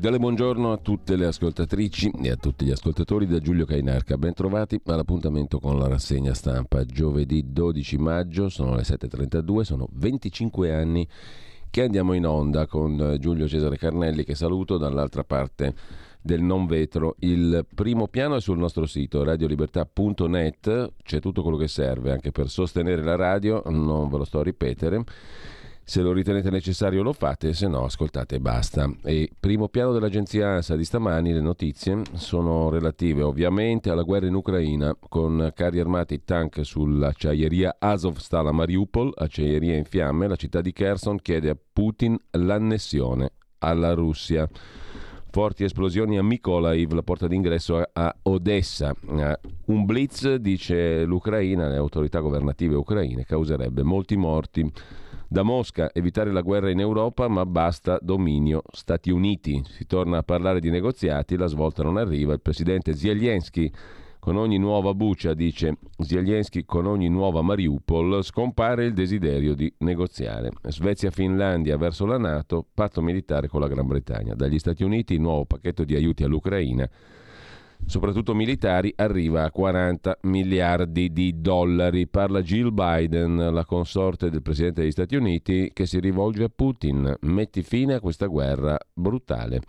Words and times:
Cordiale 0.00 0.24
buongiorno 0.24 0.72
a 0.72 0.78
tutte 0.78 1.14
le 1.14 1.26
ascoltatrici 1.26 2.10
e 2.22 2.30
a 2.30 2.36
tutti 2.36 2.64
gli 2.64 2.70
ascoltatori 2.70 3.26
da 3.26 3.38
Giulio 3.38 3.66
Cainarca. 3.66 4.16
Bentrovati 4.16 4.80
all'appuntamento 4.86 5.60
con 5.60 5.78
la 5.78 5.88
rassegna 5.88 6.32
stampa. 6.32 6.86
Giovedì 6.86 7.52
12 7.52 7.98
maggio, 7.98 8.48
sono 8.48 8.74
le 8.74 8.80
7.32, 8.80 9.60
sono 9.60 9.86
25 9.92 10.72
anni 10.72 11.06
che 11.68 11.82
andiamo 11.82 12.14
in 12.14 12.24
onda 12.24 12.66
con 12.66 13.16
Giulio 13.18 13.46
Cesare 13.46 13.76
Carnelli 13.76 14.24
che 14.24 14.34
saluto 14.34 14.78
dall'altra 14.78 15.22
parte 15.22 15.74
del 16.22 16.40
non 16.40 16.64
vetro. 16.64 17.16
Il 17.18 17.66
primo 17.74 18.08
piano 18.08 18.36
è 18.36 18.40
sul 18.40 18.56
nostro 18.56 18.86
sito 18.86 19.22
radiolibertà.net, 19.22 20.92
c'è 21.02 21.20
tutto 21.20 21.42
quello 21.42 21.58
che 21.58 21.68
serve 21.68 22.10
anche 22.10 22.30
per 22.30 22.48
sostenere 22.48 23.02
la 23.02 23.16
radio, 23.16 23.62
non 23.66 24.08
ve 24.08 24.16
lo 24.16 24.24
sto 24.24 24.38
a 24.38 24.44
ripetere. 24.44 25.04
Se 25.90 26.02
lo 26.02 26.12
ritenete 26.12 26.50
necessario 26.50 27.02
lo 27.02 27.12
fate, 27.12 27.52
se 27.52 27.66
no 27.66 27.82
ascoltate 27.82 28.36
e 28.36 28.38
basta. 28.38 28.88
E 29.02 29.28
primo 29.40 29.66
piano 29.66 29.90
dell'agenzia 29.90 30.50
ANSA 30.50 30.76
di 30.76 30.84
stamani, 30.84 31.32
le 31.32 31.40
notizie 31.40 32.02
sono 32.12 32.68
relative 32.68 33.22
ovviamente 33.22 33.90
alla 33.90 34.04
guerra 34.04 34.28
in 34.28 34.34
Ucraina 34.34 34.96
con 35.08 35.50
carri 35.52 35.80
armati 35.80 36.22
tank 36.22 36.64
sull'acciaieria 36.64 37.74
Azovstal 37.80 38.46
a 38.46 38.52
Mariupol, 38.52 39.14
acciaieria 39.16 39.74
in 39.74 39.82
fiamme, 39.82 40.28
la 40.28 40.36
città 40.36 40.60
di 40.60 40.70
Kherson 40.70 41.18
chiede 41.20 41.50
a 41.50 41.56
Putin 41.72 42.16
l'annessione 42.30 43.32
alla 43.58 43.92
Russia. 43.92 44.48
Forti 45.32 45.64
esplosioni 45.64 46.18
a 46.18 46.22
Mykolaiv, 46.22 46.92
la 46.92 47.02
porta 47.02 47.26
d'ingresso 47.26 47.82
a 47.92 48.14
Odessa. 48.22 48.94
Un 49.64 49.84
blitz, 49.84 50.36
dice 50.36 51.04
l'Ucraina, 51.04 51.66
le 51.66 51.76
autorità 51.76 52.20
governative 52.20 52.76
ucraine, 52.76 53.24
causerebbe 53.24 53.82
molti 53.82 54.16
morti. 54.16 54.72
Da 55.32 55.44
Mosca 55.44 55.92
evitare 55.92 56.32
la 56.32 56.40
guerra 56.40 56.70
in 56.70 56.80
Europa, 56.80 57.28
ma 57.28 57.46
basta 57.46 58.00
dominio 58.02 58.62
Stati 58.72 59.12
Uniti. 59.12 59.62
Si 59.64 59.86
torna 59.86 60.18
a 60.18 60.22
parlare 60.24 60.58
di 60.58 60.70
negoziati, 60.70 61.36
la 61.36 61.46
svolta 61.46 61.84
non 61.84 61.98
arriva. 61.98 62.32
Il 62.32 62.40
presidente 62.40 62.96
Zelensky 62.96 63.70
con 64.18 64.34
ogni 64.34 64.58
nuova 64.58 64.92
buccia, 64.92 65.32
dice 65.32 65.76
Zelensky, 65.98 66.64
con 66.64 66.86
ogni 66.86 67.08
nuova 67.08 67.42
Mariupol, 67.42 68.24
scompare 68.24 68.86
il 68.86 68.92
desiderio 68.92 69.54
di 69.54 69.72
negoziare. 69.78 70.50
Svezia-Finlandia 70.62 71.76
verso 71.76 72.06
la 72.06 72.18
Nato, 72.18 72.66
patto 72.74 73.00
militare 73.00 73.46
con 73.46 73.60
la 73.60 73.68
Gran 73.68 73.86
Bretagna. 73.86 74.34
Dagli 74.34 74.58
Stati 74.58 74.82
Uniti 74.82 75.14
il 75.14 75.20
nuovo 75.20 75.44
pacchetto 75.44 75.84
di 75.84 75.94
aiuti 75.94 76.24
all'Ucraina 76.24 76.90
soprattutto 77.86 78.34
militari, 78.34 78.92
arriva 78.96 79.44
a 79.44 79.50
40 79.50 80.18
miliardi 80.22 81.12
di 81.12 81.40
dollari. 81.40 82.06
Parla 82.06 82.42
Jill 82.42 82.72
Biden, 82.72 83.52
la 83.52 83.64
consorte 83.64 84.30
del 84.30 84.42
Presidente 84.42 84.82
degli 84.82 84.90
Stati 84.90 85.16
Uniti, 85.16 85.70
che 85.72 85.86
si 85.86 86.00
rivolge 86.00 86.44
a 86.44 86.50
Putin. 86.54 87.14
Metti 87.20 87.62
fine 87.62 87.94
a 87.94 88.00
questa 88.00 88.26
guerra 88.26 88.78
brutale. 88.92 89.60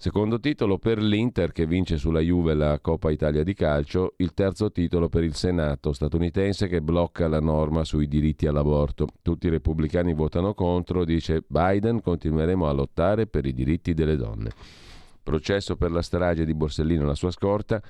Secondo 0.00 0.38
titolo 0.38 0.78
per 0.78 1.02
l'Inter 1.02 1.50
che 1.50 1.66
vince 1.66 1.96
sulla 1.96 2.20
Juve 2.20 2.54
la 2.54 2.78
Coppa 2.78 3.10
Italia 3.10 3.42
di 3.42 3.52
calcio, 3.52 4.14
il 4.18 4.32
terzo 4.32 4.70
titolo 4.70 5.08
per 5.08 5.24
il 5.24 5.34
Senato 5.34 5.92
statunitense 5.92 6.68
che 6.68 6.80
blocca 6.80 7.26
la 7.26 7.40
norma 7.40 7.82
sui 7.82 8.06
diritti 8.06 8.46
all'aborto. 8.46 9.08
Tutti 9.22 9.48
i 9.48 9.50
repubblicani 9.50 10.14
votano 10.14 10.54
contro, 10.54 11.04
dice 11.04 11.42
Biden, 11.44 12.00
continueremo 12.00 12.68
a 12.68 12.72
lottare 12.72 13.26
per 13.26 13.44
i 13.44 13.52
diritti 13.52 13.92
delle 13.92 14.14
donne. 14.14 14.52
Processo 15.28 15.76
per 15.76 15.90
la 15.90 16.00
strage 16.00 16.46
di 16.46 16.54
Borsellino 16.54 17.02
e 17.02 17.06
la 17.06 17.14
sua 17.14 17.30
scorta. 17.30 17.82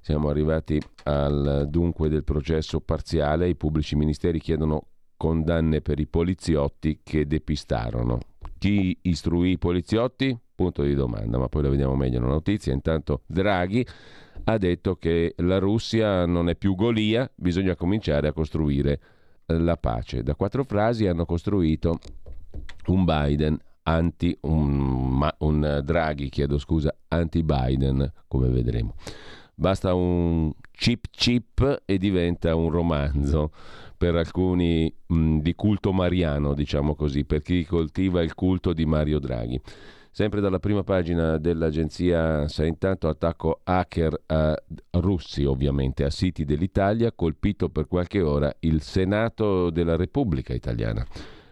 Siamo 0.00 0.28
arrivati 0.28 0.80
al 1.02 1.66
dunque 1.68 2.08
del 2.08 2.22
processo 2.22 2.78
parziale. 2.78 3.48
I 3.48 3.56
pubblici 3.56 3.96
ministeri 3.96 4.38
chiedono 4.38 4.86
condanne 5.16 5.80
per 5.80 5.98
i 5.98 6.06
poliziotti 6.06 7.00
che 7.02 7.26
depistarono. 7.26 8.20
Chi 8.56 8.96
istruì 9.02 9.50
i 9.50 9.58
poliziotti? 9.58 10.38
Punto 10.54 10.84
di 10.84 10.94
domanda, 10.94 11.38
ma 11.38 11.48
poi 11.48 11.64
la 11.64 11.70
vediamo 11.70 11.96
meglio 11.96 12.20
la 12.20 12.28
notizia. 12.28 12.72
Intanto 12.72 13.22
Draghi 13.26 13.84
ha 14.44 14.56
detto 14.56 14.94
che 14.94 15.34
la 15.38 15.58
Russia 15.58 16.24
non 16.24 16.48
è 16.48 16.54
più 16.54 16.76
Golia, 16.76 17.28
bisogna 17.34 17.74
cominciare 17.74 18.28
a 18.28 18.32
costruire 18.32 19.00
la 19.46 19.76
pace. 19.76 20.22
Da 20.22 20.36
quattro 20.36 20.62
frasi 20.62 21.08
hanno 21.08 21.24
costruito 21.24 21.98
un 22.86 23.04
Biden 23.04 23.58
anti 23.86 24.36
un, 24.42 25.28
un 25.38 25.80
Draghi, 25.84 26.28
chiedo 26.28 26.58
scusa, 26.58 26.94
anti-Biden, 27.08 28.12
come 28.26 28.48
vedremo. 28.48 28.94
Basta 29.54 29.94
un 29.94 30.52
chip 30.70 31.06
chip 31.10 31.82
e 31.86 31.96
diventa 31.96 32.54
un 32.54 32.70
romanzo 32.70 33.52
per 33.96 34.14
alcuni 34.16 34.92
mh, 35.06 35.38
di 35.38 35.54
culto 35.54 35.92
mariano, 35.92 36.52
diciamo 36.52 36.94
così, 36.94 37.24
per 37.24 37.42
chi 37.42 37.64
coltiva 37.64 38.22
il 38.22 38.34
culto 38.34 38.72
di 38.72 38.84
Mario 38.84 39.18
Draghi. 39.18 39.60
Sempre 40.10 40.40
dalla 40.40 40.58
prima 40.58 40.82
pagina 40.82 41.38
dell'agenzia 41.38 42.48
sa 42.48 42.64
intanto 42.64 43.08
attacco 43.08 43.60
hacker 43.64 44.22
a 44.26 44.54
russi, 44.92 45.44
ovviamente, 45.44 46.04
a 46.04 46.10
siti 46.10 46.44
dell'Italia, 46.44 47.12
colpito 47.12 47.68
per 47.68 47.86
qualche 47.86 48.22
ora 48.22 48.54
il 48.60 48.80
Senato 48.82 49.70
della 49.70 49.96
Repubblica 49.96 50.54
italiana 50.54 51.06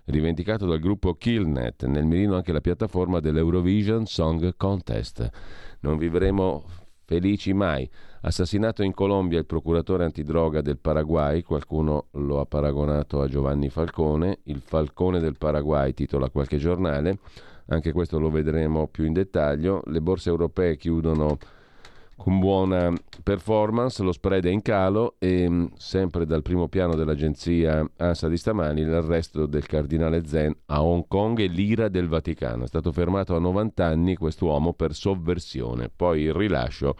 rivendicato 0.06 0.66
dal 0.66 0.78
gruppo 0.78 1.14
Killnet, 1.14 1.86
nel 1.86 2.04
mirino 2.04 2.36
anche 2.36 2.52
la 2.52 2.60
piattaforma 2.60 3.20
dell'Eurovision 3.20 4.06
Song 4.06 4.54
Contest. 4.56 5.28
Non 5.80 5.96
vivremo 5.96 6.64
felici 7.04 7.52
mai. 7.52 7.88
Assassinato 8.22 8.82
in 8.82 8.94
Colombia 8.94 9.38
il 9.38 9.46
procuratore 9.46 10.04
antidroga 10.04 10.62
del 10.62 10.78
Paraguay, 10.78 11.42
qualcuno 11.42 12.06
lo 12.12 12.40
ha 12.40 12.46
paragonato 12.46 13.20
a 13.20 13.28
Giovanni 13.28 13.68
Falcone, 13.68 14.40
il 14.44 14.62
Falcone 14.64 15.20
del 15.20 15.36
Paraguay 15.36 15.92
titola 15.92 16.30
qualche 16.30 16.56
giornale, 16.56 17.18
anche 17.66 17.92
questo 17.92 18.18
lo 18.18 18.30
vedremo 18.30 18.88
più 18.88 19.04
in 19.04 19.12
dettaglio, 19.12 19.82
le 19.86 20.00
borse 20.00 20.30
europee 20.30 20.76
chiudono 20.76 21.38
con 22.16 22.38
buona 22.38 22.92
performance, 23.22 24.02
lo 24.02 24.12
spread 24.12 24.46
è 24.46 24.50
in 24.50 24.62
calo 24.62 25.16
e 25.18 25.48
mm, 25.48 25.66
sempre 25.76 26.26
dal 26.26 26.42
primo 26.42 26.68
piano 26.68 26.94
dell'agenzia 26.94 27.84
ANSA 27.96 28.28
di 28.28 28.36
stamani 28.36 28.84
l'arresto 28.84 29.46
del 29.46 29.66
cardinale 29.66 30.24
Zen 30.26 30.54
a 30.66 30.82
Hong 30.82 31.06
Kong 31.08 31.38
e 31.40 31.46
l'ira 31.46 31.88
del 31.88 32.08
Vaticano. 32.08 32.64
È 32.64 32.66
stato 32.66 32.92
fermato 32.92 33.34
a 33.34 33.40
90 33.40 33.84
anni 33.84 34.16
quest'uomo 34.16 34.72
per 34.72 34.94
sovversione, 34.94 35.90
poi 35.94 36.22
il 36.22 36.34
rilascio 36.34 36.96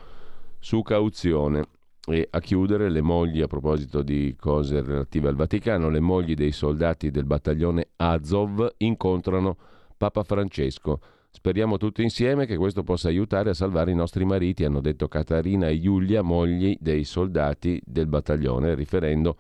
su 0.59 0.83
cauzione. 0.83 1.67
E 2.07 2.29
a 2.31 2.39
chiudere 2.41 2.91
le 2.91 3.01
mogli, 3.01 3.41
a 3.41 3.47
proposito 3.47 4.03
di 4.03 4.37
cose 4.39 4.83
relative 4.83 5.29
al 5.29 5.37
Vaticano, 5.37 5.89
le 5.89 6.01
mogli 6.01 6.35
dei 6.35 6.53
soldati 6.53 7.11
del 7.11 7.25
battaglione 7.25 7.89
Azov 7.97 8.75
incontrano 8.77 9.57
Papa 9.97 10.23
Francesco 10.23 11.01
Speriamo 11.37 11.79
tutti 11.79 12.01
insieme 12.01 12.47
che 12.47 12.57
questo 12.57 12.85
possa 12.85 13.09
aiutare 13.09 13.51
a 13.51 13.55
salvare 13.55 13.91
i 13.91 13.95
nostri 13.95 14.25
mariti, 14.25 14.65
hanno 14.65 14.81
detto 14.81 15.09
Catarina 15.09 15.67
e 15.67 15.81
Giulia, 15.81 16.23
mogli 16.23 16.79
dei 16.81 17.03
soldati 17.03 17.83
del 17.85 18.07
battaglione, 18.07 18.75
riferendo 18.77 19.37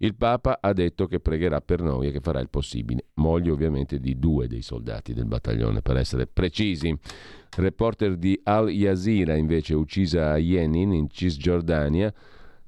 il 0.00 0.14
Papa 0.14 0.58
ha 0.60 0.72
detto 0.74 1.06
che 1.06 1.20
pregherà 1.20 1.62
per 1.62 1.80
noi 1.80 2.08
e 2.08 2.12
che 2.12 2.20
farà 2.20 2.38
il 2.40 2.50
possibile. 2.50 3.06
Mogli 3.14 3.48
ovviamente 3.48 3.98
di 3.98 4.18
due 4.18 4.46
dei 4.46 4.60
soldati 4.60 5.14
del 5.14 5.24
battaglione, 5.24 5.80
per 5.80 5.96
essere 5.96 6.26
precisi. 6.26 6.96
Reporter 7.56 8.16
di 8.16 8.38
Al 8.44 8.70
Yazira, 8.70 9.34
invece, 9.34 9.74
uccisa 9.74 10.32
a 10.32 10.36
Yenin, 10.36 10.92
in 10.92 11.08
Cisgiordania, 11.08 12.12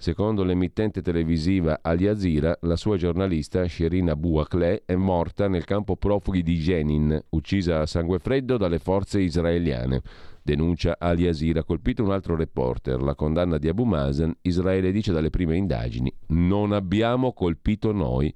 Secondo 0.01 0.45
l'emittente 0.45 1.03
televisiva 1.03 1.81
Al 1.83 1.99
Jazeera, 1.99 2.57
la 2.63 2.77
sua 2.77 2.97
giornalista 2.97 3.69
Sherina 3.69 4.17
Bouakleh 4.17 4.85
è 4.87 4.95
morta 4.95 5.47
nel 5.47 5.65
campo 5.65 5.95
profughi 5.95 6.43
di 6.43 6.57
Jenin, 6.57 7.23
uccisa 7.29 7.81
a 7.83 7.87
sangue 7.87 8.19
freddo 8.19 8.57
dalle 8.57 8.79
forze 8.79 9.21
israeliane. 9.21 10.01
Denuncia 10.43 10.97
Al 10.99 11.19
Jazeera, 11.19 11.65
colpito 11.65 12.03
un 12.03 12.13
altro 12.13 12.35
reporter. 12.35 13.03
La 13.03 13.15
condanna 13.15 13.59
di 13.59 13.69
Abu 13.69 13.85
Mazen, 13.85 14.35
Israele 14.41 14.91
dice 14.91 15.13
dalle 15.13 15.29
prime 15.29 15.59
indagini, 15.59 16.11
non 16.29 16.73
abbiamo 16.73 17.35
colpito 17.35 17.93
noi. 17.93 18.35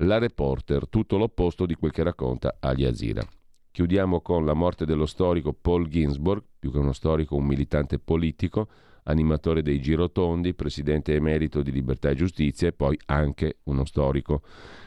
La 0.00 0.18
reporter, 0.18 0.86
tutto 0.90 1.16
l'opposto 1.16 1.64
di 1.64 1.76
quel 1.76 1.92
che 1.92 2.02
racconta 2.02 2.58
Al 2.60 2.76
Jazeera. 2.76 3.26
Chiudiamo 3.70 4.20
con 4.20 4.44
la 4.44 4.52
morte 4.52 4.84
dello 4.84 5.06
storico 5.06 5.54
Paul 5.54 5.88
Ginsburg, 5.88 6.42
più 6.58 6.70
che 6.70 6.76
uno 6.76 6.92
storico, 6.92 7.36
un 7.36 7.46
militante 7.46 7.98
politico, 7.98 8.68
animatore 9.04 9.62
dei 9.62 9.80
Girotondi, 9.80 10.54
presidente 10.54 11.14
emerito 11.14 11.62
di 11.62 11.72
Libertà 11.72 12.10
e 12.10 12.14
Giustizia 12.14 12.68
e 12.68 12.72
poi 12.72 12.98
anche 13.06 13.58
uno 13.64 13.84
storico 13.84 14.42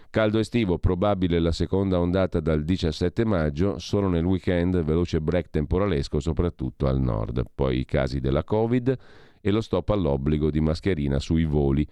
Caldo 0.09 0.39
estivo, 0.39 0.79
probabile 0.79 1.37
la 1.37 1.51
seconda 1.51 1.99
ondata 1.99 2.39
dal 2.39 2.63
17 2.63 3.25
maggio, 3.25 3.77
solo 3.77 4.07
nel 4.07 4.23
weekend 4.23 4.81
veloce 4.83 5.19
break 5.19 5.49
temporalesco 5.49 6.19
soprattutto 6.19 6.87
al 6.87 6.99
nord. 6.99 7.43
Poi 7.53 7.79
i 7.79 7.85
casi 7.85 8.19
della 8.19 8.43
Covid 8.43 8.97
e 9.41 9.51
lo 9.51 9.61
stop 9.61 9.89
all'obbligo 9.89 10.49
di 10.49 10.61
mascherina 10.61 11.19
sui 11.19 11.43
voli 11.43 11.85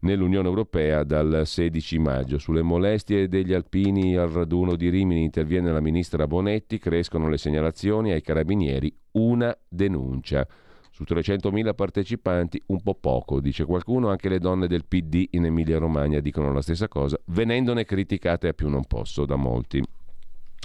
nell'Unione 0.00 0.48
Europea 0.48 1.04
dal 1.04 1.42
16 1.46 1.98
maggio. 1.98 2.38
Sulle 2.38 2.62
molestie 2.62 3.28
degli 3.28 3.54
alpini 3.54 4.16
al 4.16 4.28
raduno 4.28 4.74
di 4.74 4.90
Rimini 4.90 5.22
interviene 5.22 5.72
la 5.72 5.80
ministra 5.80 6.26
Bonetti, 6.26 6.78
crescono 6.78 7.28
le 7.28 7.38
segnalazioni 7.38 8.12
ai 8.12 8.22
carabinieri, 8.22 8.94
una 9.12 9.56
denuncia. 9.66 10.46
Su 10.94 11.04
300.000 11.04 11.74
partecipanti 11.74 12.62
un 12.66 12.82
po' 12.82 12.94
poco, 12.94 13.40
dice 13.40 13.64
qualcuno, 13.64 14.10
anche 14.10 14.28
le 14.28 14.38
donne 14.38 14.66
del 14.68 14.84
PD 14.84 15.26
in 15.30 15.46
Emilia-Romagna 15.46 16.20
dicono 16.20 16.52
la 16.52 16.60
stessa 16.60 16.86
cosa, 16.86 17.18
venendone 17.26 17.86
criticate 17.86 18.48
a 18.48 18.52
più 18.52 18.68
non 18.68 18.84
posso 18.84 19.24
da 19.24 19.36
molti. 19.36 19.82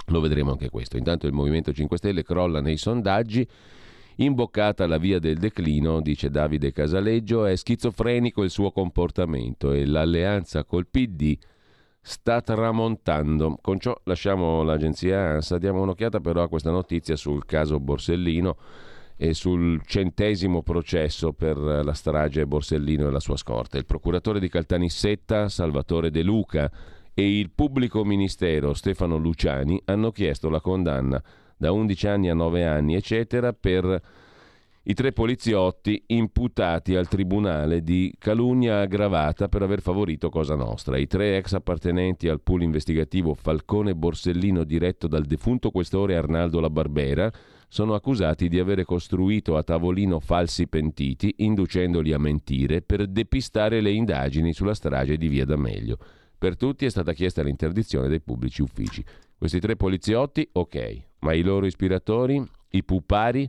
Lo 0.08 0.20
vedremo 0.20 0.50
anche 0.50 0.68
questo. 0.68 0.98
Intanto 0.98 1.26
il 1.26 1.32
Movimento 1.32 1.72
5 1.72 1.96
Stelle 1.96 2.22
crolla 2.22 2.60
nei 2.60 2.76
sondaggi. 2.76 3.46
Imboccata 4.16 4.86
la 4.86 4.98
via 4.98 5.18
del 5.18 5.38
declino, 5.38 6.02
dice 6.02 6.28
Davide 6.28 6.72
Casaleggio, 6.72 7.46
è 7.46 7.56
schizofrenico 7.56 8.42
il 8.42 8.50
suo 8.50 8.70
comportamento 8.70 9.72
e 9.72 9.86
l'alleanza 9.86 10.64
col 10.64 10.88
PD 10.88 11.38
sta 12.02 12.42
tramontando. 12.42 13.56
Con 13.62 13.78
ciò 13.78 13.98
lasciamo 14.04 14.62
l'agenzia 14.62 15.20
ANSA, 15.20 15.56
diamo 15.56 15.80
un'occhiata 15.80 16.20
però 16.20 16.42
a 16.42 16.48
questa 16.48 16.70
notizia 16.70 17.16
sul 17.16 17.46
caso 17.46 17.80
Borsellino 17.80 18.56
e 19.20 19.34
sul 19.34 19.82
centesimo 19.84 20.62
processo 20.62 21.32
per 21.32 21.58
la 21.58 21.92
strage 21.92 22.46
Borsellino 22.46 23.08
e 23.08 23.10
la 23.10 23.20
sua 23.20 23.36
scorta. 23.36 23.76
Il 23.76 23.84
procuratore 23.84 24.38
di 24.38 24.48
Caltanissetta, 24.48 25.48
Salvatore 25.48 26.10
De 26.10 26.22
Luca, 26.22 26.70
e 27.12 27.38
il 27.38 27.50
pubblico 27.50 28.04
ministero 28.04 28.74
Stefano 28.74 29.16
Luciani 29.16 29.82
hanno 29.86 30.12
chiesto 30.12 30.48
la 30.48 30.60
condanna 30.60 31.20
da 31.56 31.72
11 31.72 32.06
anni 32.06 32.30
a 32.30 32.34
9 32.34 32.64
anni, 32.64 32.94
eccetera, 32.94 33.52
per 33.52 34.00
i 34.84 34.94
tre 34.94 35.12
poliziotti 35.12 36.04
imputati 36.06 36.94
al 36.94 37.08
tribunale 37.08 37.82
di 37.82 38.14
calunnia 38.16 38.80
aggravata 38.80 39.48
per 39.48 39.62
aver 39.62 39.82
favorito 39.82 40.30
Cosa 40.30 40.54
Nostra. 40.54 40.96
I 40.96 41.08
tre 41.08 41.36
ex 41.36 41.54
appartenenti 41.54 42.28
al 42.28 42.40
pool 42.40 42.62
investigativo 42.62 43.34
Falcone 43.34 43.96
Borsellino 43.96 44.62
diretto 44.62 45.08
dal 45.08 45.24
defunto 45.24 45.72
questore 45.72 46.16
Arnaldo 46.16 46.60
La 46.60 46.70
Barbera 46.70 47.30
sono 47.68 47.94
accusati 47.94 48.48
di 48.48 48.58
avere 48.58 48.84
costruito 48.84 49.56
a 49.56 49.62
tavolino 49.62 50.20
falsi 50.20 50.66
pentiti, 50.66 51.34
inducendoli 51.38 52.12
a 52.12 52.18
mentire 52.18 52.80
per 52.80 53.06
depistare 53.06 53.80
le 53.80 53.90
indagini 53.90 54.52
sulla 54.52 54.74
strage 54.74 55.16
di 55.16 55.28
Via 55.28 55.44
D'Amelio. 55.44 55.98
Per 56.38 56.56
tutti 56.56 56.86
è 56.86 56.88
stata 56.88 57.12
chiesta 57.12 57.42
l'interdizione 57.42 58.08
dei 58.08 58.20
pubblici 58.20 58.62
uffici. 58.62 59.04
Questi 59.36 59.60
tre 59.60 59.76
poliziotti, 59.76 60.48
ok, 60.50 61.02
ma 61.20 61.32
i 61.34 61.42
loro 61.42 61.66
ispiratori, 61.66 62.42
i 62.70 62.82
pupari? 62.82 63.48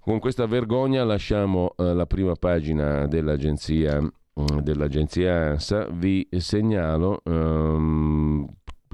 Con 0.00 0.18
questa 0.18 0.46
vergogna 0.46 1.04
lasciamo 1.04 1.74
eh, 1.76 1.94
la 1.94 2.06
prima 2.06 2.34
pagina 2.34 3.06
dell'agenzia, 3.06 4.00
mm, 4.00 4.58
dell'agenzia 4.60 5.52
ANSA. 5.52 5.88
Vi 5.90 6.28
segnalo 6.32 7.20
um, 7.24 8.46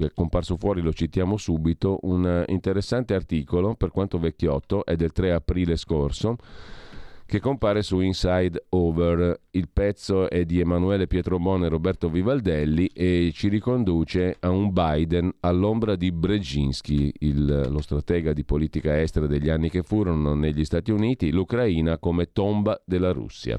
è 0.05 0.11
comparso 0.13 0.57
fuori, 0.57 0.81
lo 0.81 0.93
citiamo 0.93 1.37
subito, 1.37 1.99
un 2.03 2.43
interessante 2.47 3.13
articolo, 3.13 3.75
per 3.75 3.91
quanto 3.91 4.19
vecchiotto, 4.19 4.85
è 4.85 4.95
del 4.95 5.11
3 5.11 5.31
aprile 5.31 5.75
scorso, 5.75 6.35
che 7.31 7.39
compare 7.39 7.81
su 7.81 8.01
Inside 8.01 8.65
Over. 8.69 9.39
Il 9.51 9.69
pezzo 9.71 10.29
è 10.29 10.43
di 10.43 10.59
Emanuele 10.59 11.07
Pietrobone 11.07 11.65
e 11.65 11.69
Roberto 11.69 12.09
Vivaldelli 12.09 12.87
e 12.87 13.31
ci 13.33 13.47
riconduce 13.47 14.35
a 14.41 14.49
un 14.49 14.73
Biden 14.73 15.31
all'ombra 15.39 15.95
di 15.95 16.11
Brzezinski, 16.11 17.13
il, 17.19 17.67
lo 17.69 17.81
stratega 17.81 18.33
di 18.33 18.43
politica 18.43 18.99
estera 18.99 19.27
degli 19.27 19.49
anni 19.49 19.69
che 19.69 19.81
furono 19.81 20.33
negli 20.33 20.65
Stati 20.65 20.91
Uniti, 20.91 21.31
l'Ucraina 21.31 21.97
come 21.99 22.33
tomba 22.33 22.81
della 22.85 23.13
Russia. 23.13 23.57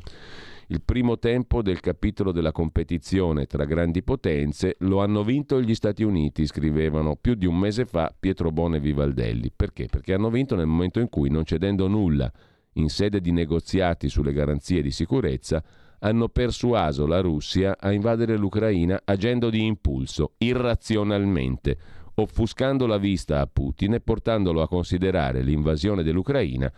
Il 0.72 0.80
primo 0.80 1.18
tempo 1.18 1.60
del 1.60 1.80
capitolo 1.80 2.32
della 2.32 2.50
competizione 2.50 3.44
tra 3.44 3.66
grandi 3.66 4.02
potenze 4.02 4.76
lo 4.78 5.02
hanno 5.02 5.22
vinto 5.22 5.60
gli 5.60 5.74
Stati 5.74 6.02
Uniti, 6.02 6.46
scrivevano 6.46 7.14
più 7.14 7.34
di 7.34 7.44
un 7.44 7.58
mese 7.58 7.84
fa 7.84 8.10
Pietro 8.18 8.50
Bone 8.52 8.78
e 8.78 8.80
Vivaldelli. 8.80 9.52
Perché? 9.54 9.88
Perché 9.90 10.14
hanno 10.14 10.30
vinto 10.30 10.56
nel 10.56 10.64
momento 10.64 10.98
in 10.98 11.10
cui, 11.10 11.28
non 11.28 11.44
cedendo 11.44 11.88
nulla 11.88 12.32
in 12.76 12.88
sede 12.88 13.20
di 13.20 13.32
negoziati 13.32 14.08
sulle 14.08 14.32
garanzie 14.32 14.80
di 14.80 14.90
sicurezza, 14.90 15.62
hanno 15.98 16.30
persuaso 16.30 17.06
la 17.06 17.20
Russia 17.20 17.76
a 17.78 17.92
invadere 17.92 18.38
l'Ucraina 18.38 19.02
agendo 19.04 19.50
di 19.50 19.66
impulso, 19.66 20.32
irrazionalmente, 20.38 21.76
offuscando 22.14 22.86
la 22.86 22.96
vista 22.96 23.40
a 23.40 23.46
Putin 23.46 23.92
e 23.92 24.00
portandolo 24.00 24.62
a 24.62 24.68
considerare 24.68 25.42
l'invasione 25.42 26.02
dell'Ucraina 26.02 26.72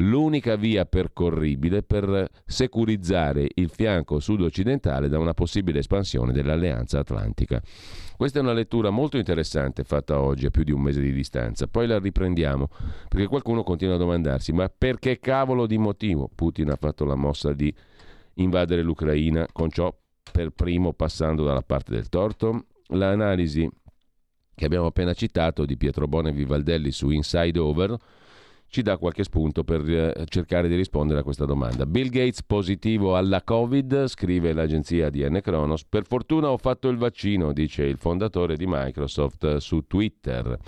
l'unica 0.00 0.56
via 0.56 0.84
percorribile 0.84 1.82
per 1.82 2.28
securizzare 2.44 3.48
il 3.54 3.68
fianco 3.68 4.20
sud-occidentale 4.20 5.08
da 5.08 5.18
una 5.18 5.34
possibile 5.34 5.80
espansione 5.80 6.32
dell'Alleanza 6.32 6.98
Atlantica. 6.98 7.62
Questa 8.16 8.38
è 8.38 8.42
una 8.42 8.52
lettura 8.52 8.90
molto 8.90 9.16
interessante 9.16 9.84
fatta 9.84 10.20
oggi 10.20 10.46
a 10.46 10.50
più 10.50 10.64
di 10.64 10.72
un 10.72 10.80
mese 10.80 11.00
di 11.00 11.12
distanza, 11.12 11.66
poi 11.66 11.86
la 11.86 11.98
riprendiamo 11.98 12.68
perché 13.08 13.26
qualcuno 13.26 13.62
continua 13.62 13.94
a 13.94 13.98
domandarsi 13.98 14.52
ma 14.52 14.68
perché 14.68 15.18
cavolo 15.18 15.66
di 15.66 15.78
motivo 15.78 16.30
Putin 16.32 16.70
ha 16.70 16.76
fatto 16.76 17.04
la 17.04 17.14
mossa 17.14 17.52
di 17.52 17.74
invadere 18.34 18.82
l'Ucraina 18.82 19.46
con 19.52 19.70
ciò 19.70 19.92
per 20.30 20.50
primo 20.50 20.92
passando 20.92 21.44
dalla 21.44 21.62
parte 21.62 21.92
del 21.92 22.08
torto? 22.08 22.66
L'analisi 22.88 23.68
che 24.54 24.64
abbiamo 24.64 24.86
appena 24.86 25.12
citato 25.12 25.64
di 25.64 25.76
Pietro 25.76 26.08
Bone 26.08 26.30
e 26.30 26.32
Vivaldelli 26.32 26.90
su 26.90 27.10
Inside 27.10 27.58
Over 27.58 27.96
ci 28.68 28.82
dà 28.82 28.98
qualche 28.98 29.24
spunto 29.24 29.64
per 29.64 29.88
eh, 29.88 30.24
cercare 30.26 30.68
di 30.68 30.76
rispondere 30.76 31.20
a 31.20 31.22
questa 31.22 31.44
domanda. 31.44 31.86
Bill 31.86 32.08
Gates 32.08 32.42
positivo 32.42 33.16
alla 33.16 33.42
Covid, 33.42 34.06
scrive 34.06 34.52
l'agenzia 34.52 35.10
di 35.10 35.28
N. 35.28 35.40
Kronos. 35.42 35.84
Per 35.84 36.04
fortuna 36.06 36.50
ho 36.50 36.58
fatto 36.58 36.88
il 36.88 36.98
vaccino, 36.98 37.52
dice 37.52 37.84
il 37.84 37.96
fondatore 37.96 38.56
di 38.56 38.66
Microsoft 38.66 39.56
su 39.56 39.86
Twitter. 39.86 40.58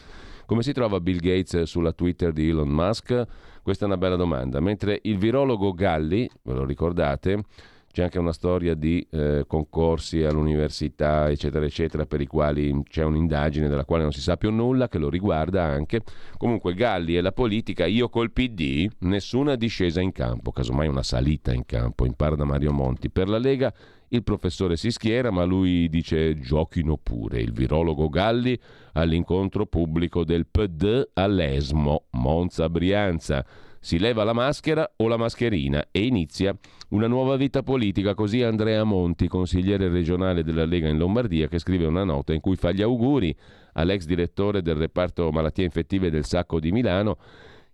Come 0.47 0.63
si 0.63 0.73
trova 0.73 0.99
Bill 0.99 1.19
Gates 1.19 1.63
sulla 1.63 1.93
Twitter 1.93 2.33
di 2.33 2.49
Elon 2.49 2.69
Musk? 2.69 3.25
Questa 3.63 3.85
è 3.85 3.87
una 3.87 3.99
bella 3.99 4.17
domanda. 4.17 4.59
Mentre 4.61 4.99
il 5.03 5.19
virologo 5.19 5.73
Galli, 5.73 6.29
ve 6.43 6.55
lo 6.55 6.65
ricordate, 6.65 7.45
c'è 7.93 8.05
anche 8.05 8.19
una 8.21 8.33
storia 8.33 8.75
di 8.75 9.05
eh, 9.11 9.45
concorsi 9.49 10.23
all'università, 10.23 11.29
eccetera, 11.29 11.65
eccetera, 11.65 12.07
per 12.07 12.21
i 12.21 12.27
quali 12.27 12.83
c'è 12.89 13.03
un'indagine 13.03 13.69
della 13.69 13.85
quale 13.85 14.05
non 14.05 14.13
si 14.13 14.21
sa 14.21 14.37
più 14.37 14.51
nulla, 14.53 14.89
che 14.89 14.99
lo 14.99 15.09
riguarda 15.09 15.65
anche. 15.65 16.03
Comunque 16.37 16.75
Galli 16.75 17.17
e 17.17 17.21
la 17.21 17.33
politica, 17.33 17.87
io 17.87 18.09
col 18.09 18.31
PD, 18.31 18.89
nessuna 19.01 19.57
discesa 19.57 20.01
in 20.01 20.13
campo, 20.13 20.53
casomai 20.53 20.87
una 20.87 21.03
salita 21.03 21.53
in 21.53 21.67
campo, 21.67 22.07
impara 22.07 22.37
da 22.37 22.45
Mario 22.45 22.73
Monti. 22.73 23.11
Per 23.11 23.29
la 23.29 23.39
Lega 23.39 23.75
il 24.11 24.23
professore 24.23 24.77
si 24.77 24.93
schiera, 24.93 25.33
ma 25.33 25.43
lui 25.43 25.89
dice 25.89 26.39
giochino 26.39 26.97
pure. 26.97 27.41
Il 27.41 27.53
virologo 27.53 28.09
Galli 28.09 28.59
all'incontro 28.93 29.67
pubblico 29.67 30.25
del 30.25 30.47
PD 30.47 31.11
all'Esmo, 31.15 32.05
Monza 32.11 32.69
Brianza 32.69 33.45
si 33.81 33.99
leva 33.99 34.25
la 34.25 34.35
maschera 34.35 34.89
o 34.97 35.09
la 35.09 35.17
mascherina 35.17 35.87
e 35.91 36.05
inizia 36.05 36.55
una 36.91 37.07
nuova 37.07 37.37
vita 37.37 37.63
politica. 37.63 38.15
Così 38.15 38.43
Andrea 38.43 38.85
Monti, 38.85 39.27
consigliere 39.27 39.89
regionale 39.89 40.45
della 40.45 40.67
Lega 40.67 40.89
in 40.89 40.99
Lombardia, 40.99 41.49
che 41.49 41.59
scrive 41.59 41.87
una 41.87 42.05
nota 42.05 42.35
in 42.35 42.41
cui 42.41 42.57
fa 42.57 42.73
gli 42.73 42.83
auguri 42.83 43.35
all'ex 43.73 44.05
direttore 44.05 44.61
del 44.61 44.77
reparto 44.77 45.31
malattie 45.33 45.65
infettive 45.65 46.11
del 46.11 46.27
Sacco 46.27 46.61
di 46.61 46.71
Milano, 46.73 47.17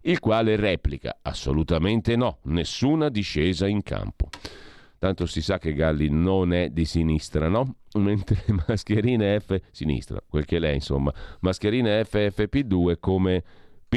il 0.02 0.20
quale 0.20 0.54
replica 0.54 1.18
assolutamente 1.22 2.14
no, 2.14 2.38
nessuna 2.44 3.08
discesa 3.08 3.66
in 3.66 3.82
campo. 3.82 4.28
Tanto 4.98 5.26
si 5.26 5.42
sa 5.42 5.58
che 5.58 5.74
Galli 5.74 6.08
non 6.08 6.52
è 6.52 6.70
di 6.70 6.84
sinistra, 6.84 7.48
no? 7.48 7.76
Mentre 7.96 8.44
mascherine 8.66 9.40
F 9.40 9.60
sinistra, 9.70 10.22
quel 10.26 10.44
che 10.44 10.58
lei, 10.58 10.76
insomma, 10.76 11.12
mascherine 11.40 12.02
FFP2 12.02 12.96
come 13.00 13.42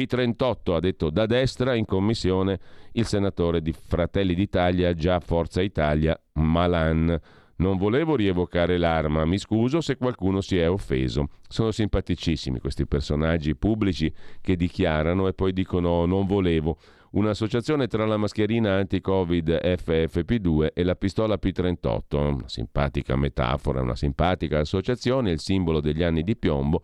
P38 0.00 0.74
ha 0.74 0.80
detto 0.80 1.10
da 1.10 1.26
destra 1.26 1.74
in 1.74 1.84
commissione 1.84 2.58
il 2.92 3.04
senatore 3.04 3.60
di 3.60 3.72
Fratelli 3.72 4.34
d'Italia, 4.34 4.94
già 4.94 5.20
Forza 5.20 5.60
Italia, 5.60 6.18
Malan. 6.34 7.20
Non 7.56 7.76
volevo 7.76 8.16
rievocare 8.16 8.78
l'arma, 8.78 9.26
mi 9.26 9.36
scuso 9.36 9.82
se 9.82 9.96
qualcuno 9.96 10.40
si 10.40 10.56
è 10.56 10.70
offeso. 10.70 11.28
Sono 11.46 11.70
simpaticissimi 11.70 12.58
questi 12.58 12.86
personaggi 12.86 13.54
pubblici 13.54 14.10
che 14.40 14.56
dichiarano 14.56 15.28
e 15.28 15.34
poi 15.34 15.52
dicono 15.52 16.06
non 16.06 16.26
volevo. 16.26 16.78
Un'associazione 17.10 17.86
tra 17.86 18.06
la 18.06 18.16
mascherina 18.16 18.76
anti-Covid 18.76 19.60
FFP2 19.62 20.68
e 20.72 20.84
la 20.84 20.94
pistola 20.94 21.38
P38, 21.42 22.16
una 22.16 22.48
simpatica 22.48 23.16
metafora, 23.16 23.82
una 23.82 23.96
simpatica 23.96 24.60
associazione, 24.60 25.32
il 25.32 25.40
simbolo 25.40 25.80
degli 25.80 26.02
anni 26.02 26.22
di 26.22 26.36
piombo 26.36 26.82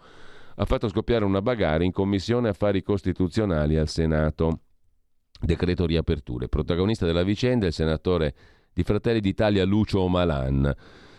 ha 0.57 0.65
fatto 0.65 0.89
scoppiare 0.89 1.25
una 1.25 1.43
bagarre 1.43 1.85
in 1.85 1.93
Commissione 1.93 2.49
Affari 2.49 2.83
Costituzionali 2.83 3.77
al 3.77 3.89
Senato. 3.89 4.61
Decreto 5.39 5.85
riaperture. 5.85 6.49
Protagonista 6.49 7.05
della 7.05 7.23
vicenda 7.23 7.67
il 7.67 7.73
senatore 7.73 8.35
di 8.73 8.83
Fratelli 8.83 9.21
d'Italia 9.21 9.65
Lucio 9.65 10.07
Malan. 10.09 10.75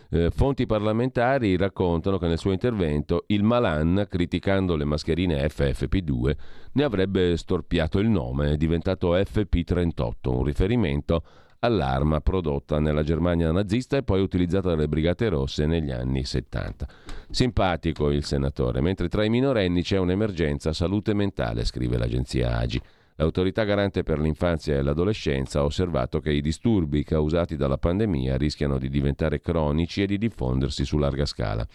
Eh, 0.10 0.32
fonti 0.32 0.65
parlamentari 0.65 1.56
raccontano 1.58 2.17
che 2.17 2.27
nel 2.27 2.39
suo 2.39 2.51
intervento 2.51 3.25
il 3.27 3.44
Malan, 3.44 4.08
criticando 4.10 4.75
le 4.75 4.86
mascherine 4.86 5.46
FFP2, 5.46 6.36
ne 6.72 6.84
avrebbe 6.84 7.36
storpiato 7.38 8.00
il 8.00 8.10
nome, 8.10 8.51
è 8.51 8.58
diventato 8.58 9.15
FP38, 9.15 10.13
un 10.29 10.44
riferimento 10.44 11.24
all'arma 11.67 12.19
prodotta 12.21 12.79
nella 12.79 13.03
Germania 13.03 13.51
nazista 13.51 13.97
e 13.97 14.03
poi 14.03 14.21
utilizzata 14.21 14.69
dalle 14.69 14.88
Brigate 14.88 15.29
Rosse 15.29 15.65
negli 15.65 15.91
anni 15.91 16.24
70. 16.24 16.88
Simpatico 17.29 18.09
il 18.09 18.25
senatore, 18.25 18.81
mentre 18.81 19.07
tra 19.07 19.24
i 19.24 19.29
minorenni 19.29 19.83
c'è 19.83 19.97
un'emergenza 19.97 20.74
salute 20.74 21.13
mentale, 21.13 21.63
scrive 21.63 21.97
l'agenzia 21.97 22.57
AGI. 22.57 22.81
L'autorità 23.19 23.63
garante 23.63 24.03
per 24.03 24.19
l'infanzia 24.19 24.75
e 24.75 24.81
l'adolescenza 24.81 25.59
ha 25.59 25.63
osservato 25.63 26.19
che 26.19 26.31
i 26.31 26.41
disturbi 26.41 27.03
causati 27.03 27.55
dalla 27.55 27.77
pandemia 27.77 28.38
rischiano 28.38 28.77
di 28.77 28.89
diventare 28.89 29.41
cronici 29.41 30.03
e 30.03 30.07
di 30.07 30.17
diffondersi 30.17 30.86
su 30.86 30.97
larga 30.97 31.25
scala. 31.25 31.67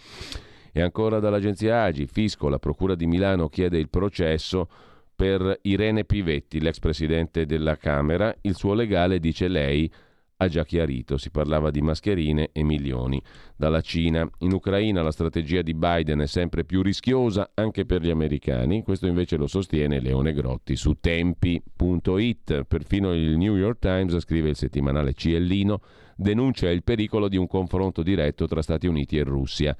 E 0.71 0.81
ancora 0.81 1.19
dall'agenzia 1.19 1.83
AGI, 1.83 2.07
Fisco, 2.07 2.47
la 2.49 2.59
Procura 2.59 2.95
di 2.95 3.05
Milano 3.07 3.49
chiede 3.49 3.77
il 3.77 3.89
processo 3.89 4.67
per 5.15 5.59
Irene 5.63 6.05
Pivetti, 6.05 6.59
l'ex 6.59 6.79
presidente 6.79 7.45
della 7.45 7.77
Camera. 7.77 8.35
Il 8.41 8.55
suo 8.55 8.73
legale 8.73 9.19
dice 9.19 9.47
lei 9.47 9.91
ha 10.37 10.47
già 10.47 10.65
chiarito, 10.65 11.17
si 11.17 11.29
parlava 11.29 11.71
di 11.71 11.81
mascherine 11.81 12.49
e 12.51 12.63
milioni 12.63 13.21
dalla 13.55 13.81
Cina. 13.81 14.29
In 14.39 14.51
Ucraina 14.51 15.01
la 15.01 15.11
strategia 15.11 15.61
di 15.61 15.73
Biden 15.73 16.19
è 16.19 16.27
sempre 16.27 16.65
più 16.65 16.81
rischiosa 16.81 17.51
anche 17.53 17.85
per 17.85 18.01
gli 18.01 18.09
americani, 18.09 18.83
questo 18.83 19.07
invece 19.07 19.37
lo 19.37 19.47
sostiene 19.47 19.99
Leone 19.99 20.33
Grotti 20.33 20.75
su 20.75 20.97
tempi.it. 20.99 22.63
Perfino 22.63 23.13
il 23.13 23.37
New 23.37 23.55
York 23.55 23.79
Times, 23.79 24.19
scrive 24.19 24.49
il 24.49 24.55
settimanale 24.55 25.13
Ciellino, 25.13 25.81
denuncia 26.15 26.69
il 26.69 26.83
pericolo 26.83 27.27
di 27.29 27.37
un 27.37 27.47
confronto 27.47 28.03
diretto 28.03 28.47
tra 28.47 28.61
Stati 28.61 28.87
Uniti 28.87 29.17
e 29.17 29.23
Russia 29.23 29.75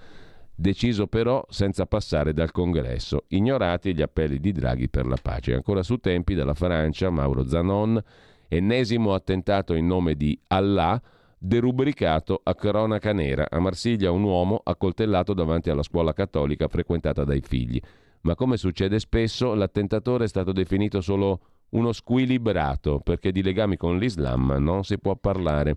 deciso 0.56 1.08
però 1.08 1.46
senza 1.50 1.86
passare 1.86 2.34
dal 2.34 2.52
congresso, 2.52 3.26
ignorati 3.30 3.94
gli 3.94 4.02
appelli 4.02 4.40
di 4.40 4.52
Draghi 4.52 4.90
per 4.90 5.06
la 5.06 5.18
pace. 5.22 5.54
Ancora 5.54 5.84
su 5.84 5.98
tempi 5.98 6.36
dalla 6.36 6.54
Francia, 6.54 7.10
Mauro 7.10 7.48
Zanon 7.48 8.02
ennesimo 8.48 9.14
attentato 9.14 9.74
in 9.74 9.88
nome 9.88 10.16
di 10.16 10.40
Allah, 10.48 11.02
derubricato 11.38 12.40
a 12.44 12.56
cronaca 12.56 13.12
nera. 13.12 13.48
A 13.50 13.60
Marsiglia 13.60 14.12
un 14.12 14.24
uomo 14.24 14.62
accoltellato 14.64 15.34
davanti 15.34 15.70
alla 15.70 15.84
scuola 15.84 16.14
cattolica 16.14 16.68
frequentata 16.68 17.24
dai 17.24 17.42
figli. 17.42 17.80
Ma 18.22 18.36
come 18.36 18.56
succede 18.56 19.00
spesso, 19.00 19.54
l'attentatore 19.54 20.26
è 20.26 20.28
stato 20.28 20.54
definito 20.54 21.02
solo 21.02 21.40
uno 21.70 21.92
squilibrato, 21.92 23.00
perché 23.00 23.32
di 23.32 23.42
legami 23.42 23.76
con 23.76 23.98
l'Islam 23.98 24.56
non 24.60 24.84
si 24.84 24.98
può 25.00 25.16
parlare. 25.16 25.76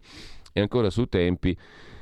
E 0.52 0.60
ancora 0.60 0.90
su 0.90 1.06
tempi 1.06 1.56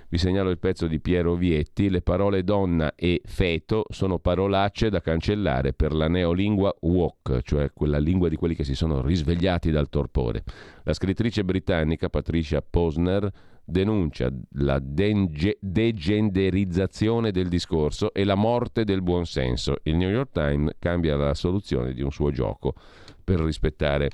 vi 0.08 0.18
segnalo 0.18 0.50
il 0.50 0.58
pezzo 0.58 0.86
di 0.86 1.00
Piero 1.00 1.34
Vietti. 1.34 1.90
Le 1.90 2.02
parole 2.02 2.44
donna 2.44 2.94
e 2.94 3.20
feto 3.24 3.84
sono 3.88 4.18
parolacce 4.18 4.90
da 4.90 5.00
cancellare 5.00 5.72
per 5.72 5.92
la 5.92 6.08
neolingua 6.08 6.74
woke, 6.80 7.42
cioè 7.42 7.72
quella 7.72 7.98
lingua 7.98 8.28
di 8.28 8.36
quelli 8.36 8.54
che 8.54 8.64
si 8.64 8.74
sono 8.74 9.00
risvegliati 9.02 9.70
dal 9.70 9.88
torpore. 9.88 10.44
La 10.84 10.92
scrittrice 10.92 11.44
britannica 11.44 12.08
Patricia 12.08 12.62
Posner 12.62 13.30
denuncia 13.64 14.30
la 14.56 14.78
denge- 14.78 15.56
degenderizzazione 15.60 17.30
del 17.30 17.48
discorso 17.48 18.12
e 18.12 18.24
la 18.24 18.34
morte 18.34 18.84
del 18.84 19.02
buonsenso. 19.02 19.76
Il 19.84 19.96
New 19.96 20.10
York 20.10 20.32
Times 20.32 20.74
cambia 20.78 21.16
la 21.16 21.34
soluzione 21.34 21.94
di 21.94 22.02
un 22.02 22.12
suo 22.12 22.30
gioco 22.30 22.74
per 23.22 23.40
rispettare 23.40 24.10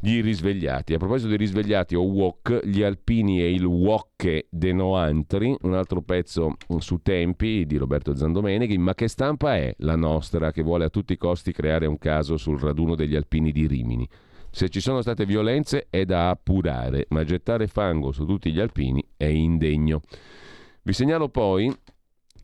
gli 0.00 0.22
risvegliati. 0.22 0.94
A 0.94 0.98
proposito 0.98 1.28
dei 1.28 1.36
risvegliati 1.36 1.94
o 1.94 2.02
wok, 2.02 2.64
gli 2.64 2.82
alpini 2.82 3.42
e 3.42 3.52
il 3.52 3.64
wok 3.64 4.46
de 4.48 4.72
Noantri, 4.72 5.54
un 5.60 5.74
altro 5.74 6.00
pezzo 6.00 6.56
su 6.78 7.00
tempi 7.02 7.66
di 7.66 7.76
Roberto 7.76 8.16
Zandomenichi, 8.16 8.78
ma 8.78 8.94
che 8.94 9.08
stampa 9.08 9.56
è 9.56 9.74
la 9.78 9.96
nostra 9.96 10.50
che 10.52 10.62
vuole 10.62 10.86
a 10.86 10.90
tutti 10.90 11.12
i 11.12 11.18
costi 11.18 11.52
creare 11.52 11.86
un 11.86 11.98
caso 11.98 12.36
sul 12.38 12.58
raduno 12.58 12.94
degli 12.94 13.14
alpini 13.14 13.52
di 13.52 13.66
Rimini? 13.66 14.08
Se 14.50 14.68
ci 14.68 14.80
sono 14.80 15.00
state 15.00 15.26
violenze 15.26 15.86
è 15.90 16.04
da 16.04 16.30
appurare, 16.30 17.06
ma 17.10 17.22
gettare 17.22 17.68
fango 17.68 18.10
su 18.10 18.24
tutti 18.24 18.50
gli 18.50 18.58
alpini 18.58 19.04
è 19.16 19.26
indegno. 19.26 20.00
Vi 20.82 20.92
segnalo 20.92 21.28
poi 21.28 21.72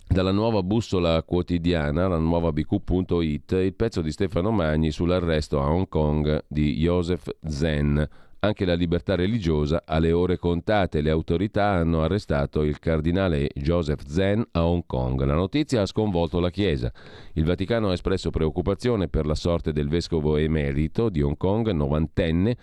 dalla 0.08 0.30
nuova 0.30 0.62
bussola 0.62 1.22
quotidiana, 1.22 2.08
la 2.08 2.18
nuova 2.18 2.52
bq.it, 2.52 3.52
il 3.52 3.74
pezzo 3.74 4.00
di 4.00 4.12
Stefano 4.12 4.50
Magni 4.50 4.90
sull'arresto 4.90 5.60
a 5.60 5.68
Hong 5.68 5.88
Kong 5.88 6.44
di 6.48 6.74
Joseph 6.76 7.28
Zen. 7.46 8.08
Anche 8.38 8.64
la 8.64 8.74
libertà 8.74 9.16
religiosa 9.16 9.82
ha 9.84 9.98
le 9.98 10.12
ore 10.12 10.38
contate. 10.38 11.00
Le 11.00 11.10
autorità 11.10 11.70
hanno 11.70 12.02
arrestato 12.02 12.62
il 12.62 12.78
cardinale 12.78 13.48
Joseph 13.54 14.02
Zen 14.06 14.46
a 14.52 14.64
Hong 14.64 14.84
Kong. 14.86 15.20
La 15.24 15.34
notizia 15.34 15.82
ha 15.82 15.86
sconvolto 15.86 16.38
la 16.38 16.50
Chiesa. 16.50 16.92
Il 17.32 17.44
Vaticano 17.44 17.88
ha 17.88 17.92
espresso 17.92 18.30
preoccupazione 18.30 19.08
per 19.08 19.26
la 19.26 19.34
sorte 19.34 19.72
del 19.72 19.88
vescovo 19.88 20.36
emerito 20.36 21.08
di 21.08 21.22
Hong 21.22 21.36
Kong, 21.36 21.70
novantenne 21.70 22.56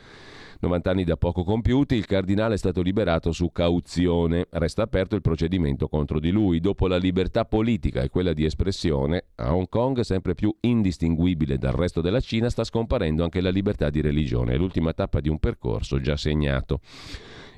90 0.63 0.89
anni 0.89 1.03
da 1.03 1.17
poco 1.17 1.43
compiuti, 1.43 1.95
il 1.95 2.05
cardinale 2.05 2.53
è 2.53 2.57
stato 2.57 2.81
liberato 2.81 3.33
su 3.33 3.51
cauzione. 3.51 4.47
Resta 4.49 4.83
aperto 4.83 5.15
il 5.15 5.21
procedimento 5.21 5.89
contro 5.89 6.21
di 6.21 6.31
lui. 6.31 6.61
Dopo 6.61 6.87
la 6.87 6.95
libertà 6.95 7.43
politica 7.43 8.01
e 8.01 8.07
quella 8.07 8.31
di 8.31 8.45
espressione, 8.45 9.25
a 9.35 9.53
Hong 9.53 9.67
Kong, 9.67 9.99
sempre 9.99 10.35
più 10.35 10.55
indistinguibile 10.61 11.57
dal 11.57 11.73
resto 11.73 11.99
della 11.99 12.21
Cina, 12.21 12.49
sta 12.49 12.63
scomparendo 12.63 13.23
anche 13.23 13.41
la 13.41 13.49
libertà 13.49 13.89
di 13.89 13.99
religione. 13.99 14.53
È 14.53 14.57
l'ultima 14.57 14.93
tappa 14.93 15.19
di 15.19 15.27
un 15.27 15.37
percorso 15.37 15.99
già 15.99 16.15
segnato. 16.15 16.79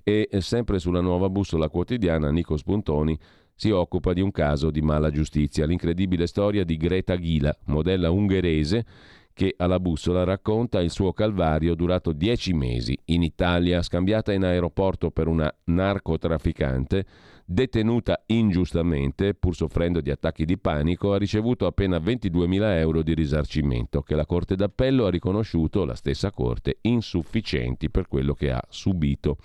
E 0.03 0.27
sempre 0.39 0.79
sulla 0.79 1.01
nuova 1.01 1.29
bussola 1.29 1.69
quotidiana, 1.69 2.31
Nico 2.31 2.57
Spuntoni 2.57 3.17
si 3.53 3.69
occupa 3.69 4.13
di 4.13 4.21
un 4.21 4.31
caso 4.31 4.71
di 4.71 4.81
mala 4.81 5.11
giustizia, 5.11 5.67
l'incredibile 5.67 6.25
storia 6.25 6.63
di 6.63 6.75
Greta 6.75 7.15
Ghila, 7.15 7.55
modella 7.65 8.09
ungherese 8.09 8.85
che 9.35 9.53
alla 9.57 9.81
bussola 9.81 10.23
racconta 10.23 10.79
il 10.79 10.89
suo 10.89 11.11
calvario 11.11 11.75
durato 11.75 12.13
dieci 12.13 12.53
mesi 12.53 12.97
in 13.07 13.21
Italia, 13.21 13.81
scambiata 13.81 14.31
in 14.31 14.45
aeroporto 14.45 15.11
per 15.11 15.27
una 15.27 15.53
narcotrafficante, 15.65 17.05
detenuta 17.43 18.23
ingiustamente, 18.27 19.33
pur 19.33 19.53
soffrendo 19.53 19.99
di 19.99 20.09
attacchi 20.09 20.45
di 20.45 20.57
panico, 20.57 21.11
ha 21.11 21.17
ricevuto 21.17 21.65
appena 21.65 21.97
22.000 21.97 22.77
euro 22.77 23.01
di 23.03 23.13
risarcimento, 23.13 24.03
che 24.03 24.15
la 24.15 24.25
Corte 24.25 24.55
d'Appello 24.55 25.05
ha 25.05 25.09
riconosciuto, 25.09 25.83
la 25.83 25.95
stessa 25.95 26.31
Corte, 26.31 26.77
insufficienti 26.83 27.89
per 27.89 28.07
quello 28.07 28.35
che 28.35 28.51
ha 28.51 28.63
subito. 28.69 29.35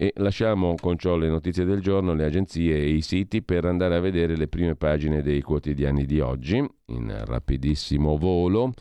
E 0.00 0.12
lasciamo 0.18 0.76
con 0.80 0.96
ciò 0.96 1.16
le 1.16 1.26
notizie 1.26 1.64
del 1.64 1.80
giorno, 1.80 2.14
le 2.14 2.24
agenzie 2.24 2.76
e 2.76 2.88
i 2.88 3.00
siti 3.00 3.42
per 3.42 3.64
andare 3.64 3.96
a 3.96 4.00
vedere 4.00 4.36
le 4.36 4.46
prime 4.46 4.76
pagine 4.76 5.22
dei 5.22 5.42
quotidiani 5.42 6.06
di 6.06 6.20
oggi, 6.20 6.64
in 6.86 7.22
rapidissimo 7.24 8.16
volo. 8.16 8.72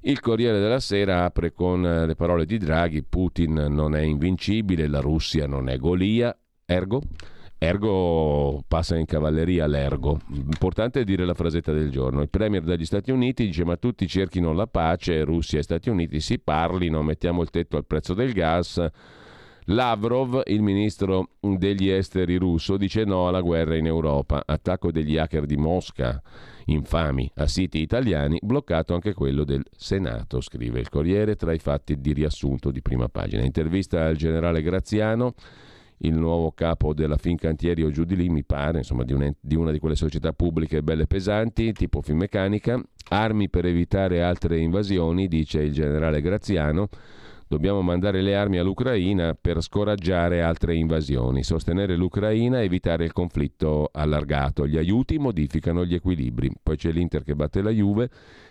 Il 0.00 0.20
Corriere 0.20 0.58
della 0.58 0.80
Sera 0.80 1.24
apre 1.24 1.52
con 1.52 1.82
le 1.82 2.14
parole 2.14 2.46
di 2.46 2.56
Draghi, 2.56 3.02
Putin 3.02 3.66
non 3.68 3.94
è 3.94 4.00
invincibile, 4.00 4.86
la 4.86 5.00
Russia 5.00 5.46
non 5.46 5.68
è 5.68 5.76
Golia, 5.76 6.34
ergo... 6.64 7.02
Ergo 7.60 8.62
passa 8.68 8.96
in 8.96 9.04
cavalleria 9.04 9.66
l'ergo. 9.66 10.20
Importante 10.32 11.00
è 11.00 11.04
dire 11.04 11.24
la 11.26 11.34
frasetta 11.34 11.72
del 11.72 11.90
giorno. 11.90 12.22
Il 12.22 12.28
premier 12.28 12.62
degli 12.62 12.84
Stati 12.84 13.10
Uniti 13.10 13.46
dice 13.46 13.64
ma 13.64 13.76
tutti 13.76 14.06
cerchino 14.06 14.52
la 14.52 14.68
pace, 14.68 15.24
Russia 15.24 15.58
e 15.58 15.62
Stati 15.62 15.90
Uniti 15.90 16.20
si 16.20 16.38
parlino, 16.38 17.02
mettiamo 17.02 17.42
il 17.42 17.50
tetto 17.50 17.76
al 17.76 17.84
prezzo 17.84 18.14
del 18.14 18.32
gas, 18.32 18.80
Lavrov, 19.70 20.40
il 20.46 20.62
ministro 20.62 21.30
degli 21.40 21.90
esteri 21.90 22.36
russo, 22.36 22.78
dice 22.78 23.04
no 23.04 23.28
alla 23.28 23.42
guerra 23.42 23.76
in 23.76 23.86
Europa. 23.86 24.42
Attacco 24.46 24.90
degli 24.90 25.18
hacker 25.18 25.44
di 25.44 25.58
Mosca, 25.58 26.22
infami, 26.66 27.30
a 27.34 27.46
siti 27.46 27.80
italiani, 27.80 28.38
bloccato 28.40 28.94
anche 28.94 29.12
quello 29.12 29.44
del 29.44 29.62
Senato, 29.76 30.40
scrive 30.40 30.80
il 30.80 30.88
Corriere 30.88 31.36
tra 31.36 31.52
i 31.52 31.58
fatti 31.58 32.00
di 32.00 32.14
riassunto 32.14 32.70
di 32.70 32.80
prima 32.80 33.08
pagina. 33.08 33.44
Intervista 33.44 34.06
al 34.06 34.16
generale 34.16 34.62
Graziano 34.62 35.34
il 36.02 36.14
nuovo 36.14 36.52
capo 36.52 36.94
della 36.94 37.16
Fincantieri 37.16 37.82
o 37.82 37.90
giù 37.90 38.04
di 38.04 38.16
lì, 38.16 38.30
mi 38.30 38.44
pare, 38.44 38.78
insomma, 38.78 39.04
di, 39.04 39.12
un, 39.12 39.32
di, 39.38 39.54
una 39.54 39.72
di 39.72 39.80
quelle 39.80 39.96
società 39.96 40.32
pubbliche 40.32 40.82
belle 40.82 41.06
pesanti, 41.06 41.72
tipo 41.72 42.00
Finmeccanica. 42.00 42.80
Armi 43.10 43.50
per 43.50 43.66
evitare 43.66 44.22
altre 44.22 44.58
invasioni, 44.60 45.28
dice 45.28 45.60
il 45.60 45.72
generale 45.72 46.22
Graziano. 46.22 46.88
Dobbiamo 47.48 47.80
mandare 47.80 48.20
le 48.20 48.36
armi 48.36 48.58
all'Ucraina 48.58 49.34
per 49.34 49.62
scoraggiare 49.62 50.42
altre 50.42 50.74
invasioni, 50.74 51.42
sostenere 51.42 51.96
l'Ucraina 51.96 52.60
e 52.60 52.64
evitare 52.64 53.04
il 53.04 53.14
conflitto 53.14 53.88
allargato. 53.90 54.66
Gli 54.66 54.76
aiuti 54.76 55.16
modificano 55.16 55.86
gli 55.86 55.94
equilibri. 55.94 56.50
Poi 56.62 56.76
c'è 56.76 56.90
l'Inter 56.90 57.24
che 57.24 57.34
batte 57.34 57.62
la 57.62 57.70
Juve 57.70 58.10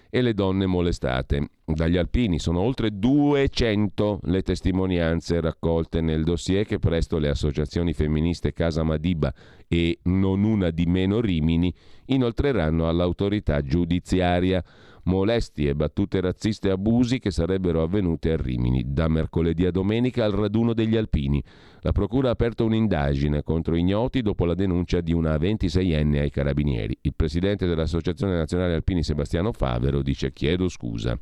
e 0.10 0.22
le 0.24 0.34
donne 0.34 0.66
molestate. 0.66 1.48
Dagli 1.70 1.98
alpini 1.98 2.40
sono 2.40 2.62
oltre 2.62 2.98
200 2.98 4.22
le 4.24 4.42
testimonianze 4.42 5.42
raccolte 5.42 6.00
nel 6.00 6.24
dossier 6.24 6.66
che 6.66 6.80
presto 6.80 7.18
le 7.18 7.28
associazioni 7.28 7.92
femministe 7.92 8.54
Casa 8.54 8.84
Madiba 8.84 9.34
e 9.68 10.00
Non 10.04 10.46
una 10.46 10.70
di 10.70 10.86
meno 10.86 11.20
Rimini 11.20 11.74
inoltreranno 12.06 12.88
all'autorità 12.88 13.62
giudiziaria 13.62 14.64
molestie, 15.08 15.76
battute 15.76 16.22
razziste 16.22 16.68
e 16.68 16.72
abusi 16.72 17.20
che 17.20 17.32
sarebbero 17.32 17.82
avvenute 17.82 18.32
a 18.32 18.38
Rimini, 18.38 18.84
da 18.86 19.08
mercoledì 19.08 19.66
a 19.66 19.72
domenica 19.72 20.24
al 20.26 20.32
raduno 20.32 20.74
degli 20.74 20.96
alpini. 20.96 21.44
La 21.82 21.92
Procura 21.92 22.30
ha 22.30 22.32
aperto 22.32 22.66
un'indagine 22.66 23.44
contro 23.44 23.76
ignoti 23.76 24.22
dopo 24.22 24.46
la 24.46 24.54
denuncia 24.54 25.02
di 25.02 25.14
una 25.14 25.36
26enne 25.36 26.20
ai 26.20 26.30
carabinieri. 26.30 26.98
Il 27.02 27.14
presidente 27.16 27.66
dell'Associazione 27.66 28.38
Nazionale 28.38 28.76
Alpini 28.76 29.04
Sebastiano 29.04 29.52
Favero 29.52 30.02
dice 30.02 30.32
chiedo 30.34 30.68
scusa 30.70 31.18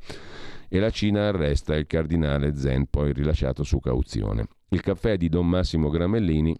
e 0.67 0.79
la 0.79 0.89
Cina 0.89 1.27
arresta 1.27 1.75
il 1.75 1.87
cardinale 1.87 2.55
Zen, 2.55 2.87
poi 2.87 3.13
rilasciato 3.13 3.63
su 3.63 3.79
cauzione. 3.79 4.47
Il 4.69 4.81
caffè 4.81 5.17
di 5.17 5.29
Don 5.29 5.47
Massimo 5.47 5.89
Gramellini 5.89 6.55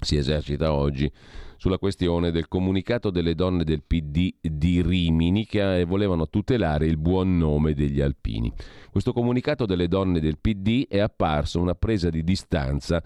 si 0.00 0.16
esercita 0.16 0.72
oggi 0.72 1.10
sulla 1.56 1.78
questione 1.78 2.30
del 2.30 2.48
comunicato 2.48 3.10
delle 3.10 3.34
donne 3.34 3.64
del 3.64 3.82
PD 3.82 4.34
di 4.40 4.82
Rimini 4.82 5.46
che 5.46 5.84
volevano 5.84 6.28
tutelare 6.28 6.86
il 6.86 6.98
buon 6.98 7.38
nome 7.38 7.74
degli 7.74 8.00
alpini. 8.00 8.52
Questo 8.90 9.12
comunicato 9.12 9.66
delle 9.66 9.88
donne 9.88 10.20
del 10.20 10.38
PD 10.38 10.86
è 10.86 10.98
apparso 10.98 11.60
una 11.60 11.74
presa 11.74 12.10
di 12.10 12.22
distanza 12.22 13.02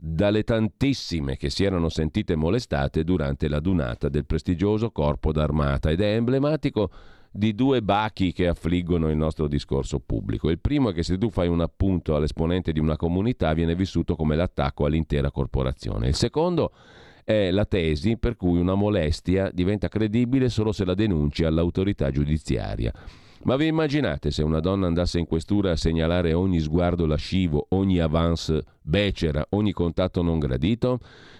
dalle 0.00 0.44
tantissime 0.44 1.36
che 1.36 1.50
si 1.50 1.64
erano 1.64 1.88
sentite 1.88 2.36
molestate 2.36 3.02
durante 3.02 3.48
la 3.48 3.58
dunata 3.58 4.08
del 4.08 4.26
prestigioso 4.26 4.92
corpo 4.92 5.32
d'armata 5.32 5.90
ed 5.90 6.00
è 6.00 6.14
emblematico 6.14 6.90
di 7.38 7.54
due 7.54 7.82
bachi 7.82 8.32
che 8.32 8.48
affliggono 8.48 9.08
il 9.10 9.16
nostro 9.16 9.46
discorso 9.46 10.00
pubblico. 10.00 10.50
Il 10.50 10.58
primo 10.58 10.90
è 10.90 10.92
che 10.92 11.04
se 11.04 11.16
tu 11.18 11.30
fai 11.30 11.46
un 11.46 11.60
appunto 11.60 12.16
all'esponente 12.16 12.72
di 12.72 12.80
una 12.80 12.96
comunità 12.96 13.52
viene 13.52 13.76
vissuto 13.76 14.16
come 14.16 14.34
l'attacco 14.34 14.84
all'intera 14.84 15.30
corporazione. 15.30 16.08
Il 16.08 16.16
secondo 16.16 16.72
è 17.22 17.52
la 17.52 17.64
tesi 17.64 18.16
per 18.16 18.36
cui 18.36 18.58
una 18.58 18.74
molestia 18.74 19.50
diventa 19.52 19.86
credibile 19.86 20.48
solo 20.48 20.72
se 20.72 20.84
la 20.84 20.94
denunci 20.94 21.44
all'autorità 21.44 22.10
giudiziaria. 22.10 22.92
Ma 23.44 23.54
vi 23.54 23.66
immaginate 23.66 24.32
se 24.32 24.42
una 24.42 24.58
donna 24.58 24.88
andasse 24.88 25.20
in 25.20 25.26
questura 25.26 25.70
a 25.70 25.76
segnalare 25.76 26.32
ogni 26.32 26.58
sguardo 26.58 27.06
lascivo, 27.06 27.66
ogni 27.68 28.00
avance 28.00 28.64
becera, 28.82 29.46
ogni 29.50 29.70
contatto 29.70 30.22
non 30.22 30.40
gradito? 30.40 30.98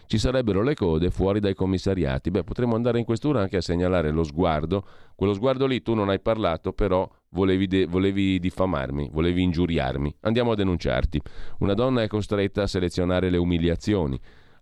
Ci 0.09 0.17
sarebbero 0.17 0.63
le 0.63 0.73
code 0.73 1.11
fuori 1.11 1.39
dai 1.39 1.53
commissariati. 1.53 2.31
Beh, 2.31 2.43
potremmo 2.43 2.75
andare 2.75 2.99
in 2.99 3.05
questura 3.05 3.43
anche 3.43 3.59
a 3.59 3.61
segnalare 3.61 4.11
lo 4.11 4.25
sguardo. 4.25 4.83
Quello 5.15 5.35
sguardo 5.35 5.67
lì 5.67 5.83
tu 5.83 5.93
non 5.93 6.09
hai 6.09 6.19
parlato, 6.19 6.73
però 6.73 7.07
volevi, 7.33 7.67
de- 7.67 7.85
volevi 7.85 8.39
diffamarmi, 8.39 9.11
volevi 9.13 9.43
ingiuriarmi. 9.43 10.17
Andiamo 10.21 10.53
a 10.53 10.55
denunciarti. 10.55 11.21
Una 11.59 11.75
donna 11.75 12.01
è 12.01 12.07
costretta 12.07 12.63
a 12.63 12.67
selezionare 12.67 13.29
le 13.29 13.37
umiliazioni 13.37 14.19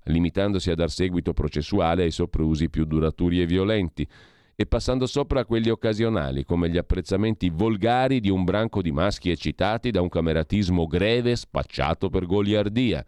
limitandosi 0.07 0.73
a 0.73 0.75
dar 0.75 0.91
seguito 0.91 1.33
processuale 1.33 2.03
ai 2.03 2.11
soprusi 2.11 2.69
più 2.69 2.85
duraturi 2.85 3.41
e 3.41 3.47
violenti 3.47 4.07
e 4.57 4.67
passando 4.67 5.07
sopra 5.07 5.41
a 5.41 5.45
quelli 5.45 5.69
occasionali, 5.69 6.43
come 6.43 6.69
gli 6.71 6.77
apprezzamenti 6.77 7.51
volgari 7.51 8.19
di 8.19 8.31
un 8.31 8.43
branco 8.43 8.83
di 8.83 8.91
maschi 8.91 9.31
eccitati 9.31 9.93
da 9.93 10.01
un 10.01 10.09
cameratismo 10.09 10.87
greve 10.87 11.37
spacciato 11.37 12.09
per 12.09 12.27
goliardia. 12.27 13.05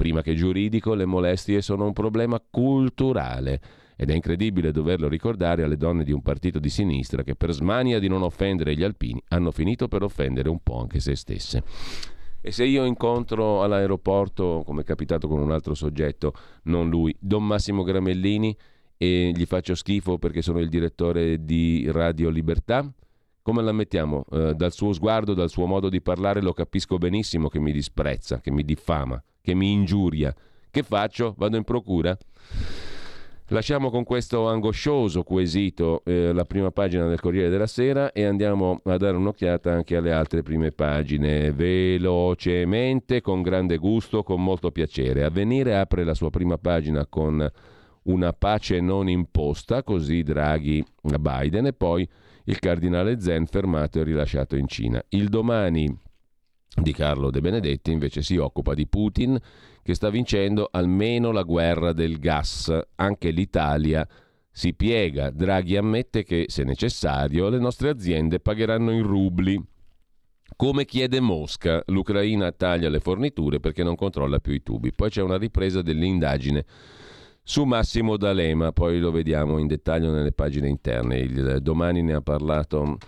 Prima 0.00 0.22
che 0.22 0.34
giuridico, 0.34 0.94
le 0.94 1.04
molestie 1.04 1.60
sono 1.60 1.84
un 1.84 1.92
problema 1.92 2.40
culturale 2.40 3.60
ed 3.96 4.08
è 4.08 4.14
incredibile 4.14 4.72
doverlo 4.72 5.08
ricordare 5.08 5.62
alle 5.62 5.76
donne 5.76 6.04
di 6.04 6.10
un 6.10 6.22
partito 6.22 6.58
di 6.58 6.70
sinistra 6.70 7.22
che 7.22 7.34
per 7.34 7.52
smania 7.52 7.98
di 7.98 8.08
non 8.08 8.22
offendere 8.22 8.74
gli 8.74 8.82
alpini 8.82 9.22
hanno 9.28 9.50
finito 9.50 9.88
per 9.88 10.02
offendere 10.02 10.48
un 10.48 10.60
po' 10.62 10.80
anche 10.80 11.00
se 11.00 11.14
stesse. 11.16 11.62
E 12.40 12.50
se 12.50 12.64
io 12.64 12.86
incontro 12.86 13.62
all'aeroporto, 13.62 14.62
come 14.64 14.80
è 14.80 14.84
capitato 14.84 15.28
con 15.28 15.38
un 15.38 15.52
altro 15.52 15.74
soggetto, 15.74 16.32
non 16.62 16.88
lui, 16.88 17.14
Don 17.20 17.46
Massimo 17.46 17.82
Gramellini, 17.82 18.56
e 18.96 19.32
gli 19.34 19.44
faccio 19.44 19.74
schifo 19.74 20.16
perché 20.16 20.40
sono 20.40 20.60
il 20.60 20.70
direttore 20.70 21.44
di 21.44 21.86
Radio 21.90 22.30
Libertà, 22.30 22.90
come 23.42 23.62
la 23.62 23.72
mettiamo? 23.72 24.24
Eh, 24.30 24.54
dal 24.54 24.72
suo 24.72 24.94
sguardo, 24.94 25.34
dal 25.34 25.50
suo 25.50 25.66
modo 25.66 25.90
di 25.90 26.00
parlare 26.00 26.40
lo 26.40 26.54
capisco 26.54 26.96
benissimo 26.96 27.48
che 27.48 27.58
mi 27.58 27.72
disprezza, 27.72 28.40
che 28.40 28.50
mi 28.50 28.64
diffama, 28.64 29.22
che 29.40 29.54
mi 29.54 29.72
ingiuria. 29.72 30.34
Che 30.70 30.82
faccio? 30.82 31.34
Vado 31.36 31.56
in 31.56 31.64
procura? 31.64 32.16
Lasciamo 33.52 33.90
con 33.90 34.04
questo 34.04 34.46
angoscioso 34.46 35.24
quesito 35.24 36.02
eh, 36.04 36.32
la 36.32 36.44
prima 36.44 36.70
pagina 36.70 37.08
del 37.08 37.18
Corriere 37.18 37.48
della 37.48 37.66
Sera 37.66 38.12
e 38.12 38.22
andiamo 38.22 38.80
a 38.84 38.96
dare 38.96 39.16
un'occhiata 39.16 39.72
anche 39.72 39.96
alle 39.96 40.12
altre 40.12 40.42
prime 40.42 40.70
pagine, 40.70 41.50
velocemente, 41.50 43.20
con 43.20 43.42
grande 43.42 43.76
gusto, 43.76 44.22
con 44.22 44.40
molto 44.40 44.70
piacere. 44.70 45.24
Avvenire 45.24 45.76
apre 45.76 46.04
la 46.04 46.14
sua 46.14 46.30
prima 46.30 46.58
pagina 46.58 47.06
con 47.06 47.44
una 48.02 48.32
pace 48.32 48.80
non 48.80 49.08
imposta, 49.08 49.82
così 49.82 50.22
Draghi 50.22 50.84
a 51.10 51.18
Biden, 51.18 51.66
e 51.66 51.72
poi 51.72 52.08
il 52.44 52.58
cardinale 52.60 53.20
Zen 53.20 53.46
fermato 53.46 53.98
e 53.98 54.04
rilasciato 54.04 54.54
in 54.54 54.68
Cina. 54.68 55.02
Il 55.08 55.28
domani 55.28 55.92
di 56.74 56.92
Carlo 56.92 57.30
De 57.30 57.40
Benedetti 57.40 57.90
invece 57.90 58.22
si 58.22 58.36
occupa 58.36 58.74
di 58.74 58.86
Putin 58.86 59.38
che 59.82 59.94
sta 59.94 60.08
vincendo 60.10 60.68
almeno 60.70 61.32
la 61.32 61.42
guerra 61.42 61.92
del 61.92 62.18
gas. 62.18 62.72
Anche 62.96 63.30
l'Italia 63.30 64.06
si 64.50 64.74
piega. 64.74 65.30
Draghi 65.30 65.76
ammette 65.76 66.22
che, 66.22 66.46
se 66.48 66.64
necessario, 66.64 67.48
le 67.48 67.58
nostre 67.58 67.88
aziende 67.88 68.40
pagheranno 68.40 68.92
in 68.92 69.02
rubli. 69.02 69.60
Come 70.56 70.84
chiede 70.84 71.20
Mosca, 71.20 71.82
l'Ucraina 71.86 72.52
taglia 72.52 72.88
le 72.88 73.00
forniture 73.00 73.60
perché 73.60 73.82
non 73.82 73.94
controlla 73.94 74.40
più 74.40 74.52
i 74.52 74.62
tubi. 74.62 74.92
Poi 74.92 75.08
c'è 75.08 75.22
una 75.22 75.38
ripresa 75.38 75.80
dell'indagine 75.80 76.64
su 77.42 77.64
Massimo 77.64 78.16
D'Alema, 78.16 78.70
poi 78.70 78.98
lo 78.98 79.10
vediamo 79.10 79.58
in 79.58 79.66
dettaglio 79.66 80.10
nelle 80.10 80.32
pagine 80.32 80.68
interne. 80.68 81.18
Il 81.18 81.58
domani 81.62 82.02
ne 82.02 82.12
ha 82.12 82.20
parlato 82.20 82.98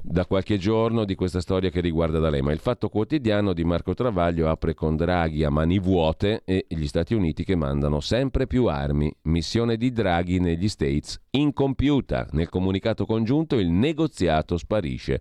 da 0.00 0.24
qualche 0.24 0.56
giorno 0.56 1.04
di 1.04 1.14
questa 1.14 1.40
storia 1.40 1.70
che 1.70 1.80
riguarda 1.80 2.18
D'Alema. 2.18 2.52
Il 2.52 2.60
Fatto 2.60 2.88
Quotidiano 2.88 3.52
di 3.52 3.64
Marco 3.64 3.92
Travaglio 3.92 4.48
apre 4.48 4.72
con 4.72 4.94
Draghi 4.96 5.42
a 5.42 5.50
mani 5.50 5.78
vuote 5.78 6.42
e 6.44 6.66
gli 6.68 6.86
Stati 6.86 7.14
Uniti 7.14 7.44
che 7.44 7.56
mandano 7.56 8.00
sempre 8.00 8.46
più 8.46 8.66
armi. 8.66 9.12
Missione 9.22 9.76
di 9.76 9.90
Draghi 9.90 10.38
negli 10.38 10.68
States 10.68 11.20
incompiuta. 11.30 12.28
Nel 12.32 12.48
comunicato 12.48 13.04
congiunto 13.04 13.58
il 13.58 13.70
negoziato 13.70 14.56
sparisce. 14.56 15.20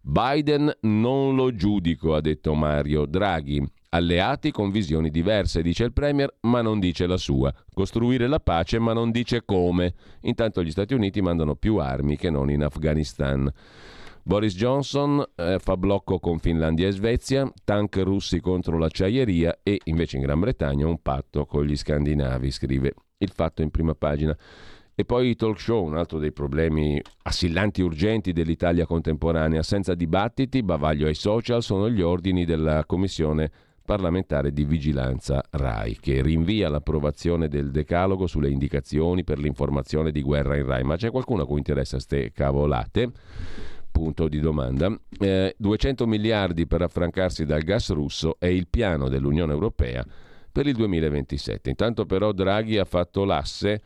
Biden 0.00 0.70
non 0.82 1.34
lo 1.34 1.54
giudico, 1.54 2.14
ha 2.14 2.20
detto 2.20 2.54
Mario 2.54 3.06
Draghi. 3.06 3.64
Alleati 3.90 4.50
con 4.50 4.70
visioni 4.70 5.08
diverse, 5.08 5.62
dice 5.62 5.84
il 5.84 5.94
Premier, 5.94 6.36
ma 6.40 6.60
non 6.60 6.78
dice 6.78 7.06
la 7.06 7.16
sua. 7.16 7.54
Costruire 7.72 8.26
la 8.26 8.38
pace, 8.38 8.78
ma 8.78 8.92
non 8.92 9.10
dice 9.10 9.46
come. 9.46 9.94
Intanto 10.22 10.62
gli 10.62 10.70
Stati 10.70 10.92
Uniti 10.92 11.22
mandano 11.22 11.54
più 11.54 11.76
armi 11.76 12.18
che 12.18 12.28
non 12.28 12.50
in 12.50 12.64
Afghanistan. 12.64 13.50
Boris 14.22 14.54
Johnson 14.54 15.24
eh, 15.34 15.58
fa 15.58 15.78
blocco 15.78 16.18
con 16.18 16.38
Finlandia 16.38 16.86
e 16.86 16.90
Svezia, 16.90 17.50
tank 17.64 17.96
russi 18.04 18.40
contro 18.40 18.76
l'acciaieria 18.76 19.60
e 19.62 19.80
invece 19.84 20.18
in 20.18 20.22
Gran 20.24 20.40
Bretagna 20.40 20.86
un 20.86 21.00
patto 21.00 21.46
con 21.46 21.64
gli 21.64 21.74
scandinavi, 21.74 22.50
scrive 22.50 22.92
il 23.16 23.30
fatto 23.30 23.62
in 23.62 23.70
prima 23.70 23.94
pagina. 23.94 24.36
E 24.94 25.04
poi 25.06 25.30
i 25.30 25.34
talk 25.34 25.58
show, 25.58 25.82
un 25.82 25.96
altro 25.96 26.18
dei 26.18 26.32
problemi 26.32 27.00
assillanti 27.22 27.80
urgenti 27.80 28.32
dell'Italia 28.34 28.84
contemporanea. 28.84 29.62
Senza 29.62 29.94
dibattiti, 29.94 30.62
bavaglio 30.62 31.06
ai 31.06 31.14
social, 31.14 31.62
sono 31.62 31.88
gli 31.88 32.02
ordini 32.02 32.44
della 32.44 32.84
Commissione 32.84 33.50
parlamentare 33.88 34.52
di 34.52 34.66
vigilanza 34.66 35.42
RAI, 35.48 35.96
che 35.98 36.20
rinvia 36.20 36.68
l'approvazione 36.68 37.48
del 37.48 37.70
decalogo 37.70 38.26
sulle 38.26 38.50
indicazioni 38.50 39.24
per 39.24 39.38
l'informazione 39.38 40.12
di 40.12 40.20
guerra 40.20 40.58
in 40.58 40.66
RAI. 40.66 40.82
Ma 40.84 40.96
c'è 40.96 41.10
qualcuno 41.10 41.44
a 41.44 41.46
cui 41.46 41.56
interessa 41.56 41.98
ste 41.98 42.30
cavolate? 42.30 43.10
Punto 43.90 44.28
di 44.28 44.40
domanda. 44.40 44.94
Eh, 45.18 45.54
200 45.56 46.06
miliardi 46.06 46.66
per 46.66 46.82
affrancarsi 46.82 47.46
dal 47.46 47.62
gas 47.62 47.90
russo 47.92 48.36
è 48.38 48.44
il 48.44 48.68
piano 48.68 49.08
dell'Unione 49.08 49.54
Europea 49.54 50.04
per 50.52 50.66
il 50.66 50.74
2027. 50.74 51.70
Intanto 51.70 52.04
però 52.04 52.32
Draghi 52.32 52.76
ha 52.76 52.84
fatto 52.84 53.24
l'asse 53.24 53.80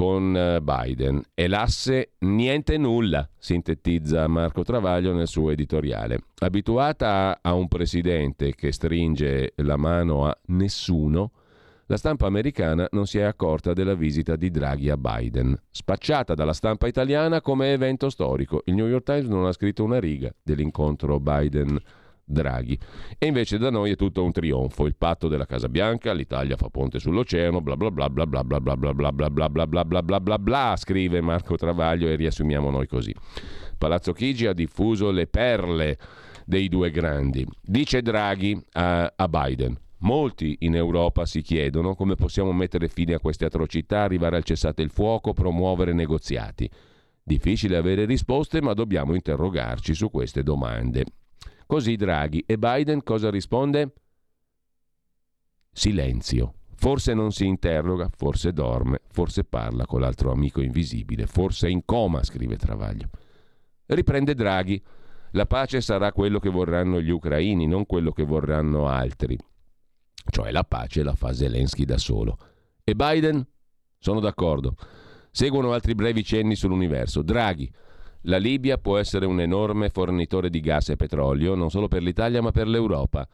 con 0.00 0.34
eh, 0.34 0.62
Biden. 0.62 1.20
E 1.34 1.46
l'asse 1.46 2.12
niente 2.20 2.78
nulla, 2.78 3.28
sintetizza 3.36 4.26
Marco 4.28 4.62
Travaglio 4.62 5.12
nel 5.12 5.26
suo 5.26 5.50
editoriale. 5.50 6.20
Abituata 6.38 7.40
a 7.42 7.52
un 7.52 7.68
presidente 7.68 8.54
che 8.54 8.72
stringe 8.72 9.52
la 9.56 9.76
mano 9.76 10.24
a 10.24 10.34
nessuno, 10.46 11.32
la 11.84 11.98
stampa 11.98 12.26
americana 12.26 12.88
non 12.92 13.04
si 13.04 13.18
è 13.18 13.24
accorta 13.24 13.74
della 13.74 13.92
visita 13.92 14.36
di 14.36 14.50
Draghi 14.50 14.88
a 14.88 14.96
Biden, 14.96 15.54
spacciata 15.70 16.32
dalla 16.32 16.54
stampa 16.54 16.86
italiana 16.86 17.42
come 17.42 17.74
evento 17.74 18.08
storico. 18.08 18.62
Il 18.64 18.76
New 18.76 18.86
York 18.86 19.04
Times 19.04 19.28
non 19.28 19.44
ha 19.44 19.52
scritto 19.52 19.84
una 19.84 20.00
riga 20.00 20.32
dell'incontro 20.42 21.20
Biden-Biden. 21.20 21.78
Draghi. 22.30 22.78
E 23.18 23.26
invece 23.26 23.58
da 23.58 23.70
noi 23.70 23.90
è 23.90 23.96
tutto 23.96 24.24
un 24.24 24.32
trionfo, 24.32 24.86
il 24.86 24.94
patto 24.96 25.28
della 25.28 25.46
Casa 25.46 25.68
Bianca, 25.68 26.12
l'Italia 26.12 26.56
fa 26.56 26.68
ponte 26.68 26.98
sull'oceano, 26.98 27.60
bla 27.60 27.76
bla 27.76 27.90
bla 27.90 28.08
bla 28.08 28.26
bla 28.26 28.44
bla 28.44 28.60
bla 28.60 28.74
bla 28.76 28.92
bla 28.92 29.10
bla 29.10 29.48
bla 29.48 29.66
bla 29.66 29.84
bla 29.84 30.02
bla 30.02 30.20
bla 30.20 30.38
bla 30.38 30.74
scrive 30.76 31.20
Marco 31.20 31.56
Travaglio 31.56 32.08
e 32.08 32.16
riassumiamo 32.16 32.70
noi 32.70 32.86
così. 32.86 33.14
Palazzo 33.76 34.12
Chigi 34.12 34.46
ha 34.46 34.52
diffuso 34.52 35.10
le 35.10 35.26
perle 35.26 35.98
dei 36.44 36.68
due 36.68 36.90
grandi. 36.90 37.46
Dice 37.62 38.02
Draghi 38.02 38.60
a 38.72 39.28
Biden. 39.28 39.78
Molti 40.02 40.56
in 40.60 40.74
Europa 40.74 41.26
si 41.26 41.42
chiedono 41.42 41.94
come 41.94 42.14
possiamo 42.14 42.52
mettere 42.52 42.88
fine 42.88 43.14
a 43.14 43.20
queste 43.20 43.44
atrocità, 43.44 44.02
arrivare 44.02 44.36
al 44.36 44.44
cessate 44.44 44.80
il 44.80 44.90
fuoco, 44.90 45.34
promuovere 45.34 45.92
negoziati. 45.92 46.70
Difficile 47.22 47.76
avere 47.76 48.06
risposte, 48.06 48.62
ma 48.62 48.72
dobbiamo 48.72 49.14
interrogarci 49.14 49.94
su 49.94 50.10
queste 50.10 50.42
domande. 50.42 51.04
Così 51.70 51.94
Draghi. 51.94 52.42
E 52.48 52.58
Biden 52.58 53.04
cosa 53.04 53.30
risponde? 53.30 53.92
Silenzio. 55.70 56.54
Forse 56.74 57.14
non 57.14 57.30
si 57.30 57.46
interroga, 57.46 58.10
forse 58.12 58.52
dorme, 58.52 59.02
forse 59.12 59.44
parla 59.44 59.86
con 59.86 60.00
l'altro 60.00 60.32
amico 60.32 60.60
invisibile, 60.60 61.28
forse 61.28 61.68
è 61.68 61.70
in 61.70 61.84
coma, 61.84 62.24
scrive 62.24 62.56
Travaglio. 62.56 63.10
Riprende 63.86 64.34
Draghi. 64.34 64.82
La 65.30 65.46
pace 65.46 65.80
sarà 65.80 66.10
quello 66.10 66.40
che 66.40 66.48
vorranno 66.48 67.00
gli 67.00 67.10
ucraini, 67.10 67.68
non 67.68 67.86
quello 67.86 68.10
che 68.10 68.24
vorranno 68.24 68.88
altri. 68.88 69.38
Cioè 70.28 70.50
la 70.50 70.64
pace 70.64 71.04
la 71.04 71.14
fa 71.14 71.32
Zelensky 71.32 71.84
da 71.84 71.98
solo. 71.98 72.36
E 72.82 72.96
Biden? 72.96 73.46
Sono 73.96 74.18
d'accordo. 74.18 74.74
Seguono 75.30 75.72
altri 75.72 75.94
brevi 75.94 76.24
cenni 76.24 76.56
sull'universo. 76.56 77.22
Draghi. 77.22 77.72
La 78.24 78.36
Libia 78.36 78.76
può 78.76 78.98
essere 78.98 79.24
un 79.24 79.40
enorme 79.40 79.88
fornitore 79.88 80.50
di 80.50 80.60
gas 80.60 80.90
e 80.90 80.96
petrolio, 80.96 81.54
non 81.54 81.70
solo 81.70 81.88
per 81.88 82.02
l'Italia 82.02 82.42
ma 82.42 82.50
per 82.50 82.68
l'Europa. 82.68 83.26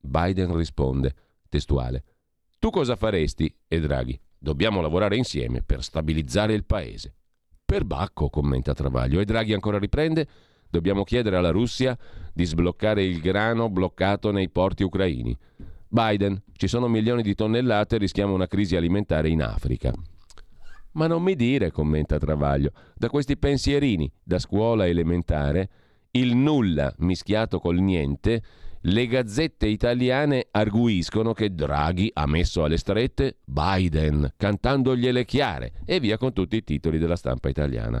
Biden 0.00 0.56
risponde, 0.56 1.14
testuale. 1.48 2.02
Tu 2.58 2.70
cosa 2.70 2.96
faresti? 2.96 3.54
E 3.68 3.80
Draghi. 3.80 4.18
Dobbiamo 4.38 4.80
lavorare 4.80 5.16
insieme 5.16 5.62
per 5.62 5.82
stabilizzare 5.82 6.54
il 6.54 6.64
paese. 6.64 7.14
Per 7.64 7.84
Bacco, 7.84 8.28
commenta 8.28 8.74
Travaglio. 8.74 9.20
E 9.20 9.24
Draghi 9.24 9.52
ancora 9.52 9.78
riprende. 9.78 10.26
Dobbiamo 10.68 11.04
chiedere 11.04 11.36
alla 11.36 11.50
Russia 11.50 11.96
di 12.32 12.44
sbloccare 12.44 13.04
il 13.04 13.20
grano 13.20 13.68
bloccato 13.68 14.32
nei 14.32 14.48
porti 14.50 14.82
ucraini. 14.82 15.36
Biden, 15.88 16.42
ci 16.54 16.66
sono 16.66 16.88
milioni 16.88 17.22
di 17.22 17.34
tonnellate, 17.34 17.98
rischiamo 17.98 18.34
una 18.34 18.48
crisi 18.48 18.74
alimentare 18.74 19.28
in 19.28 19.42
Africa. 19.42 19.92
Ma 20.96 21.06
non 21.06 21.22
mi 21.22 21.34
dire, 21.34 21.70
commenta 21.70 22.18
Travaglio, 22.18 22.72
da 22.94 23.08
questi 23.08 23.36
pensierini 23.36 24.10
da 24.22 24.38
scuola 24.38 24.86
elementare, 24.86 25.68
il 26.12 26.34
nulla 26.34 26.92
mischiato 26.98 27.58
col 27.60 27.78
niente 27.78 28.42
le 28.88 29.06
gazzette 29.06 29.66
italiane 29.66 30.46
arguiscono 30.52 31.32
che 31.32 31.52
Draghi 31.52 32.08
ha 32.14 32.26
messo 32.26 32.62
alle 32.62 32.78
strette 32.78 33.38
Biden, 33.44 34.32
cantandogliele 34.36 35.24
chiare, 35.24 35.72
e 35.84 35.98
via 35.98 36.16
con 36.16 36.32
tutti 36.32 36.56
i 36.56 36.64
titoli 36.64 36.98
della 36.98 37.16
stampa 37.16 37.48
italiana. 37.48 38.00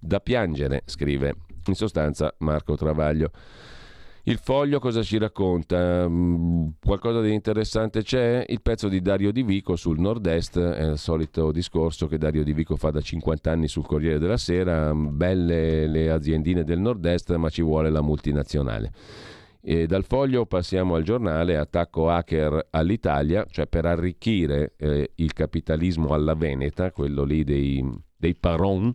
Da 0.00 0.20
piangere, 0.20 0.82
scrive 0.86 1.34
in 1.66 1.74
sostanza 1.74 2.34
Marco 2.38 2.74
Travaglio. 2.74 3.30
Il 4.28 4.36
foglio 4.36 4.78
cosa 4.78 5.02
ci 5.02 5.16
racconta? 5.16 6.06
Mm, 6.06 6.68
qualcosa 6.84 7.22
di 7.22 7.32
interessante 7.32 8.02
c'è? 8.02 8.44
Il 8.46 8.60
pezzo 8.60 8.88
di 8.88 9.00
Dario 9.00 9.32
Di 9.32 9.42
Vico 9.42 9.74
sul 9.74 9.98
nord-est, 9.98 10.58
è 10.58 10.82
il 10.82 10.98
solito 10.98 11.50
discorso 11.50 12.06
che 12.08 12.18
Dario 12.18 12.44
Di 12.44 12.52
Vico 12.52 12.76
fa 12.76 12.90
da 12.90 13.00
50 13.00 13.50
anni 13.50 13.68
sul 13.68 13.86
Corriere 13.86 14.18
della 14.18 14.36
Sera, 14.36 14.92
belle 14.92 15.86
le 15.86 16.10
aziendine 16.10 16.62
del 16.62 16.78
nord-est 16.78 17.34
ma 17.36 17.48
ci 17.48 17.62
vuole 17.62 17.88
la 17.88 18.02
multinazionale. 18.02 18.92
E 19.62 19.86
dal 19.86 20.04
foglio 20.04 20.44
passiamo 20.44 20.96
al 20.96 21.04
giornale, 21.04 21.56
attacco 21.56 22.10
hacker 22.10 22.66
all'Italia, 22.68 23.46
cioè 23.48 23.66
per 23.66 23.86
arricchire 23.86 24.74
eh, 24.76 25.12
il 25.14 25.32
capitalismo 25.32 26.12
alla 26.12 26.34
Veneta, 26.34 26.92
quello 26.92 27.24
lì 27.24 27.44
dei, 27.44 27.82
dei 28.14 28.34
Paron, 28.34 28.94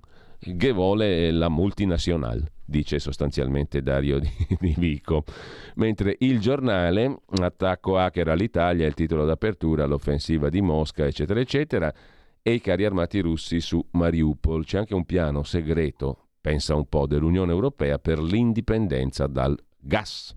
che 0.58 0.72
vuole 0.72 1.32
la 1.32 1.50
multinazionale, 1.50 2.52
dice 2.66 3.00
sostanzialmente 3.00 3.82
Dario 3.82 4.20
di, 4.20 4.30
di, 4.60 4.76
Vico. 4.78 5.24
Mentre 5.76 6.16
il 6.20 6.40
giornale, 6.40 7.20
attacco 7.42 7.98
hacker 7.98 8.28
all'Italia, 8.28 8.86
il 8.86 8.94
titolo 8.94 9.26
d'apertura, 9.26 9.86
l'offensiva 9.86 10.50
di 10.50 10.62
Mosca, 10.62 11.06
eccetera, 11.06 11.40
eccetera, 11.40 11.94
e 12.42 12.54
i 12.54 12.62
carri 12.62 12.86
armati 12.86 13.20
russi 13.20 13.62
su 13.62 13.84
Mariupol. 13.92 14.66
C'è 14.66 14.80
anche 14.80 14.94
un 14.94 15.06
piano 15.06 15.44
segreto, 15.44 16.28
pensa 16.42 16.76
un 16.76 16.88
po', 16.88 17.08
dell'Unione 17.08 17.52
Europea 17.52 18.00
per 18.00 18.20
l'indipendenza 18.22 19.28
dal 19.28 19.58
gas. 19.80 20.36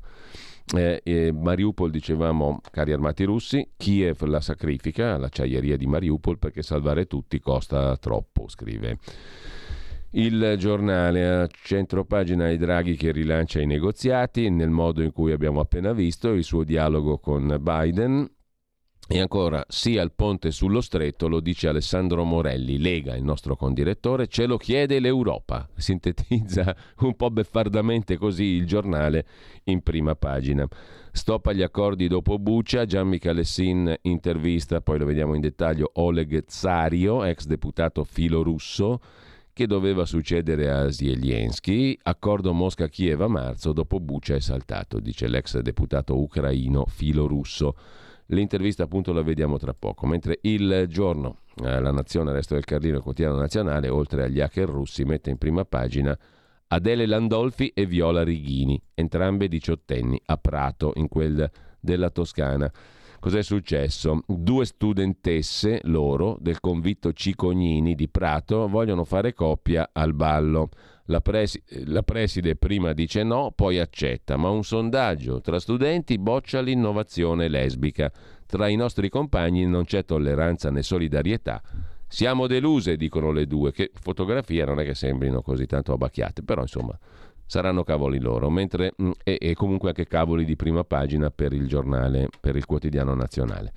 Eh, 0.74 1.00
eh, 1.04 1.32
Mariupol, 1.32 1.90
dicevamo, 1.90 2.60
cari 2.72 2.92
armati 2.92 3.24
russi, 3.24 3.70
Kiev 3.76 4.22
la 4.22 4.40
sacrifica, 4.40 5.16
l'acciaieria 5.16 5.76
di 5.76 5.86
Mariupol, 5.86 6.38
perché 6.38 6.62
salvare 6.62 7.06
tutti 7.06 7.38
costa 7.38 7.96
troppo, 7.96 8.48
scrive. 8.48 8.98
Il 10.10 10.54
giornale 10.56 11.26
a 11.26 11.48
centro 11.62 12.04
pagina 12.04 12.48
i 12.48 12.56
Draghi 12.56 12.96
che 12.96 13.12
rilancia 13.12 13.60
i 13.60 13.66
negoziati 13.66 14.48
nel 14.50 14.70
modo 14.70 15.02
in 15.02 15.12
cui 15.12 15.32
abbiamo 15.32 15.60
appena 15.60 15.92
visto 15.92 16.32
il 16.32 16.44
suo 16.44 16.64
dialogo 16.64 17.18
con 17.18 17.58
Biden 17.60 18.30
e 19.08 19.20
ancora, 19.20 19.64
sì 19.68 19.98
al 19.98 20.12
ponte 20.12 20.50
sullo 20.50 20.80
stretto, 20.80 21.28
lo 21.28 21.38
dice 21.38 21.68
Alessandro 21.68 22.24
Morelli, 22.24 22.76
Lega, 22.78 23.14
il 23.14 23.22
nostro 23.22 23.54
condirettore, 23.54 24.26
ce 24.26 24.46
lo 24.46 24.56
chiede 24.56 24.98
l'Europa. 24.98 25.68
Sintetizza 25.76 26.74
un 27.02 27.14
po' 27.14 27.30
beffardamente 27.30 28.16
così 28.16 28.44
il 28.44 28.66
giornale 28.66 29.24
in 29.64 29.82
prima 29.82 30.16
pagina. 30.16 30.66
Stop 31.12 31.46
agli 31.46 31.62
accordi 31.62 32.08
dopo 32.08 32.40
Buccia, 32.40 32.84
Gian 32.84 33.06
Michalessin 33.06 33.94
intervista, 34.02 34.80
poi 34.80 34.98
lo 34.98 35.04
vediamo 35.04 35.34
in 35.34 35.40
dettaglio, 35.40 35.90
Oleg 35.94 36.42
Zario, 36.48 37.22
ex 37.22 37.46
deputato 37.46 38.02
filorusso, 38.02 39.00
che 39.56 39.66
doveva 39.66 40.04
succedere 40.04 40.70
a 40.70 40.92
Zelensky, 40.92 41.98
accordo 42.02 42.52
Mosca-Kiev 42.52 43.22
a 43.22 43.26
marzo, 43.26 43.72
dopo 43.72 44.00
Buccia 44.00 44.34
è 44.34 44.40
saltato, 44.40 45.00
dice 45.00 45.28
l'ex 45.28 45.58
deputato 45.60 46.20
ucraino 46.20 46.84
filorusso. 46.84 47.74
L'intervista 48.26 48.82
appunto 48.82 49.14
la 49.14 49.22
vediamo 49.22 49.56
tra 49.56 49.72
poco, 49.72 50.06
mentre 50.06 50.40
il 50.42 50.84
giorno 50.90 51.38
eh, 51.64 51.80
La 51.80 51.90
Nazione, 51.90 52.32
resto 52.32 52.52
del 52.52 52.66
Carlino, 52.66 53.00
quotidiano 53.00 53.38
nazionale, 53.38 53.88
oltre 53.88 54.24
agli 54.24 54.40
hacker 54.40 54.68
russi, 54.68 55.04
mette 55.04 55.30
in 55.30 55.38
prima 55.38 55.64
pagina 55.64 56.14
Adele 56.68 57.06
Landolfi 57.06 57.68
e 57.68 57.86
Viola 57.86 58.22
Righini, 58.22 58.78
entrambe 58.92 59.48
diciottenni, 59.48 60.20
a 60.26 60.36
Prato, 60.36 60.92
in 60.96 61.08
quel 61.08 61.50
della 61.80 62.10
Toscana. 62.10 62.70
Cos'è 63.26 63.42
successo? 63.42 64.22
Due 64.24 64.64
studentesse, 64.64 65.80
loro, 65.82 66.36
del 66.38 66.60
convitto 66.60 67.12
Cicognini 67.12 67.96
di 67.96 68.08
Prato, 68.08 68.68
vogliono 68.68 69.02
fare 69.02 69.32
coppia 69.32 69.90
al 69.92 70.14
ballo. 70.14 70.68
La, 71.06 71.20
presi- 71.20 71.60
la 71.86 72.04
preside 72.04 72.54
prima 72.54 72.92
dice 72.92 73.24
no, 73.24 73.50
poi 73.52 73.80
accetta, 73.80 74.36
ma 74.36 74.50
un 74.50 74.62
sondaggio 74.62 75.40
tra 75.40 75.58
studenti 75.58 76.18
boccia 76.18 76.60
l'innovazione 76.60 77.48
lesbica. 77.48 78.12
Tra 78.46 78.68
i 78.68 78.76
nostri 78.76 79.08
compagni 79.08 79.66
non 79.66 79.82
c'è 79.82 80.04
tolleranza 80.04 80.70
né 80.70 80.82
solidarietà. 80.84 81.60
Siamo 82.06 82.46
deluse, 82.46 82.96
dicono 82.96 83.32
le 83.32 83.48
due, 83.48 83.72
che 83.72 83.90
fotografie 83.92 84.64
non 84.64 84.78
è 84.78 84.84
che 84.84 84.94
sembrino 84.94 85.42
così 85.42 85.66
tanto 85.66 85.92
abbacchiate, 85.92 86.44
però 86.44 86.62
insomma 86.62 86.96
saranno 87.46 87.84
cavoli 87.84 88.18
loro, 88.18 88.50
mentre, 88.50 88.92
mm, 89.00 89.10
e, 89.22 89.38
e 89.40 89.54
comunque 89.54 89.88
anche 89.88 90.06
cavoli 90.06 90.44
di 90.44 90.56
prima 90.56 90.84
pagina 90.84 91.30
per 91.30 91.52
il 91.52 91.66
giornale, 91.66 92.28
per 92.40 92.56
il 92.56 92.66
quotidiano 92.66 93.14
nazionale. 93.14 93.72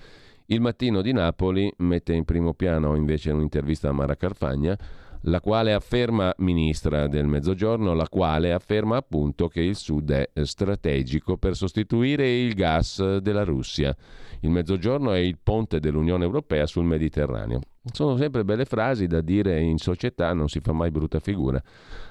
Il 0.47 0.61
mattino 0.61 1.01
di 1.01 1.13
Napoli 1.13 1.71
mette 1.77 2.13
in 2.13 2.25
primo 2.25 2.53
piano 2.53 2.95
invece 2.95 3.31
un'intervista 3.31 3.89
a 3.89 3.93
Mara 3.93 4.15
Carfagna 4.15 4.77
la 5.23 5.41
quale 5.41 5.73
afferma, 5.73 6.33
ministra 6.37 7.07
del 7.07 7.27
Mezzogiorno, 7.27 7.93
la 7.93 8.07
quale 8.07 8.53
afferma 8.53 8.97
appunto 8.97 9.47
che 9.47 9.61
il 9.61 9.75
Sud 9.75 10.11
è 10.11 10.29
strategico 10.43 11.37
per 11.37 11.55
sostituire 11.55 12.29
il 12.39 12.53
gas 12.53 13.17
della 13.17 13.43
Russia. 13.43 13.95
Il 14.41 14.49
Mezzogiorno 14.49 15.11
è 15.11 15.19
il 15.19 15.37
ponte 15.41 15.79
dell'Unione 15.79 16.23
Europea 16.23 16.65
sul 16.65 16.85
Mediterraneo. 16.85 17.59
Sono 17.81 18.17
sempre 18.17 18.43
belle 18.43 18.65
frasi 18.65 19.07
da 19.07 19.21
dire 19.21 19.61
in 19.61 19.77
società, 19.77 20.33
non 20.33 20.49
si 20.49 20.59
fa 20.59 20.73
mai 20.73 20.91
brutta 20.91 21.19
figura. 21.19 21.61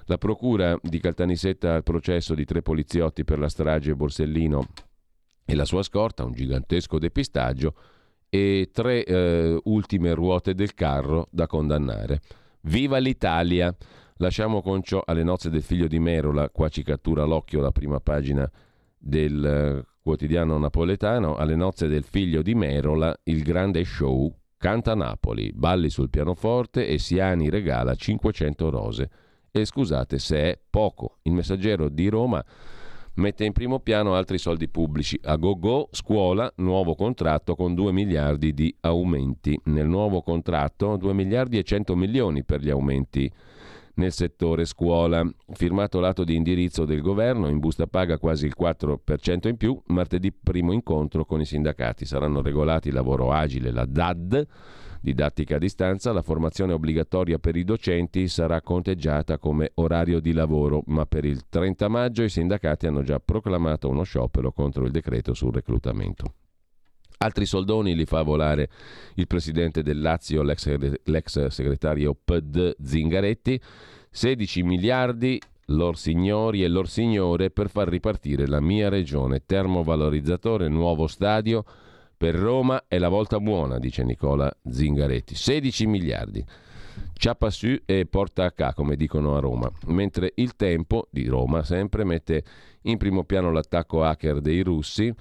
La 0.06 0.16
procura 0.16 0.78
di 0.82 0.98
Caltanissetta 0.98 1.74
al 1.74 1.82
processo 1.82 2.34
di 2.34 2.44
tre 2.44 2.62
poliziotti 2.62 3.24
per 3.24 3.38
la 3.38 3.48
strage 3.48 3.94
Borsellino 3.94 4.66
e 5.44 5.54
la 5.54 5.64
sua 5.64 5.82
scorta, 5.82 6.24
un 6.24 6.32
gigantesco 6.32 6.98
depistaggio 6.98 7.74
e 8.30 8.70
tre 8.72 9.04
eh, 9.04 9.58
ultime 9.64 10.14
ruote 10.14 10.54
del 10.54 10.74
carro 10.74 11.28
da 11.30 11.46
condannare. 11.46 12.20
Viva 12.62 12.98
l'Italia! 12.98 13.74
Lasciamo 14.20 14.62
con 14.62 14.82
ciò 14.82 15.00
alle 15.04 15.22
nozze 15.22 15.48
del 15.48 15.62
figlio 15.62 15.86
di 15.86 16.00
Merola, 16.00 16.50
qua 16.50 16.68
ci 16.68 16.82
cattura 16.82 17.24
l'occhio 17.24 17.60
la 17.60 17.70
prima 17.70 18.00
pagina 18.00 18.50
del 18.98 19.44
eh, 19.44 19.86
quotidiano 20.02 20.58
napoletano, 20.58 21.36
alle 21.36 21.54
nozze 21.54 21.86
del 21.86 22.02
figlio 22.02 22.42
di 22.42 22.54
Merola, 22.54 23.16
il 23.24 23.42
grande 23.44 23.84
show, 23.84 24.34
canta 24.58 24.94
Napoli, 24.94 25.52
balli 25.54 25.88
sul 25.88 26.10
pianoforte 26.10 26.86
e 26.86 26.98
Siani 26.98 27.48
regala 27.48 27.94
500 27.94 28.70
rose. 28.70 29.10
E 29.50 29.64
scusate 29.64 30.18
se 30.18 30.36
è 30.36 30.60
poco, 30.68 31.18
il 31.22 31.32
messaggero 31.32 31.88
di 31.88 32.08
Roma 32.08 32.44
mette 33.14 33.44
in 33.44 33.52
primo 33.52 33.80
piano 33.80 34.14
altri 34.14 34.38
soldi 34.38 34.68
pubblici. 34.68 35.18
A 35.24 35.36
go-go, 35.36 35.88
scuola, 35.92 36.52
nuovo 36.56 36.94
contratto 36.94 37.54
con 37.54 37.74
2 37.74 37.92
miliardi 37.92 38.52
di 38.52 38.74
aumenti. 38.80 39.58
Nel 39.64 39.86
nuovo 39.86 40.22
contratto 40.22 40.96
2 40.96 41.12
miliardi 41.12 41.58
e 41.58 41.62
100 41.62 41.96
milioni 41.96 42.44
per 42.44 42.60
gli 42.60 42.70
aumenti 42.70 43.30
nel 43.98 44.12
scuola. 44.64 45.28
Firmato 45.52 46.00
l'atto 46.00 46.24
di 46.24 46.34
indirizzo 46.34 46.84
del 46.84 47.02
governo, 47.02 47.48
in 47.48 47.58
busta 47.58 47.86
paga 47.86 48.18
quasi 48.18 48.46
il 48.46 48.54
4% 48.58 49.48
in 49.48 49.56
più, 49.56 49.80
martedì 49.86 50.32
primo 50.32 50.72
incontro 50.72 51.24
con 51.24 51.40
i 51.40 51.44
sindacati. 51.44 52.04
Saranno 52.04 52.42
regolati 52.42 52.88
il 52.88 52.94
lavoro 52.94 53.30
agile, 53.30 53.70
la 53.70 53.84
DAD 53.84 54.46
didattica 55.00 55.56
a 55.56 55.58
distanza, 55.58 56.12
la 56.12 56.22
formazione 56.22 56.72
obbligatoria 56.72 57.38
per 57.38 57.56
i 57.56 57.64
docenti 57.64 58.28
sarà 58.28 58.60
conteggiata 58.60 59.38
come 59.38 59.70
orario 59.74 60.20
di 60.20 60.32
lavoro, 60.32 60.82
ma 60.86 61.06
per 61.06 61.24
il 61.24 61.48
30 61.48 61.88
maggio 61.88 62.22
i 62.22 62.28
sindacati 62.28 62.86
hanno 62.86 63.02
già 63.02 63.20
proclamato 63.20 63.88
uno 63.88 64.02
sciopero 64.02 64.52
contro 64.52 64.84
il 64.84 64.90
decreto 64.90 65.34
sul 65.34 65.52
reclutamento. 65.52 66.34
Altri 67.18 67.46
soldoni 67.46 67.96
li 67.96 68.04
fa 68.04 68.22
volare 68.22 68.68
il 69.14 69.26
presidente 69.26 69.82
del 69.82 70.00
Lazio, 70.00 70.42
l'ex, 70.42 70.72
l'ex 71.04 71.46
segretario 71.46 72.14
PD 72.14 72.74
Zingaretti, 72.80 73.60
16 74.10 74.62
miliardi 74.62 75.40
lor 75.70 75.98
signori 75.98 76.62
e 76.62 76.68
lor 76.68 76.88
signore 76.88 77.50
per 77.50 77.68
far 77.70 77.88
ripartire 77.88 78.46
la 78.46 78.60
mia 78.60 78.88
regione, 78.88 79.42
termovalorizzatore, 79.44 80.68
nuovo 80.68 81.08
stadio 81.08 81.64
per 82.16 82.34
Roma 82.34 82.84
è 82.88 82.98
la 82.98 83.08
volta 83.08 83.38
buona, 83.38 83.78
dice 83.78 84.02
Nicola 84.04 84.52
Zingaretti, 84.68 85.34
16 85.34 85.86
miliardi. 85.86 86.44
Ciapa 87.12 87.50
su 87.50 87.76
e 87.84 88.06
porta 88.06 88.44
a 88.44 88.50
ca, 88.52 88.74
come 88.74 88.96
dicono 88.96 89.36
a 89.36 89.40
Roma, 89.40 89.70
mentre 89.86 90.32
il 90.36 90.56
tempo 90.56 91.08
di 91.10 91.26
Roma 91.26 91.62
sempre 91.62 92.04
mette 92.04 92.44
in 92.82 92.96
primo 92.96 93.24
piano 93.24 93.52
l'attacco 93.52 94.04
hacker 94.04 94.40
dei 94.40 94.62
russi 94.62 95.12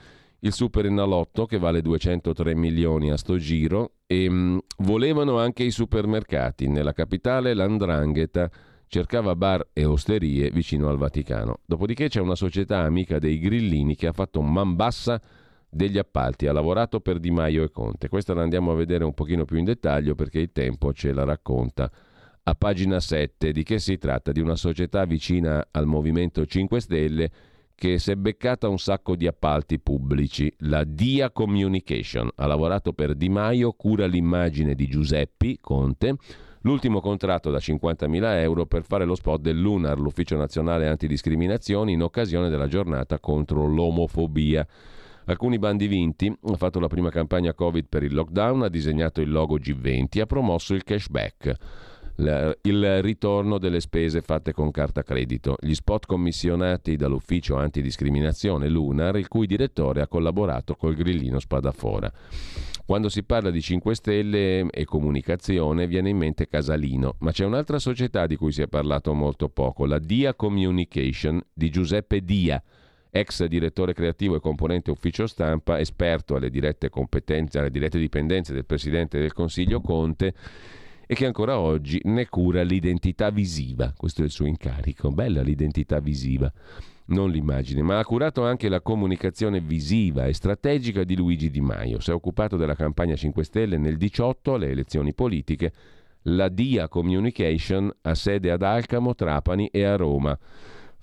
il 0.41 0.53
Super 0.53 0.85
Enalotto 0.85 1.45
che 1.45 1.57
vale 1.57 1.81
203 1.81 2.55
milioni 2.55 3.11
a 3.11 3.17
sto 3.17 3.37
giro 3.37 3.93
e 4.05 4.29
mh, 4.29 4.33
mm, 4.33 4.57
volevano 4.79 5.39
anche 5.39 5.63
i 5.63 5.71
supermercati. 5.71 6.67
Nella 6.67 6.93
capitale 6.93 7.53
l'Andrangheta 7.53 8.49
cercava 8.87 9.35
bar 9.35 9.67
e 9.73 9.85
osterie 9.85 10.49
vicino 10.51 10.89
al 10.89 10.97
Vaticano. 10.97 11.59
Dopodiché 11.65 12.07
c'è 12.07 12.19
una 12.21 12.35
società 12.35 12.79
amica 12.79 13.19
dei 13.19 13.39
grillini 13.39 13.95
che 13.95 14.07
ha 14.07 14.13
fatto 14.13 14.41
man 14.41 14.75
bassa 14.75 15.19
degli 15.69 15.97
appalti, 15.97 16.47
ha 16.47 16.53
lavorato 16.53 17.01
per 17.01 17.19
Di 17.19 17.31
Maio 17.31 17.63
e 17.63 17.71
Conte. 17.71 18.07
Questa 18.07 18.33
la 18.33 18.41
andiamo 18.41 18.71
a 18.71 18.75
vedere 18.75 19.03
un 19.03 19.13
pochino 19.13 19.43
più 19.43 19.57
in 19.57 19.65
dettaglio 19.65 20.15
perché 20.15 20.39
il 20.39 20.51
tempo 20.51 20.93
ce 20.93 21.11
la 21.11 21.23
racconta. 21.23 21.91
A 22.43 22.55
pagina 22.55 23.01
7 23.01 23.51
di 23.51 23.63
che 23.63 23.77
si 23.77 23.97
tratta? 23.97 24.31
Di 24.31 24.39
una 24.39 24.55
società 24.55 25.03
vicina 25.03 25.67
al 25.69 25.85
Movimento 25.85 26.45
5 26.45 26.79
Stelle 26.79 27.31
che 27.79 27.99
si 27.99 28.09
è 28.09 28.15
beccata 28.15 28.67
un 28.67 28.79
sacco 28.79 29.15
di 29.15 29.27
appalti 29.27 29.77
pubblici. 29.77 30.51
La 30.61 30.83
Dia 30.83 31.29
Communication 31.29 32.27
ha 32.33 32.47
lavorato 32.47 32.91
per 32.91 33.13
Di 33.13 33.29
Maio, 33.29 33.73
cura 33.73 34.07
l'immagine 34.07 34.73
di 34.73 34.87
Giuseppi 34.87 35.59
Conte. 35.61 36.15
L'ultimo 36.61 37.01
contratto 37.01 37.51
da 37.51 37.59
50.000 37.59 38.39
euro 38.41 38.65
per 38.65 38.83
fare 38.83 39.05
lo 39.05 39.13
spot 39.13 39.41
dell'UNAR, 39.41 39.99
l'Ufficio 39.99 40.35
Nazionale 40.35 40.87
Antidiscriminazioni, 40.87 41.93
in 41.93 42.01
occasione 42.01 42.49
della 42.49 42.67
giornata 42.67 43.19
contro 43.19 43.67
l'omofobia. 43.67 44.65
Alcuni 45.25 45.59
bandi 45.59 45.85
vinti, 45.85 46.35
ha 46.45 46.57
fatto 46.57 46.79
la 46.79 46.87
prima 46.87 47.11
campagna 47.11 47.53
Covid 47.53 47.85
per 47.87 48.01
il 48.01 48.15
lockdown, 48.15 48.63
ha 48.63 48.69
disegnato 48.69 49.21
il 49.21 49.29
logo 49.29 49.57
G20, 49.57 50.19
ha 50.19 50.25
promosso 50.25 50.73
il 50.73 50.83
cashback 50.83 51.55
il 52.19 53.01
ritorno 53.03 53.59
delle 53.59 53.79
spese 53.79 54.21
fatte 54.21 54.51
con 54.51 54.71
carta 54.71 55.03
credito, 55.03 55.55
gli 55.59 55.75
spot 55.75 56.07
commissionati 56.07 56.95
dall'ufficio 56.95 57.57
antidiscriminazione 57.57 58.67
Lunar, 58.69 59.17
il 59.17 59.27
cui 59.27 59.45
direttore 59.45 60.01
ha 60.01 60.07
collaborato 60.07 60.75
col 60.75 60.95
grillino 60.95 61.39
Spadafora. 61.39 62.11
Quando 62.85 63.09
si 63.09 63.23
parla 63.23 63.51
di 63.51 63.61
5 63.61 63.95
Stelle 63.95 64.69
e 64.69 64.85
comunicazione 64.85 65.87
viene 65.87 66.09
in 66.09 66.17
mente 66.17 66.47
Casalino, 66.47 67.15
ma 67.19 67.31
c'è 67.31 67.45
un'altra 67.45 67.79
società 67.79 68.25
di 68.25 68.35
cui 68.35 68.51
si 68.51 68.61
è 68.61 68.67
parlato 68.67 69.13
molto 69.13 69.49
poco, 69.49 69.85
la 69.85 69.99
Dia 69.99 70.33
Communication 70.33 71.39
di 71.53 71.69
Giuseppe 71.69 72.23
Dia, 72.23 72.63
ex 73.11 73.43
direttore 73.45 73.93
creativo 73.93 74.35
e 74.35 74.39
componente 74.39 74.89
ufficio 74.89 75.27
stampa, 75.27 75.79
esperto 75.79 76.35
alle 76.35 76.49
dirette 76.49 76.89
competenze, 76.89 77.59
alle 77.59 77.71
dirette 77.71 77.99
dipendenze 77.99 78.53
del 78.53 78.65
Presidente 78.65 79.19
del 79.19 79.33
Consiglio 79.33 79.81
Conte 79.81 80.33
e 81.07 81.15
che 81.15 81.25
ancora 81.25 81.57
oggi 81.57 81.99
ne 82.03 82.27
cura 82.27 82.61
l'identità 82.61 83.29
visiva. 83.29 83.93
Questo 83.95 84.21
è 84.21 84.25
il 84.25 84.31
suo 84.31 84.45
incarico. 84.45 85.09
Bella 85.09 85.41
l'identità 85.41 85.99
visiva, 85.99 86.51
non 87.05 87.31
l'immagine, 87.31 87.81
ma 87.81 87.97
ha 87.97 88.05
curato 88.05 88.45
anche 88.45 88.67
la 88.67 88.81
comunicazione 88.81 89.61
visiva 89.61 90.25
e 90.25 90.33
strategica 90.33 91.05
di 91.05 91.15
Luigi 91.15 91.49
Di 91.49 91.61
Maio. 91.61 92.01
Si 92.01 92.11
è 92.11 92.13
occupato 92.13 92.57
della 92.57 92.75
campagna 92.75 93.15
5 93.15 93.43
Stelle 93.43 93.77
nel 93.77 93.97
18 93.97 94.53
alle 94.53 94.69
elezioni 94.69 95.13
politiche. 95.13 95.71
La 96.23 96.49
DIA 96.49 96.89
Communication 96.89 97.89
ha 98.01 98.13
sede 98.13 98.51
ad 98.51 98.61
Alcamo, 98.61 99.15
Trapani 99.15 99.67
e 99.67 99.83
a 99.85 99.95
Roma. 99.95 100.37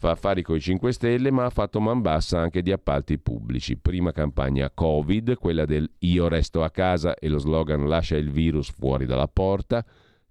Fa 0.05 0.11
affari 0.11 0.45
i 0.47 0.61
5 0.61 0.93
Stelle, 0.93 1.31
ma 1.31 1.47
ha 1.47 1.51
fatto 1.51 1.81
man 1.81 2.03
bassa 2.03 2.39
anche 2.39 2.61
di 2.61 2.71
appalti 2.71 3.19
pubblici. 3.19 3.79
Prima 3.79 4.13
campagna 4.13 4.71
Covid, 4.71 5.39
quella 5.39 5.65
del 5.65 5.91
Io 6.01 6.29
resto 6.29 6.63
a 6.63 6.69
casa 6.69 7.15
e 7.15 7.27
lo 7.29 7.39
slogan 7.39 7.89
Lascia 7.89 8.15
il 8.15 8.31
virus 8.31 8.71
fuori 8.71 9.07
dalla 9.07 9.29
porta. 9.29 9.83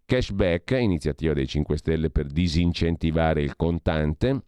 Cashback, 0.06 0.78
iniziativa 0.80 1.34
dei 1.34 1.48
5 1.48 1.76
Stelle 1.76 2.12
per 2.12 2.28
disincentivare 2.28 3.42
il 3.42 3.56
contante. 3.56 4.44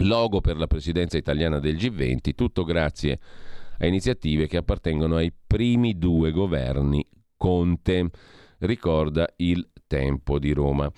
Logo 0.00 0.42
per 0.42 0.58
la 0.58 0.66
presidenza 0.66 1.16
italiana 1.16 1.58
del 1.58 1.76
G20, 1.76 2.34
tutto 2.34 2.64
grazie 2.64 3.18
a 3.78 3.86
iniziative 3.86 4.46
che 4.46 4.58
appartengono 4.58 5.16
ai 5.16 5.32
primi 5.32 5.96
due 5.96 6.32
governi 6.32 7.02
Conte, 7.38 8.10
ricorda 8.58 9.26
il 9.36 9.66
tempo 9.86 10.38
di 10.38 10.52
Roma. 10.52 10.92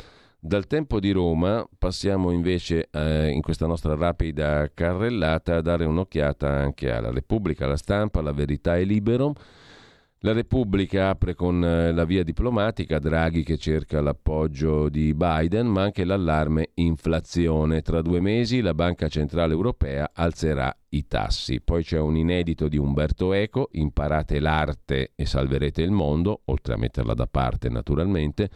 Dal 0.47 0.69
tempo 0.69 1.01
di 1.01 1.11
Roma 1.11 1.69
passiamo 1.77 2.31
invece 2.31 2.89
eh, 2.93 3.31
in 3.31 3.43
questa 3.43 3.67
nostra 3.67 3.97
rapida 3.97 4.71
carrellata 4.73 5.57
a 5.57 5.61
dare 5.61 5.85
un'occhiata 5.85 6.49
anche 6.49 6.93
alla 6.93 7.11
Repubblica, 7.11 7.65
alla 7.65 7.77
stampa, 7.77 8.21
alla 8.21 8.31
verità 8.31 8.77
e 8.77 8.85
libero. 8.85 9.35
La 10.21 10.33
Repubblica 10.33 11.09
apre 11.09 11.35
con 11.35 11.65
eh, 11.65 11.93
la 11.93 12.05
via 12.05 12.23
diplomatica, 12.23 13.01
Draghi 13.01 13.43
che 13.43 13.59
cerca 13.59 14.01
l'appoggio 14.01 14.89
di 14.89 15.15
Biden, 15.15 15.67
ma 15.67 15.83
anche 15.83 16.05
l'allarme 16.05 16.71
inflazione. 16.75 17.83
Tra 17.83 18.01
due 18.01 18.21
mesi 18.21 18.61
la 18.61 18.73
Banca 18.73 19.09
Centrale 19.09 19.53
Europea 19.53 20.13
alzerà 20.15 20.73
i 20.91 21.09
tassi. 21.09 21.61
Poi 21.61 21.83
c'è 21.83 21.99
un 21.99 22.17
inedito 22.17 22.69
di 22.69 22.79
Umberto 22.79 23.33
Eco, 23.33 23.69
imparate 23.73 24.39
l'arte 24.39 25.11
e 25.17 25.27
salverete 25.27 25.83
il 25.83 25.91
mondo, 25.91 26.43
oltre 26.45 26.75
a 26.75 26.79
metterla 26.79 27.15
da 27.15 27.27
parte 27.27 27.69
naturalmente 27.69 28.49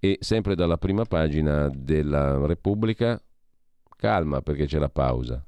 e 0.00 0.18
sempre 0.20 0.54
dalla 0.56 0.78
prima 0.78 1.04
pagina 1.04 1.70
della 1.72 2.44
Repubblica, 2.46 3.22
calma 3.96 4.40
perché 4.40 4.66
c'è 4.66 4.78
la 4.78 4.88
pausa. 4.88 5.44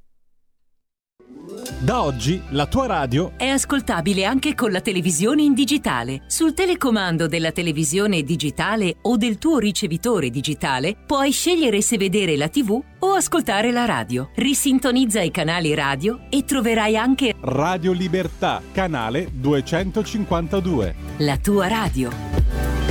Da 1.81 2.03
oggi 2.03 2.41
la 2.51 2.67
tua 2.67 2.87
radio 2.87 3.33
è 3.37 3.49
ascoltabile 3.49 4.25
anche 4.25 4.55
con 4.55 4.71
la 4.71 4.81
televisione 4.81 5.43
in 5.43 5.55
digitale. 5.55 6.23
Sul 6.29 6.55
telecomando 6.55 7.27
della 7.27 7.51
televisione 7.51 8.23
digitale 8.23 8.99
o 9.03 9.17
del 9.17 9.39
tuo 9.39 9.59
ricevitore 9.59 10.31
digitale 10.31 10.97
puoi 11.05 11.33
scegliere 11.33 11.83
se 11.83 11.97
vedere 11.97 12.37
la 12.37 12.49
TV 12.49 12.81
o 13.01 13.13
ascoltare 13.13 13.73
la 13.73 13.85
radio. 13.85 14.31
Risintonizza 14.37 15.21
i 15.23 15.33
canali 15.33 15.75
radio 15.75 16.21
e 16.29 16.45
troverai 16.45 16.97
anche 16.97 17.35
Radio 17.41 17.91
Libertà, 17.91 18.63
canale 18.71 19.29
252. 19.33 20.95
La 21.19 21.37
tua 21.39 21.67
radio. 21.67 22.82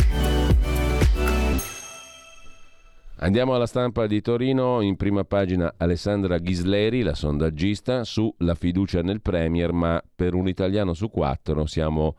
Andiamo 3.23 3.53
alla 3.53 3.67
stampa 3.67 4.07
di 4.07 4.19
Torino, 4.19 4.81
in 4.81 4.95
prima 4.95 5.23
pagina 5.23 5.75
Alessandra 5.77 6.39
Ghisleri, 6.39 7.03
la 7.03 7.13
sondaggista, 7.13 8.03
sulla 8.03 8.55
fiducia 8.55 9.03
nel 9.03 9.21
Premier, 9.21 9.71
ma 9.73 10.01
per 10.15 10.33
un 10.33 10.47
italiano 10.47 10.95
su 10.95 11.07
quattro 11.11 11.67
siamo 11.67 12.15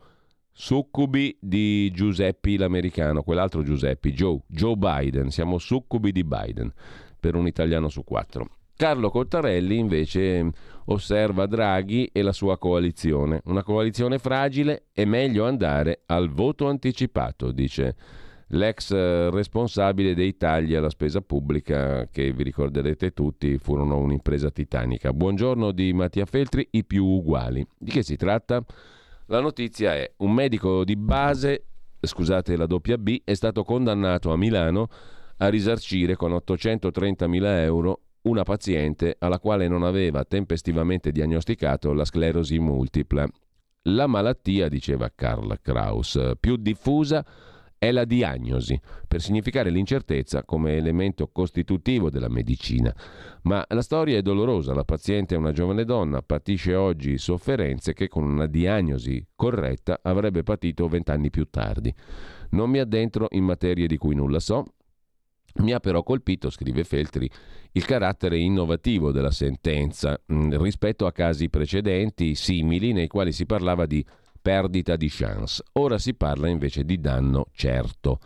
succubi 0.53 1.37
di 1.41 1.91
Giuseppe 1.91 2.57
l'americano, 2.57 3.21
quell'altro 3.21 3.63
Giuseppe, 3.63 4.13
Joe, 4.13 4.43
Joe 4.47 4.77
Biden, 4.77 5.29
siamo 5.29 5.57
succubi 5.57 6.13
di 6.13 6.23
Biden 6.23 6.71
per 7.19 7.35
un 7.35 7.47
italiano 7.47 7.89
su 7.89 8.05
quattro. 8.05 8.59
Carlo 8.73 9.09
Cottarelli 9.09 9.77
invece 9.77 10.49
osserva 10.85 11.47
Draghi 11.47 12.11
e 12.13 12.21
la 12.21 12.31
sua 12.31 12.57
coalizione. 12.57 13.41
Una 13.47 13.63
coalizione 13.63 14.19
fragile, 14.19 14.85
è 14.93 15.03
meglio 15.03 15.45
andare 15.47 16.03
al 16.05 16.29
voto 16.29 16.69
anticipato, 16.69 17.51
dice 17.51 17.95
l'ex 18.47 18.91
eh, 18.91 19.29
responsabile 19.29 20.13
dei 20.13 20.37
tagli 20.37 20.75
alla 20.75 20.89
spesa 20.89 21.21
pubblica, 21.21 22.07
che 22.09 22.31
vi 22.33 22.43
ricorderete 22.43 23.11
tutti, 23.11 23.57
furono 23.57 23.97
un'impresa 23.97 24.49
titanica. 24.51 25.13
Buongiorno 25.13 25.71
di 25.71 25.93
Mattia 25.93 26.25
Feltri, 26.25 26.67
i 26.71 26.83
più 26.83 27.05
uguali. 27.05 27.65
Di 27.77 27.91
che 27.91 28.03
si 28.03 28.15
tratta? 28.15 28.63
La 29.27 29.39
notizia 29.39 29.95
è 29.95 30.11
un 30.17 30.33
medico 30.33 30.83
di 30.83 30.95
base, 30.95 31.65
scusate 31.99 32.55
la 32.57 32.65
doppia 32.65 32.97
B, 32.97 33.21
è 33.23 33.33
stato 33.33 33.63
condannato 33.63 34.31
a 34.31 34.37
Milano 34.37 34.87
a 35.37 35.47
risarcire 35.47 36.15
con 36.15 36.31
830.000 36.31 37.43
euro 37.61 38.01
una 38.23 38.43
paziente 38.43 39.15
alla 39.19 39.39
quale 39.39 39.67
non 39.67 39.83
aveva 39.83 40.23
tempestivamente 40.23 41.11
diagnosticato 41.11 41.93
la 41.93 42.05
sclerosi 42.05 42.59
multipla. 42.59 43.27
La 43.87 44.07
malattia, 44.07 44.69
diceva 44.69 45.11
Karl 45.13 45.59
Kraus, 45.61 46.17
più 46.39 46.55
diffusa 46.55 47.25
è 47.83 47.91
la 47.91 48.05
diagnosi, 48.05 48.79
per 49.05 49.21
significare 49.21 49.69
l'incertezza 49.69 50.45
come 50.45 50.77
elemento 50.77 51.27
costitutivo 51.27 52.09
della 52.09 52.29
medicina. 52.29 52.95
Ma 53.41 53.65
la 53.67 53.81
storia 53.81 54.17
è 54.17 54.21
dolorosa, 54.21 54.73
la 54.73 54.85
paziente 54.85 55.35
è 55.35 55.37
una 55.37 55.51
giovane 55.51 55.83
donna, 55.83 56.21
patisce 56.21 56.75
oggi 56.75 57.17
sofferenze 57.17 57.91
che 57.91 58.07
con 58.07 58.23
una 58.23 58.45
diagnosi 58.45 59.27
corretta 59.35 59.99
avrebbe 60.01 60.43
patito 60.43 60.87
vent'anni 60.87 61.29
più 61.29 61.49
tardi. 61.49 61.93
Non 62.51 62.69
mi 62.69 62.79
addentro 62.79 63.27
in 63.31 63.43
materie 63.43 63.87
di 63.87 63.97
cui 63.97 64.15
nulla 64.15 64.39
so, 64.39 64.63
mi 65.55 65.73
ha 65.73 65.81
però 65.81 66.03
colpito, 66.03 66.49
scrive 66.49 66.85
Feltri, 66.85 67.29
il 67.73 67.83
carattere 67.83 68.37
innovativo 68.37 69.11
della 69.11 69.29
sentenza 69.29 70.17
mh, 70.25 70.57
rispetto 70.61 71.05
a 71.05 71.11
casi 71.11 71.49
precedenti 71.49 72.33
simili 72.33 72.93
nei 72.93 73.07
quali 73.07 73.33
si 73.33 73.45
parlava 73.45 73.85
di 73.85 74.03
perdita 74.43 74.97
di 74.97 75.07
chance. 75.09 75.63
Ora 75.73 75.97
si 75.97 76.13
parla 76.13 76.49
invece 76.49 76.83
di 76.83 76.99
danno 76.99 77.47
certo 77.53 78.19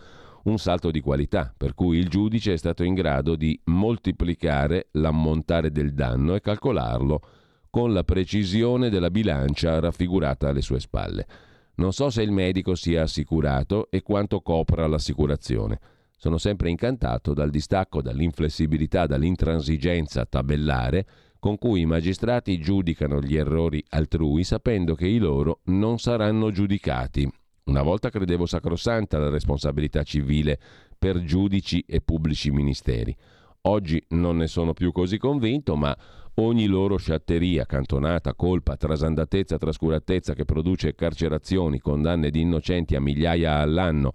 un 0.46 0.58
salto 0.58 0.92
di 0.92 1.02
qualità, 1.02 1.54
per 1.56 1.74
cui 1.74 1.98
il 1.98 2.10
giudice 2.10 2.54
è 2.54 2.58
stato 2.58 2.84
in 2.84 2.94
grado 2.94 3.36
di 3.36 3.60
moltiplicare 3.66 4.88
l'ammontare 4.94 5.72
del 5.72 5.94
danno 5.94 6.36
e 6.36 6.42
calcolarlo 6.42 7.22
con 7.70 7.94
la 7.94 8.04
precisione 8.04 8.90
della 8.90 9.12
bilancia 9.12 9.80
raffigurata 9.80 10.50
alle 10.50 10.62
sue 10.62 10.80
spalle. 10.80 11.28
Non 11.76 11.94
so 11.94 12.10
se 12.10 12.24
il 12.24 12.32
medico 12.32 12.74
sia 12.76 13.04
assicurato 13.04 13.92
e 13.92 14.02
quanto 14.02 14.42
copra 14.42 14.88
l'assicurazione. 14.88 15.80
Sono 16.18 16.40
sempre 16.40 16.70
incantato 16.70 17.34
dal 17.34 17.52
distacco, 17.52 18.02
dall'inflessibilità, 18.02 19.06
dall'intransigenza 19.06 20.26
tabellare 20.26 21.06
con 21.48 21.58
cui 21.58 21.80
i 21.80 21.86
magistrati 21.86 22.60
giudicano 22.60 23.22
gli 23.22 23.38
errori 23.38 23.82
altrui 23.92 24.44
sapendo 24.44 24.96
che 24.96 25.08
i 25.08 25.18
loro 25.18 25.62
non 25.68 25.98
saranno 25.98 26.52
giudicati. 26.52 27.26
Una 27.68 27.84
volta 27.84 28.10
credevo 28.10 28.46
sacrosanta 28.46 29.18
la 29.18 29.30
responsabilità 29.30 30.04
civile 30.04 30.60
per 31.00 31.24
giudici 31.24 31.82
e 31.88 32.02
pubblici 32.02 32.52
ministeri. 32.52 33.16
Oggi 33.62 34.04
non 34.10 34.36
ne 34.36 34.48
sono 34.48 34.74
più 34.74 34.92
così 34.92 35.18
convinto, 35.18 35.78
ma 35.78 35.98
ogni 36.36 36.66
loro 36.66 36.98
sciatteria, 36.98 37.66
cantonata, 37.66 38.34
colpa, 38.34 38.76
trasandatezza, 38.76 39.58
trascuratezza 39.58 40.34
che 40.34 40.44
produce 40.44 40.96
carcerazioni, 40.96 41.80
condanne 41.80 42.30
di 42.30 42.42
innocenti 42.42 42.94
a 42.94 43.00
migliaia 43.00 43.60
all'anno, 43.60 44.12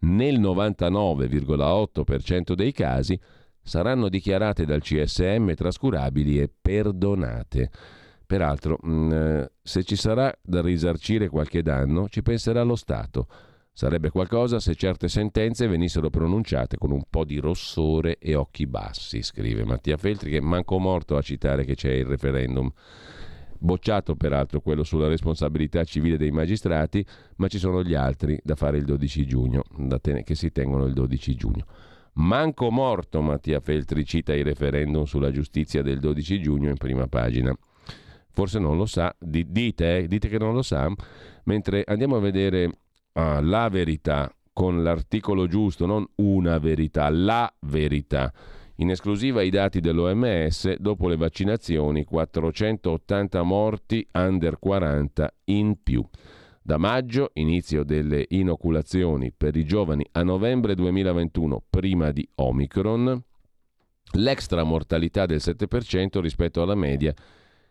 nel 0.00 0.38
99,8% 0.38 2.52
dei 2.52 2.72
casi 2.72 3.18
saranno 3.64 4.08
dichiarate 4.08 4.66
dal 4.66 4.82
CSM 4.82 5.54
trascurabili 5.54 6.38
e 6.38 6.50
perdonate. 6.60 7.70
Peraltro, 8.26 8.78
mm, 8.86 9.12
eh, 9.12 9.52
se 9.62 9.82
ci 9.82 9.96
sarà 9.96 10.32
da 10.42 10.60
risarcire 10.60 11.28
qualche 11.28 11.62
danno, 11.62 12.08
ci 12.08 12.22
penserà 12.22 12.62
lo 12.62 12.76
Stato. 12.76 13.26
Sarebbe 13.72 14.10
qualcosa 14.10 14.60
se 14.60 14.76
certe 14.76 15.08
sentenze 15.08 15.66
venissero 15.66 16.08
pronunciate 16.08 16.78
con 16.78 16.92
un 16.92 17.02
po' 17.10 17.24
di 17.24 17.38
rossore 17.38 18.18
e 18.18 18.36
occhi 18.36 18.68
bassi, 18.68 19.20
scrive 19.22 19.64
Mattia 19.64 19.96
Feltri, 19.96 20.30
che 20.30 20.40
manco 20.40 20.78
morto 20.78 21.16
a 21.16 21.22
citare 21.22 21.64
che 21.64 21.74
c'è 21.74 21.90
il 21.90 22.04
referendum. 22.04 22.70
Bocciato 23.58 24.14
peraltro 24.14 24.60
quello 24.60 24.84
sulla 24.84 25.08
responsabilità 25.08 25.82
civile 25.82 26.16
dei 26.16 26.30
magistrati, 26.30 27.04
ma 27.36 27.48
ci 27.48 27.58
sono 27.58 27.82
gli 27.82 27.94
altri 27.94 28.38
da 28.44 28.54
fare 28.54 28.76
il 28.76 28.84
12 28.84 29.26
giugno, 29.26 29.64
che 30.22 30.34
si 30.34 30.52
tengono 30.52 30.84
il 30.84 30.92
12 30.92 31.34
giugno. 31.34 31.64
Manco 32.14 32.70
morto 32.70 33.20
Mattia 33.22 33.58
Feltri 33.58 34.04
cita 34.04 34.34
il 34.34 34.44
referendum 34.44 35.02
sulla 35.02 35.32
giustizia 35.32 35.82
del 35.82 35.98
12 35.98 36.40
giugno 36.40 36.70
in 36.70 36.76
prima 36.76 37.08
pagina. 37.08 37.52
Forse 38.30 38.60
non 38.60 38.76
lo 38.76 38.86
sa, 38.86 39.14
dite, 39.18 39.98
eh, 39.98 40.06
dite 40.06 40.28
che 40.28 40.38
non 40.38 40.54
lo 40.54 40.62
sa, 40.62 40.88
mentre 41.44 41.82
andiamo 41.84 42.16
a 42.16 42.20
vedere 42.20 42.70
ah, 43.14 43.40
la 43.40 43.68
verità 43.68 44.32
con 44.52 44.84
l'articolo 44.84 45.48
giusto, 45.48 45.86
non 45.86 46.06
una 46.16 46.58
verità, 46.58 47.10
la 47.10 47.52
verità. 47.62 48.32
In 48.76 48.90
esclusiva 48.90 49.42
i 49.42 49.50
dati 49.50 49.80
dell'OMS, 49.80 50.76
dopo 50.78 51.08
le 51.08 51.16
vaccinazioni 51.16 52.04
480 52.04 53.42
morti 53.42 54.06
under 54.12 54.58
40 54.58 55.34
in 55.46 55.82
più. 55.82 56.04
Da 56.66 56.78
maggio, 56.78 57.28
inizio 57.34 57.84
delle 57.84 58.24
inoculazioni 58.26 59.30
per 59.36 59.54
i 59.54 59.66
giovani 59.66 60.02
a 60.12 60.22
novembre 60.22 60.74
2021, 60.74 61.62
prima 61.68 62.10
di 62.10 62.26
Omicron, 62.36 63.22
l'extra 64.12 64.64
mortalità 64.64 65.26
del 65.26 65.42
7% 65.44 66.20
rispetto 66.20 66.62
alla 66.62 66.74
media 66.74 67.12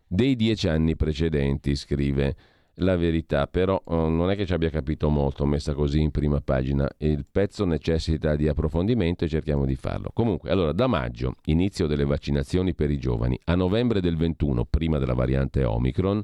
dei 0.06 0.36
dieci 0.36 0.68
anni 0.68 0.96
precedenti, 0.96 1.76
scrive 1.76 2.36
la 2.76 2.96
verità, 2.96 3.48
però 3.48 3.82
oh, 3.84 4.10
non 4.10 4.30
è 4.30 4.36
che 4.36 4.46
ci 4.46 4.54
abbia 4.54 4.70
capito 4.70 5.10
molto 5.10 5.44
messa 5.48 5.74
così 5.74 6.00
in 6.00 6.12
prima 6.12 6.40
pagina, 6.42 6.88
il 7.00 7.26
pezzo 7.26 7.66
necessita 7.66 8.36
di 8.36 8.48
approfondimento 8.48 9.26
e 9.26 9.28
cerchiamo 9.28 9.66
di 9.66 9.76
farlo. 9.76 10.12
Comunque, 10.14 10.52
allora 10.52 10.72
da 10.72 10.86
maggio, 10.86 11.34
inizio 11.46 11.88
delle 11.88 12.06
vaccinazioni 12.06 12.76
per 12.76 12.92
i 12.92 13.00
giovani, 13.00 13.40
a 13.46 13.56
novembre 13.56 14.02
del 14.02 14.18
21, 14.18 14.66
prima 14.66 15.00
della 15.00 15.16
variante 15.16 15.64
Omicron, 15.64 16.24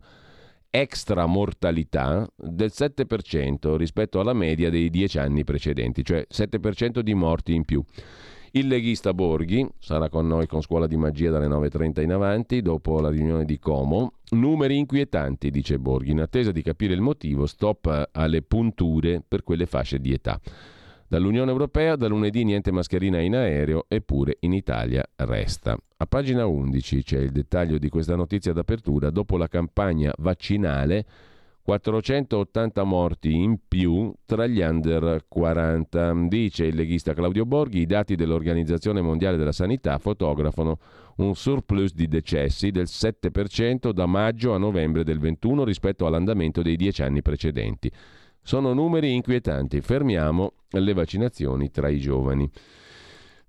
extra 0.70 1.26
mortalità 1.26 2.28
del 2.36 2.72
7% 2.74 3.76
rispetto 3.76 4.20
alla 4.20 4.34
media 4.34 4.70
dei 4.70 4.90
dieci 4.90 5.18
anni 5.18 5.44
precedenti, 5.44 6.04
cioè 6.04 6.26
7% 6.32 7.00
di 7.00 7.14
morti 7.14 7.54
in 7.54 7.66
più. 7.66 7.84
Il 8.52 8.68
leghista 8.68 9.14
Borghi 9.14 9.68
sarà 9.78 10.10
con 10.10 10.26
noi 10.26 10.48
con 10.48 10.62
Scuola 10.62 10.88
di 10.88 10.98
Magia 10.98 11.30
dalle 11.30 11.48
9.30 11.48 12.02
in 12.02 12.12
avanti, 12.12 12.62
dopo 12.64 13.00
la 13.00 13.10
riunione 13.10 13.46
di 13.46 13.60
Como. 13.60 14.14
Numeri 14.32 14.76
inquietanti, 14.78 15.52
dice 15.52 15.78
Borghi, 15.78 16.12
in 16.12 16.22
attesa 16.22 16.52
di 16.52 16.64
capire 16.64 16.96
il 16.96 17.02
motivo, 17.02 17.46
stop 17.46 18.10
alle 18.12 18.42
punture 18.42 19.22
per 19.28 19.44
quelle 19.44 19.68
fasce 19.68 20.00
di 20.00 20.14
età. 20.14 20.40
Dall'Unione 21.10 21.50
Europea 21.50 21.96
da 21.96 22.08
lunedì 22.08 22.44
niente 22.44 22.72
mascherina 22.72 23.20
in 23.20 23.34
aereo, 23.34 23.86
eppure 23.88 24.38
in 24.42 24.54
Italia 24.54 25.04
resta. 25.16 25.76
A 25.98 26.06
pagina 26.06 26.46
11 26.46 27.02
c'è 27.02 27.18
il 27.18 27.32
dettaglio 27.32 27.80
di 27.80 27.90
questa 27.90 28.16
notizia 28.16 28.54
d'apertura. 28.54 29.10
Dopo 29.10 29.36
la 29.36 29.48
campagna 29.48 30.14
vaccinale 30.20 31.04
480 31.64 32.84
morti 32.84 33.34
in 33.34 33.58
più 33.68 34.14
tra 34.24 34.46
gli 34.46 34.62
under 34.62 35.26
40. 35.28 36.28
Dice 36.28 36.66
il 36.66 36.76
leghista 36.76 37.16
Claudio 37.16 37.44
Borghi, 37.44 37.80
i 37.80 37.86
dati 37.88 38.16
dell'Organizzazione 38.16 39.02
Mondiale 39.02 39.38
della 39.38 39.52
Sanità 39.52 39.98
fotografano 39.98 40.78
un 41.16 41.34
surplus 41.34 41.96
di 41.96 42.08
decessi 42.08 42.70
del 42.70 42.86
7% 42.88 43.90
da 43.90 44.06
maggio 44.06 44.54
a 44.54 44.60
novembre 44.60 45.04
del 45.04 45.18
21 45.18 45.64
rispetto 45.64 46.06
all'andamento 46.06 46.62
dei 46.62 46.76
dieci 46.76 47.02
anni 47.02 47.24
precedenti. 47.24 47.92
Sono 48.42 48.74
numeri 48.74 49.14
inquietanti. 49.14 49.82
Fermiamo 49.82 50.54
le 50.70 50.94
vaccinazioni 50.94 51.72
tra 51.72 51.90
i 51.90 52.00
giovani. 52.00 52.50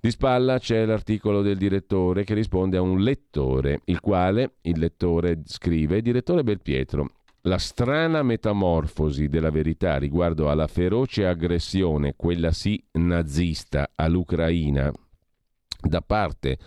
Di 0.03 0.11
spalla 0.11 0.59
c'è 0.59 0.87
l'articolo 0.87 1.42
del 1.42 1.59
direttore 1.59 2.24
che 2.24 2.33
risponde 2.33 2.79
a 2.79 2.81
un 2.81 3.00
lettore, 3.00 3.83
il 3.85 4.00
quale 4.00 4.55
il 4.62 4.79
lettore 4.79 5.42
scrive, 5.44 6.00
direttore 6.00 6.42
Belpietro, 6.42 7.07
la 7.42 7.59
strana 7.59 8.22
metamorfosi 8.22 9.29
della 9.29 9.50
verità 9.50 9.98
riguardo 9.98 10.50
alla 10.50 10.66
feroce 10.66 11.26
aggressione, 11.26 12.14
quella 12.16 12.50
sì 12.50 12.83
nazista, 12.92 13.90
all'Ucraina 13.94 14.90
da 15.83 16.00
parte 16.00 16.59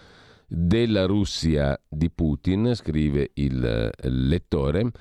della 0.47 1.05
Russia 1.05 1.79
di 1.87 2.11
Putin, 2.11 2.73
scrive 2.75 3.31
il 3.33 3.89
lettore, 4.01 4.91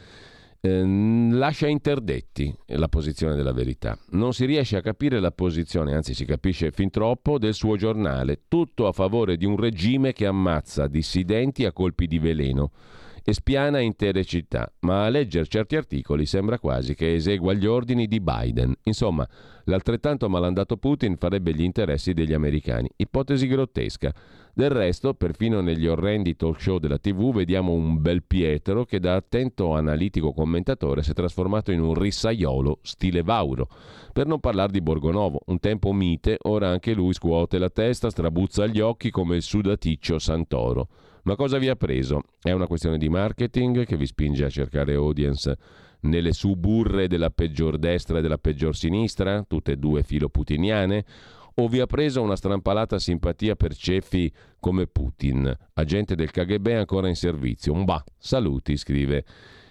eh, 0.64 0.84
lascia 1.32 1.66
interdetti 1.66 2.54
la 2.66 2.88
posizione 2.88 3.34
della 3.34 3.52
verità. 3.52 3.98
Non 4.10 4.32
si 4.32 4.44
riesce 4.44 4.76
a 4.76 4.80
capire 4.80 5.18
la 5.18 5.32
posizione, 5.32 5.94
anzi 5.94 6.14
si 6.14 6.24
capisce 6.24 6.70
fin 6.70 6.88
troppo, 6.88 7.38
del 7.38 7.54
suo 7.54 7.76
giornale, 7.76 8.42
tutto 8.46 8.86
a 8.86 8.92
favore 8.92 9.36
di 9.36 9.44
un 9.44 9.56
regime 9.56 10.12
che 10.12 10.24
ammazza 10.24 10.86
dissidenti 10.86 11.64
a 11.64 11.72
colpi 11.72 12.06
di 12.06 12.20
veleno 12.20 12.70
e 13.24 13.32
spiana 13.32 13.80
intere 13.80 14.24
città, 14.24 14.70
ma 14.80 15.04
a 15.04 15.08
leggere 15.08 15.46
certi 15.46 15.76
articoli 15.76 16.26
sembra 16.26 16.58
quasi 16.58 16.94
che 16.94 17.14
esegua 17.14 17.52
gli 17.52 17.66
ordini 17.66 18.06
di 18.06 18.20
Biden. 18.20 18.74
Insomma, 18.84 19.28
l'altrettanto 19.64 20.28
malandato 20.28 20.76
Putin 20.76 21.16
farebbe 21.16 21.54
gli 21.54 21.62
interessi 21.62 22.12
degli 22.12 22.32
americani. 22.32 22.90
Ipotesi 22.96 23.46
grottesca. 23.46 24.12
Del 24.54 24.68
resto, 24.68 25.14
perfino 25.14 25.62
negli 25.62 25.86
orrendi 25.86 26.36
talk 26.36 26.60
show 26.60 26.78
della 26.78 26.98
TV 26.98 27.32
vediamo 27.32 27.72
un 27.72 28.02
bel 28.02 28.22
Pietro 28.22 28.84
che 28.84 29.00
da 29.00 29.14
attento 29.14 29.72
analitico 29.74 30.34
commentatore 30.34 31.02
si 31.02 31.12
è 31.12 31.14
trasformato 31.14 31.72
in 31.72 31.80
un 31.80 31.94
rissaiolo 31.94 32.80
stile 32.82 33.22
Vauro. 33.22 33.68
Per 34.12 34.26
non 34.26 34.40
parlare 34.40 34.72
di 34.72 34.82
Borgonovo, 34.82 35.40
un 35.46 35.58
tempo 35.58 35.92
mite, 35.94 36.36
ora 36.42 36.68
anche 36.68 36.92
lui 36.92 37.14
scuote 37.14 37.56
la 37.58 37.70
testa, 37.70 38.10
strabuzza 38.10 38.66
gli 38.66 38.80
occhi 38.80 39.10
come 39.10 39.36
il 39.36 39.42
sudaticcio 39.42 40.18
Santoro. 40.18 40.88
Ma 41.24 41.36
cosa 41.36 41.58
vi 41.58 41.68
ha 41.68 41.76
preso? 41.76 42.22
È 42.40 42.50
una 42.50 42.66
questione 42.66 42.98
di 42.98 43.08
marketing 43.08 43.84
che 43.84 43.96
vi 43.96 44.06
spinge 44.06 44.44
a 44.44 44.50
cercare 44.50 44.94
audience 44.94 45.56
nelle 46.00 46.32
suburre 46.32 47.06
della 47.06 47.30
peggior 47.30 47.78
destra 47.78 48.18
e 48.18 48.22
della 48.22 48.38
peggior 48.38 48.74
sinistra, 48.74 49.44
tutte 49.46 49.72
e 49.72 49.76
due 49.76 50.02
filo 50.02 50.28
putiniane? 50.28 51.04
O 51.56 51.68
vi 51.68 51.80
ha 51.80 51.86
preso 51.86 52.22
una 52.22 52.34
strampalata 52.34 52.98
simpatia 52.98 53.54
per 53.54 53.74
ceffi 53.76 54.32
come 54.58 54.86
Putin, 54.86 55.54
agente 55.74 56.16
del 56.16 56.30
KGB 56.30 56.66
ancora 56.68 57.08
in 57.08 57.14
servizio? 57.14 57.72
Bah, 57.84 58.02
saluti, 58.18 58.76
scrive 58.76 59.24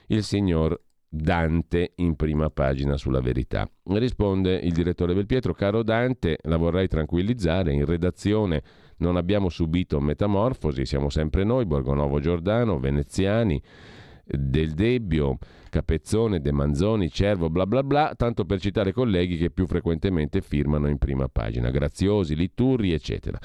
il 0.07 0.23
signor 0.23 0.79
Dante 1.13 1.91
in 1.95 2.15
prima 2.15 2.49
pagina 2.49 2.95
sulla 2.95 3.19
verità. 3.19 3.69
Risponde 3.83 4.55
il 4.55 4.71
direttore 4.71 5.13
Belpietro, 5.13 5.53
caro 5.53 5.83
Dante, 5.83 6.37
la 6.43 6.55
vorrei 6.55 6.87
tranquillizzare, 6.87 7.73
in 7.73 7.83
redazione 7.83 8.63
non 9.01 9.17
abbiamo 9.17 9.49
subito 9.49 9.99
metamorfosi, 9.99 10.85
siamo 10.85 11.09
sempre 11.09 11.43
noi, 11.43 11.65
Borgonovo 11.65 12.19
Giordano, 12.19 12.79
veneziani, 12.79 13.61
Del 14.23 14.71
Debbio, 14.71 15.37
Capezzone, 15.69 16.39
De 16.39 16.51
Manzoni, 16.51 17.09
Cervo, 17.09 17.49
bla 17.49 17.65
bla 17.65 17.83
bla, 17.83 18.13
tanto 18.15 18.45
per 18.45 18.59
citare 18.59 18.93
colleghi 18.93 19.37
che 19.37 19.49
più 19.49 19.65
frequentemente 19.65 20.41
firmano 20.41 20.87
in 20.87 20.97
prima 20.97 21.27
pagina, 21.27 21.69
Graziosi, 21.69 22.35
Litturri, 22.35 22.93
eccetera. 22.93 23.37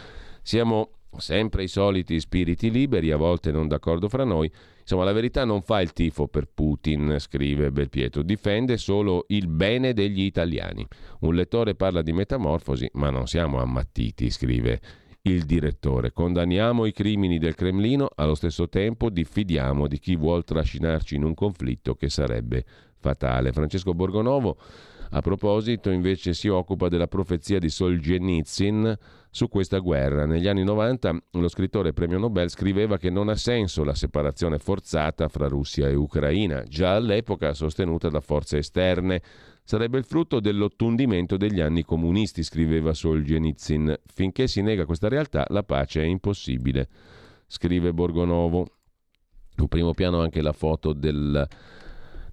Siamo 0.43 0.91
sempre 1.17 1.63
i 1.63 1.69
soliti 1.69 2.21
spiriti 2.21 2.71
liberi, 2.71 3.11
a 3.11 3.17
volte 3.17 3.51
non 3.51 3.69
d'accordo 3.69 4.09
fra 4.09 4.25
noi. 4.25 4.53
Insomma, 4.81 5.05
la 5.05 5.13
verità 5.13 5.45
non 5.45 5.63
fa 5.63 5.81
il 5.81 5.93
tifo 5.93 6.29
per 6.29 6.47
Putin, 6.53 7.17
scrive 7.19 7.73
Belpietro, 7.73 8.23
difende 8.23 8.77
solo 8.77 9.25
il 9.29 9.49
bene 9.49 9.95
degli 9.95 10.23
italiani. 10.23 10.87
Un 11.21 11.35
lettore 11.35 11.75
parla 11.75 12.03
di 12.03 12.13
metamorfosi, 12.13 12.89
ma 12.93 13.11
non 13.11 13.27
siamo 13.27 13.59
ammattiti, 13.59 14.31
scrive 14.31 14.81
il 15.29 15.45
direttore. 15.45 16.13
Condanniamo 16.13 16.87
i 16.87 16.93
crimini 16.93 17.39
del 17.39 17.55
Cremlino, 17.55 18.09
allo 18.15 18.35
stesso 18.35 18.69
tempo 18.69 19.11
diffidiamo 19.11 19.89
di 19.89 19.99
chi 19.99 20.15
vuol 20.17 20.45
trascinarci 20.45 21.17
in 21.17 21.25
un 21.25 21.35
conflitto 21.35 21.95
che 21.95 22.09
sarebbe 22.09 22.65
fatale. 22.99 23.53
Francesco 23.53 23.93
Borgonovo 23.93 24.57
a 25.11 25.21
proposito, 25.21 25.91
invece, 25.91 26.33
si 26.33 26.49
occupa 26.49 26.89
della 26.89 27.07
profezia 27.07 27.59
di 27.59 27.69
Solzhenitsyn 27.69 28.97
su 29.31 29.49
questa 29.49 29.79
guerra. 29.79 30.27
Negli 30.27 30.49
anni 30.49 30.65
90 30.65 31.23
lo 31.33 31.49
scrittore 31.49 31.93
premio 31.93 32.19
Nobel 32.19 32.51
scriveva 32.51 32.97
che 32.99 33.11
non 33.11 33.29
ha 33.29 33.37
senso 33.37 33.85
la 33.85 33.95
separazione 33.95 34.59
forzata 34.59 35.29
fra 35.29 35.47
Russia 35.47 35.89
e 35.89 35.95
Ucraina, 35.95 36.63
già 36.65 36.95
all'epoca 36.95 37.53
sostenuta 37.53 38.09
da 38.09 38.21
forze 38.21 38.59
esterne. 38.59 39.23
Sarebbe 39.69 39.99
il 39.99 40.05
frutto 40.05 40.39
dell'ottundimento 40.39 41.37
degli 41.37 41.61
anni 41.61 41.83
comunisti, 41.83 42.45
scriveva 42.45 42.95
Solzhenitsyn. 42.95 43.99
Finché 44.05 44.47
si 44.47 44.63
nega 44.63 44.87
questa 44.87 45.09
realtà, 45.09 45.45
la 45.49 45.65
pace 45.65 46.03
è 46.03 46.05
impossibile, 46.05 46.89
scrive 47.49 47.93
Borgonovo. 47.93 48.69
In 49.57 49.67
primo 49.67 49.93
piano 49.93 50.21
anche 50.21 50.41
la 50.41 50.53
foto 50.53 50.93
del 50.93 51.49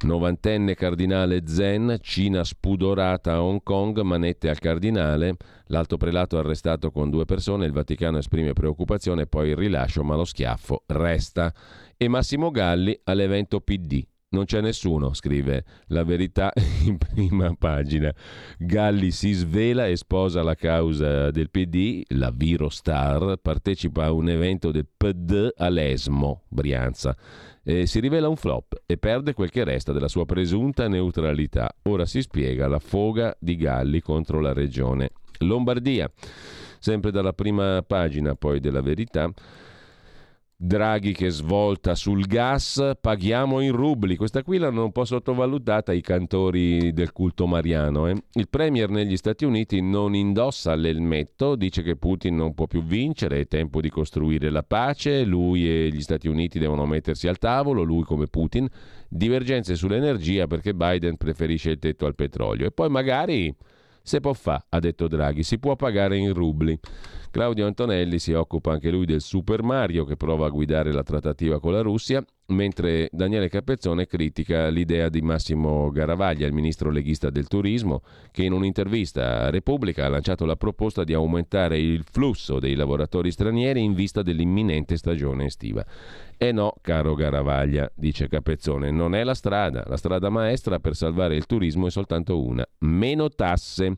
Novantenne 0.02 0.76
cardinale 0.76 1.42
Zen, 1.48 1.98
Cina 2.02 2.44
spudorata 2.44 3.34
a 3.34 3.42
Hong 3.42 3.64
Kong, 3.64 4.02
manette 4.02 4.48
al 4.48 4.60
cardinale, 4.60 5.36
l'alto 5.68 5.98
prelato 5.98 6.38
arrestato 6.38 6.92
con 6.92 7.10
due 7.10 7.26
persone, 7.26 7.66
il 7.66 7.72
Vaticano 7.72 8.20
esprime 8.20 8.54
preoccupazione, 8.54 9.26
poi 9.26 9.50
il 9.50 9.56
rilascio, 9.56 10.04
ma 10.04 10.16
lo 10.16 10.26
schiaffo 10.26 10.84
resta. 10.86 11.52
E 11.98 12.08
Massimo 12.08 12.52
Galli 12.52 12.96
all'evento 13.06 13.60
PD. 13.60 14.06
Non 14.34 14.46
c'è 14.46 14.62
nessuno, 14.62 15.14
scrive 15.14 15.64
la 15.88 16.04
verità 16.04 16.52
in 16.86 16.98
prima 16.98 17.56
pagina. 17.58 18.14
Galli 18.58 19.12
si 19.12 19.32
svela 19.32 19.88
e 19.88 19.96
sposa 19.96 20.44
la 20.44 20.56
causa 20.56 21.32
del 21.32 21.50
PD, 21.50 22.04
la 22.10 22.32
Virostar, 22.32 23.38
partecipa 23.42 24.06
a 24.06 24.12
un 24.12 24.30
evento 24.30 24.72
del 24.72 24.88
PD 24.96 25.50
a 25.56 25.70
Lesmo, 25.70 26.44
Brianza 26.50 27.16
eh, 27.64 27.86
si 27.86 28.00
rivela 28.00 28.28
un 28.28 28.36
flop 28.36 28.82
e 28.86 28.98
perde 28.98 29.34
quel 29.34 29.50
che 29.50 29.64
resta 29.64 29.94
della 29.94 30.08
sua 30.08 30.26
presunta 30.26 30.88
neutralità. 30.88 31.74
Ora 31.84 32.06
si 32.06 32.22
spiega 32.22 32.68
la 32.68 32.80
foga 32.80 33.36
di 33.40 33.56
Galli 33.56 34.02
contro 34.02 34.40
la 34.40 34.54
regione 34.54 35.12
Lombardia. 35.40 36.12
Sempre 36.80 37.12
dalla 37.12 37.34
prima 37.34 37.82
pagina 37.86 38.36
poi 38.36 38.60
della 38.60 38.82
verità. 38.82 39.32
Draghi 40.66 41.12
che 41.12 41.30
svolta 41.30 41.94
sul 41.94 42.26
gas, 42.26 42.94
paghiamo 43.02 43.60
in 43.60 43.74
rubli. 43.74 44.16
Questa 44.16 44.44
qui 44.44 44.58
l'hanno 44.58 44.86
un 44.86 44.94
po' 44.94 45.04
sottovalutata 45.04 45.92
i 45.92 46.00
cantori 46.00 46.94
del 46.94 47.12
culto 47.12 47.46
mariano. 47.48 48.08
Eh? 48.08 48.16
Il 48.36 48.48
premier 48.48 48.90
negli 48.90 49.18
Stati 49.18 49.44
Uniti 49.44 49.82
non 49.82 50.16
indossa 50.16 50.74
l'elmetto, 50.76 51.58
dice 51.58 51.84
che 51.84 51.98
Putin 51.98 52.38
non 52.38 52.54
può 52.54 52.66
più 52.68 52.82
vincere, 52.82 53.42
è 53.42 53.48
tempo 53.48 53.82
di 53.82 53.90
costruire 53.90 54.50
la 54.50 54.64
pace, 54.64 55.26
lui 55.26 55.68
e 55.68 55.90
gli 55.90 56.02
Stati 56.02 56.30
Uniti 56.30 56.60
devono 56.60 56.86
mettersi 56.86 57.28
al 57.28 57.40
tavolo, 57.40 57.82
lui 57.82 58.04
come 58.04 58.28
Putin. 58.28 58.66
Divergenze 59.10 59.76
sull'energia 59.76 60.48
perché 60.48 60.74
Biden 60.74 61.18
preferisce 61.18 61.72
il 61.72 61.80
tetto 61.80 62.06
al 62.06 62.16
petrolio. 62.16 62.68
E 62.68 62.72
poi 62.72 62.88
magari 62.88 63.54
se 64.04 64.20
può 64.20 64.34
fa, 64.34 64.66
ha 64.68 64.80
detto 64.80 65.08
Draghi, 65.08 65.44
si 65.44 65.60
può 65.60 65.78
pagare 65.78 66.18
in 66.18 66.34
rubli. 66.34 66.78
Claudio 67.32 67.66
Antonelli 67.66 68.20
si 68.20 68.34
occupa 68.34 68.74
anche 68.74 68.92
lui 68.92 69.06
del 69.06 69.22
Super 69.22 69.64
Mario 69.64 70.04
che 70.04 70.18
prova 70.18 70.46
a 70.46 70.50
guidare 70.50 70.92
la 70.92 71.04
trattativa 71.04 71.62
con 71.62 71.72
la 71.72 71.82
Russia, 71.82 72.24
mentre 72.48 73.08
Daniele 73.12 73.48
Capezzone 73.48 74.06
critica 74.06 74.68
l'idea 74.68 75.10
di 75.10 75.22
Massimo 75.22 75.90
Garavaglia, 75.92 76.46
il 76.46 76.54
ministro 76.54 76.90
leghista 76.90 77.30
del 77.30 77.48
turismo, 77.48 78.02
che 78.32 78.44
in 78.44 78.52
un'intervista 78.52 79.44
a 79.44 79.50
Repubblica 79.50 80.06
ha 80.06 80.10
lanciato 80.10 80.46
la 80.46 80.56
proposta 80.56 81.04
di 81.04 81.14
aumentare 81.14 81.80
il 81.80 82.04
flusso 82.04 82.60
dei 82.60 82.76
lavoratori 82.76 83.32
stranieri 83.32 83.82
in 83.82 83.94
vista 83.94 84.22
dell'imminente 84.22 84.98
stagione 84.98 85.46
estiva. 85.46 85.86
E 86.38 86.52
no, 86.52 86.76
caro 86.82 87.14
Garavaglia, 87.16 87.90
dice 87.96 88.28
Capezzone, 88.28 88.92
non 88.92 89.16
è 89.16 89.24
la 89.24 89.36
strada. 89.36 89.84
La 89.88 89.98
strada 89.98 90.30
maestra 90.30 90.80
per 90.80 90.96
salvare 90.96 91.36
il 91.36 91.46
turismo 91.46 91.88
è 91.88 91.92
soltanto 91.92 92.44
una, 92.44 92.66
meno 92.80 93.30
tasse. 93.30 93.96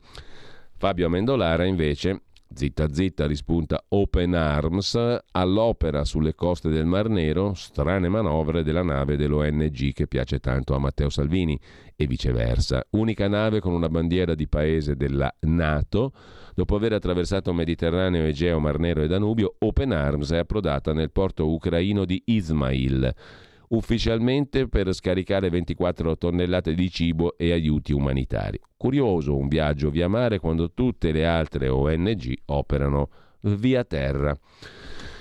Fabio 0.77 1.07
Amendolara 1.07 1.65
invece 1.65 2.21
Zitta 2.55 2.87
zitta 2.89 3.27
rispunta 3.27 3.83
Open 3.89 4.33
Arms 4.33 4.97
all'opera 5.31 6.05
sulle 6.05 6.35
coste 6.35 6.69
del 6.69 6.85
Mar 6.85 7.09
Nero, 7.09 7.53
strane 7.53 8.07
manovre 8.07 8.63
della 8.63 8.81
nave 8.81 9.17
dell'ONG 9.17 9.91
che 9.91 10.07
piace 10.07 10.39
tanto 10.39 10.73
a 10.73 10.79
Matteo 10.79 11.09
Salvini 11.09 11.59
e 11.97 12.07
viceversa. 12.07 12.81
Unica 12.91 13.27
nave 13.27 13.59
con 13.59 13.73
una 13.73 13.89
bandiera 13.89 14.35
di 14.35 14.47
paese 14.47 14.95
della 14.95 15.29
Nato. 15.41 16.13
Dopo 16.53 16.77
aver 16.77 16.93
attraversato 16.93 17.51
Mediterraneo, 17.51 18.23
Egeo, 18.23 18.61
Mar 18.61 18.79
Nero 18.79 19.01
e 19.01 19.07
Danubio, 19.07 19.55
Open 19.59 19.91
Arms 19.91 20.31
è 20.31 20.37
approdata 20.37 20.93
nel 20.93 21.11
porto 21.11 21.49
ucraino 21.49 22.05
di 22.05 22.23
Ismail 22.27 23.13
ufficialmente 23.69 24.67
per 24.67 24.93
scaricare 24.93 25.49
24 25.49 26.17
tonnellate 26.17 26.73
di 26.73 26.89
cibo 26.89 27.37
e 27.37 27.51
aiuti 27.51 27.93
umanitari. 27.93 28.59
Curioso 28.77 29.35
un 29.35 29.47
viaggio 29.47 29.89
via 29.89 30.07
mare 30.07 30.39
quando 30.39 30.71
tutte 30.73 31.11
le 31.11 31.25
altre 31.25 31.67
ONG 31.69 32.33
operano 32.45 33.09
via 33.41 33.83
terra. 33.83 34.37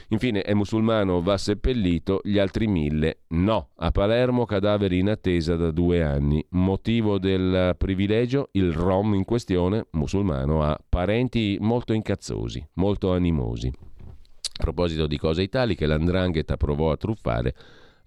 Infine 0.08 0.42
è 0.42 0.52
musulmano, 0.52 1.22
va 1.22 1.36
seppellito, 1.38 2.20
gli 2.22 2.38
altri 2.38 2.66
mille 2.66 3.22
no. 3.28 3.70
A 3.76 3.90
Palermo 3.90 4.44
cadaveri 4.44 4.98
in 4.98 5.08
attesa 5.08 5.56
da 5.56 5.70
due 5.70 6.02
anni. 6.02 6.44
Motivo 6.50 7.18
del 7.18 7.74
privilegio, 7.76 8.50
il 8.52 8.72
rom 8.72 9.14
in 9.14 9.24
questione, 9.24 9.86
musulmano, 9.92 10.62
ha 10.62 10.78
parenti 10.88 11.56
molto 11.60 11.92
incazzosi, 11.94 12.64
molto 12.74 13.12
animosi. 13.12 13.66
A 13.66 14.62
proposito 14.62 15.06
di 15.06 15.18
cose 15.18 15.42
italiche, 15.42 15.86
l'andrangheta 15.86 16.56
provò 16.56 16.92
a 16.92 16.96
truffare 16.96 17.54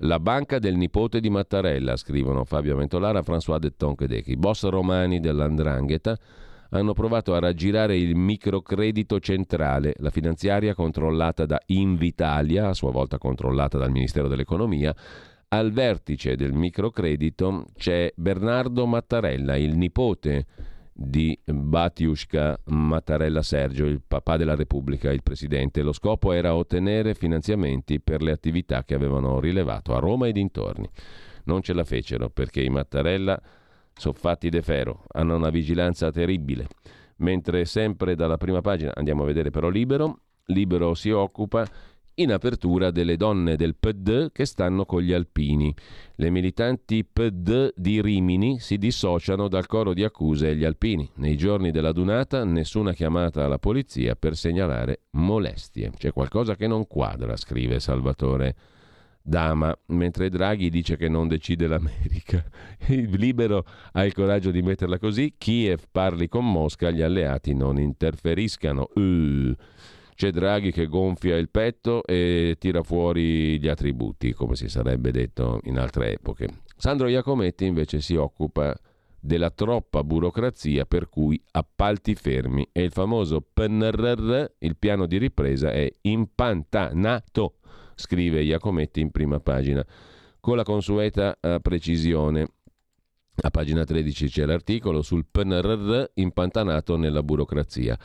la 0.01 0.19
banca 0.19 0.59
del 0.59 0.75
nipote 0.75 1.19
di 1.19 1.29
Mattarella, 1.29 1.95
scrivono 1.95 2.43
Fabio 2.43 2.75
Ventolara, 2.75 3.21
François 3.21 3.59
de 3.59 3.75
Tonquedec. 3.75 4.27
I 4.27 4.37
boss 4.37 4.67
romani 4.67 5.19
dell'Andrangheta 5.19 6.17
hanno 6.69 6.93
provato 6.93 7.33
a 7.33 7.39
raggirare 7.39 7.97
il 7.97 8.15
microcredito 8.15 9.19
centrale, 9.19 9.95
la 9.97 10.09
finanziaria 10.09 10.75
controllata 10.75 11.45
da 11.45 11.59
Invitalia, 11.67 12.67
a 12.67 12.73
sua 12.73 12.91
volta 12.91 13.17
controllata 13.17 13.77
dal 13.77 13.91
Ministero 13.91 14.27
dell'Economia. 14.27 14.93
Al 15.49 15.71
vertice 15.71 16.35
del 16.35 16.51
microcredito 16.51 17.67
c'è 17.75 18.11
Bernardo 18.15 18.85
Mattarella, 18.85 19.55
il 19.55 19.77
nipote 19.77 20.45
di 20.99 21.39
Batiushka 21.45 22.59
Mattarella 22.65 23.43
Sergio, 23.43 23.85
il 23.85 24.01
papà 24.05 24.35
della 24.35 24.55
Repubblica, 24.55 25.11
il 25.11 25.21
presidente. 25.21 25.83
Lo 25.83 25.93
scopo 25.93 26.31
era 26.31 26.55
ottenere 26.55 27.13
finanziamenti 27.13 28.01
per 28.01 28.23
le 28.23 28.31
attività 28.31 28.83
che 28.83 28.95
avevano 28.95 29.39
rilevato 29.39 29.95
a 29.95 29.99
Roma 29.99 30.25
e 30.25 30.31
dintorni. 30.31 30.89
Non 31.43 31.61
ce 31.61 31.73
la 31.73 31.83
fecero 31.83 32.31
perché 32.31 32.63
i 32.63 32.69
Mattarella 32.69 33.39
sono 33.93 34.15
fatti 34.15 34.49
de 34.49 34.63
ferro, 34.63 35.03
hanno 35.09 35.35
una 35.35 35.51
vigilanza 35.51 36.09
terribile. 36.09 36.67
Mentre 37.17 37.65
sempre 37.65 38.15
dalla 38.15 38.37
prima 38.37 38.61
pagina 38.61 38.91
andiamo 38.95 39.21
a 39.21 39.27
vedere 39.27 39.51
però 39.51 39.69
Libero, 39.69 40.21
Libero 40.45 40.95
si 40.95 41.11
occupa 41.11 41.63
in 42.19 42.31
apertura 42.31 42.91
delle 42.91 43.17
donne 43.17 43.55
del 43.55 43.75
PD 43.75 44.31
che 44.31 44.45
stanno 44.45 44.85
con 44.85 45.01
gli 45.01 45.13
alpini. 45.13 45.73
Le 46.15 46.29
militanti 46.29 47.05
PD 47.05 47.71
di 47.75 48.01
Rimini 48.01 48.59
si 48.59 48.77
dissociano 48.77 49.47
dal 49.47 49.67
coro 49.67 49.93
di 49.93 50.03
accuse 50.03 50.49
agli 50.49 50.63
alpini. 50.63 51.09
Nei 51.15 51.37
giorni 51.37 51.71
della 51.71 51.91
dunata 51.91 52.43
nessuna 52.43 52.93
chiamata 52.93 53.45
alla 53.45 53.59
polizia 53.59 54.15
per 54.15 54.35
segnalare 54.35 55.01
molestie. 55.11 55.91
C'è 55.95 56.11
qualcosa 56.11 56.55
che 56.55 56.67
non 56.67 56.87
quadra, 56.87 57.35
scrive 57.35 57.79
Salvatore 57.79 58.55
Dama, 59.21 59.77
mentre 59.87 60.29
Draghi 60.29 60.69
dice 60.69 60.95
che 60.95 61.09
non 61.09 61.27
decide 61.27 61.67
l'America. 61.67 62.43
Il 62.87 63.09
libero 63.11 63.65
ha 63.91 64.05
il 64.05 64.13
coraggio 64.13 64.51
di 64.51 64.61
metterla 64.61 64.97
così. 64.97 65.35
Kiev 65.37 65.83
parli 65.91 66.29
con 66.29 66.49
Mosca, 66.49 66.91
gli 66.91 67.01
alleati 67.01 67.53
non 67.53 67.77
interferiscano. 67.77 68.89
Uh. 68.95 69.53
C'è 70.17 70.31
Draghi 70.31 70.71
che 70.71 70.87
gonfia 70.87 71.37
il 71.37 71.47
petto 71.47 72.03
e 72.03 72.55
tira 72.57 72.81
fuori 72.81 73.59
gli 73.59 73.67
attributi, 73.67 74.33
come 74.33 74.55
si 74.55 74.67
sarebbe 74.67 75.11
detto 75.11 75.59
in 75.65 75.77
altre 75.77 76.13
epoche. 76.13 76.61
Sandro 76.75 77.07
Iacometti 77.07 77.65
invece 77.67 78.01
si 78.01 78.15
occupa 78.15 78.75
della 79.19 79.51
troppa 79.51 80.03
burocrazia 80.03 80.85
per 80.85 81.07
cui 81.07 81.39
appalti 81.51 82.15
fermi 82.15 82.67
e 82.71 82.81
il 82.81 82.91
famoso 82.91 83.41
PNRR, 83.41 84.43
il 84.57 84.75
piano 84.75 85.05
di 85.05 85.19
ripresa, 85.19 85.69
è 85.71 85.87
impantanato, 86.01 87.57
scrive 87.93 88.41
Iacometti 88.41 88.99
in 88.99 89.11
prima 89.11 89.39
pagina, 89.39 89.85
con 90.39 90.55
la 90.55 90.63
consueta 90.63 91.37
uh, 91.39 91.61
precisione. 91.61 92.53
A 93.39 93.51
pagina 93.51 93.83
13 93.83 94.29
c'è 94.29 94.45
l'articolo 94.45 95.03
sul 95.03 95.27
PNRR 95.29 96.05
impantanato 96.15 96.97
nella 96.97 97.21
burocrazia. 97.21 97.95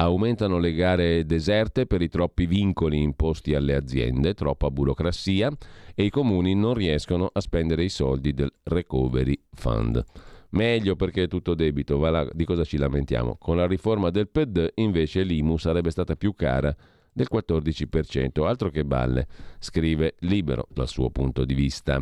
Aumentano 0.00 0.58
le 0.58 0.74
gare 0.74 1.26
deserte 1.26 1.86
per 1.86 2.02
i 2.02 2.08
troppi 2.08 2.46
vincoli 2.46 3.02
imposti 3.02 3.56
alle 3.56 3.74
aziende, 3.74 4.32
troppa 4.32 4.70
burocrazia 4.70 5.50
e 5.92 6.04
i 6.04 6.08
comuni 6.08 6.54
non 6.54 6.74
riescono 6.74 7.28
a 7.32 7.40
spendere 7.40 7.82
i 7.82 7.88
soldi 7.88 8.32
del 8.32 8.52
Recovery 8.62 9.36
Fund. 9.54 10.04
Meglio 10.50 10.94
perché 10.94 11.24
è 11.24 11.28
tutto 11.28 11.54
debito, 11.54 11.98
va 11.98 12.10
là, 12.10 12.28
di 12.32 12.44
cosa 12.44 12.62
ci 12.62 12.76
lamentiamo? 12.76 13.38
Con 13.40 13.56
la 13.56 13.66
riforma 13.66 14.10
del 14.10 14.28
PED 14.28 14.74
invece 14.76 15.24
l'IMU 15.24 15.56
sarebbe 15.56 15.90
stata 15.90 16.14
più 16.14 16.32
cara 16.32 16.72
del 17.12 17.26
14%, 17.28 18.46
altro 18.46 18.70
che 18.70 18.84
balle, 18.84 19.26
scrive 19.58 20.14
Libero 20.20 20.68
dal 20.70 20.86
suo 20.86 21.10
punto 21.10 21.44
di 21.44 21.54
vista. 21.54 22.00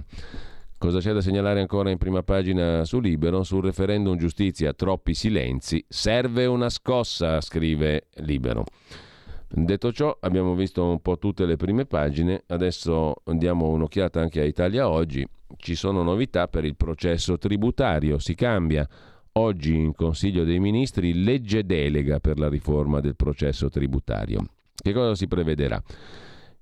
Cosa 0.79 0.99
c'è 0.99 1.15
da 1.15 1.23
segnalare 1.23 1.61
ancora 1.61 1.89
in 1.89 1.97
prima 1.97 2.23
pagina 2.23 2.85
su 2.85 3.01
Libero? 3.01 3.43
Sul 3.43 3.63
referendum 3.63 4.15
giustizia, 4.19 4.75
troppi 4.75 5.15
silenzi. 5.15 5.83
Serve 5.89 6.45
una 6.45 6.69
scossa, 6.69 7.41
scrive 7.41 8.09
Libero. 8.17 8.65
Detto 9.49 9.91
ciò, 9.91 10.15
abbiamo 10.21 10.55
visto 10.55 10.85
un 10.85 11.01
po' 11.01 11.17
tutte 11.17 11.47
le 11.47 11.57
prime 11.57 11.87
pagine, 11.87 12.43
adesso 12.49 13.15
diamo 13.25 13.69
un'occhiata 13.69 14.21
anche 14.21 14.41
a 14.41 14.45
Italia 14.45 14.91
Oggi. 14.91 15.27
Ci 15.57 15.75
sono 15.75 16.03
novità 16.03 16.47
per 16.47 16.67
il 16.67 16.77
processo 16.77 17.39
tributario, 17.39 18.19
si 18.19 18.35
cambia. 18.35 18.87
Oggi 19.33 19.75
in 19.75 19.95
Consiglio 19.95 20.45
dei 20.45 20.59
Ministri 20.59 21.25
legge 21.25 21.65
delega 21.65 22.21
per 22.21 22.39
la 22.39 22.51
riforma 22.51 23.01
del 23.01 23.17
processo 23.17 23.71
tributario. 23.71 24.45
Che 24.75 24.93
cosa 24.93 25.15
si 25.15 25.27
prevederà? 25.27 25.83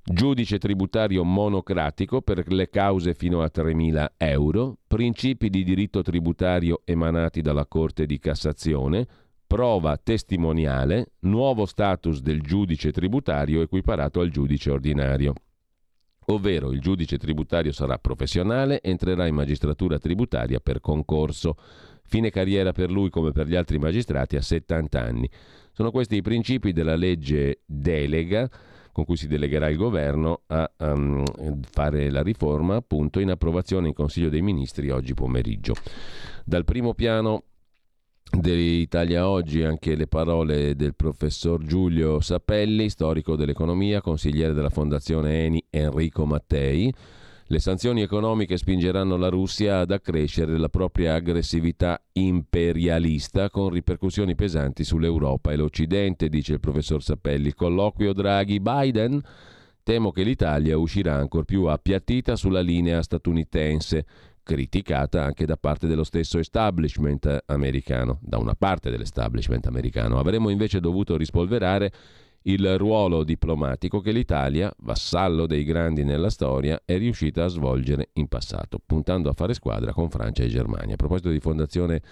Giudice 0.05 0.59
tributario 0.59 1.25
monocratico 1.25 2.21
per 2.21 2.53
le 2.53 2.69
cause 2.69 3.15
fino 3.15 3.41
a 3.41 3.51
3.000 3.53 4.07
euro, 4.19 4.77
principi 4.87 5.49
di 5.49 5.65
diritto 5.65 6.03
tributario 6.03 6.83
emanati 6.85 7.41
dalla 7.41 7.67
Corte 7.67 8.05
di 8.05 8.19
Cassazione, 8.19 9.07
prova 9.47 9.97
testimoniale, 9.97 11.13
nuovo 11.21 11.65
status 11.65 12.21
del 12.21 12.43
giudice 12.43 12.93
tributario 12.93 13.63
equiparato 13.63 14.21
al 14.21 14.29
giudice 14.29 14.71
ordinario. 14.71 15.33
Ovvero 16.27 16.71
il 16.71 16.81
giudice 16.81 17.17
tributario 17.17 17.73
sarà 17.73 17.99
professionale, 17.99 18.83
entrerà 18.83 19.27
in 19.27 19.35
magistratura 19.35 19.99
tributaria 19.99 20.59
per 20.59 20.81
concorso. 20.81 21.57
Fine 22.07 22.31
carriera 22.31 22.73
per 22.73 22.91
lui 22.91 23.11
come 23.11 23.33
per 23.33 23.47
gli 23.47 23.57
altri 23.57 23.79
magistrati 23.79 24.37
a 24.37 24.43
70 24.43 25.01
anni. 25.01 25.29
Sono 25.73 25.91
questi 25.91 26.17
i 26.17 26.23
principi 26.23 26.73
della 26.73 26.97
legge 26.97 27.61
delega 27.67 28.51
con 28.95 29.05
cui 29.05 29.17
si 29.17 29.27
delegherà 29.27 29.69
il 29.69 29.77
governo 29.77 30.43
a 30.47 30.71
um, 30.79 31.25
fare 31.69 32.13
la 32.13 32.23
riforma 32.23 32.77
appunto 32.77 33.19
in 33.19 33.29
approvazione 33.29 33.89
in 33.89 33.93
Consiglio 33.93 34.29
dei 34.29 34.41
Ministri 34.41 34.89
oggi 34.91 35.15
pomeriggio. 35.15 35.75
Dal 36.45 36.65
primo 36.65 36.95
piano 36.95 37.43
dell'Italia 38.31 39.29
Oggi 39.29 39.65
anche 39.65 39.97
le 39.97 40.07
parole 40.07 40.77
del 40.77 40.95
professor 40.95 41.61
Giulio 41.65 42.21
Sapelli, 42.21 42.89
storico 42.89 43.35
dell'economia, 43.35 44.01
consigliere 44.01 44.53
della 44.53 44.71
Fondazione 44.71 45.45
Eni 45.45 45.65
Enrico 45.71 46.25
Mattei, 46.25 46.95
le 47.49 47.59
sanzioni 47.59 48.01
economiche 48.01 48.57
spingeranno 48.57 49.17
la 49.17 49.29
Russia 49.29 49.81
ad 49.81 49.91
accrescere 49.91 50.57
la 50.57 50.71
propria 50.71 51.15
aggressività 51.15 52.03
imperialista 52.13 53.51
con 53.51 53.69
ripercussioni 53.69 54.35
pesanti 54.35 54.83
sull'Europa 54.83 55.53
e 55.53 55.57
l'Occidente, 55.57 56.31
dice 56.31 56.55
il 56.55 56.61
professor 56.61 57.03
Sappelli. 57.03 57.53
Colloquio 57.53 58.15
Draghi-Biden? 58.15 59.21
Temo 59.83 60.11
che 60.11 60.23
l'Italia 60.23 60.79
uscirà 60.79 61.17
ancora 61.17 61.45
più 61.45 61.65
appiattita 61.65 62.35
sulla 62.35 62.63
linea 62.63 63.03
statunitense, 63.03 64.07
criticata 64.43 65.23
anche 65.23 65.45
da 65.45 65.59
parte 65.59 65.87
dello 65.87 66.05
stesso 66.05 66.39
establishment 66.39 67.43
americano, 67.45 68.21
da 68.23 68.39
una 68.39 68.55
parte 68.55 68.91
dell'establishment 68.91 69.67
americano. 69.67 70.19
Avremmo 70.19 70.49
invece 70.49 70.81
dovuto 70.81 71.19
rispolverare 71.19 71.93
il 72.47 72.77
ruolo 72.77 73.25
diplomatico 73.25 74.01
che 74.01 74.13
l'Italia, 74.13 74.73
vassallo 74.79 75.47
dei 75.47 75.65
grandi 75.65 76.05
nella 76.05 76.29
storia, 76.29 76.83
è 76.85 76.99
riuscita 76.99 77.45
a 77.45 77.49
svolgere 77.49 78.11
in 78.15 78.29
passato, 78.29 78.79
puntando 78.85 79.31
a 79.31 79.33
fare 79.33 79.55
squadra 79.55 79.93
con 79.93 80.11
Francia 80.11 80.43
e 80.43 80.49
Germania. 80.49 80.95
A 80.95 80.97
proposito 80.97 81.31
di 81.31 81.41
Fondazione 81.41 82.03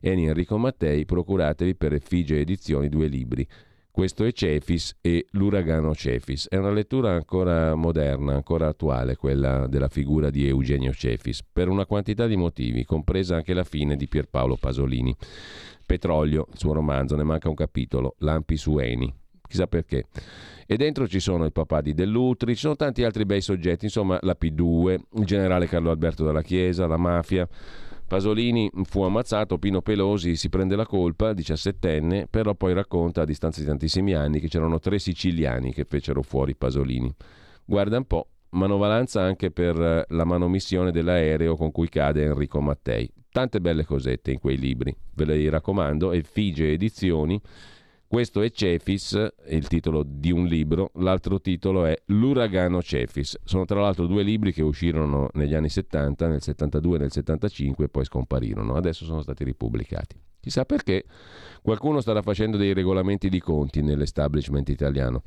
Eni 0.00 0.26
Enrico 0.26 0.58
Mattei, 0.58 1.04
procuratevi 1.04 1.76
per 1.76 1.92
Effigie 1.92 2.40
Edizioni 2.40 2.88
due 2.88 3.06
libri. 3.06 3.46
Questo 3.90 4.24
è 4.24 4.32
Cefis 4.32 4.98
e 5.00 5.26
L'uragano 5.30 5.94
Cefis. 5.94 6.48
È 6.48 6.56
una 6.56 6.72
lettura 6.72 7.12
ancora 7.12 7.74
moderna, 7.74 8.34
ancora 8.34 8.66
attuale, 8.68 9.16
quella 9.16 9.66
della 9.68 9.88
figura 9.88 10.30
di 10.30 10.46
Eugenio 10.46 10.92
Cefis, 10.92 11.42
per 11.50 11.68
una 11.68 11.86
quantità 11.86 12.26
di 12.26 12.36
motivi, 12.36 12.84
compresa 12.84 13.36
anche 13.36 13.54
la 13.54 13.64
fine 13.64 13.96
di 13.96 14.06
Pierpaolo 14.06 14.56
Pasolini. 14.56 15.16
Petrolio, 15.86 16.48
il 16.52 16.58
suo 16.58 16.72
romanzo, 16.74 17.16
ne 17.16 17.22
manca 17.22 17.48
un 17.48 17.54
capitolo, 17.54 18.16
Lampi 18.18 18.56
su 18.58 18.76
Eni, 18.76 19.10
chissà 19.46 19.66
perché. 19.66 20.04
E 20.66 20.76
dentro 20.76 21.06
ci 21.06 21.20
sono 21.20 21.44
il 21.44 21.52
papà 21.52 21.80
di 21.80 21.94
Dell'Utri, 21.94 22.54
ci 22.54 22.60
sono 22.60 22.76
tanti 22.76 23.04
altri 23.04 23.24
bei 23.24 23.40
soggetti, 23.40 23.84
insomma 23.84 24.18
la 24.22 24.36
P2, 24.38 24.98
il 25.14 25.24
generale 25.24 25.68
Carlo 25.68 25.90
Alberto 25.90 26.24
dalla 26.24 26.42
Chiesa, 26.42 26.86
la 26.86 26.96
mafia. 26.96 27.48
Pasolini 28.06 28.70
fu 28.84 29.02
ammazzato, 29.02 29.58
Pino 29.58 29.82
Pelosi 29.82 30.36
si 30.36 30.48
prende 30.48 30.76
la 30.76 30.86
colpa, 30.86 31.32
17enne, 31.32 32.26
però 32.30 32.54
poi 32.54 32.72
racconta 32.72 33.22
a 33.22 33.24
distanza 33.24 33.60
di 33.60 33.66
tantissimi 33.66 34.14
anni 34.14 34.38
che 34.38 34.48
c'erano 34.48 34.78
tre 34.78 34.98
siciliani 34.98 35.72
che 35.72 35.84
fecero 35.84 36.22
fuori 36.22 36.54
Pasolini. 36.54 37.12
Guarda 37.64 37.96
un 37.96 38.04
po', 38.04 38.28
manovalanza 38.50 39.22
anche 39.22 39.50
per 39.50 40.04
la 40.08 40.24
manomissione 40.24 40.92
dell'aereo 40.92 41.56
con 41.56 41.72
cui 41.72 41.88
cade 41.88 42.22
Enrico 42.22 42.60
Mattei. 42.60 43.08
Tante 43.28 43.60
belle 43.60 43.84
cosette 43.84 44.30
in 44.30 44.38
quei 44.38 44.56
libri, 44.56 44.96
ve 45.14 45.24
le 45.24 45.50
raccomando, 45.50 46.12
Effigie 46.12 46.72
Edizioni 46.72 47.40
questo 48.08 48.40
è 48.40 48.50
Cefis, 48.50 49.34
il 49.48 49.66
titolo 49.66 50.04
di 50.06 50.30
un 50.30 50.46
libro, 50.46 50.90
l'altro 50.94 51.40
titolo 51.40 51.86
è 51.86 51.96
L'uragano 52.06 52.80
Cefis. 52.80 53.38
Sono 53.42 53.64
tra 53.64 53.80
l'altro 53.80 54.06
due 54.06 54.22
libri 54.22 54.52
che 54.52 54.62
uscirono 54.62 55.28
negli 55.32 55.54
anni 55.54 55.68
70, 55.68 56.28
nel 56.28 56.40
72 56.40 56.96
e 56.96 57.00
nel 57.00 57.10
75 57.10 57.84
e 57.84 57.88
poi 57.88 58.04
scomparirono. 58.04 58.76
Adesso 58.76 59.04
sono 59.04 59.22
stati 59.22 59.42
ripubblicati. 59.42 60.16
Chissà 60.38 60.64
perché 60.64 61.04
qualcuno 61.62 62.00
starà 62.00 62.22
facendo 62.22 62.56
dei 62.56 62.72
regolamenti 62.72 63.28
di 63.28 63.40
conti 63.40 63.82
nell'establishment 63.82 64.68
italiano. 64.68 65.22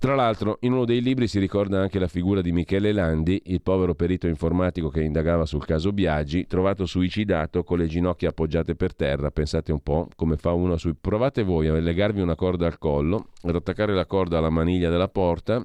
Tra 0.00 0.14
l'altro, 0.14 0.56
in 0.62 0.72
uno 0.72 0.86
dei 0.86 1.02
libri 1.02 1.28
si 1.28 1.38
ricorda 1.38 1.78
anche 1.78 1.98
la 1.98 2.08
figura 2.08 2.40
di 2.40 2.52
Michele 2.52 2.90
Landi, 2.90 3.42
il 3.44 3.60
povero 3.60 3.94
perito 3.94 4.26
informatico 4.28 4.88
che 4.88 5.02
indagava 5.02 5.44
sul 5.44 5.66
caso 5.66 5.92
Biagi, 5.92 6.46
trovato 6.46 6.86
suicidato 6.86 7.62
con 7.64 7.76
le 7.76 7.86
ginocchia 7.86 8.30
appoggiate 8.30 8.74
per 8.74 8.94
terra. 8.94 9.30
Pensate 9.30 9.72
un 9.72 9.80
po' 9.80 10.08
come 10.16 10.38
fa 10.38 10.52
uno 10.52 10.78
sui... 10.78 10.94
Provate 10.98 11.42
voi 11.42 11.68
a 11.68 11.74
legarvi 11.74 12.22
una 12.22 12.34
corda 12.34 12.64
al 12.64 12.78
collo, 12.78 13.26
ad 13.42 13.54
attaccare 13.54 13.92
la 13.92 14.06
corda 14.06 14.38
alla 14.38 14.48
maniglia 14.48 14.88
della 14.88 15.08
porta 15.08 15.62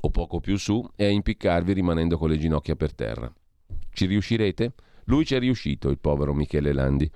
o 0.00 0.10
poco 0.10 0.40
più 0.40 0.56
su 0.56 0.82
e 0.96 1.04
a 1.04 1.10
impiccarvi 1.10 1.74
rimanendo 1.74 2.16
con 2.16 2.30
le 2.30 2.38
ginocchia 2.38 2.74
per 2.74 2.94
terra. 2.94 3.30
Ci 3.92 4.06
riuscirete? 4.06 4.72
Lui 5.04 5.26
ci 5.26 5.34
è 5.34 5.38
riuscito, 5.38 5.90
il 5.90 5.98
povero 5.98 6.32
Michele 6.32 6.72
Landi. 6.72 7.10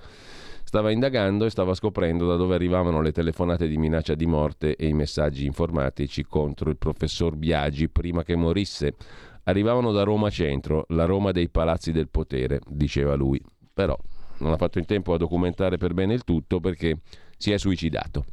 Stava 0.67 0.91
indagando 0.91 1.45
e 1.45 1.51
stava 1.51 1.75
scoprendo 1.75 2.27
da 2.27 2.35
dove 2.35 2.57
arrivavano 2.57 3.01
le 3.01 3.13
telefonate 3.13 3.69
di 3.69 3.79
minaccia 3.79 4.17
di 4.17 4.27
morte 4.27 4.75
e 4.75 4.89
i 4.89 4.95
messaggi 4.95 5.47
informatici 5.47 6.25
contro 6.25 6.71
il 6.71 6.77
professor 6.77 7.37
Biagi 7.37 7.89
prima 7.89 8.25
che 8.25 8.35
morisse. 8.35 8.97
Arrivavano 9.45 9.93
da 9.93 10.03
Roma 10.03 10.29
Centro, 10.29 10.85
la 10.89 11.05
Roma 11.05 11.31
dei 11.31 11.51
palazzi 11.51 11.93
del 11.93 12.09
potere, 12.09 12.59
diceva 12.67 13.15
lui. 13.15 13.41
Però 13.73 13.97
non 14.39 14.53
ha 14.53 14.57
fatto 14.57 14.81
in 14.81 14.87
tempo 14.87 15.15
a 15.15 15.19
documentare 15.19 15.77
per 15.77 15.95
bene 15.95 16.15
il 16.15 16.25
tutto 16.25 16.59
perché 16.59 16.99
si 17.37 17.53
è 17.53 17.59
suicidato 17.59 18.25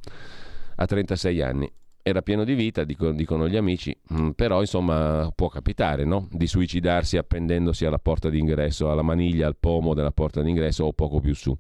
a 0.78 0.86
36 0.88 1.40
anni. 1.40 1.72
Era 2.02 2.24
pieno 2.24 2.44
di 2.44 2.56
vita, 2.56 2.84
dicono 2.84 3.48
gli 3.48 3.56
amici, 3.56 3.96
mm, 4.12 4.32
però 4.32 4.60
insomma 4.60 5.32
può 5.36 5.50
capitare 5.50 6.04
no? 6.04 6.28
di 6.32 6.48
suicidarsi 6.48 7.16
appendendosi 7.16 7.86
alla 7.86 8.00
porta 8.00 8.30
d'ingresso, 8.30 8.90
alla 8.90 9.04
maniglia, 9.04 9.46
al 9.46 9.56
pomo 9.56 9.94
della 9.94 10.12
porta 10.12 10.42
d'ingresso 10.42 10.84
o 10.84 10.94
poco 10.94 11.20
più 11.20 11.36
su. 11.36 11.56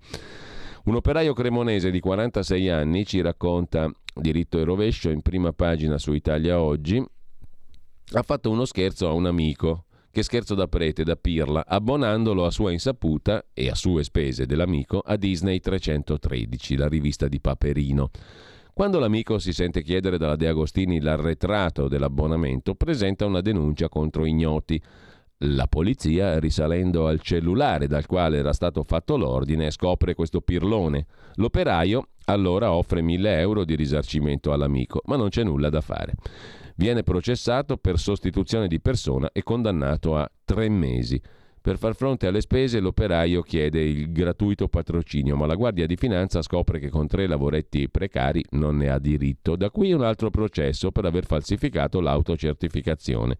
Un 0.85 0.95
operaio 0.95 1.31
cremonese 1.31 1.91
di 1.91 2.01
46 2.01 2.69
anni 2.69 3.05
ci 3.05 3.21
racconta 3.21 3.89
diritto 4.13 4.59
e 4.59 4.65
rovescio 4.65 5.11
in 5.11 5.21
prima 5.21 5.53
pagina 5.53 5.97
su 5.97 6.11
Italia 6.11 6.59
Oggi. 6.59 7.01
Ha 8.11 8.21
fatto 8.21 8.51
uno 8.51 8.65
scherzo 8.65 9.07
a 9.07 9.13
un 9.13 9.25
amico, 9.25 9.85
che 10.11 10.23
scherzo 10.23 10.55
da 10.55 10.67
prete, 10.67 11.05
da 11.05 11.15
pirla, 11.15 11.63
abbonandolo 11.65 12.45
a 12.45 12.51
sua 12.51 12.73
insaputa 12.73 13.45
e 13.53 13.69
a 13.69 13.75
sue 13.75 14.03
spese 14.03 14.45
dell'amico 14.45 14.99
a 14.99 15.15
Disney 15.15 15.61
313, 15.61 16.75
la 16.75 16.89
rivista 16.89 17.29
di 17.29 17.39
Paperino. 17.39 18.11
Quando 18.73 18.99
l'amico 18.99 19.39
si 19.39 19.53
sente 19.53 19.83
chiedere 19.83 20.17
dalla 20.17 20.35
De 20.35 20.49
Agostini 20.49 20.99
l'arretrato 20.99 21.87
dell'abbonamento, 21.87 22.75
presenta 22.75 23.25
una 23.25 23.39
denuncia 23.39 23.87
contro 23.87 24.25
ignoti. 24.25 24.81
La 25.45 25.67
polizia, 25.67 26.39
risalendo 26.39 27.05
al 27.05 27.19
cellulare 27.19 27.87
dal 27.87 28.05
quale 28.05 28.37
era 28.37 28.53
stato 28.53 28.83
fatto 28.83 29.17
l'ordine, 29.17 29.71
scopre 29.71 30.13
questo 30.13 30.39
pirlone. 30.39 31.05
L'operaio 31.35 32.07
allora 32.25 32.71
offre 32.71 33.01
1000 33.01 33.39
euro 33.39 33.65
di 33.65 33.75
risarcimento 33.75 34.53
all'amico, 34.53 35.01
ma 35.05 35.17
non 35.17 35.27
c'è 35.27 35.43
nulla 35.43 35.69
da 35.69 35.81
fare. 35.81 36.13
Viene 36.77 37.03
processato 37.03 37.75
per 37.75 37.99
sostituzione 37.99 38.69
di 38.69 38.79
persona 38.79 39.31
e 39.33 39.43
condannato 39.43 40.15
a 40.15 40.31
tre 40.45 40.69
mesi. 40.69 41.21
Per 41.63 41.77
far 41.77 41.95
fronte 41.95 42.27
alle 42.27 42.41
spese 42.41 42.79
l'operaio 42.81 43.41
chiede 43.41 43.81
il 43.81 44.11
gratuito 44.11 44.67
patrocinio, 44.67 45.35
ma 45.37 45.45
la 45.45 45.55
Guardia 45.55 45.85
di 45.85 45.95
Finanza 45.95 46.41
scopre 46.41 46.77
che 46.77 46.89
con 46.89 47.07
tre 47.07 47.25
lavoretti 47.25 47.89
precari 47.89 48.43
non 48.51 48.77
ne 48.77 48.89
ha 48.89 48.99
diritto. 48.99 49.55
Da 49.55 49.69
qui 49.71 49.93
un 49.93 50.03
altro 50.03 50.29
processo 50.29 50.91
per 50.91 51.05
aver 51.05 51.25
falsificato 51.25 52.01
l'autocertificazione. 52.01 53.37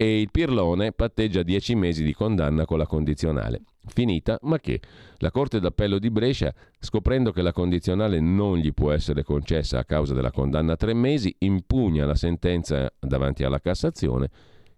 E 0.00 0.20
il 0.20 0.30
Pirlone 0.30 0.92
patteggia 0.92 1.42
10 1.42 1.74
mesi 1.74 2.04
di 2.04 2.14
condanna 2.14 2.64
con 2.64 2.78
la 2.78 2.86
condizionale. 2.86 3.62
Finita, 3.84 4.38
ma 4.42 4.60
che? 4.60 4.80
La 5.16 5.32
Corte 5.32 5.58
d'Appello 5.58 5.98
di 5.98 6.08
Brescia, 6.08 6.54
scoprendo 6.78 7.32
che 7.32 7.42
la 7.42 7.50
condizionale 7.50 8.20
non 8.20 8.58
gli 8.58 8.72
può 8.72 8.92
essere 8.92 9.24
concessa 9.24 9.80
a 9.80 9.84
causa 9.84 10.14
della 10.14 10.30
condanna 10.30 10.74
a 10.74 10.76
tre 10.76 10.94
mesi, 10.94 11.34
impugna 11.38 12.06
la 12.06 12.14
sentenza 12.14 12.88
davanti 13.00 13.42
alla 13.42 13.58
Cassazione 13.58 14.30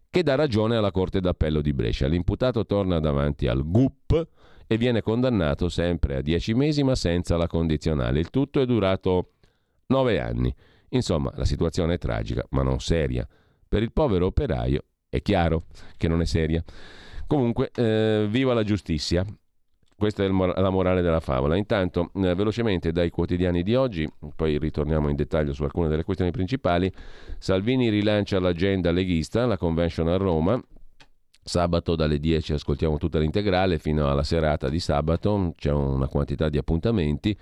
che 0.08 0.22
dà 0.22 0.36
ragione 0.36 0.76
alla 0.76 0.90
Corte 0.90 1.20
d'Appello 1.20 1.60
di 1.60 1.74
Brescia. 1.74 2.08
L'imputato 2.08 2.64
torna 2.64 2.98
davanti 2.98 3.46
al 3.46 3.62
GUP 3.68 4.26
e 4.66 4.78
viene 4.78 5.02
condannato 5.02 5.68
sempre 5.68 6.16
a 6.16 6.22
10 6.22 6.54
mesi 6.54 6.82
ma 6.82 6.94
senza 6.94 7.36
la 7.36 7.46
condizionale. 7.46 8.20
Il 8.20 8.30
tutto 8.30 8.62
è 8.62 8.64
durato 8.64 9.32
9 9.88 10.18
anni. 10.18 10.54
Insomma, 10.88 11.30
la 11.36 11.44
situazione 11.44 11.94
è 11.94 11.98
tragica, 11.98 12.42
ma 12.52 12.62
non 12.62 12.80
seria. 12.80 13.28
Per 13.68 13.82
il 13.82 13.92
povero 13.92 14.24
operaio 14.24 14.84
è 15.10 15.20
chiaro 15.20 15.64
che 15.96 16.08
non 16.08 16.22
è 16.22 16.24
seria. 16.24 16.64
Comunque, 17.26 17.70
eh, 17.74 18.26
viva 18.30 18.54
la 18.54 18.62
giustizia. 18.62 19.24
Questa 19.96 20.24
è 20.24 20.28
la 20.28 20.70
morale 20.70 21.02
della 21.02 21.20
favola. 21.20 21.56
Intanto, 21.56 22.10
eh, 22.14 22.34
velocemente 22.34 22.90
dai 22.90 23.10
quotidiani 23.10 23.62
di 23.62 23.74
oggi, 23.74 24.10
poi 24.34 24.58
ritorniamo 24.58 25.10
in 25.10 25.16
dettaglio 25.16 25.52
su 25.52 25.62
alcune 25.62 25.88
delle 25.88 26.04
questioni 26.04 26.30
principali. 26.30 26.90
Salvini 27.38 27.90
rilancia 27.90 28.40
l'agenda 28.40 28.92
leghista, 28.92 29.44
la 29.44 29.58
convention 29.58 30.08
a 30.08 30.16
Roma. 30.16 30.58
Sabato 31.42 31.96
dalle 31.96 32.18
10 32.18 32.54
ascoltiamo 32.54 32.96
tutta 32.96 33.18
l'integrale 33.18 33.78
fino 33.78 34.08
alla 34.08 34.22
serata 34.22 34.68
di 34.68 34.78
sabato, 34.78 35.52
c'è 35.56 35.70
una 35.70 36.06
quantità 36.06 36.48
di 36.48 36.56
appuntamenti. 36.56 37.36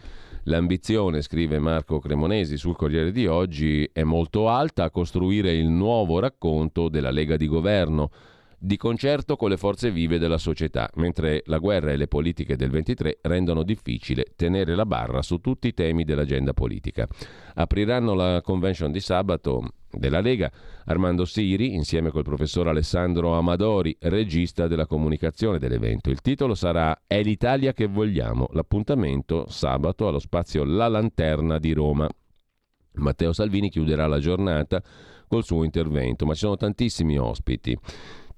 L'ambizione, 0.49 1.21
scrive 1.21 1.59
Marco 1.59 1.99
Cremonesi 1.99 2.57
sul 2.57 2.75
Corriere 2.75 3.13
di 3.13 3.27
oggi, 3.27 3.87
è 3.93 4.03
molto 4.03 4.49
alta 4.49 4.85
a 4.85 4.91
costruire 4.91 5.53
il 5.53 5.69
nuovo 5.69 6.21
racconto 6.21 6.89
della 6.89 7.11
Lega 7.11 7.37
di 7.37 7.47
Governo 7.47 8.11
di 8.61 8.77
concerto 8.77 9.37
con 9.37 9.51
le 9.51 9.57
forze 9.57 9.93
vive 9.93 10.19
della 10.19 10.37
società, 10.37 10.91
mentre 10.97 11.43
la 11.47 11.59
guerra 11.59 11.93
e 11.93 11.97
le 11.97 12.09
politiche 12.09 12.57
del 12.57 12.71
23 12.71 13.19
rendono 13.23 13.63
difficile 13.63 14.27
tenere 14.35 14.75
la 14.75 14.85
barra 14.85 15.23
su 15.23 15.39
tutti 15.39 15.69
i 15.69 15.75
temi 15.75 16.03
dell'agenda 16.05 16.53
politica. 16.53 17.07
Apriranno 17.55 18.15
la 18.15 18.41
convention 18.43 18.91
di 18.91 19.01
sabato 19.01 19.63
della 19.91 20.21
Lega 20.21 20.51
Armando 20.87 21.25
Siri 21.25 21.75
insieme 21.75 22.11
col 22.11 22.25
professor 22.25 22.67
Alessandro 22.67 23.35
Amadori, 23.35 23.97
regista 24.01 24.67
della 24.67 24.87
comunicazione 24.87 25.59
dell'evento. 25.59 26.11
Il 26.11 26.21
titolo 26.21 26.55
sarà 26.55 27.03
È 27.07 27.23
l'Italia 27.23 27.73
che 27.73 27.87
vogliamo, 27.87 28.49
l'appuntamento 28.53 29.47
sabato 29.49 30.09
allo 30.09 30.19
spazio 30.19 30.65
La 30.65 30.89
Lanterna 30.89 31.59
di 31.59 31.73
Roma. 31.73 32.09
Matteo 32.95 33.33
Salvini 33.33 33.71
chiuderà 33.71 34.09
la 34.09 34.19
giornata 34.19 34.83
col 35.29 35.45
suo 35.45 35.63
intervento, 35.63 36.27
ma 36.27 36.33
ci 36.33 36.41
sono 36.41 36.57
tantissimi 36.57 37.17
ospiti. 37.17 37.79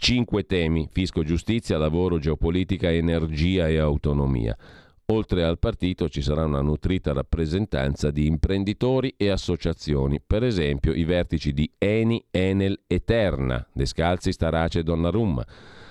Cinque 0.03 0.46
temi, 0.46 0.88
fisco, 0.90 1.22
giustizia, 1.22 1.76
lavoro, 1.76 2.18
geopolitica, 2.18 2.90
energia 2.90 3.68
e 3.68 3.76
autonomia. 3.76 4.57
Oltre 5.12 5.44
al 5.44 5.59
partito 5.59 6.09
ci 6.09 6.22
sarà 6.22 6.46
una 6.46 6.62
nutrita 6.62 7.12
rappresentanza 7.12 8.11
di 8.11 8.24
imprenditori 8.24 9.12
e 9.18 9.28
associazioni, 9.28 10.18
per 10.26 10.42
esempio 10.42 10.94
i 10.94 11.05
vertici 11.05 11.53
di 11.53 11.70
Eni, 11.76 12.24
Enel 12.30 12.80
e 12.86 13.05
Terna, 13.05 13.64
Descalzi, 13.74 14.32
Starace 14.32 14.78
e 14.78 14.82
Donnarumma. 14.84 15.44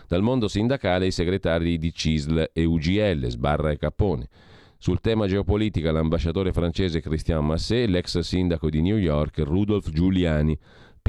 Dal 0.08 0.24
mondo 0.24 0.48
sindacale 0.48 1.06
i 1.06 1.12
segretari 1.12 1.78
di 1.78 1.94
CISL 1.94 2.50
e 2.52 2.66
UGL, 2.66 3.28
Sbarra 3.28 3.70
e 3.70 3.78
Capone. 3.78 4.28
Sul 4.80 5.02
tema 5.02 5.28
geopolitica 5.28 5.92
l'ambasciatore 5.92 6.52
francese 6.52 7.00
Christian 7.00 7.46
Massé, 7.46 7.86
l'ex 7.86 8.18
sindaco 8.20 8.72
di 8.72 8.82
New 8.82 8.98
York 8.98 9.38
Rudolf 9.40 9.92
Giuliani. 9.92 10.58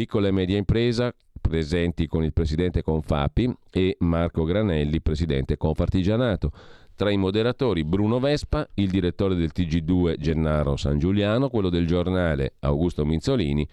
Piccola 0.01 0.29
e 0.29 0.31
media 0.31 0.57
impresa, 0.57 1.15
presenti 1.39 2.07
con 2.07 2.25
il 2.25 2.33
presidente 2.33 2.81
Confapi 2.81 3.55
e 3.71 3.99
Marco 3.99 4.45
Granelli, 4.45 5.03
presidente 5.03 5.59
Confartigianato. 5.59 6.53
Tra 6.95 7.11
i 7.11 7.19
moderatori 7.19 7.85
Bruno 7.85 8.19
Vespa, 8.19 8.67
il 8.77 8.89
direttore 8.89 9.35
del 9.35 9.51
TG2 9.55 10.17
Gennaro 10.19 10.77
San 10.77 10.99
Giuliano, 10.99 11.51
quello 11.51 11.69
del 11.69 11.87
giornale 11.87 12.55
Augusto 12.61 13.05
Minzolini 13.05 13.69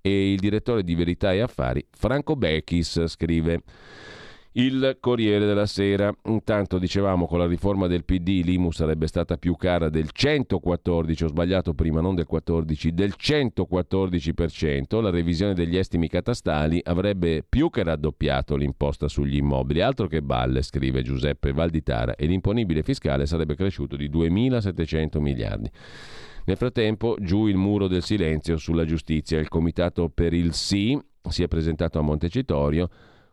e 0.00 0.32
il 0.32 0.40
direttore 0.40 0.82
di 0.82 0.96
Verità 0.96 1.32
e 1.32 1.42
Affari 1.42 1.86
Franco 1.92 2.34
Becchis, 2.34 3.06
scrive 3.06 3.62
il 4.52 4.96
Corriere 5.00 5.46
della 5.46 5.66
Sera. 5.66 6.12
Intanto 6.24 6.78
dicevamo 6.78 7.26
con 7.26 7.38
la 7.38 7.46
riforma 7.46 7.86
del 7.86 8.04
PD 8.04 8.42
l'IMU 8.44 8.70
sarebbe 8.70 9.06
stata 9.06 9.36
più 9.36 9.56
cara 9.56 9.88
del 9.88 10.10
114, 10.10 11.24
ho 11.24 11.28
sbagliato 11.28 11.74
prima, 11.74 12.00
non 12.00 12.14
del 12.14 12.26
14, 12.26 12.92
del 12.92 13.14
114%. 13.18 15.00
La 15.00 15.10
revisione 15.10 15.54
degli 15.54 15.76
estimi 15.76 16.08
catastali 16.08 16.80
avrebbe 16.82 17.44
più 17.48 17.70
che 17.70 17.82
raddoppiato 17.82 18.56
l'imposta 18.56 19.08
sugli 19.08 19.36
immobili. 19.36 19.80
Altro 19.80 20.06
che 20.06 20.22
balle, 20.22 20.62
scrive 20.62 21.02
Giuseppe 21.02 21.52
Valditara, 21.52 22.14
e 22.14 22.26
l'imponibile 22.26 22.82
fiscale 22.82 23.26
sarebbe 23.26 23.54
cresciuto 23.54 23.96
di 23.96 24.08
2.700 24.08 25.20
miliardi. 25.20 25.70
Nel 26.46 26.56
frattempo, 26.56 27.16
giù 27.20 27.46
il 27.46 27.58
muro 27.58 27.88
del 27.88 28.02
silenzio 28.02 28.56
sulla 28.56 28.86
giustizia. 28.86 29.38
Il 29.38 29.48
comitato 29.48 30.08
per 30.08 30.32
il 30.32 30.54
sì 30.54 30.98
si 31.28 31.42
è 31.42 31.48
presentato 31.48 31.98
a 31.98 32.02
Montecitorio 32.02 32.88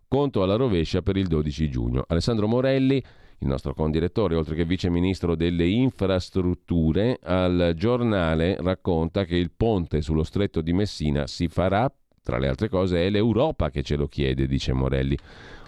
Conto 0.07 0.43
alla 0.43 0.55
rovescia 0.55 1.01
per 1.01 1.17
il 1.17 1.27
12 1.27 1.69
giugno. 1.69 2.03
Alessandro 2.07 2.47
Morelli, 2.47 3.03
il 3.39 3.47
nostro 3.47 3.73
condirettore, 3.73 4.35
oltre 4.35 4.55
che 4.55 4.65
vice 4.65 4.89
ministro 4.89 5.35
delle 5.35 5.67
infrastrutture, 5.67 7.19
al 7.21 7.73
giornale 7.75 8.55
racconta 8.59 9.25
che 9.25 9.35
il 9.35 9.51
ponte 9.51 10.01
sullo 10.01 10.23
stretto 10.23 10.61
di 10.61 10.73
Messina 10.73 11.27
si 11.27 11.47
farà, 11.47 11.91
tra 12.23 12.37
le 12.37 12.47
altre 12.47 12.69
cose, 12.69 13.05
è 13.05 13.09
l'Europa 13.09 13.69
che 13.69 13.83
ce 13.83 13.95
lo 13.95 14.07
chiede, 14.07 14.47
dice 14.47 14.73
Morelli. 14.73 15.17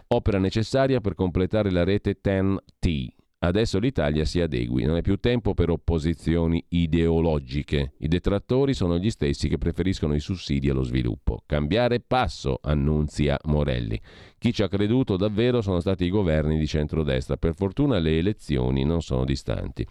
Opera 0.09 0.39
necessaria 0.39 1.01
per 1.01 1.15
completare 1.15 1.69
la 1.69 1.83
rete 1.83 2.21
TEN-T, 2.21 3.15
Adesso 3.39 3.77
l'Italia 3.77 4.25
si 4.25 4.41
adegui, 4.41 4.85
non 4.85 4.97
è 4.97 5.01
più 5.03 5.17
tempo 5.17 5.53
per 5.53 5.69
opposizioni 5.69 6.63
ideologiche. 6.69 7.93
I 7.99 8.07
detrattori 8.07 8.73
sono 8.73 8.97
gli 8.97 9.11
stessi 9.11 9.47
che 9.47 9.59
preferiscono 9.59 10.15
i 10.15 10.19
sussidi 10.19 10.71
allo 10.71 10.81
sviluppo. 10.81 11.43
Cambiare 11.45 11.99
passo, 11.99 12.57
annunzia 12.59 13.37
Morelli. 13.43 14.01
Chi 14.39 14.51
ci 14.51 14.63
ha 14.63 14.67
creduto 14.67 15.17
davvero 15.17 15.61
sono 15.61 15.79
stati 15.79 16.05
i 16.05 16.09
governi 16.09 16.57
di 16.57 16.65
centrodestra. 16.65 17.37
Per 17.37 17.53
fortuna 17.53 17.99
le 17.99 18.17
elezioni 18.17 18.83
non 18.83 19.03
sono 19.03 19.23
distanti. 19.23 19.85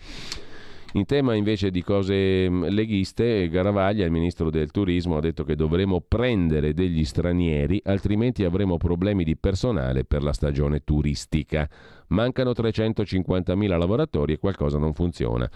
In 0.97 1.05
tema 1.05 1.35
invece 1.35 1.71
di 1.71 1.83
cose 1.83 2.49
mm, 2.49 2.65
leghiste, 2.69 3.51
Garavaglia, 3.51 4.07
il 4.07 4.11
ministro 4.11 4.49
del 4.49 4.71
turismo, 4.71 5.19
ha 5.19 5.21
detto 5.21 5.45
che 5.45 5.55
dovremo 5.55 6.01
prendere 6.01 6.73
degli 6.73 7.05
stranieri, 7.05 7.83
altrimenti 7.85 8.45
avremo 8.45 8.79
problemi 8.79 9.23
di 9.23 9.37
personale 9.37 10.05
per 10.05 10.23
la 10.23 10.33
stagione 10.33 10.85
turistica. 10.85 11.69
Mancano 12.09 12.53
350.000 12.53 13.77
lavoratori 13.77 14.33
e 14.33 14.39
qualcosa 14.39 14.79
non 14.79 14.95
funziona. 14.95 15.47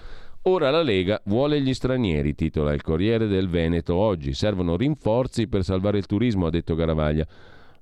Ora 0.43 0.71
la 0.71 0.83
Lega 0.83 1.19
vuole 1.25 1.63
gli 1.63 1.73
stranieri, 1.73 2.35
titola 2.35 2.75
il 2.75 2.83
Corriere 2.83 3.27
del 3.27 3.49
Veneto 3.49 3.95
oggi. 3.95 4.35
Servono 4.35 4.77
rinforzi 4.77 5.49
per 5.49 5.65
salvare 5.65 5.97
il 5.97 6.05
turismo, 6.05 6.49
ha 6.49 6.51
detto 6.51 6.75
Garavaglia. 6.75 7.27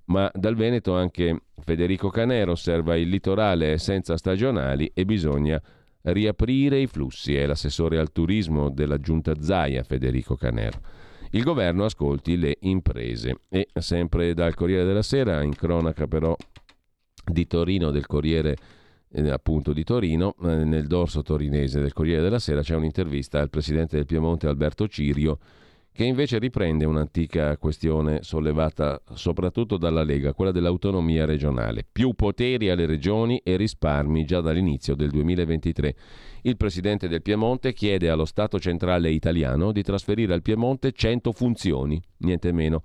Ma 0.04 0.30
dal 0.32 0.54
Veneto 0.54 0.94
anche 0.94 1.40
Federico 1.58 2.08
Canero 2.08 2.52
osserva 2.52 2.96
il 2.96 3.08
litorale 3.08 3.78
senza 3.78 4.16
stagionali 4.16 4.88
e 4.94 5.04
bisogna 5.04 5.60
riaprire 6.02 6.78
i 6.78 6.86
flussi. 6.86 7.34
È 7.34 7.46
l'assessore 7.46 7.98
al 7.98 8.12
turismo 8.12 8.70
della 8.70 8.98
giunta 8.98 9.34
Zaia, 9.40 9.82
Federico 9.82 10.36
Canero. 10.36 10.80
Il 11.30 11.42
governo 11.42 11.84
ascolti 11.84 12.36
le 12.36 12.56
imprese. 12.60 13.40
E 13.48 13.68
sempre 13.74 14.34
dal 14.34 14.54
Corriere 14.54 14.84
della 14.84 15.02
Sera, 15.02 15.42
in 15.42 15.54
cronaca 15.54 16.06
però 16.06 16.36
di 17.24 17.46
Torino, 17.46 17.90
del 17.90 18.06
Corriere 18.06 18.56
eh, 19.10 19.30
appunto 19.30 19.72
di 19.72 19.84
Torino, 19.84 20.34
eh, 20.42 20.64
nel 20.64 20.86
dorso 20.86 21.22
torinese 21.22 21.80
del 21.80 21.92
Corriere 21.92 22.22
della 22.22 22.38
Sera 22.38 22.62
c'è 22.62 22.74
un'intervista 22.74 23.40
al 23.40 23.50
presidente 23.50 23.96
del 23.96 24.06
Piemonte 24.06 24.46
Alberto 24.46 24.86
Cirio 24.86 25.38
che 25.98 26.04
invece 26.04 26.38
riprende 26.38 26.84
un'antica 26.84 27.56
questione 27.56 28.22
sollevata 28.22 29.02
soprattutto 29.14 29.76
dalla 29.76 30.04
Lega, 30.04 30.32
quella 30.32 30.52
dell'autonomia 30.52 31.24
regionale. 31.24 31.84
Più 31.90 32.12
poteri 32.12 32.70
alle 32.70 32.86
regioni 32.86 33.40
e 33.42 33.56
risparmi 33.56 34.24
già 34.24 34.40
dall'inizio 34.40 34.94
del 34.94 35.10
2023. 35.10 35.96
Il 36.42 36.56
presidente 36.56 37.08
del 37.08 37.20
Piemonte 37.20 37.72
chiede 37.72 38.10
allo 38.10 38.26
Stato 38.26 38.60
centrale 38.60 39.10
italiano 39.10 39.72
di 39.72 39.82
trasferire 39.82 40.34
al 40.34 40.42
Piemonte 40.42 40.92
100 40.92 41.32
funzioni, 41.32 42.00
niente 42.18 42.52
meno. 42.52 42.84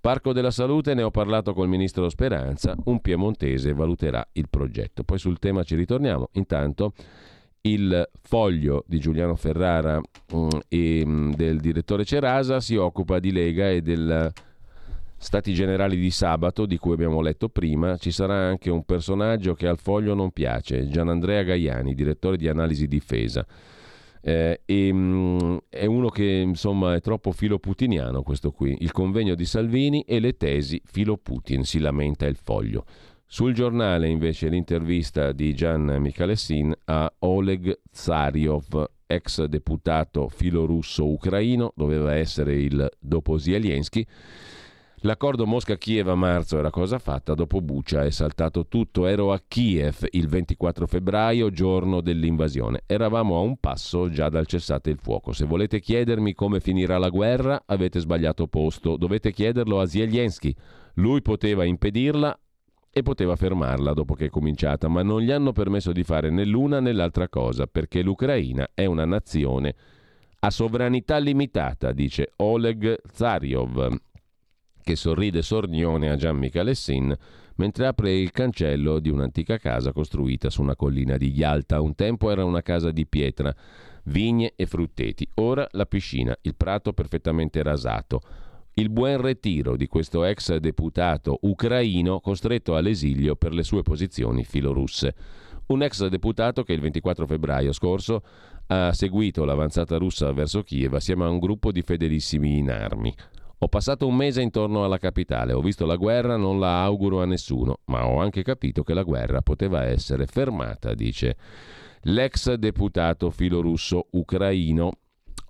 Parco 0.00 0.32
della 0.32 0.50
Salute, 0.50 0.94
ne 0.94 1.02
ho 1.02 1.10
parlato 1.10 1.52
col 1.52 1.68
ministro 1.68 2.08
Speranza, 2.08 2.74
un 2.84 3.02
piemontese 3.02 3.74
valuterà 3.74 4.26
il 4.32 4.48
progetto. 4.48 5.04
Poi 5.04 5.18
sul 5.18 5.38
tema 5.38 5.62
ci 5.62 5.74
ritorniamo. 5.74 6.30
Intanto 6.32 6.94
il 7.66 8.08
foglio 8.22 8.84
di 8.86 8.98
Giuliano 8.98 9.34
Ferrara 9.34 9.98
mm, 9.98 10.48
e 10.68 11.02
mm, 11.04 11.32
del 11.32 11.60
direttore 11.60 12.04
Cerasa 12.04 12.60
si 12.60 12.76
occupa 12.76 13.18
di 13.18 13.32
Lega 13.32 13.70
e 13.70 13.82
del 13.82 14.32
Stati 15.18 15.54
generali 15.54 15.96
di 15.96 16.10
sabato, 16.10 16.66
di 16.66 16.76
cui 16.76 16.92
abbiamo 16.92 17.22
letto 17.22 17.48
prima, 17.48 17.96
ci 17.96 18.10
sarà 18.10 18.34
anche 18.34 18.70
un 18.70 18.84
personaggio 18.84 19.54
che 19.54 19.66
al 19.66 19.78
foglio 19.78 20.12
non 20.12 20.30
piace, 20.30 20.88
Gianandrea 20.88 21.42
Gaiani, 21.42 21.94
direttore 21.94 22.36
di 22.36 22.48
analisi 22.48 22.86
difesa. 22.86 23.44
Eh, 24.20 24.60
e, 24.64 24.92
mm, 24.92 25.56
è 25.70 25.86
uno 25.86 26.10
che 26.10 26.24
insomma 26.24 26.94
è 26.94 27.00
troppo 27.00 27.32
filo 27.32 27.58
putiniano 27.58 28.22
questo 28.22 28.52
qui. 28.52 28.76
Il 28.80 28.92
convegno 28.92 29.34
di 29.34 29.46
Salvini 29.46 30.02
e 30.02 30.20
le 30.20 30.36
tesi 30.36 30.80
filo 30.84 31.16
Putin, 31.16 31.64
si 31.64 31.78
lamenta 31.78 32.26
il 32.26 32.36
foglio. 32.36 32.84
Sul 33.28 33.52
giornale 33.52 34.08
invece 34.08 34.48
l'intervista 34.48 35.32
di 35.32 35.52
Gian 35.54 35.96
Michalessin 35.98 36.72
a 36.84 37.12
Oleg 37.18 37.80
Tsariov, 37.90 38.84
ex 39.06 39.44
deputato 39.44 40.28
filorusso 40.28 41.08
ucraino, 41.08 41.72
doveva 41.74 42.14
essere 42.14 42.54
il 42.54 42.88
dopo 42.98 43.36
Zelensky 43.36 44.06
L'accordo 45.00 45.46
Mosca-Kiev 45.46 46.08
a 46.08 46.14
marzo 46.14 46.58
era 46.58 46.70
cosa 46.70 46.98
fatta, 46.98 47.34
dopo 47.34 47.60
Bucia 47.60 48.02
è 48.02 48.10
saltato 48.10 48.66
tutto. 48.66 49.06
Ero 49.06 49.30
a 49.30 49.40
Kiev 49.46 50.06
il 50.10 50.26
24 50.26 50.86
febbraio, 50.86 51.50
giorno 51.50 52.00
dell'invasione. 52.00 52.82
Eravamo 52.86 53.36
a 53.36 53.40
un 53.40 53.58
passo 53.58 54.08
già 54.08 54.30
dal 54.30 54.46
cessate 54.46 54.88
il 54.88 54.98
fuoco. 55.00 55.32
Se 55.32 55.44
volete 55.44 55.80
chiedermi 55.80 56.32
come 56.32 56.60
finirà 56.60 56.96
la 56.96 57.10
guerra, 57.10 57.62
avete 57.66 58.00
sbagliato 58.00 58.48
posto. 58.48 58.96
Dovete 58.96 59.32
chiederlo 59.32 59.80
a 59.80 59.86
Zelensky. 59.86 60.52
Lui 60.94 61.20
poteva 61.20 61.64
impedirla 61.64 62.36
e 62.96 63.02
poteva 63.02 63.36
fermarla 63.36 63.92
dopo 63.92 64.14
che 64.14 64.24
è 64.24 64.30
cominciata, 64.30 64.88
ma 64.88 65.02
non 65.02 65.20
gli 65.20 65.30
hanno 65.30 65.52
permesso 65.52 65.92
di 65.92 66.02
fare 66.02 66.30
né 66.30 66.46
l'una 66.46 66.80
né 66.80 66.92
l'altra 66.92 67.28
cosa, 67.28 67.66
perché 67.66 68.00
l'Ucraina 68.00 68.70
è 68.72 68.86
una 68.86 69.04
nazione 69.04 69.74
a 70.38 70.48
sovranità 70.48 71.18
limitata, 71.18 71.92
dice 71.92 72.32
Oleg 72.36 73.02
Zaryov, 73.12 73.98
che 74.82 74.96
sorride 74.96 75.42
sornione 75.42 76.08
a 76.08 76.16
Gian 76.16 76.38
Michalessin 76.38 77.14
mentre 77.56 77.86
apre 77.86 78.14
il 78.14 78.30
cancello 78.30 78.98
di 78.98 79.10
un'antica 79.10 79.58
casa 79.58 79.92
costruita 79.92 80.48
su 80.48 80.62
una 80.62 80.74
collina 80.74 81.18
di 81.18 81.32
Yalta. 81.32 81.82
Un 81.82 81.94
tempo 81.94 82.30
era 82.30 82.46
una 82.46 82.62
casa 82.62 82.90
di 82.92 83.06
pietra, 83.06 83.54
vigne 84.04 84.54
e 84.56 84.64
frutteti. 84.64 85.28
Ora 85.34 85.68
la 85.72 85.84
piscina, 85.84 86.34
il 86.40 86.54
prato 86.54 86.94
perfettamente 86.94 87.62
rasato. 87.62 88.22
Il 88.78 88.90
buon 88.90 89.22
ritiro 89.22 89.74
di 89.74 89.86
questo 89.86 90.22
ex 90.24 90.54
deputato 90.56 91.38
ucraino 91.40 92.20
costretto 92.20 92.76
all'esilio 92.76 93.34
per 93.34 93.54
le 93.54 93.62
sue 93.62 93.80
posizioni 93.80 94.44
filorusse. 94.44 95.14
Un 95.68 95.82
ex 95.82 96.06
deputato 96.08 96.62
che 96.62 96.74
il 96.74 96.80
24 96.80 97.26
febbraio 97.26 97.72
scorso 97.72 98.22
ha 98.66 98.92
seguito 98.92 99.46
l'avanzata 99.46 99.96
russa 99.96 100.30
verso 100.32 100.62
Kiev 100.62 100.92
assieme 100.92 101.24
a 101.24 101.30
un 101.30 101.38
gruppo 101.38 101.72
di 101.72 101.80
fedelissimi 101.80 102.58
in 102.58 102.70
armi. 102.70 103.14
Ho 103.60 103.68
passato 103.68 104.06
un 104.06 104.14
mese 104.14 104.42
intorno 104.42 104.84
alla 104.84 104.98
capitale, 104.98 105.54
ho 105.54 105.62
visto 105.62 105.86
la 105.86 105.96
guerra, 105.96 106.36
non 106.36 106.60
la 106.60 106.82
auguro 106.82 107.22
a 107.22 107.24
nessuno, 107.24 107.78
ma 107.86 108.06
ho 108.06 108.20
anche 108.20 108.42
capito 108.42 108.82
che 108.82 108.92
la 108.92 109.04
guerra 109.04 109.40
poteva 109.40 109.84
essere 109.84 110.26
fermata, 110.26 110.92
dice 110.92 111.38
l'ex 112.02 112.52
deputato 112.52 113.30
filorusso 113.30 114.08
ucraino 114.10 114.98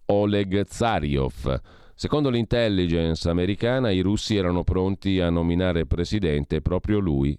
Oleg 0.05 0.65
Zaryov. 0.65 1.61
Secondo 1.99 2.29
l'intelligence 2.29 3.27
americana, 3.31 3.91
i 3.91 4.01
russi 4.01 4.37
erano 4.37 4.65
pronti 4.65 5.19
a 5.19 5.31
nominare 5.31 5.87
presidente 5.87 6.61
proprio 6.61 6.99
lui, 6.99 7.39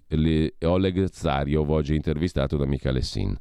Oleg 0.62 1.04
Zaryov, 1.04 1.70
oggi 1.70 1.94
intervistato 1.94 2.56
da 2.56 2.66
Michele 2.66 3.00
Sin. 3.02 3.38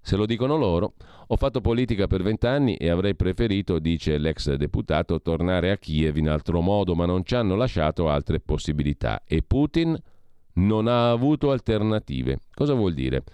Se 0.00 0.16
lo 0.16 0.26
dicono 0.26 0.56
loro, 0.56 0.94
ho 1.28 1.36
fatto 1.36 1.60
politica 1.60 2.08
per 2.08 2.24
vent'anni 2.24 2.74
e 2.74 2.88
avrei 2.88 3.14
preferito, 3.14 3.78
dice 3.78 4.18
l'ex 4.18 4.52
deputato, 4.54 5.22
tornare 5.22 5.70
a 5.70 5.76
Kiev 5.76 6.16
in 6.16 6.28
altro 6.28 6.60
modo, 6.60 6.96
ma 6.96 7.06
non 7.06 7.24
ci 7.24 7.36
hanno 7.36 7.54
lasciato 7.54 8.08
altre 8.08 8.40
possibilità. 8.40 9.22
E 9.24 9.42
Putin 9.42 9.96
non 10.56 10.86
ha 10.86 11.10
avuto 11.10 11.50
alternative. 11.50 12.40
Cosa 12.52 12.74
vuol 12.74 12.94
dire? 12.94 13.24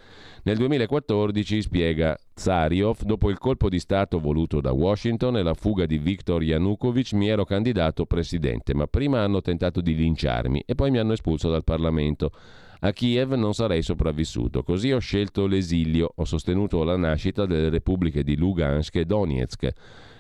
Nel 0.45 0.57
2014, 0.57 1.63
spiega 1.63 2.19
Zaryov, 2.35 3.03
dopo 3.03 3.31
il 3.31 3.39
colpo 3.39 3.69
di 3.69 3.79
Stato 3.79 4.19
voluto 4.19 4.61
da 4.61 4.73
Washington 4.73 5.37
e 5.37 5.43
la 5.43 5.55
fuga 5.55 5.87
di 5.87 5.99
Viktor 5.99 6.43
Yanukovych, 6.43 7.13
mi 7.13 7.29
ero 7.29 7.45
candidato 7.45 8.07
presidente, 8.07 8.75
ma 8.75 8.87
prima 8.87 9.21
hanno 9.21 9.41
tentato 9.41 9.81
di 9.81 9.95
linciarmi 9.95 10.65
e 10.67 10.75
poi 10.75 10.91
mi 10.91 10.99
hanno 10.99 11.13
espulso 11.13 11.49
dal 11.49 11.63
Parlamento. 11.63 12.33
A 12.81 12.91
Kiev 12.91 13.35
non 13.35 13.55
sarei 13.55 13.83
sopravvissuto, 13.83 14.65
così 14.65 14.91
ho 14.91 14.99
scelto 14.99 15.47
l'esilio, 15.47 16.13
ho 16.13 16.25
sostenuto 16.25 16.83
la 16.83 16.97
nascita 16.97 17.47
delle 17.47 17.69
repubbliche 17.69 18.25
di 18.25 18.37
Lugansk 18.37 18.97
e 18.97 19.05
Donetsk 19.05 19.73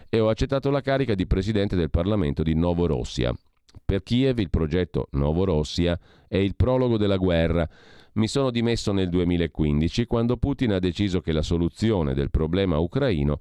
e 0.09 0.21
ho 0.21 0.29
accettato 0.29 0.71
la 0.71 0.81
carica 0.81 1.17
di 1.17 1.27
presidente 1.27 1.75
del 1.75 1.91
Parlamento 1.91 2.45
di 2.45 2.55
Novorossia. 2.55 3.35
Per 3.85 4.03
Kiev 4.03 4.39
il 4.39 4.51
progetto 4.51 5.09
Novorossia 5.12 5.99
è 6.29 6.37
il 6.37 6.57
prologo 6.57 6.97
della 6.97 7.16
guerra. 7.16 7.68
Mi 8.14 8.29
sono 8.29 8.51
dimesso 8.51 8.93
nel 8.93 9.09
2015 9.09 10.07
quando 10.07 10.37
Putin 10.37 10.73
ha 10.73 10.79
deciso 10.79 11.20
che 11.20 11.33
la 11.33 11.43
soluzione 11.43 12.14
del 12.14 12.31
problema 12.31 12.79
ucraino 12.79 13.39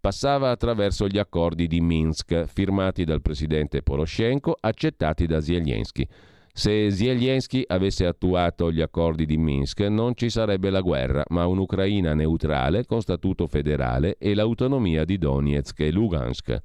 passava 0.00 0.50
attraverso 0.50 1.06
gli 1.06 1.18
accordi 1.18 1.66
di 1.66 1.80
Minsk 1.80 2.44
firmati 2.44 3.04
dal 3.04 3.22
presidente 3.22 3.82
Poroshenko, 3.82 4.56
accettati 4.60 5.26
da 5.26 5.40
Zelensky. 5.40 6.06
Se 6.52 6.90
Zelensky 6.90 7.64
avesse 7.66 8.06
attuato 8.06 8.70
gli 8.70 8.80
accordi 8.80 9.26
di 9.26 9.36
Minsk 9.36 9.80
non 9.80 10.14
ci 10.14 10.30
sarebbe 10.30 10.70
la 10.70 10.82
guerra, 10.82 11.24
ma 11.30 11.46
un'Ucraina 11.46 12.14
neutrale 12.14 12.84
con 12.84 13.00
statuto 13.00 13.46
federale 13.46 14.16
e 14.18 14.34
l'autonomia 14.34 15.04
di 15.04 15.18
Donetsk 15.18 15.80
e 15.80 15.90
Lugansk. 15.90 16.60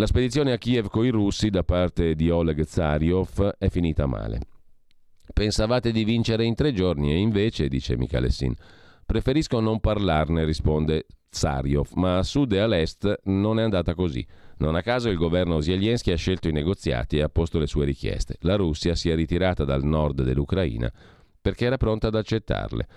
La 0.00 0.06
spedizione 0.06 0.52
a 0.52 0.56
Kiev 0.56 0.88
con 0.88 1.04
i 1.04 1.10
russi 1.10 1.50
da 1.50 1.62
parte 1.62 2.14
di 2.14 2.30
Oleg 2.30 2.64
Zaryov 2.64 3.56
è 3.58 3.68
finita 3.68 4.06
male. 4.06 4.40
Pensavate 5.30 5.92
di 5.92 6.04
vincere 6.04 6.46
in 6.46 6.54
tre 6.54 6.72
giorni 6.72 7.12
e 7.12 7.18
invece, 7.18 7.68
dice 7.68 7.98
Michalessin, 7.98 8.54
preferisco 9.04 9.60
non 9.60 9.78
parlarne, 9.78 10.46
risponde 10.46 11.04
Zaryov, 11.28 11.90
ma 11.96 12.16
a 12.16 12.22
sud 12.22 12.52
e 12.52 12.60
all'est 12.60 13.20
non 13.24 13.58
è 13.58 13.62
andata 13.62 13.92
così. 13.92 14.26
Non 14.56 14.74
a 14.74 14.80
caso 14.80 15.10
il 15.10 15.18
governo 15.18 15.60
Zelensky 15.60 16.12
ha 16.12 16.16
scelto 16.16 16.48
i 16.48 16.52
negoziati 16.52 17.18
e 17.18 17.22
ha 17.22 17.28
posto 17.28 17.58
le 17.58 17.66
sue 17.66 17.84
richieste. 17.84 18.36
La 18.40 18.56
Russia 18.56 18.94
si 18.94 19.10
è 19.10 19.14
ritirata 19.14 19.66
dal 19.66 19.84
nord 19.84 20.22
dell'Ucraina 20.22 20.90
perché 21.42 21.66
era 21.66 21.76
pronta 21.76 22.08
ad 22.08 22.14
accettarle. 22.14 22.88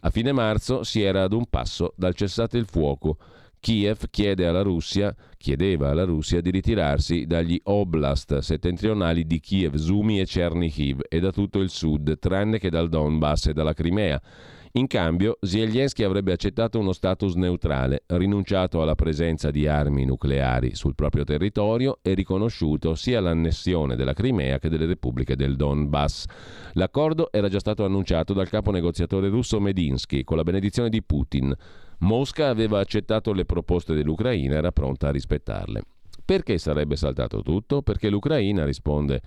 A 0.00 0.10
fine 0.10 0.32
marzo 0.32 0.82
si 0.82 1.00
era 1.00 1.22
ad 1.22 1.32
un 1.32 1.46
passo 1.46 1.94
dal 1.96 2.14
cessate 2.14 2.58
il 2.58 2.66
fuoco. 2.66 3.16
Kiev 3.60 4.04
chiede 4.10 4.46
alla 4.46 4.62
Russia, 4.62 5.14
chiedeva 5.36 5.90
alla 5.90 6.04
Russia 6.04 6.40
di 6.40 6.50
ritirarsi 6.50 7.26
dagli 7.26 7.60
oblast 7.64 8.38
settentrionali 8.38 9.26
di 9.26 9.38
Kiev, 9.38 9.76
Zumi 9.76 10.18
e 10.18 10.24
Chernihiv 10.24 11.00
e 11.08 11.20
da 11.20 11.30
tutto 11.30 11.60
il 11.60 11.68
sud, 11.68 12.18
tranne 12.18 12.58
che 12.58 12.70
dal 12.70 12.88
Donbass 12.88 13.46
e 13.46 13.52
dalla 13.52 13.74
Crimea 13.74 14.20
in 14.74 14.86
cambio, 14.86 15.36
Zelensky 15.40 16.04
avrebbe 16.04 16.30
accettato 16.30 16.78
uno 16.78 16.92
status 16.92 17.34
neutrale, 17.34 18.04
rinunciato 18.06 18.80
alla 18.80 18.94
presenza 18.94 19.50
di 19.50 19.66
armi 19.66 20.04
nucleari 20.04 20.76
sul 20.76 20.94
proprio 20.94 21.24
territorio 21.24 21.98
e 22.02 22.14
riconosciuto 22.14 22.94
sia 22.94 23.20
l'annessione 23.20 23.96
della 23.96 24.12
Crimea 24.12 24.60
che 24.60 24.68
delle 24.68 24.86
repubbliche 24.86 25.34
del 25.34 25.56
Donbass. 25.56 26.26
L'accordo 26.74 27.32
era 27.32 27.48
già 27.48 27.58
stato 27.58 27.84
annunciato 27.84 28.32
dal 28.32 28.48
capo 28.48 28.70
negoziatore 28.70 29.28
russo 29.28 29.58
Medinsky 29.58 30.22
con 30.22 30.36
la 30.36 30.44
benedizione 30.44 30.88
di 30.88 31.02
Putin. 31.02 31.52
Mosca 32.00 32.48
aveva 32.48 32.80
accettato 32.80 33.32
le 33.32 33.44
proposte 33.44 33.94
dell'Ucraina 33.94 34.54
e 34.54 34.58
era 34.58 34.72
pronta 34.72 35.08
a 35.08 35.12
rispettarle. 35.12 35.82
Perché 36.24 36.58
sarebbe 36.58 36.96
saltato 36.96 37.42
tutto? 37.42 37.82
Perché 37.82 38.08
l'Ucraina, 38.08 38.64
risponde 38.64 39.20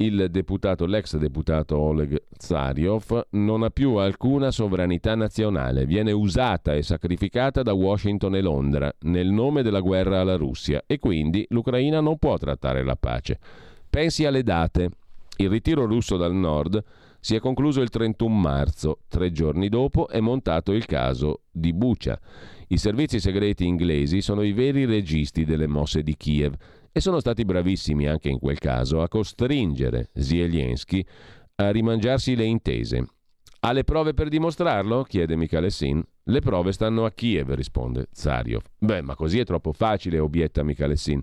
il 0.00 0.28
deputato, 0.30 0.86
l'ex 0.86 1.16
deputato 1.16 1.76
Oleg 1.76 2.22
Zaryov 2.36 3.28
non 3.30 3.64
ha 3.64 3.70
più 3.70 3.94
alcuna 3.94 4.52
sovranità 4.52 5.16
nazionale, 5.16 5.86
viene 5.86 6.12
usata 6.12 6.74
e 6.74 6.82
sacrificata 6.82 7.62
da 7.62 7.72
Washington 7.72 8.36
e 8.36 8.40
Londra 8.40 8.92
nel 9.00 9.28
nome 9.28 9.62
della 9.62 9.80
guerra 9.80 10.20
alla 10.20 10.36
Russia 10.36 10.82
e 10.86 11.00
quindi 11.00 11.44
l'Ucraina 11.50 12.00
non 12.00 12.16
può 12.16 12.36
trattare 12.36 12.84
la 12.84 12.94
pace. 12.94 13.40
Pensi 13.90 14.24
alle 14.24 14.44
date. 14.44 14.90
Il 15.36 15.50
ritiro 15.50 15.84
russo 15.86 16.16
dal 16.16 16.34
nord 16.34 16.82
si 17.28 17.34
è 17.34 17.40
concluso 17.40 17.82
il 17.82 17.90
31 17.90 18.34
marzo, 18.34 19.00
tre 19.06 19.30
giorni 19.30 19.68
dopo 19.68 20.08
è 20.08 20.18
montato 20.18 20.72
il 20.72 20.86
caso 20.86 21.42
di 21.50 21.74
Bucha. 21.74 22.18
I 22.68 22.78
servizi 22.78 23.20
segreti 23.20 23.66
inglesi 23.66 24.22
sono 24.22 24.40
i 24.40 24.52
veri 24.52 24.86
registi 24.86 25.44
delle 25.44 25.66
mosse 25.66 26.02
di 26.02 26.16
Kiev 26.16 26.54
e 26.90 27.00
sono 27.02 27.20
stati 27.20 27.44
bravissimi 27.44 28.06
anche 28.06 28.30
in 28.30 28.38
quel 28.38 28.58
caso 28.58 29.02
a 29.02 29.08
costringere 29.08 30.08
Zelensky 30.14 31.04
a 31.56 31.70
rimangiarsi 31.70 32.34
le 32.34 32.44
intese. 32.44 33.06
Ha 33.60 33.72
le 33.72 33.84
prove 33.84 34.14
per 34.14 34.30
dimostrarlo? 34.30 35.02
chiede 35.02 35.36
Michalessin. 35.36 36.02
Le 36.22 36.40
prove 36.40 36.72
stanno 36.72 37.04
a 37.04 37.10
Kiev, 37.10 37.52
risponde 37.52 38.06
Zariov. 38.10 38.62
Beh, 38.78 39.02
ma 39.02 39.14
così 39.14 39.38
è 39.38 39.44
troppo 39.44 39.74
facile, 39.74 40.18
obietta 40.18 40.62
Michalessin. 40.62 41.22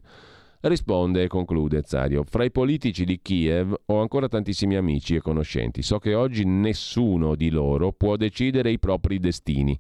Risponde 0.68 1.22
e 1.22 1.28
conclude 1.28 1.84
Zariov. 1.86 2.26
Fra 2.28 2.44
i 2.44 2.50
politici 2.50 3.06
di 3.06 3.20
Kiev 3.22 3.72
ho 3.86 4.02
ancora 4.02 4.28
tantissimi 4.28 4.76
amici 4.76 5.14
e 5.14 5.22
conoscenti. 5.22 5.84
So 5.84 6.00
che 6.00 6.16
oggi 6.16 6.44
nessuno 6.44 7.36
di 7.36 7.52
loro 7.52 7.92
può 7.92 8.16
decidere 8.16 8.72
i 8.72 8.80
propri 8.80 9.20
destini. 9.20 9.78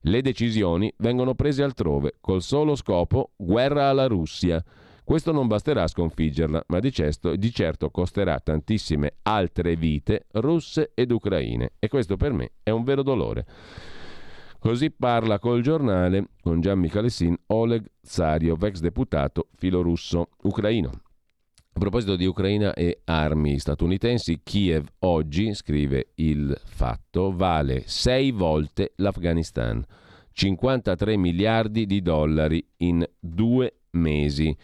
Le 0.00 0.22
decisioni 0.22 0.92
vengono 0.96 1.36
prese 1.36 1.62
altrove, 1.62 2.16
col 2.20 2.42
solo 2.42 2.74
scopo 2.74 3.30
guerra 3.36 3.88
alla 3.88 4.08
Russia. 4.08 4.60
Questo 5.04 5.30
non 5.30 5.46
basterà 5.46 5.84
a 5.84 5.86
sconfiggerla, 5.86 6.64
ma 6.66 6.80
di 6.80 6.90
certo, 6.90 7.36
di 7.36 7.52
certo 7.52 7.90
costerà 7.90 8.40
tantissime 8.40 9.18
altre 9.22 9.76
vite 9.76 10.26
russe 10.32 10.90
ed 10.94 11.12
ucraine 11.12 11.74
e 11.78 11.86
questo 11.86 12.16
per 12.16 12.32
me 12.32 12.54
è 12.64 12.70
un 12.70 12.82
vero 12.82 13.04
dolore. 13.04 13.46
Così 14.64 14.90
parla 14.90 15.38
col 15.38 15.60
giornale 15.60 16.28
con 16.40 16.62
Gian 16.62 16.78
Michalessin 16.78 17.36
Oleg 17.48 17.84
Zario, 18.00 18.56
ex 18.62 18.80
deputato 18.80 19.48
filorusso 19.56 20.30
ucraino. 20.44 20.88
A 20.88 21.78
proposito 21.78 22.16
di 22.16 22.24
Ucraina 22.24 22.72
e 22.72 23.02
armi 23.04 23.58
statunitensi, 23.58 24.40
Kiev 24.42 24.86
oggi, 25.00 25.52
scrive 25.52 26.12
il 26.14 26.58
fatto, 26.64 27.36
vale 27.36 27.82
sei 27.84 28.30
volte 28.30 28.94
l'Afghanistan, 28.96 29.84
53 30.32 31.18
miliardi 31.18 31.84
di 31.84 32.00
dollari 32.00 32.66
in 32.78 33.06
due 33.20 33.80
mesi 33.90 34.56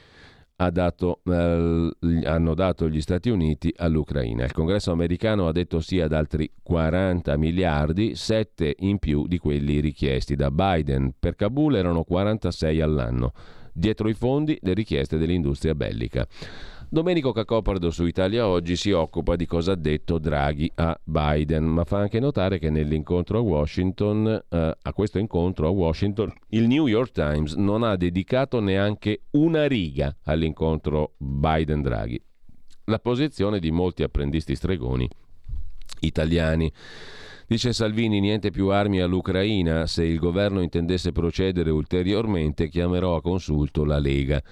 ha 0.62 0.70
dato, 0.70 1.20
eh, 1.24 1.90
hanno 2.24 2.54
dato 2.54 2.88
gli 2.88 3.00
Stati 3.00 3.30
Uniti 3.30 3.72
all'Ucraina. 3.76 4.44
Il 4.44 4.52
Congresso 4.52 4.92
americano 4.92 5.48
ha 5.48 5.52
detto 5.52 5.80
sì 5.80 6.00
ad 6.00 6.12
altri 6.12 6.50
40 6.62 7.36
miliardi, 7.38 8.14
7 8.14 8.76
in 8.80 8.98
più 8.98 9.26
di 9.26 9.38
quelli 9.38 9.80
richiesti 9.80 10.36
da 10.36 10.50
Biden. 10.50 11.14
Per 11.18 11.34
Kabul 11.34 11.76
erano 11.76 12.04
46 12.04 12.80
all'anno. 12.82 13.32
Dietro 13.72 14.08
i 14.10 14.14
fondi 14.14 14.58
le 14.60 14.74
richieste 14.74 15.16
dell'industria 15.16 15.74
bellica. 15.74 16.26
Domenico 16.92 17.30
Cacopardo 17.30 17.92
su 17.92 18.04
Italia 18.04 18.48
Oggi 18.48 18.74
si 18.74 18.90
occupa 18.90 19.36
di 19.36 19.46
cosa 19.46 19.72
ha 19.72 19.76
detto 19.76 20.18
Draghi 20.18 20.72
a 20.74 20.98
Biden, 21.04 21.62
ma 21.62 21.84
fa 21.84 21.98
anche 21.98 22.18
notare 22.18 22.58
che 22.58 22.68
nell'incontro 22.68 23.38
a 23.38 23.42
Washington, 23.42 24.26
eh, 24.48 24.76
a 24.82 24.92
questo 24.92 25.20
incontro 25.20 25.68
a 25.68 25.70
Washington, 25.70 26.32
il 26.48 26.66
New 26.66 26.88
York 26.88 27.12
Times 27.12 27.54
non 27.54 27.84
ha 27.84 27.94
dedicato 27.94 28.58
neanche 28.58 29.20
una 29.34 29.68
riga 29.68 30.16
all'incontro 30.24 31.12
Biden-Draghi. 31.18 32.20
La 32.86 32.98
posizione 32.98 33.60
di 33.60 33.70
molti 33.70 34.02
apprendisti 34.02 34.56
stregoni 34.56 35.08
italiani. 36.00 36.72
Dice 37.46 37.72
Salvini 37.72 38.18
niente 38.18 38.50
più 38.50 38.66
armi 38.68 39.00
all'Ucraina, 39.00 39.86
se 39.86 40.04
il 40.04 40.18
governo 40.18 40.60
intendesse 40.60 41.12
procedere 41.12 41.70
ulteriormente 41.70 42.68
chiamerò 42.68 43.14
a 43.14 43.22
consulto 43.22 43.84
la 43.84 44.00
Lega. 44.00 44.42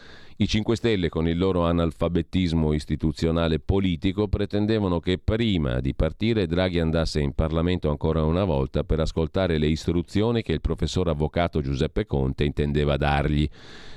I 0.40 0.46
5 0.46 0.76
Stelle, 0.76 1.08
con 1.08 1.26
il 1.26 1.36
loro 1.36 1.64
analfabetismo 1.64 2.72
istituzionale 2.72 3.58
politico, 3.58 4.28
pretendevano 4.28 5.00
che 5.00 5.18
prima 5.18 5.80
di 5.80 5.96
partire 5.96 6.46
Draghi 6.46 6.78
andasse 6.78 7.18
in 7.18 7.32
Parlamento 7.32 7.90
ancora 7.90 8.22
una 8.22 8.44
volta 8.44 8.84
per 8.84 9.00
ascoltare 9.00 9.58
le 9.58 9.66
istruzioni 9.66 10.42
che 10.42 10.52
il 10.52 10.60
professor 10.60 11.08
avvocato 11.08 11.60
Giuseppe 11.60 12.06
Conte 12.06 12.44
intendeva 12.44 12.96
dargli. 12.96 13.48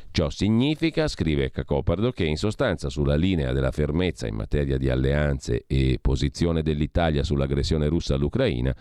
Ciò 0.09 0.31
significa, 0.31 1.07
scrive 1.07 1.51
Cacopardo, 1.51 2.11
che 2.11 2.25
in 2.25 2.37
sostanza 2.37 2.89
sulla 2.89 3.15
linea 3.15 3.53
della 3.53 3.69
fermezza 3.69 4.25
in 4.25 4.33
materia 4.33 4.79
di 4.79 4.89
alleanze 4.89 5.65
e 5.67 5.99
posizione 6.01 6.63
dell'Italia 6.63 7.23
sull'aggressione 7.23 7.87
russa 7.87 8.15
all'Ucraina, 8.15 8.75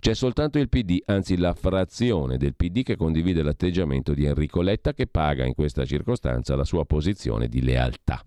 c'è 0.00 0.14
soltanto 0.14 0.58
il 0.58 0.68
PD, 0.68 1.02
anzi 1.06 1.36
la 1.36 1.54
frazione 1.54 2.36
del 2.36 2.54
PD 2.54 2.82
che 2.84 2.96
condivide 2.96 3.42
l'atteggiamento 3.42 4.14
di 4.14 4.24
Enrico 4.24 4.62
Letta 4.62 4.92
che 4.92 5.08
paga 5.08 5.44
in 5.44 5.54
questa 5.54 5.84
circostanza 5.84 6.54
la 6.54 6.64
sua 6.64 6.84
posizione 6.84 7.48
di 7.48 7.62
lealtà. 7.62 8.22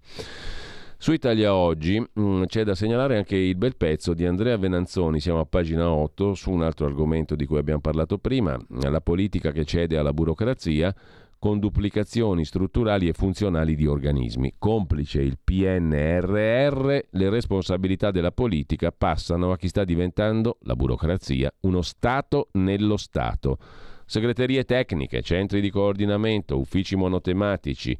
Su 0.97 1.13
Italia 1.13 1.55
Oggi 1.55 1.99
mh, 1.99 2.21
mm, 2.21 2.43
c'è 2.43 2.63
da 2.63 2.75
segnalare 2.75 3.17
anche 3.17 3.35
il 3.35 3.55
bel 3.55 3.75
pezzo 3.75 4.13
di 4.13 4.25
Andrea 4.25 4.57
Venanzoni, 4.57 5.19
siamo 5.19 5.39
a 5.39 5.45
pagina 5.45 5.89
8, 5.89 6.35
su 6.35 6.51
un 6.51 6.61
altro 6.61 6.85
argomento 6.85 7.35
di 7.35 7.45
cui 7.45 7.57
abbiamo 7.57 7.79
parlato 7.79 8.17
prima, 8.17 8.55
la 8.81 9.01
politica 9.01 9.51
che 9.51 9.65
cede 9.65 9.97
alla 9.97 10.13
burocrazia 10.13 10.93
con 11.41 11.57
duplicazioni 11.57 12.45
strutturali 12.45 13.07
e 13.07 13.13
funzionali 13.13 13.73
di 13.73 13.87
organismi. 13.87 14.53
Complice 14.59 15.23
il 15.23 15.39
PNRR, 15.43 16.99
le 17.09 17.29
responsabilità 17.31 18.11
della 18.11 18.31
politica 18.31 18.91
passano 18.91 19.51
a 19.51 19.57
chi 19.57 19.67
sta 19.67 19.83
diventando, 19.83 20.59
la 20.65 20.75
burocrazia, 20.75 21.51
uno 21.61 21.81
Stato 21.81 22.49
nello 22.51 22.95
Stato. 22.95 23.57
Segreterie 24.05 24.65
tecniche, 24.65 25.23
centri 25.23 25.61
di 25.61 25.71
coordinamento, 25.71 26.59
uffici 26.59 26.95
monotematici, 26.95 27.97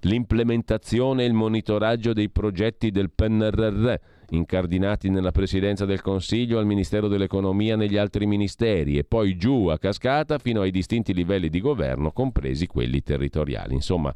l'implementazione 0.00 1.24
e 1.24 1.26
il 1.26 1.34
monitoraggio 1.34 2.14
dei 2.14 2.30
progetti 2.30 2.90
del 2.90 3.10
PNRR 3.10 3.94
incardinati 4.30 5.08
nella 5.10 5.30
Presidenza 5.30 5.84
del 5.84 6.02
Consiglio, 6.02 6.58
al 6.58 6.66
Ministero 6.66 7.08
dell'Economia, 7.08 7.76
negli 7.76 7.96
altri 7.96 8.26
ministeri 8.26 8.98
e 8.98 9.04
poi 9.04 9.36
giù 9.36 9.66
a 9.66 9.78
cascata 9.78 10.38
fino 10.38 10.60
ai 10.60 10.70
distinti 10.70 11.14
livelli 11.14 11.48
di 11.48 11.60
governo, 11.60 12.12
compresi 12.12 12.66
quelli 12.66 13.02
territoriali. 13.02 13.74
Insomma, 13.74 14.14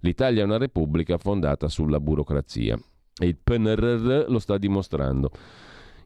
l'Italia 0.00 0.42
è 0.42 0.44
una 0.44 0.58
repubblica 0.58 1.18
fondata 1.18 1.68
sulla 1.68 2.00
burocrazia 2.00 2.78
e 3.20 3.26
il 3.26 3.36
PNRR 3.42 4.26
lo 4.28 4.38
sta 4.38 4.58
dimostrando. 4.58 5.30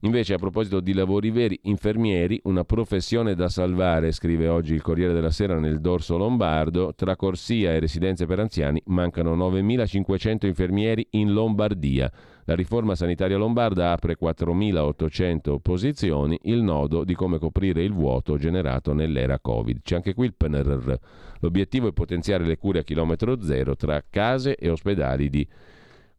Invece, 0.01 0.35
a 0.35 0.39
proposito 0.39 0.81
di 0.81 0.93
lavori 0.93 1.31
veri, 1.31 1.59
infermieri, 1.63 2.41
una 2.45 2.65
professione 2.65 3.35
da 3.35 3.49
salvare, 3.49 4.13
scrive 4.13 4.49
oggi 4.49 4.75
il 4.75 4.83
Corriere 4.83 5.15
della 5.15 5.31
Sera 5.31 5.59
nel 5.59 5.81
dorso 5.81 6.17
lombardo, 6.17 6.95
tra 6.95 7.17
corsia 7.17 7.73
e 7.73 7.81
residenze 7.81 8.27
per 8.27 8.41
anziani 8.41 8.81
mancano 8.87 9.35
9.500 9.35 10.47
infermieri 10.47 11.07
in 11.11 11.33
Lombardia. 11.33 12.13
La 12.45 12.55
riforma 12.55 12.95
sanitaria 12.95 13.37
lombarda 13.37 13.91
apre 13.91 14.17
4.800 14.21 15.57
posizioni, 15.61 16.39
il 16.43 16.63
nodo 16.63 17.03
di 17.03 17.15
come 17.15 17.39
coprire 17.39 17.83
il 17.83 17.93
vuoto 17.93 18.37
generato 18.37 18.93
nell'era 18.93 19.41
Covid. 19.41 19.81
C'è 19.83 19.97
anche 19.97 20.15
qui 20.15 20.27
il 20.27 20.35
PNRR. 20.35 20.95
L'obiettivo 21.41 21.89
è 21.89 21.93
potenziare 21.93 22.45
le 22.45 22.57
cure 22.57 22.81
a 22.81 22.83
chilometro 22.83 23.41
zero 23.43 23.75
tra 23.75 24.05
case 24.09 24.57
e 24.57 24.69
ospedali 24.69 25.29
di 25.29 25.49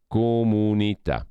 comunità. 0.08 1.27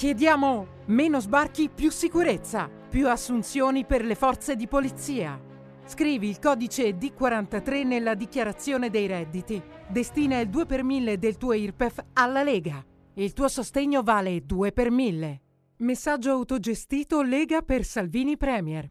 Chiediamo 0.00 0.66
meno 0.86 1.20
sbarchi, 1.20 1.68
più 1.68 1.90
sicurezza, 1.90 2.70
più 2.88 3.06
assunzioni 3.06 3.84
per 3.84 4.02
le 4.02 4.14
forze 4.14 4.56
di 4.56 4.66
polizia. 4.66 5.38
Scrivi 5.84 6.26
il 6.26 6.38
codice 6.38 6.96
D43 6.96 7.86
nella 7.86 8.14
dichiarazione 8.14 8.88
dei 8.88 9.06
redditi. 9.06 9.62
Destina 9.90 10.40
il 10.40 10.48
2 10.48 10.64
per 10.64 10.84
1000 10.84 11.18
del 11.18 11.36
tuo 11.36 11.52
IRPEF 11.52 12.02
alla 12.14 12.42
Lega. 12.42 12.82
Il 13.12 13.34
tuo 13.34 13.48
sostegno 13.48 14.02
vale 14.02 14.46
2 14.46 14.72
per 14.72 14.90
1000. 14.90 15.40
Messaggio 15.80 16.30
autogestito 16.30 17.20
Lega 17.20 17.60
per 17.60 17.84
Salvini 17.84 18.38
Premier. 18.38 18.90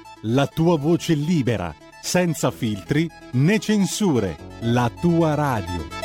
la 0.23 0.45
tua 0.45 0.77
voce 0.77 1.15
libera, 1.15 1.73
senza 2.01 2.51
filtri 2.51 3.09
né 3.31 3.57
censure, 3.57 4.37
la 4.61 4.91
tua 5.01 5.33
radio. 5.33 5.99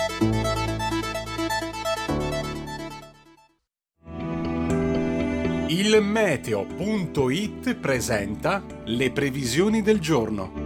Il 5.68 6.00
meteo.it 6.00 7.74
presenta 7.74 8.64
le 8.84 9.10
previsioni 9.10 9.82
del 9.82 10.00
giorno. 10.00 10.64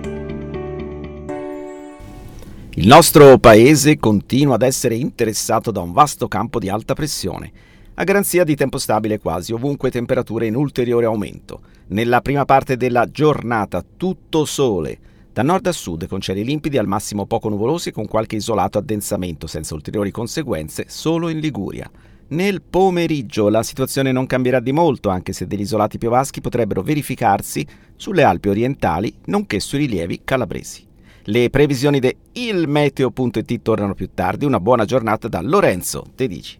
Il 2.74 2.86
nostro 2.86 3.36
paese 3.38 3.98
continua 3.98 4.54
ad 4.54 4.62
essere 4.62 4.94
interessato 4.94 5.72
da 5.72 5.80
un 5.80 5.92
vasto 5.92 6.28
campo 6.28 6.60
di 6.60 6.68
alta 6.68 6.94
pressione, 6.94 7.52
a 8.00 8.04
garanzia 8.04 8.44
di 8.44 8.56
tempo 8.56 8.78
stabile 8.78 9.18
quasi 9.18 9.52
ovunque 9.52 9.90
temperature 9.90 10.46
in 10.46 10.54
ulteriore 10.54 11.04
aumento. 11.04 11.60
Nella 11.88 12.22
prima 12.22 12.46
parte 12.46 12.78
della 12.78 13.04
giornata 13.10 13.84
tutto 13.96 14.46
sole, 14.46 14.98
Da 15.32 15.42
nord 15.42 15.66
a 15.66 15.72
sud 15.72 16.08
con 16.08 16.20
cieli 16.20 16.42
limpidi 16.42 16.76
al 16.76 16.88
massimo 16.88 17.24
poco 17.24 17.48
nuvolosi 17.48 17.92
con 17.92 18.06
qualche 18.08 18.36
isolato 18.36 18.78
addensamento 18.78 19.46
senza 19.46 19.74
ulteriori 19.74 20.10
conseguenze 20.10 20.86
solo 20.88 21.28
in 21.28 21.38
Liguria. 21.38 21.88
Nel 22.28 22.62
pomeriggio 22.62 23.48
la 23.48 23.62
situazione 23.62 24.12
non 24.12 24.26
cambierà 24.26 24.60
di 24.60 24.72
molto 24.72 25.08
anche 25.08 25.32
se 25.32 25.46
degli 25.46 25.60
isolati 25.60 25.98
piovaschi 25.98 26.40
potrebbero 26.40 26.82
verificarsi 26.82 27.64
sulle 27.96 28.24
Alpi 28.24 28.48
orientali 28.48 29.14
nonché 29.26 29.60
sui 29.60 29.78
rilievi 29.80 30.22
calabresi. 30.24 30.84
Le 31.24 31.48
previsioni 31.48 32.00
di 32.00 32.16
ilmeteo.it 32.32 33.62
tornano 33.62 33.94
più 33.94 34.08
tardi. 34.12 34.46
Una 34.46 34.58
buona 34.58 34.84
giornata 34.84 35.28
da 35.28 35.40
Lorenzo 35.42 36.06
Tedici. 36.14 36.58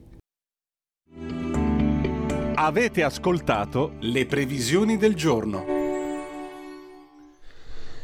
Avete 2.62 3.02
ascoltato 3.02 3.92
le 4.00 4.26
previsioni 4.26 4.98
del 4.98 5.14
giorno. 5.14 5.64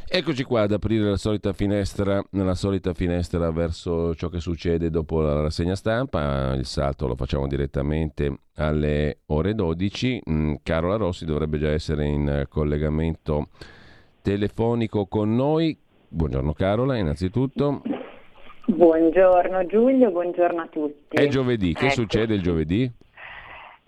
Eccoci 0.09 0.45
qua 0.45 0.63
ad 0.63 0.73
aprire 0.73 1.11
la 1.11 1.19
solita 1.19 1.53
finestra, 1.53 2.25
nella 2.31 2.55
solita 2.55 2.95
finestra 2.95 3.51
verso 3.51 4.15
ciò 4.15 4.31
che 4.31 4.41
succede 4.41 4.89
dopo 4.89 5.21
la 5.21 5.43
rassegna 5.43 5.75
stampa. 5.75 6.55
Il 6.55 6.65
salto 6.65 7.07
lo 7.07 7.17
facciamo 7.17 7.47
direttamente 7.47 8.35
alle 8.55 9.19
ore 9.27 9.55
12. 9.55 10.23
Mm, 10.31 10.55
Carola 10.63 10.97
Rossi 10.97 11.27
dovrebbe 11.27 11.59
già 11.59 11.71
essere 11.71 12.07
in 12.07 12.47
collegamento 12.49 13.49
telefonico 14.23 15.05
con 15.05 15.35
noi. 15.35 15.79
Buongiorno 16.09 16.55
Carola, 16.55 16.97
innanzitutto. 16.97 17.83
Buongiorno 18.69 19.67
Giulio, 19.67 20.11
buongiorno 20.11 20.63
a 20.63 20.69
tutti. 20.69 21.15
È 21.15 21.29
giovedì, 21.29 21.75
che 21.75 21.85
ecco. 21.85 21.95
succede 21.95 22.35
il 22.35 22.41
giovedì? 22.41 22.91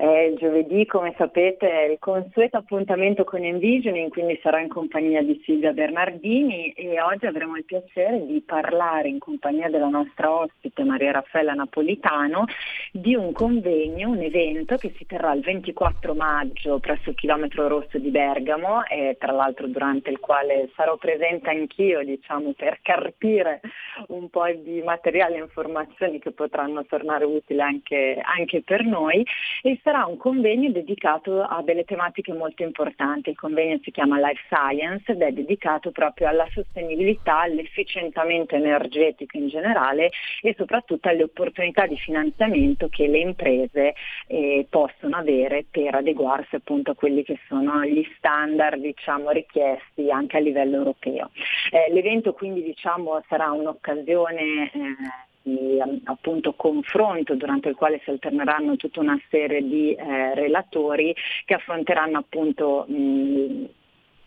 È 0.00 0.32
giovedì, 0.38 0.86
come 0.86 1.12
sapete, 1.18 1.68
è 1.68 1.90
il 1.90 1.98
consueto 1.98 2.58
appuntamento 2.58 3.24
con 3.24 3.42
Envisioning, 3.42 4.10
quindi 4.10 4.38
sarò 4.40 4.56
in 4.58 4.68
compagnia 4.68 5.24
di 5.24 5.42
Silvia 5.44 5.72
Bernardini 5.72 6.70
e 6.70 7.00
oggi 7.00 7.26
avremo 7.26 7.56
il 7.56 7.64
piacere 7.64 8.24
di 8.24 8.40
parlare 8.46 9.08
in 9.08 9.18
compagnia 9.18 9.68
della 9.68 9.88
nostra 9.88 10.30
ospite 10.30 10.84
Maria 10.84 11.10
Raffaella 11.10 11.52
Napolitano 11.54 12.44
di 12.92 13.16
un 13.16 13.32
convegno, 13.32 14.10
un 14.10 14.20
evento 14.20 14.76
che 14.76 14.94
si 14.96 15.04
terrà 15.04 15.32
il 15.32 15.40
24 15.40 16.14
maggio 16.14 16.78
presso 16.78 17.10
il 17.10 17.16
chilometro 17.16 17.66
rosso 17.66 17.98
di 17.98 18.10
Bergamo 18.10 18.84
e 18.84 19.16
tra 19.18 19.32
l'altro 19.32 19.66
durante 19.66 20.10
il 20.10 20.20
quale 20.20 20.70
sarò 20.76 20.96
presente 20.96 21.50
anch'io 21.50 22.04
diciamo, 22.04 22.52
per 22.56 22.78
carpire 22.82 23.60
un 24.08 24.30
po' 24.30 24.46
di 24.62 24.80
materiali 24.80 25.34
e 25.34 25.40
informazioni 25.40 26.20
che 26.20 26.30
potranno 26.30 26.84
tornare 26.84 27.24
utili 27.24 27.60
anche, 27.60 28.22
anche 28.22 28.62
per 28.62 28.84
noi. 28.84 29.26
E 29.62 29.76
sarà 29.88 30.04
un 30.04 30.18
convegno 30.18 30.70
dedicato 30.70 31.40
a 31.40 31.62
delle 31.62 31.84
tematiche 31.84 32.34
molto 32.34 32.62
importanti. 32.62 33.30
Il 33.30 33.38
convegno 33.38 33.78
si 33.82 33.90
chiama 33.90 34.18
Life 34.18 34.42
Science 34.50 35.10
ed 35.10 35.22
è 35.22 35.32
dedicato 35.32 35.92
proprio 35.92 36.28
alla 36.28 36.46
sostenibilità, 36.50 37.40
all'efficientamento 37.40 38.54
energetico 38.54 39.38
in 39.38 39.48
generale 39.48 40.10
e 40.42 40.54
soprattutto 40.58 41.08
alle 41.08 41.22
opportunità 41.22 41.86
di 41.86 41.96
finanziamento 41.96 42.88
che 42.90 43.06
le 43.06 43.18
imprese 43.18 43.94
eh, 44.26 44.66
possono 44.68 45.16
avere 45.16 45.64
per 45.70 45.94
adeguarsi 45.94 46.56
appunto 46.56 46.90
a 46.90 46.94
quelli 46.94 47.22
che 47.22 47.38
sono 47.48 47.82
gli 47.86 48.06
standard 48.18 48.82
diciamo, 48.82 49.30
richiesti 49.30 50.10
anche 50.10 50.36
a 50.36 50.40
livello 50.40 50.76
europeo. 50.76 51.30
Eh, 51.70 51.90
l'evento 51.94 52.34
quindi 52.34 52.62
diciamo, 52.62 53.22
sarà 53.26 53.52
un'occasione 53.52 54.70
eh, 54.70 55.27
di 55.54 55.80
appunto 56.04 56.52
confronto 56.54 57.34
durante 57.34 57.68
il 57.68 57.74
quale 57.74 58.00
si 58.04 58.10
alterneranno 58.10 58.76
tutta 58.76 59.00
una 59.00 59.18
serie 59.30 59.62
di 59.62 59.94
eh, 59.94 60.34
relatori 60.34 61.14
che 61.44 61.54
affronteranno 61.54 62.18
appunto 62.18 62.84
mh, 62.88 63.64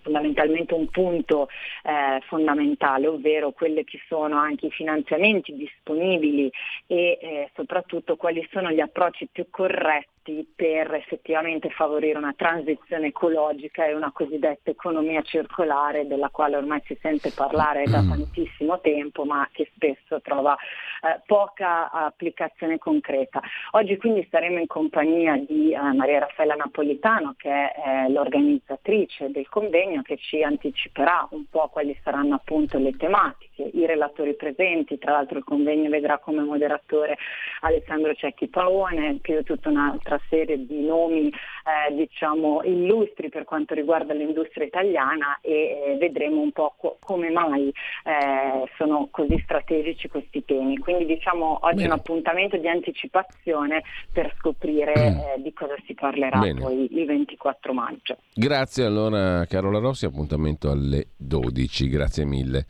fondamentalmente 0.02 0.74
un 0.74 0.88
punto 0.88 1.48
eh, 1.84 2.22
fondamentale, 2.28 3.08
ovvero 3.08 3.52
quelli 3.52 3.84
che 3.84 4.00
sono 4.08 4.38
anche 4.38 4.68
i 4.68 4.72
finanziamenti 4.72 5.56
disponibili 5.56 6.52
e 6.88 7.18
eh, 7.22 7.52
soprattutto 7.56 8.16
quali 8.16 8.46
sono 8.52 8.72
gli 8.72 8.80
approcci 8.80 9.30
più 9.32 9.46
corretti 9.50 10.10
per 10.56 10.94
effettivamente 10.94 11.70
favorire 11.72 12.18
una 12.18 12.34
transizione 12.36 13.08
ecologica 13.08 13.86
e 13.86 13.96
una 13.96 14.12
cosiddetta 14.12 14.70
economia 14.70 15.22
circolare 15.24 16.06
della 16.06 16.30
quale 16.30 16.58
ormai 16.58 16.82
si 16.86 16.98
sente 17.02 17.32
parlare 17.32 17.86
da 17.86 18.04
tantissimo 18.08 18.80
tempo 18.82 19.26
ma 19.26 19.50
che 19.52 19.72
spesso 19.74 20.22
trova 20.22 20.56
eh, 20.56 21.22
poca 21.26 21.90
applicazione 21.90 22.78
concreta. 22.78 23.42
Oggi 23.72 23.98
quindi 23.98 24.24
staremo 24.28 24.60
in 24.60 24.68
compagnia 24.68 25.36
di 25.38 25.74
eh, 25.74 25.94
Maria 25.94 26.20
Raffaella 26.20 26.54
Napolitano 26.54 27.34
che 27.36 27.50
è 27.50 27.74
eh, 27.74 28.12
l'organizzatrice 28.12 29.32
del 29.32 29.50
convegno 29.50 30.04
che 30.04 30.18
ci 30.18 30.44
anticiperà 30.44 31.28
un 31.32 31.46
po' 31.50 31.70
quali 31.70 31.98
saranno 32.04 32.36
appunto 32.36 32.78
le 32.78 32.96
tematiche, 32.96 33.72
i 33.74 33.86
relatori 33.88 34.36
presenti, 34.36 35.00
tra 35.00 35.14
l'altro 35.14 35.40
il 35.40 35.44
convegno 35.44 35.90
vedrà 35.90 36.20
come 36.20 36.44
moderatore 36.44 37.18
Alessandro 37.62 38.14
Cecchi 38.14 38.48
Paone, 38.48 39.18
più 39.22 39.42
tutta 39.44 39.70
un'altra 40.12 40.20
serie 40.30 40.66
di 40.66 40.82
nomi 40.82 41.30
eh, 41.30 41.94
diciamo 41.96 42.62
illustri 42.64 43.30
per 43.30 43.46
quanto 43.46 43.74
riguarda 43.74 44.14
l'industria 44.14 44.66
italiana 44.66 45.40
e 45.42 45.52
eh, 45.94 45.98
vedremo 45.98 46.42
un 46.42 46.52
po' 46.52 46.76
co- 46.78 46.98
come 47.00 47.30
mai 47.30 47.70
eh, 47.70 48.70
sono 48.78 49.08
così 49.12 49.40
strategici 49.44 50.10
questi 50.10 50.44
temi. 50.44 50.78
Quindi 50.78 51.06
diciamo 51.06 51.60
oggi 51.62 51.76
Bene. 51.76 51.88
è 51.88 51.92
un 51.92 52.00
appuntamento 52.00 52.58
di 52.58 52.68
anticipazione 52.68 53.84
per 54.12 54.34
scoprire 54.38 55.12
mm. 55.38 55.42
di 55.44 55.54
cosa 55.54 55.76
si 55.86 55.94
parlerà 55.94 56.40
Bene. 56.40 56.60
poi 56.60 56.88
il 56.92 57.06
24 57.06 57.74
maggio. 57.74 58.18
Grazie 58.34 58.86
allora 58.86 59.46
Carola 59.46 59.80
Rossi, 59.80 60.06
appuntamento 60.06 60.70
alle 60.70 61.08
12, 61.18 61.88
grazie 61.88 62.26
mille. 62.26 62.66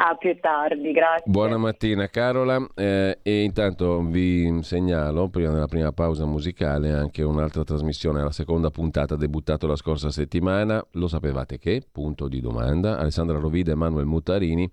A 0.00 0.14
più 0.14 0.38
tardi, 0.38 0.92
grazie. 0.92 1.24
Buona 1.26 1.56
mattina 1.56 2.06
Carola 2.06 2.64
eh, 2.76 3.18
e 3.20 3.42
intanto 3.42 4.00
vi 4.02 4.62
segnalo, 4.62 5.28
prima 5.28 5.50
della 5.50 5.66
prima 5.66 5.90
pausa 5.90 6.24
musicale, 6.24 6.92
anche 6.92 7.24
un'altra 7.24 7.64
trasmissione, 7.64 8.22
la 8.22 8.30
seconda 8.30 8.70
puntata 8.70 9.16
debuttato 9.16 9.66
la 9.66 9.74
scorsa 9.74 10.10
settimana, 10.10 10.80
lo 10.92 11.08
sapevate 11.08 11.58
che? 11.58 11.82
Punto 11.90 12.28
di 12.28 12.40
domanda, 12.40 12.96
Alessandra 12.96 13.40
Rovida 13.40 13.72
e 13.72 13.74
Manuel 13.74 14.06
Mutarini 14.06 14.70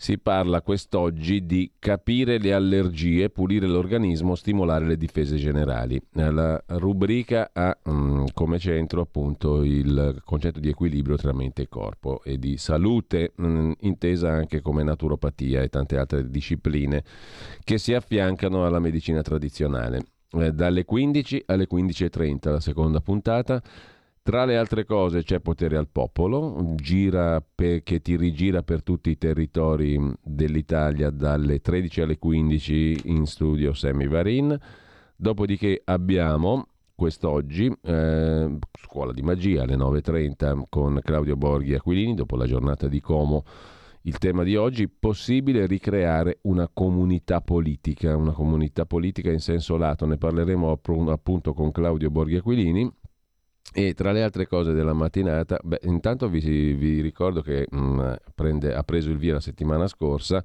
si 0.00 0.16
parla 0.16 0.62
quest'oggi 0.62 1.44
di 1.44 1.72
capire 1.78 2.38
le 2.38 2.54
allergie, 2.54 3.28
pulire 3.28 3.66
l'organismo, 3.66 4.34
stimolare 4.34 4.86
le 4.86 4.96
difese 4.96 5.36
generali. 5.36 6.00
La 6.12 6.58
rubrica 6.68 7.50
ha 7.52 7.76
um, 7.84 8.24
come 8.32 8.58
centro 8.58 9.02
appunto 9.02 9.62
il 9.62 10.22
concetto 10.24 10.58
di 10.58 10.70
equilibrio 10.70 11.16
tra 11.16 11.34
mente 11.34 11.62
e 11.62 11.68
corpo 11.68 12.22
e 12.24 12.38
di 12.38 12.56
salute, 12.56 13.34
um, 13.36 13.74
intesa 13.80 14.30
anche 14.30 14.62
come 14.62 14.82
naturopatia 14.82 15.60
e 15.60 15.68
tante 15.68 15.98
altre 15.98 16.30
discipline 16.30 17.04
che 17.62 17.76
si 17.76 17.92
affiancano 17.92 18.64
alla 18.64 18.80
medicina 18.80 19.20
tradizionale. 19.20 20.02
Eh, 20.32 20.52
dalle 20.52 20.86
15 20.86 21.42
alle 21.44 21.66
15.30 21.70 22.50
la 22.50 22.60
seconda 22.60 23.00
puntata 23.00 23.60
tra 24.30 24.44
le 24.44 24.56
altre 24.56 24.84
cose 24.84 25.24
c'è 25.24 25.40
potere 25.40 25.76
al 25.76 25.88
popolo, 25.88 26.76
per, 27.52 27.82
che 27.82 28.00
ti 28.00 28.16
rigira 28.16 28.62
per 28.62 28.84
tutti 28.84 29.10
i 29.10 29.18
territori 29.18 30.00
dell'Italia 30.22 31.10
dalle 31.10 31.60
13 31.60 32.02
alle 32.02 32.16
15 32.16 33.00
in 33.06 33.26
studio 33.26 33.72
Semi 33.72 34.06
Varin. 34.06 34.56
Dopodiché 35.16 35.82
abbiamo 35.84 36.68
quest'oggi 36.94 37.76
eh, 37.82 38.58
Scuola 38.84 39.12
di 39.12 39.22
Magia 39.22 39.64
alle 39.64 39.74
9.30 39.74 40.62
con 40.68 41.00
Claudio 41.02 41.34
Borghi 41.34 41.74
Aquilini 41.74 42.14
dopo 42.14 42.36
la 42.36 42.46
giornata 42.46 42.86
di 42.86 43.00
Como. 43.00 43.42
Il 44.02 44.18
tema 44.18 44.44
di 44.44 44.54
oggi, 44.54 44.88
possibile 44.88 45.66
ricreare 45.66 46.38
una 46.42 46.70
comunità 46.72 47.40
politica, 47.40 48.16
una 48.16 48.30
comunità 48.30 48.86
politica 48.86 49.32
in 49.32 49.40
senso 49.40 49.76
lato, 49.76 50.06
ne 50.06 50.18
parleremo 50.18 50.78
appunto 51.08 51.52
con 51.52 51.72
Claudio 51.72 52.10
Borghi 52.10 52.36
Aquilini 52.36 52.98
e 53.72 53.94
tra 53.94 54.10
le 54.10 54.22
altre 54.22 54.46
cose 54.46 54.72
della 54.72 54.92
mattinata, 54.92 55.58
beh, 55.62 55.80
intanto 55.82 56.28
vi, 56.28 56.40
vi 56.74 57.00
ricordo 57.00 57.40
che 57.40 57.66
mh, 57.70 57.78
mm, 57.78 58.12
prende, 58.34 58.74
ha 58.74 58.82
preso 58.82 59.10
il 59.10 59.16
via 59.16 59.34
la 59.34 59.40
settimana 59.40 59.86
scorsa. 59.86 60.42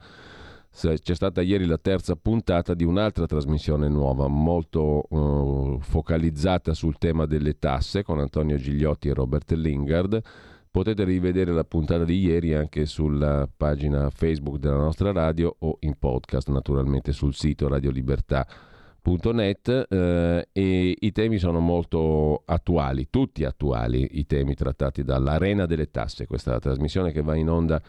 C'è 0.77 1.15
stata 1.15 1.41
ieri 1.41 1.65
la 1.65 1.77
terza 1.77 2.17
puntata 2.17 2.73
di 2.73 2.83
un'altra 2.83 3.25
trasmissione 3.25 3.87
nuova, 3.87 4.27
molto 4.27 5.05
uh, 5.07 5.79
focalizzata 5.79 6.73
sul 6.73 6.97
tema 6.97 7.25
delle 7.25 7.57
tasse 7.57 8.03
con 8.03 8.19
Antonio 8.19 8.57
Gigliotti 8.57 9.07
e 9.07 9.13
Robert 9.13 9.53
Lingard. 9.53 10.21
Potete 10.69 11.05
rivedere 11.05 11.53
la 11.53 11.63
puntata 11.63 12.03
di 12.03 12.19
ieri 12.19 12.53
anche 12.53 12.85
sulla 12.85 13.47
pagina 13.55 14.09
Facebook 14.09 14.57
della 14.57 14.75
nostra 14.75 15.13
radio 15.13 15.55
o 15.59 15.77
in 15.79 15.95
podcast, 15.97 16.49
naturalmente 16.49 17.13
sul 17.13 17.33
sito 17.33 17.69
Radio 17.69 17.89
Libertà 17.89 18.45
Net, 19.33 19.85
eh, 19.87 20.47
e 20.51 20.95
i 20.99 21.11
temi 21.11 21.37
sono 21.37 21.59
molto 21.59 22.41
attuali, 22.45 23.07
tutti 23.09 23.43
attuali 23.43 24.07
i 24.13 24.25
temi 24.25 24.55
trattati 24.55 25.03
dall'Arena 25.03 25.65
delle 25.65 25.91
Tasse, 25.91 26.25
questa 26.25 26.59
trasmissione 26.59 27.11
che 27.11 27.21
va 27.21 27.35
in 27.35 27.49
onda 27.49 27.81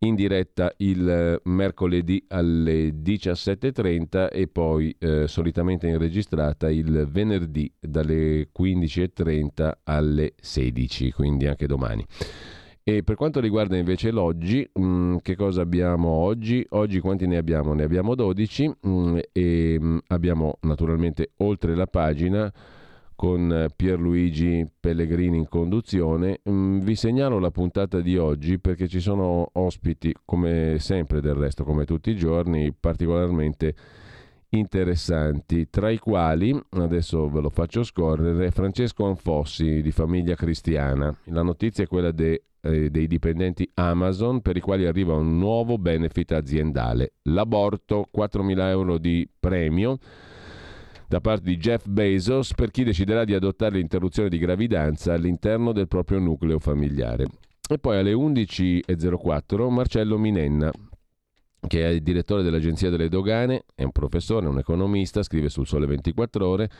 in 0.00 0.14
diretta 0.14 0.72
il 0.78 1.40
mercoledì 1.44 2.22
alle 2.28 2.90
17.30 2.90 4.28
e 4.30 4.46
poi 4.46 4.94
eh, 4.98 5.26
solitamente 5.26 5.96
registrata 5.96 6.70
il 6.70 7.08
venerdì 7.10 7.72
dalle 7.80 8.48
15.30 8.56 9.72
alle 9.84 10.34
16, 10.40 11.12
quindi 11.12 11.46
anche 11.46 11.66
domani. 11.66 12.04
E 12.88 13.02
per 13.02 13.16
quanto 13.16 13.40
riguarda 13.40 13.76
invece 13.76 14.12
l'oggi, 14.12 14.64
mm, 14.78 15.16
che 15.16 15.34
cosa 15.34 15.60
abbiamo 15.60 16.08
oggi? 16.08 16.64
Oggi 16.68 17.00
quanti 17.00 17.26
ne 17.26 17.36
abbiamo? 17.36 17.74
Ne 17.74 17.82
abbiamo 17.82 18.14
12 18.14 18.68
mh, 18.68 18.88
mm, 18.88 19.18
e 19.32 19.76
mh, 19.80 19.98
abbiamo 20.06 20.58
naturalmente 20.60 21.32
oltre 21.38 21.74
la 21.74 21.88
pagina 21.88 22.48
con 23.16 23.66
Pierluigi 23.74 24.64
Pellegrini 24.78 25.36
in 25.36 25.48
conduzione. 25.48 26.42
vi 26.44 26.94
segnalo 26.94 27.40
la 27.40 27.50
puntata 27.50 28.00
di 28.00 28.16
oggi 28.16 28.60
perché 28.60 28.86
ci 28.86 29.00
sono 29.00 29.50
ospiti, 29.54 30.14
come 30.24 30.76
sempre 30.78 31.20
del 31.20 31.34
resto, 31.34 31.64
come 31.64 31.86
tutti 31.86 32.10
i 32.10 32.16
giorni, 32.16 32.72
particolarmente 32.72 33.74
interessanti, 34.50 35.68
tra 35.70 35.90
i 35.90 35.98
quali, 35.98 36.56
adesso 36.70 37.28
ve 37.28 37.40
lo 37.40 37.50
faccio 37.50 37.82
scorrere, 37.82 38.52
Francesco 38.52 39.06
Anfossi 39.06 39.82
di 39.82 39.90
famiglia 39.90 40.36
cristiana. 40.36 41.12
La 41.24 41.42
notizia 41.42 41.82
è 41.82 41.88
quella 41.88 42.12
de, 42.12 42.42
eh, 42.66 42.90
dei 42.90 43.06
dipendenti 43.06 43.68
Amazon 43.74 44.40
per 44.40 44.56
i 44.56 44.60
quali 44.60 44.86
arriva 44.86 45.14
un 45.14 45.38
nuovo 45.38 45.78
benefit 45.78 46.32
aziendale, 46.32 47.14
l'aborto, 47.22 48.08
4.000 48.14 48.58
euro 48.68 48.98
di 48.98 49.28
premio 49.38 49.98
da 51.08 51.20
parte 51.20 51.44
di 51.44 51.56
Jeff 51.56 51.86
Bezos 51.86 52.52
per 52.54 52.70
chi 52.70 52.82
deciderà 52.82 53.24
di 53.24 53.34
adottare 53.34 53.76
l'interruzione 53.76 54.28
di 54.28 54.38
gravidanza 54.38 55.12
all'interno 55.12 55.72
del 55.72 55.86
proprio 55.86 56.18
nucleo 56.18 56.58
familiare. 56.58 57.26
E 57.68 57.78
poi 57.78 57.98
alle 57.98 58.12
11.04 58.12 59.68
Marcello 59.70 60.18
Minenna, 60.18 60.70
che 61.66 61.84
è 61.84 61.88
il 61.88 62.02
direttore 62.02 62.42
dell'Agenzia 62.42 62.90
delle 62.90 63.08
Dogane, 63.08 63.64
è 63.74 63.82
un 63.82 63.92
professore, 63.92 64.46
un 64.46 64.58
economista, 64.58 65.22
scrive 65.22 65.48
sul 65.48 65.66
Sole 65.66 65.86
24 65.86 66.46
ore 66.46 66.70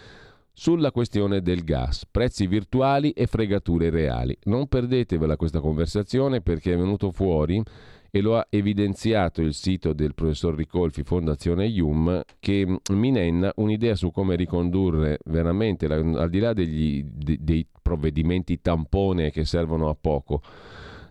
sulla 0.59 0.91
questione 0.91 1.43
del 1.43 1.65
gas, 1.65 2.07
prezzi 2.11 2.47
virtuali 2.47 3.11
e 3.11 3.27
fregature 3.27 3.91
reali. 3.91 4.35
Non 4.45 4.69
perdetevela 4.69 5.37
questa 5.37 5.61
conversazione 5.61 6.41
perché 6.41 6.73
è 6.73 6.77
venuto 6.79 7.13
fuori 7.13 7.63
e 8.11 8.21
lo 8.23 8.39
ha 8.39 8.47
evidenziato 8.49 9.43
il 9.43 9.53
sito 9.53 9.93
del 9.93 10.15
professor 10.15 10.55
Ricolfi, 10.55 11.03
Fondazione 11.03 11.67
IUM, 11.67 12.23
che 12.41 12.79
Minenna 12.91 13.53
un'idea 13.57 13.95
su 13.95 14.11
come 14.11 14.35
ricondurre 14.35 15.19
veramente, 15.27 15.85
al 15.85 16.31
di 16.31 16.39
là 16.39 16.55
degli, 16.55 17.05
dei 17.05 17.67
provvedimenti 17.83 18.59
tampone 18.63 19.31
che 19.31 19.45
servono 19.45 19.91
a 19.91 19.95
poco, 19.95 20.41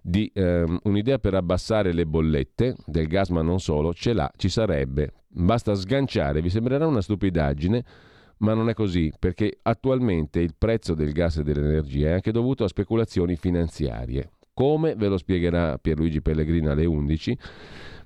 di 0.02 0.30
ehm, 0.34 0.80
un'idea 0.86 1.20
per 1.20 1.36
abbassare 1.36 1.94
le 1.94 2.08
bollette 2.08 2.78
del 2.88 3.06
gas, 3.06 3.30
ma 3.30 3.44
non 3.44 3.60
solo, 3.60 3.94
ce 3.94 4.14
l'ha, 4.14 4.32
ci 4.38 4.50
sarebbe. 4.50 5.12
Basta 5.28 5.76
sganciare, 5.76 6.42
vi 6.42 6.50
sembrerà 6.50 6.88
una 6.88 7.02
stupidaggine, 7.02 7.86
ma 8.38 8.54
non 8.54 8.70
è 8.70 8.74
così, 8.74 9.12
perché 9.18 9.60
attualmente 9.62 10.40
il 10.40 10.54
prezzo 10.58 10.94
del 10.94 11.12
gas 11.12 11.38
e 11.38 11.44
dell'energia 11.44 12.10
è 12.10 12.14
anche 12.14 12.32
dovuto 12.32 12.64
a 12.64 12.68
speculazioni 12.68 13.36
finanziarie. 13.36 14.32
Come 14.54 14.96
ve 14.96 15.08
lo 15.08 15.18
spiegherà 15.18 15.78
Pierluigi 15.78 16.22
Pellegrini 16.22 16.68
alle 16.68 16.86
11 16.86 17.38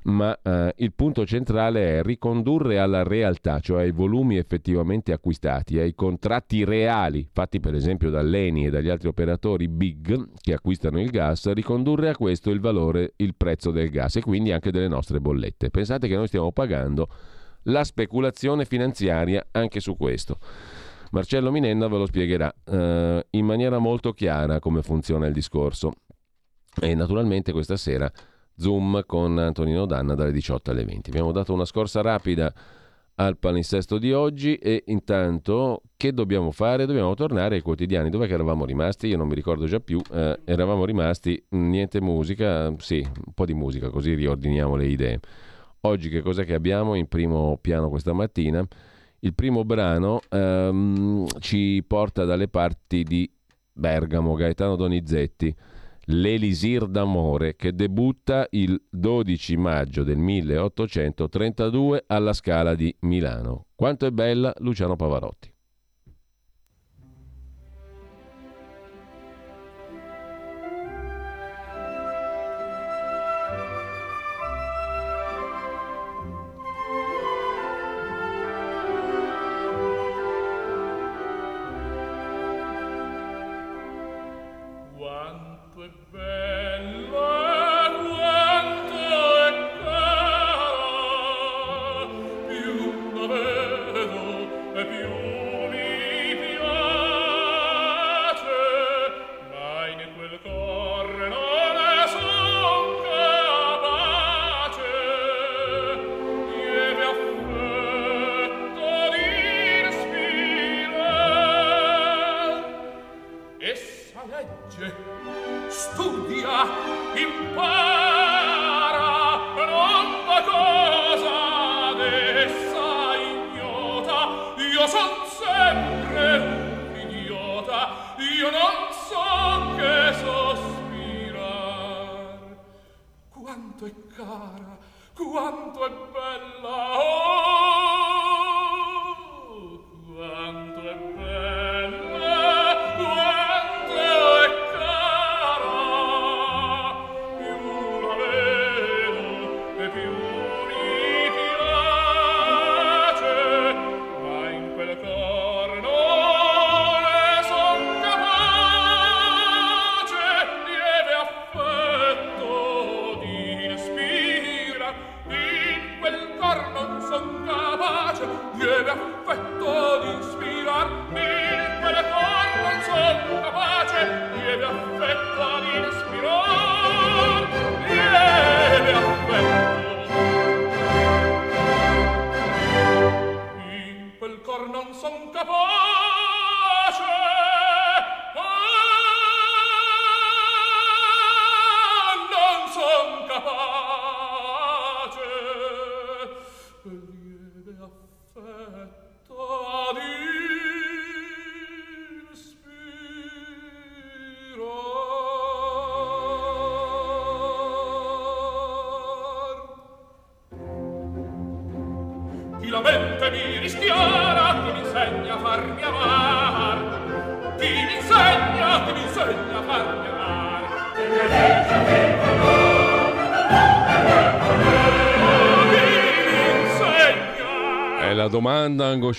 ma 0.01 0.37
eh, 0.41 0.73
il 0.77 0.93
punto 0.93 1.25
centrale 1.25 1.99
è 1.99 2.03
ricondurre 2.03 2.79
alla 2.79 3.03
realtà, 3.03 3.59
cioè 3.59 3.81
ai 3.83 3.91
volumi 3.91 4.37
effettivamente 4.37 5.11
acquistati, 5.11 5.77
ai 5.77 5.93
contratti 5.93 6.63
reali 6.63 7.27
fatti 7.31 7.59
per 7.59 7.73
esempio 7.73 8.09
dall'Eni 8.09 8.67
e 8.67 8.69
dagli 8.69 8.89
altri 8.89 9.09
operatori 9.09 9.67
big 9.67 10.29
che 10.39 10.53
acquistano 10.53 10.99
il 11.01 11.09
gas, 11.09 11.51
ricondurre 11.51 12.09
a 12.09 12.15
questo 12.15 12.49
il 12.51 12.59
valore, 12.59 13.13
il 13.17 13.35
prezzo 13.35 13.71
del 13.71 13.89
gas 13.89 14.15
e 14.15 14.21
quindi 14.21 14.51
anche 14.51 14.71
delle 14.71 14.87
nostre 14.87 15.19
bollette. 15.19 15.69
Pensate 15.69 16.07
che 16.07 16.15
noi 16.15 16.27
stiamo 16.27 16.51
pagando 16.51 17.07
la 17.63 17.83
speculazione 17.83 18.65
finanziaria 18.65 19.47
anche 19.51 19.79
su 19.79 19.95
questo. 19.95 20.37
Marcello 21.11 21.51
Minenna 21.51 21.87
ve 21.87 21.97
lo 21.97 22.05
spiegherà 22.05 22.53
eh, 22.65 23.25
in 23.31 23.45
maniera 23.45 23.79
molto 23.79 24.13
chiara 24.13 24.59
come 24.59 24.81
funziona 24.81 25.25
il 25.27 25.33
discorso. 25.33 25.93
E 26.79 26.93
naturalmente 26.93 27.51
questa 27.51 27.77
sera 27.77 28.11
Zoom 28.55 29.03
con 29.05 29.37
Antonino 29.37 29.85
Danna 29.85 30.13
dalle 30.13 30.31
18 30.31 30.71
alle 30.71 30.85
20. 30.85 31.09
Abbiamo 31.09 31.31
dato 31.31 31.53
una 31.53 31.65
scorsa 31.65 32.01
rapida 32.01 32.53
al 33.15 33.37
palinsesto 33.37 33.97
di 33.97 34.13
oggi 34.13 34.55
e 34.55 34.83
intanto 34.87 35.81
che 35.97 36.13
dobbiamo 36.13 36.51
fare? 36.51 36.85
Dobbiamo 36.85 37.13
tornare 37.15 37.55
ai 37.55 37.61
quotidiani. 37.61 38.09
Dov'è 38.09 38.27
che 38.27 38.33
eravamo 38.33 38.65
rimasti? 38.65 39.07
Io 39.07 39.17
non 39.17 39.27
mi 39.27 39.35
ricordo 39.35 39.65
già 39.65 39.79
più. 39.79 39.99
Eh, 40.11 40.39
eravamo 40.45 40.85
rimasti 40.85 41.41
niente 41.49 41.99
musica, 41.99 42.73
sì, 42.77 43.05
un 43.25 43.33
po' 43.33 43.45
di 43.45 43.53
musica, 43.53 43.89
così 43.89 44.13
riordiniamo 44.13 44.75
le 44.75 44.85
idee. 44.85 45.19
Oggi 45.81 46.09
che 46.09 46.21
cos'è 46.21 46.45
che 46.45 46.53
abbiamo 46.53 46.95
in 46.95 47.07
primo 47.07 47.57
piano 47.61 47.89
questa 47.89 48.13
mattina? 48.13 48.65
Il 49.19 49.33
primo 49.33 49.63
brano 49.63 50.19
ehm, 50.29 51.25
ci 51.39 51.83
porta 51.85 52.25
dalle 52.25 52.47
parti 52.47 53.03
di 53.03 53.29
Bergamo, 53.71 54.33
Gaetano 54.33 54.75
Donizetti 54.75 55.55
l'Elisir 56.11 56.87
d'amore 56.87 57.55
che 57.55 57.73
debutta 57.73 58.47
il 58.51 58.81
12 58.89 59.57
maggio 59.57 60.03
del 60.03 60.17
1832 60.17 62.05
alla 62.07 62.33
Scala 62.33 62.73
di 62.75 62.95
Milano. 63.01 63.67
Quanto 63.75 64.05
è 64.05 64.11
bella 64.11 64.53
Luciano 64.59 64.95
Pavarotti. 64.95 65.53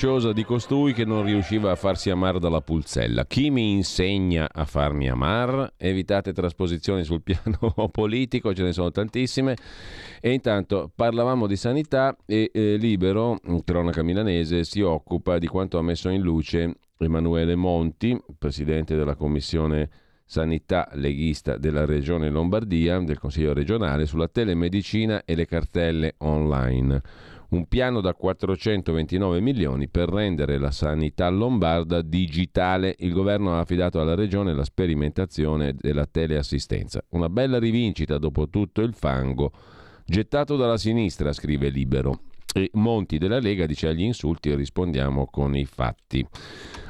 Angosciosa 0.00 0.32
di 0.32 0.44
costui 0.44 0.94
che 0.94 1.04
non 1.04 1.24
riusciva 1.24 1.70
a 1.70 1.76
farsi 1.76 2.08
amare 2.08 2.38
dalla 2.38 2.62
pulzella. 2.62 3.26
Chi 3.26 3.50
mi 3.50 3.72
insegna 3.72 4.48
a 4.50 4.64
farmi 4.64 5.10
amare? 5.10 5.74
Evitate 5.76 6.32
trasposizioni 6.32 7.04
sul 7.04 7.20
piano 7.22 7.74
politico, 7.90 8.54
ce 8.54 8.62
ne 8.62 8.72
sono 8.72 8.90
tantissime. 8.90 9.56
E 10.22 10.32
intanto 10.32 10.90
parlavamo 10.94 11.46
di 11.46 11.56
sanità 11.56 12.16
e 12.24 12.50
eh, 12.50 12.76
Libero, 12.76 13.38
cronaca 13.62 14.02
milanese, 14.02 14.64
si 14.64 14.80
occupa 14.80 15.38
di 15.38 15.46
quanto 15.46 15.76
ha 15.76 15.82
messo 15.82 16.08
in 16.08 16.22
luce 16.22 16.76
Emanuele 16.96 17.54
Monti, 17.54 18.18
presidente 18.38 18.96
della 18.96 19.16
commissione 19.16 19.90
sanità 20.24 20.88
leghista 20.92 21.58
della 21.58 21.84
regione 21.84 22.30
Lombardia, 22.30 22.98
del 23.00 23.18
Consiglio 23.18 23.52
regionale, 23.52 24.06
sulla 24.06 24.28
telemedicina 24.28 25.24
e 25.26 25.34
le 25.34 25.44
cartelle 25.44 26.14
online 26.18 27.02
un 27.50 27.66
piano 27.66 28.00
da 28.00 28.14
429 28.14 29.40
milioni 29.40 29.88
per 29.88 30.08
rendere 30.08 30.58
la 30.58 30.70
sanità 30.70 31.28
lombarda 31.28 32.02
digitale. 32.02 32.94
Il 32.98 33.12
governo 33.12 33.54
ha 33.54 33.60
affidato 33.60 34.00
alla 34.00 34.14
regione 34.14 34.54
la 34.54 34.64
sperimentazione 34.64 35.74
della 35.74 36.06
teleassistenza. 36.06 37.04
Una 37.10 37.28
bella 37.28 37.58
rivincita 37.58 38.18
dopo 38.18 38.48
tutto 38.48 38.82
il 38.82 38.94
fango 38.94 39.52
gettato 40.04 40.56
dalla 40.56 40.76
sinistra, 40.76 41.32
scrive 41.32 41.68
Libero. 41.68 42.29
E 42.52 42.70
Monti 42.74 43.18
della 43.18 43.38
Lega 43.38 43.66
dice 43.66 43.88
agli 43.88 44.02
insulti 44.02 44.54
rispondiamo 44.54 45.26
con 45.26 45.54
i 45.54 45.64
fatti. 45.64 46.26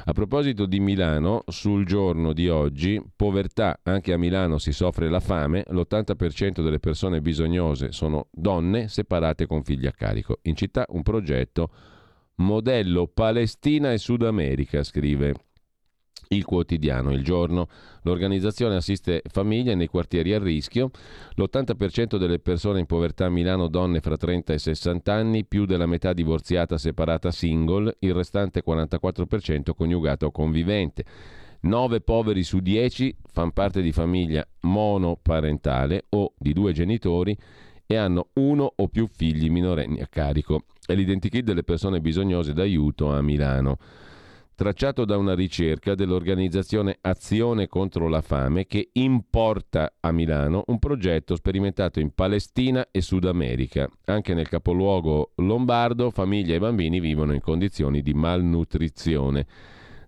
A 0.05 0.13
proposito 0.13 0.65
di 0.65 0.79
Milano, 0.79 1.43
sul 1.47 1.85
giorno 1.85 2.33
di 2.33 2.49
oggi, 2.49 2.99
povertà, 3.15 3.79
anche 3.83 4.11
a 4.13 4.17
Milano 4.17 4.57
si 4.57 4.71
soffre 4.71 5.09
la 5.09 5.19
fame, 5.19 5.63
l'80% 5.69 6.63
delle 6.63 6.79
persone 6.79 7.21
bisognose 7.21 7.91
sono 7.91 8.27
donne 8.31 8.87
separate 8.87 9.45
con 9.45 9.63
figli 9.63 9.85
a 9.85 9.91
carico. 9.91 10.39
In 10.43 10.55
città 10.55 10.85
un 10.89 11.03
progetto 11.03 11.69
modello 12.37 13.07
Palestina 13.07 13.91
e 13.91 13.99
Sud 13.99 14.23
America, 14.23 14.83
scrive 14.83 15.35
il 16.31 16.45
quotidiano, 16.45 17.11
il 17.11 17.23
giorno. 17.23 17.67
L'organizzazione 18.03 18.75
assiste 18.75 19.21
famiglie 19.29 19.75
nei 19.75 19.87
quartieri 19.87 20.33
a 20.33 20.39
rischio. 20.39 20.91
L'80% 21.35 22.17
delle 22.17 22.39
persone 22.39 22.79
in 22.79 22.85
povertà 22.85 23.25
a 23.25 23.29
Milano, 23.29 23.67
donne 23.67 23.99
fra 23.99 24.17
30 24.17 24.53
e 24.53 24.57
60 24.57 25.13
anni, 25.13 25.45
più 25.45 25.65
della 25.65 25.85
metà 25.85 26.13
divorziata, 26.13 26.77
separata, 26.77 27.31
single, 27.31 27.95
il 27.99 28.13
restante 28.13 28.63
44% 28.65 29.73
coniugato 29.75 30.27
o 30.27 30.31
convivente. 30.31 31.05
9 31.61 32.01
poveri 32.01 32.43
su 32.43 32.59
10 32.59 33.15
fanno 33.31 33.51
parte 33.51 33.81
di 33.81 33.91
famiglia 33.91 34.45
monoparentale 34.61 36.05
o 36.09 36.33
di 36.37 36.53
due 36.53 36.73
genitori 36.73 37.37
e 37.85 37.95
hanno 37.95 38.29
uno 38.33 38.71
o 38.75 38.87
più 38.87 39.05
figli 39.05 39.49
minorenni 39.49 39.99
a 39.99 40.07
carico. 40.07 40.63
È 40.83 40.95
l'identikit 40.95 41.43
delle 41.43 41.63
persone 41.63 42.01
bisognose 42.01 42.53
d'aiuto 42.53 43.11
a 43.11 43.21
Milano 43.21 43.77
tracciato 44.55 45.05
da 45.05 45.17
una 45.17 45.33
ricerca 45.33 45.95
dell'organizzazione 45.95 46.97
Azione 47.01 47.67
contro 47.67 48.07
la 48.07 48.21
fame 48.21 48.67
che 48.67 48.89
importa 48.93 49.93
a 49.99 50.11
Milano 50.11 50.63
un 50.67 50.79
progetto 50.79 51.35
sperimentato 51.35 51.99
in 51.99 52.13
Palestina 52.13 52.87
e 52.91 53.01
Sud 53.01 53.25
America. 53.25 53.89
Anche 54.05 54.33
nel 54.33 54.47
capoluogo 54.47 55.31
lombardo 55.37 56.11
famiglie 56.11 56.55
e 56.55 56.59
bambini 56.59 56.99
vivono 56.99 57.33
in 57.33 57.41
condizioni 57.41 58.01
di 58.01 58.13
malnutrizione 58.13 59.47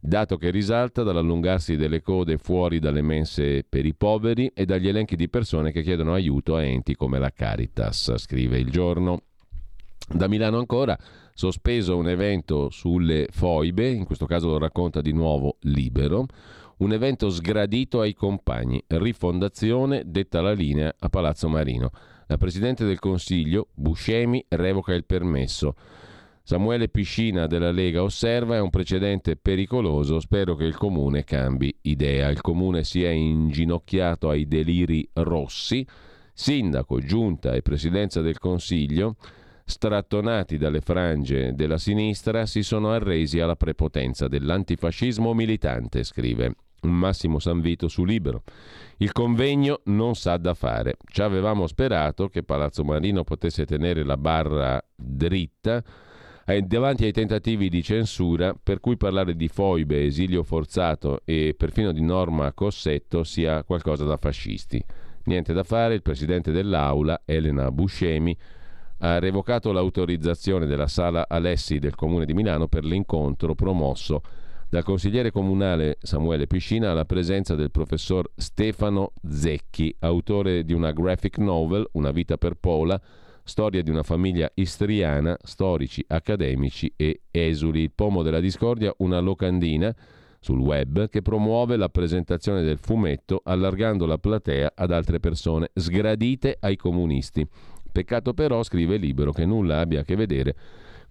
dato 0.06 0.36
che 0.36 0.50
risalta 0.50 1.02
dall'allungarsi 1.02 1.78
delle 1.78 2.02
code 2.02 2.38
fuori 2.38 2.80
dalle 2.80 3.02
mense 3.02 3.64
per 3.64 3.86
i 3.86 3.94
poveri 3.94 4.52
e 4.54 4.66
dagli 4.66 4.90
elenchi 4.90 5.16
di 5.16 5.30
persone 5.30 5.72
che 5.72 5.82
chiedono 5.82 6.14
aiuto 6.14 6.58
a 6.58 6.64
enti 6.64 6.94
come 6.94 7.20
la 7.20 7.32
Caritas, 7.32 8.14
scrive 8.18 8.58
il 8.58 8.70
giorno. 8.70 9.22
Da 10.06 10.28
Milano 10.28 10.58
ancora 10.58 10.98
sospeso 11.34 11.98
un 11.98 12.08
evento 12.08 12.70
sulle 12.70 13.28
foibe, 13.32 13.90
in 13.90 14.06
questo 14.06 14.26
caso 14.26 14.48
lo 14.48 14.58
racconta 14.58 15.02
di 15.02 15.12
nuovo 15.12 15.58
Libero, 15.62 16.26
un 16.78 16.92
evento 16.94 17.30
sgradito 17.30 18.02
ai 18.02 18.14
compagni, 18.14 18.84
rifondazione 18.88 20.04
detta 20.06 20.42
la 20.42 20.54
linea 20.54 20.94
a 20.98 21.10
Palazzo 21.10 21.48
Marino. 21.48 21.92
La 22.28 22.38
Presidente 22.38 22.86
del 22.86 23.00
Consiglio, 23.00 23.68
Buscemi, 23.74 24.44
revoca 24.50 24.94
il 24.94 25.06
permesso. 25.06 25.76
Samuele 26.42 26.90
Piscina 26.90 27.48
della 27.48 27.72
Lega 27.72 28.04
osserva 28.04 28.56
è 28.56 28.60
un 28.60 28.70
precedente 28.70 29.38
pericoloso, 29.38 30.20
spero 30.20 30.56
che 30.56 30.66
il 30.66 30.76
Comune 30.76 31.24
cambi 31.24 31.74
idea. 31.84 32.30
Il 32.30 32.42
Comune 32.42 32.84
si 32.84 33.04
è 33.04 33.10
inginocchiato 33.10 34.30
ai 34.30 34.48
deliri 34.48 35.08
rossi, 35.14 35.86
sindaco, 36.34 37.00
giunta 37.00 37.54
e 37.54 37.62
Presidenza 37.62 38.22
del 38.22 38.40
Consiglio 38.40 39.16
strattonati 39.66 40.58
dalle 40.58 40.82
frange 40.82 41.54
della 41.54 41.78
sinistra, 41.78 42.46
si 42.46 42.64
sono 42.64 42.92
arresi 42.92 43.40
alla 43.40 43.56
prepotenza 43.56 44.28
dell'antifascismo 44.28 45.34
militante, 45.34 46.04
scrive 46.04 46.56
Massimo 46.82 47.40
Sanvito 47.40 47.88
su 47.88 48.04
Libero. 48.04 48.44
Il 48.98 49.12
convegno 49.12 49.82
non 49.86 50.16
sa 50.16 50.38
da 50.38 50.54
fare. 50.54 50.98
Ci 51.06 51.22
avevamo 51.22 51.68
sperato 51.68 52.28
che 52.28 52.44
Palazzo 52.44 52.84
Marino 52.84 53.24
potesse 53.24 53.66
tenere 53.66 54.04
la 54.04 54.18
barra 54.18 54.84
dritta 54.96 55.84
davanti 56.62 57.06
ai 57.06 57.14
tentativi 57.14 57.70
di 57.70 57.82
censura 57.82 58.54
per 58.62 58.82
cui 58.82 58.98
parlare 58.98 59.36
di 59.36 59.48
foibe, 59.48 60.04
esilio 60.04 60.44
forzato 60.44 61.22
e 61.24 61.56
perfino 61.58 61.94
di 61.94 62.02
norma 62.02 62.52
Cossetto 62.52 63.24
sia 63.24 63.64
qualcosa 63.64 64.04
da 64.04 64.18
fascisti. 64.18 64.84
Niente 65.26 65.54
da 65.54 65.64
fare, 65.64 65.94
il 65.94 66.02
presidente 66.02 66.52
dell'Aula, 66.52 67.22
Elena 67.24 67.72
Buscemi, 67.72 68.38
ha 69.06 69.20
revocato 69.20 69.74
l'autorizzazione 69.74 70.66
della 70.66 70.88
sala 70.88 71.26
Alessi 71.28 71.78
del 71.78 71.94
Comune 71.94 72.26
di 72.26 72.34
Milano 72.34 72.68
per 72.68 72.86
l'incontro 72.86 73.54
promosso 73.54 74.22
dal 74.70 74.84
consigliere 74.84 75.30
comunale 75.30 75.98
Samuele 76.02 76.48
Piscina 76.48 76.92
alla 76.92 77.04
presenza 77.04 77.54
del 77.54 77.70
professor 77.70 78.28
Stefano 78.36 79.12
Zecchi, 79.30 79.94
autore 80.00 80.64
di 80.64 80.74
una 80.74 80.92
graphic 80.92 81.38
novel, 81.38 81.88
Una 81.92 82.12
vita 82.12 82.38
per 82.38 82.56
Pola, 82.56 83.00
storia 83.44 83.84
di 83.84 83.92
una 83.92 84.04
famiglia 84.04 84.50
istriana, 84.56 85.38
storici, 85.44 86.04
accademici 86.08 86.92
e 86.96 87.24
esuli. 87.30 87.82
Il 87.82 87.92
pomo 87.94 88.24
della 88.24 88.40
discordia, 88.40 88.94
una 89.00 89.20
locandina 89.20 89.94
sul 90.40 90.60
web 90.60 91.08
che 91.10 91.22
promuove 91.22 91.78
la 91.78 91.90
presentazione 91.90 92.64
del 92.64 92.78
fumetto 92.78 93.42
allargando 93.44 94.06
la 94.06 94.18
platea 94.18 94.72
ad 94.76 94.92
altre 94.92 95.20
persone 95.20 95.70
sgradite 95.74 96.58
ai 96.60 96.78
comunisti. 96.78 97.48
Peccato 97.94 98.34
però, 98.34 98.64
scrive 98.64 98.98
Libero, 98.98 99.32
che 99.32 99.46
nulla 99.46 99.80
abbia 99.80 100.00
a 100.00 100.04
che 100.04 100.16
vedere 100.16 100.56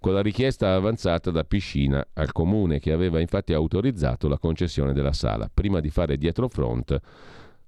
con 0.01 0.13
la 0.13 0.21
richiesta 0.21 0.73
avanzata 0.73 1.31
da 1.31 1.45
Piscina 1.45 2.05
al 2.15 2.33
comune 2.33 2.79
che 2.79 2.91
aveva 2.91 3.21
infatti 3.21 3.53
autorizzato 3.53 4.27
la 4.27 4.37
concessione 4.37 4.91
della 4.91 5.13
sala, 5.13 5.49
prima 5.51 5.79
di 5.79 5.89
fare 5.89 6.17
dietro 6.17 6.49
front 6.49 6.99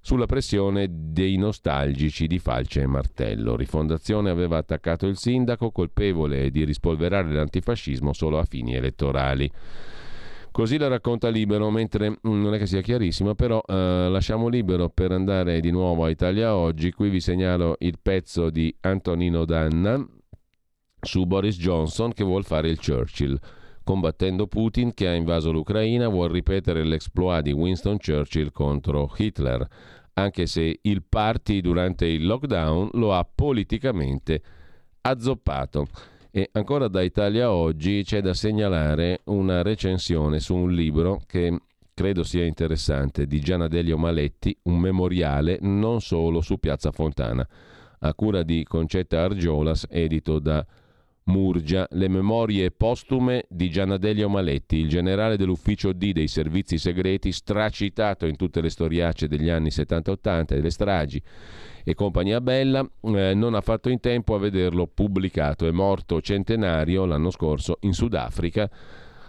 sulla 0.02 0.26
pressione 0.26 0.86
dei 0.90 1.36
nostalgici 1.36 2.26
di 2.26 2.38
Falce 2.38 2.82
e 2.82 2.86
Martello. 2.86 3.56
Rifondazione 3.56 4.28
aveva 4.28 4.58
attaccato 4.58 5.06
il 5.06 5.16
sindaco 5.16 5.70
colpevole 5.70 6.50
di 6.50 6.64
rispolverare 6.64 7.32
l'antifascismo 7.32 8.12
solo 8.12 8.38
a 8.38 8.44
fini 8.44 8.74
elettorali. 8.74 9.50
Così 10.56 10.78
la 10.78 10.88
racconta 10.88 11.28
Libero, 11.28 11.68
mentre 11.68 12.08
mm, 12.08 12.16
non 12.22 12.54
è 12.54 12.58
che 12.58 12.64
sia 12.64 12.80
chiarissimo, 12.80 13.34
però 13.34 13.62
eh, 13.66 14.08
lasciamo 14.08 14.48
Libero 14.48 14.88
per 14.88 15.12
andare 15.12 15.60
di 15.60 15.70
nuovo 15.70 16.06
a 16.06 16.08
Italia 16.08 16.56
Oggi. 16.56 16.92
Qui 16.92 17.10
vi 17.10 17.20
segnalo 17.20 17.76
il 17.80 17.98
pezzo 18.00 18.48
di 18.48 18.74
Antonino 18.80 19.44
Danna 19.44 20.02
su 20.98 21.26
Boris 21.26 21.58
Johnson 21.58 22.14
che 22.14 22.24
vuole 22.24 22.44
fare 22.44 22.70
il 22.70 22.80
Churchill. 22.80 23.38
Combattendo 23.84 24.46
Putin 24.46 24.94
che 24.94 25.08
ha 25.08 25.12
invaso 25.12 25.52
l'Ucraina, 25.52 26.08
vuole 26.08 26.32
ripetere 26.32 26.84
l'exploit 26.84 27.42
di 27.42 27.52
Winston 27.52 27.98
Churchill 27.98 28.50
contro 28.50 29.12
Hitler, 29.14 29.68
anche 30.14 30.46
se 30.46 30.78
il 30.80 31.02
party 31.06 31.60
durante 31.60 32.06
il 32.06 32.24
lockdown 32.24 32.88
lo 32.94 33.12
ha 33.12 33.28
politicamente 33.30 34.40
azzoppato. 35.02 35.86
E 36.36 36.50
ancora 36.52 36.88
da 36.88 37.00
Italia 37.00 37.50
Oggi 37.50 38.02
c'è 38.04 38.20
da 38.20 38.34
segnalare 38.34 39.22
una 39.24 39.62
recensione 39.62 40.38
su 40.38 40.54
un 40.54 40.70
libro 40.70 41.22
che 41.24 41.58
credo 41.94 42.24
sia 42.24 42.44
interessante 42.44 43.26
di 43.26 43.40
Gianna 43.40 43.68
Delio 43.68 43.96
Maletti, 43.96 44.54
un 44.64 44.78
memoriale 44.78 45.56
non 45.62 46.02
solo 46.02 46.42
su 46.42 46.58
Piazza 46.58 46.90
Fontana, 46.90 47.48
a 48.00 48.12
cura 48.12 48.42
di 48.42 48.64
Concetta 48.64 49.22
Argiolas, 49.22 49.86
edito 49.88 50.38
da 50.38 50.62
Murgia, 51.26 51.88
le 51.90 52.08
memorie 52.08 52.70
postume 52.70 53.46
di 53.48 53.68
Gianadelio 53.68 54.28
Maletti, 54.28 54.76
il 54.76 54.88
generale 54.88 55.36
dell'ufficio 55.36 55.92
D 55.92 56.12
dei 56.12 56.28
servizi 56.28 56.78
segreti, 56.78 57.32
stracitato 57.32 58.26
in 58.26 58.36
tutte 58.36 58.60
le 58.60 58.70
storiacce 58.70 59.26
degli 59.26 59.48
anni 59.48 59.68
70-80 59.68 60.40
e 60.40 60.44
delle 60.54 60.70
stragi 60.70 61.22
e 61.84 61.94
compagnia 61.94 62.40
bella, 62.40 62.88
eh, 63.02 63.34
non 63.34 63.54
ha 63.54 63.60
fatto 63.60 63.88
in 63.88 63.98
tempo 63.98 64.34
a 64.34 64.38
vederlo 64.38 64.86
pubblicato. 64.86 65.66
È 65.66 65.70
morto 65.72 66.20
centenario 66.20 67.04
l'anno 67.04 67.30
scorso 67.30 67.78
in 67.80 67.92
Sudafrica 67.92 68.70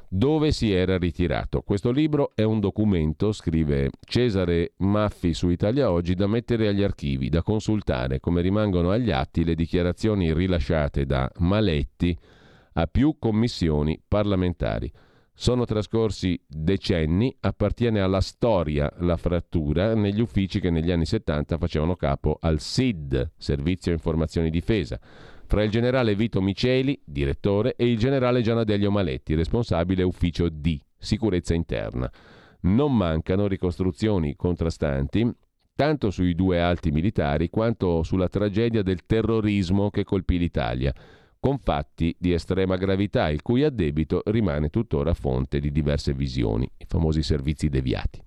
dove 0.09 0.51
si 0.51 0.71
era 0.71 0.97
ritirato. 0.97 1.61
Questo 1.61 1.91
libro 1.91 2.31
è 2.33 2.43
un 2.43 2.59
documento, 2.59 3.31
scrive 3.31 3.89
Cesare 3.99 4.73
Maffi 4.77 5.33
su 5.33 5.49
Italia 5.49 5.91
Oggi, 5.91 6.15
da 6.15 6.27
mettere 6.27 6.67
agli 6.67 6.83
archivi, 6.83 7.29
da 7.29 7.43
consultare, 7.43 8.19
come 8.19 8.41
rimangono 8.41 8.91
agli 8.91 9.11
atti 9.11 9.43
le 9.43 9.55
dichiarazioni 9.55 10.33
rilasciate 10.33 11.05
da 11.05 11.29
Maletti 11.37 12.17
a 12.73 12.87
più 12.87 13.17
commissioni 13.19 14.01
parlamentari. 14.07 14.91
Sono 15.39 15.65
trascorsi 15.65 16.39
decenni, 16.47 17.35
appartiene 17.41 17.99
alla 17.99 18.21
storia 18.21 18.91
la 18.99 19.17
frattura 19.17 19.93
negli 19.93 20.19
uffici 20.19 20.59
che 20.59 20.71
negli 20.71 20.89
anni 20.89 21.05
70 21.05 21.59
facevano 21.59 21.95
capo 21.95 22.37
al 22.41 22.59
SID, 22.59 23.33
Servizio 23.37 23.91
Informazioni 23.91 24.49
Difesa 24.49 24.99
fra 25.47 25.63
il 25.63 25.71
generale 25.71 26.13
Vito 26.13 26.41
Miceli, 26.41 26.99
direttore, 27.03 27.75
e 27.75 27.89
il 27.89 27.97
generale 27.97 28.41
Gianadelio 28.41 28.91
Maletti, 28.91 29.33
responsabile 29.33 30.03
ufficio 30.03 30.49
D, 30.49 30.77
sicurezza 30.97 31.53
interna. 31.53 32.11
Non 32.61 32.95
mancano 32.95 33.47
ricostruzioni 33.47 34.35
contrastanti 34.35 35.33
tanto 35.73 36.09
sui 36.09 36.35
due 36.35 36.59
alti 36.59 36.91
militari 36.91 37.49
quanto 37.49 38.03
sulla 38.03 38.27
tragedia 38.27 38.81
del 38.81 39.05
terrorismo 39.05 39.89
che 39.89 40.03
colpì 40.03 40.37
l'Italia, 40.37 40.93
con 41.39 41.59
fatti 41.59 42.13
di 42.19 42.33
estrema 42.33 42.75
gravità, 42.75 43.29
il 43.29 43.41
cui 43.41 43.63
addebito 43.63 44.23
rimane 44.25 44.69
tuttora 44.69 45.13
fonte 45.13 45.59
di 45.59 45.71
diverse 45.71 46.13
visioni, 46.13 46.69
i 46.77 46.85
famosi 46.87 47.21
servizi 47.21 47.69
deviati. 47.69 48.21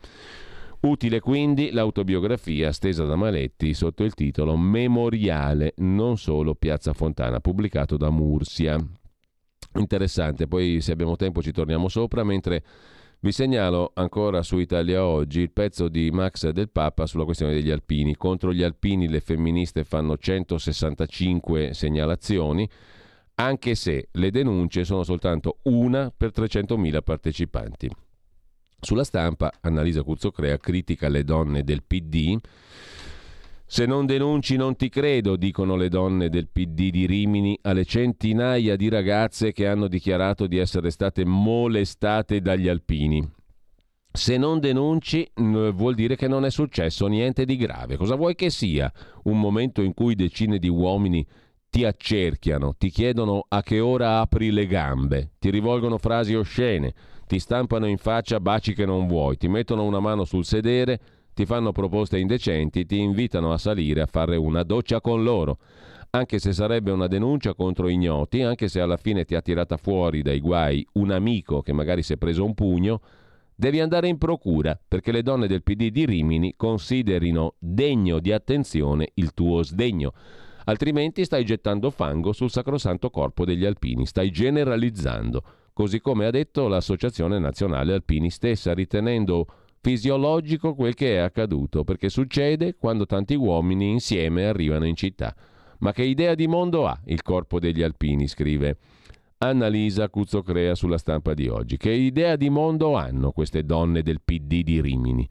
Utile 0.82 1.20
quindi 1.20 1.72
l'autobiografia 1.72 2.72
stesa 2.72 3.04
da 3.04 3.14
Maletti 3.14 3.74
sotto 3.74 4.02
il 4.02 4.14
titolo 4.14 4.56
Memoriale, 4.56 5.74
non 5.78 6.16
solo 6.16 6.54
Piazza 6.54 6.94
Fontana, 6.94 7.38
pubblicato 7.38 7.98
da 7.98 8.08
Mursia. 8.08 8.78
Interessante, 9.74 10.46
poi 10.46 10.80
se 10.80 10.92
abbiamo 10.92 11.16
tempo 11.16 11.42
ci 11.42 11.52
torniamo 11.52 11.88
sopra, 11.88 12.24
mentre 12.24 12.64
vi 13.20 13.30
segnalo 13.30 13.90
ancora 13.92 14.42
su 14.42 14.56
Italia 14.56 15.04
Oggi 15.04 15.40
il 15.40 15.50
pezzo 15.50 15.88
di 15.88 16.10
Max 16.10 16.48
del 16.48 16.70
Papa 16.70 17.04
sulla 17.04 17.24
questione 17.24 17.52
degli 17.52 17.70
alpini. 17.70 18.16
Contro 18.16 18.50
gli 18.50 18.62
alpini 18.62 19.06
le 19.06 19.20
femministe 19.20 19.84
fanno 19.84 20.16
165 20.16 21.74
segnalazioni, 21.74 22.66
anche 23.34 23.74
se 23.74 24.08
le 24.12 24.30
denunce 24.30 24.84
sono 24.84 25.02
soltanto 25.02 25.58
una 25.64 26.10
per 26.10 26.30
300.000 26.34 27.02
partecipanti. 27.02 27.90
Sulla 28.80 29.04
stampa, 29.04 29.52
Annalisa 29.60 30.02
Cuzzocrea 30.02 30.56
critica 30.56 31.08
le 31.08 31.22
donne 31.22 31.62
del 31.62 31.82
PD. 31.82 32.38
Se 33.66 33.86
non 33.86 34.06
denunci 34.06 34.56
non 34.56 34.74
ti 34.74 34.88
credo, 34.88 35.36
dicono 35.36 35.76
le 35.76 35.88
donne 35.88 36.28
del 36.28 36.48
PD 36.48 36.90
di 36.90 37.06
Rimini 37.06 37.56
alle 37.62 37.84
centinaia 37.84 38.74
di 38.74 38.88
ragazze 38.88 39.52
che 39.52 39.68
hanno 39.68 39.86
dichiarato 39.86 40.46
di 40.46 40.56
essere 40.58 40.90
state 40.90 41.24
molestate 41.24 42.40
dagli 42.40 42.68
alpini. 42.68 43.30
Se 44.12 44.36
non 44.36 44.58
denunci 44.58 45.30
vuol 45.34 45.94
dire 45.94 46.16
che 46.16 46.26
non 46.26 46.44
è 46.44 46.50
successo 46.50 47.06
niente 47.06 47.44
di 47.44 47.56
grave. 47.56 47.96
Cosa 47.96 48.16
vuoi 48.16 48.34
che 48.34 48.50
sia? 48.50 48.92
Un 49.24 49.38
momento 49.38 49.82
in 49.82 49.94
cui 49.94 50.16
decine 50.16 50.58
di 50.58 50.68
uomini 50.68 51.24
ti 51.70 51.84
accerchiano, 51.84 52.74
ti 52.76 52.90
chiedono 52.90 53.44
a 53.46 53.62
che 53.62 53.78
ora 53.78 54.18
apri 54.18 54.50
le 54.50 54.66
gambe, 54.66 55.34
ti 55.38 55.50
rivolgono 55.50 55.98
frasi 55.98 56.34
oscene, 56.34 56.92
ti 57.30 57.38
stampano 57.38 57.86
in 57.86 57.96
faccia 57.96 58.40
baci 58.40 58.74
che 58.74 58.84
non 58.84 59.06
vuoi, 59.06 59.36
ti 59.36 59.46
mettono 59.46 59.84
una 59.84 60.00
mano 60.00 60.24
sul 60.24 60.44
sedere, 60.44 60.98
ti 61.32 61.46
fanno 61.46 61.70
proposte 61.70 62.18
indecenti, 62.18 62.84
ti 62.84 62.98
invitano 62.98 63.52
a 63.52 63.56
salire 63.56 64.00
a 64.00 64.06
fare 64.06 64.34
una 64.34 64.64
doccia 64.64 65.00
con 65.00 65.22
loro. 65.22 65.58
Anche 66.10 66.40
se 66.40 66.52
sarebbe 66.52 66.90
una 66.90 67.06
denuncia 67.06 67.54
contro 67.54 67.86
ignoti, 67.86 68.42
anche 68.42 68.66
se 68.66 68.80
alla 68.80 68.96
fine 68.96 69.24
ti 69.24 69.36
ha 69.36 69.42
tirata 69.42 69.76
fuori 69.76 70.22
dai 70.22 70.40
guai 70.40 70.84
un 70.94 71.12
amico 71.12 71.62
che 71.62 71.72
magari 71.72 72.02
si 72.02 72.14
è 72.14 72.16
preso 72.16 72.44
un 72.44 72.54
pugno, 72.54 73.00
devi 73.54 73.78
andare 73.78 74.08
in 74.08 74.18
procura 74.18 74.76
perché 74.88 75.12
le 75.12 75.22
donne 75.22 75.46
del 75.46 75.62
PD 75.62 75.90
di 75.90 76.06
Rimini 76.06 76.54
considerino 76.56 77.54
degno 77.60 78.18
di 78.18 78.32
attenzione 78.32 79.12
il 79.14 79.34
tuo 79.34 79.62
sdegno. 79.62 80.14
Altrimenti 80.64 81.24
stai 81.24 81.44
gettando 81.44 81.90
fango 81.90 82.32
sul 82.32 82.50
sacrosanto 82.50 83.08
corpo 83.08 83.44
degli 83.44 83.64
alpini, 83.64 84.04
stai 84.04 84.32
generalizzando 84.32 85.44
così 85.80 86.02
come 86.02 86.26
ha 86.26 86.30
detto 86.30 86.68
l'Associazione 86.68 87.38
Nazionale 87.38 87.94
Alpini 87.94 88.28
stessa, 88.28 88.74
ritenendo 88.74 89.46
fisiologico 89.80 90.74
quel 90.74 90.92
che 90.92 91.14
è 91.14 91.16
accaduto, 91.20 91.84
perché 91.84 92.10
succede 92.10 92.76
quando 92.76 93.06
tanti 93.06 93.34
uomini 93.34 93.88
insieme 93.88 94.44
arrivano 94.44 94.84
in 94.84 94.94
città. 94.94 95.34
Ma 95.78 95.92
che 95.92 96.02
idea 96.02 96.34
di 96.34 96.46
mondo 96.46 96.86
ha 96.86 97.00
il 97.06 97.22
corpo 97.22 97.58
degli 97.58 97.82
alpini, 97.82 98.28
scrive 98.28 98.76
Annalisa 99.38 100.10
Cuzzocrea 100.10 100.74
sulla 100.74 100.98
stampa 100.98 101.32
di 101.32 101.48
oggi. 101.48 101.78
Che 101.78 101.90
idea 101.90 102.36
di 102.36 102.50
mondo 102.50 102.94
hanno 102.96 103.32
queste 103.32 103.64
donne 103.64 104.02
del 104.02 104.20
PD 104.22 104.62
di 104.62 104.82
Rimini? 104.82 105.26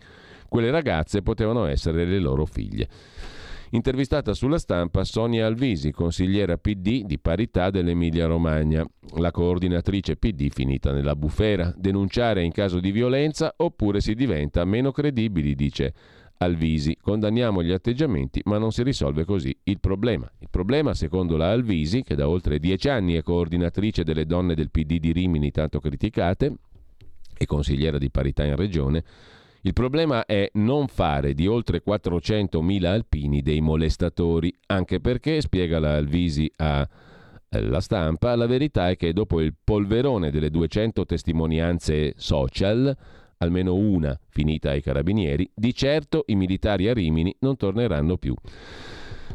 Quelle 0.48 0.72
ragazze 0.72 1.22
potevano 1.22 1.66
essere 1.66 2.06
le 2.06 2.18
loro 2.18 2.48
figlie. 2.48 2.90
Intervistata 3.72 4.34
sulla 4.34 4.58
stampa 4.58 5.04
Sonia 5.04 5.46
Alvisi, 5.46 5.92
consigliera 5.92 6.58
PD 6.58 7.04
di 7.04 7.20
parità 7.20 7.70
dell'Emilia 7.70 8.26
Romagna, 8.26 8.84
la 9.18 9.30
coordinatrice 9.30 10.16
PD 10.16 10.50
finita 10.50 10.92
nella 10.92 11.16
bufera. 11.16 11.72
Denunciare 11.78 12.44
in 12.44 12.52
caso 12.52 12.80
di 12.80 12.90
violenza 12.90 13.54
oppure 13.58 14.02
si 14.02 14.16
diventa 14.16 14.66
meno 14.66 14.92
credibili, 14.92 15.54
dice 15.54 15.94
Alvisi. 16.38 16.98
Condanniamo 17.00 17.62
gli 17.62 17.72
atteggiamenti, 17.72 18.42
ma 18.46 18.58
non 18.58 18.72
si 18.72 18.82
risolve 18.82 19.24
così 19.24 19.56
il 19.66 19.80
problema. 19.80 20.28
Il 20.40 20.48
problema, 20.50 20.96
secondo 20.96 21.38
la 21.38 21.52
Alvisi, 21.52 22.02
che 22.02 22.16
da 22.16 22.28
oltre 22.28 22.58
dieci 22.58 22.90
anni 22.90 23.14
è 23.14 23.22
coordinatrice 23.22 24.04
delle 24.04 24.26
donne 24.26 24.56
del 24.56 24.72
PD 24.72 24.98
di 24.98 25.12
Rimini 25.12 25.52
tanto 25.52 25.80
criticate 25.80 26.54
e 27.38 27.46
consigliera 27.46 28.00
di 28.00 28.10
parità 28.10 28.44
in 28.44 28.56
regione, 28.56 29.04
il 29.62 29.74
problema 29.74 30.26
è 30.26 30.50
non 30.54 30.88
fare 30.88 31.34
di 31.34 31.46
oltre 31.46 31.82
400.000 31.86 32.86
alpini 32.86 33.42
dei 33.42 33.60
molestatori, 33.60 34.54
anche 34.68 35.02
perché, 35.02 35.42
spiega 35.42 35.80
la 35.80 35.96
Alvisi 35.96 36.50
a 36.58 36.88
eh, 37.50 37.82
stampa, 37.82 38.36
la 38.36 38.46
verità 38.46 38.90
è 38.90 38.96
che 38.96 39.12
dopo 39.12 39.42
il 39.42 39.54
polverone 39.62 40.32
delle 40.32 40.50
200 40.50 41.06
testimonianze 41.06 42.14
social, 42.16 42.96
almeno 43.40 43.76
una 43.76 44.18
finita 44.30 44.70
ai 44.70 44.82
carabinieri, 44.82 45.50
di 45.54 45.74
certo 45.74 46.24
i 46.28 46.36
militari 46.36 46.88
a 46.88 46.94
Rimini 46.94 47.36
non 47.40 47.58
torneranno 47.58 48.18
più. 48.18 48.34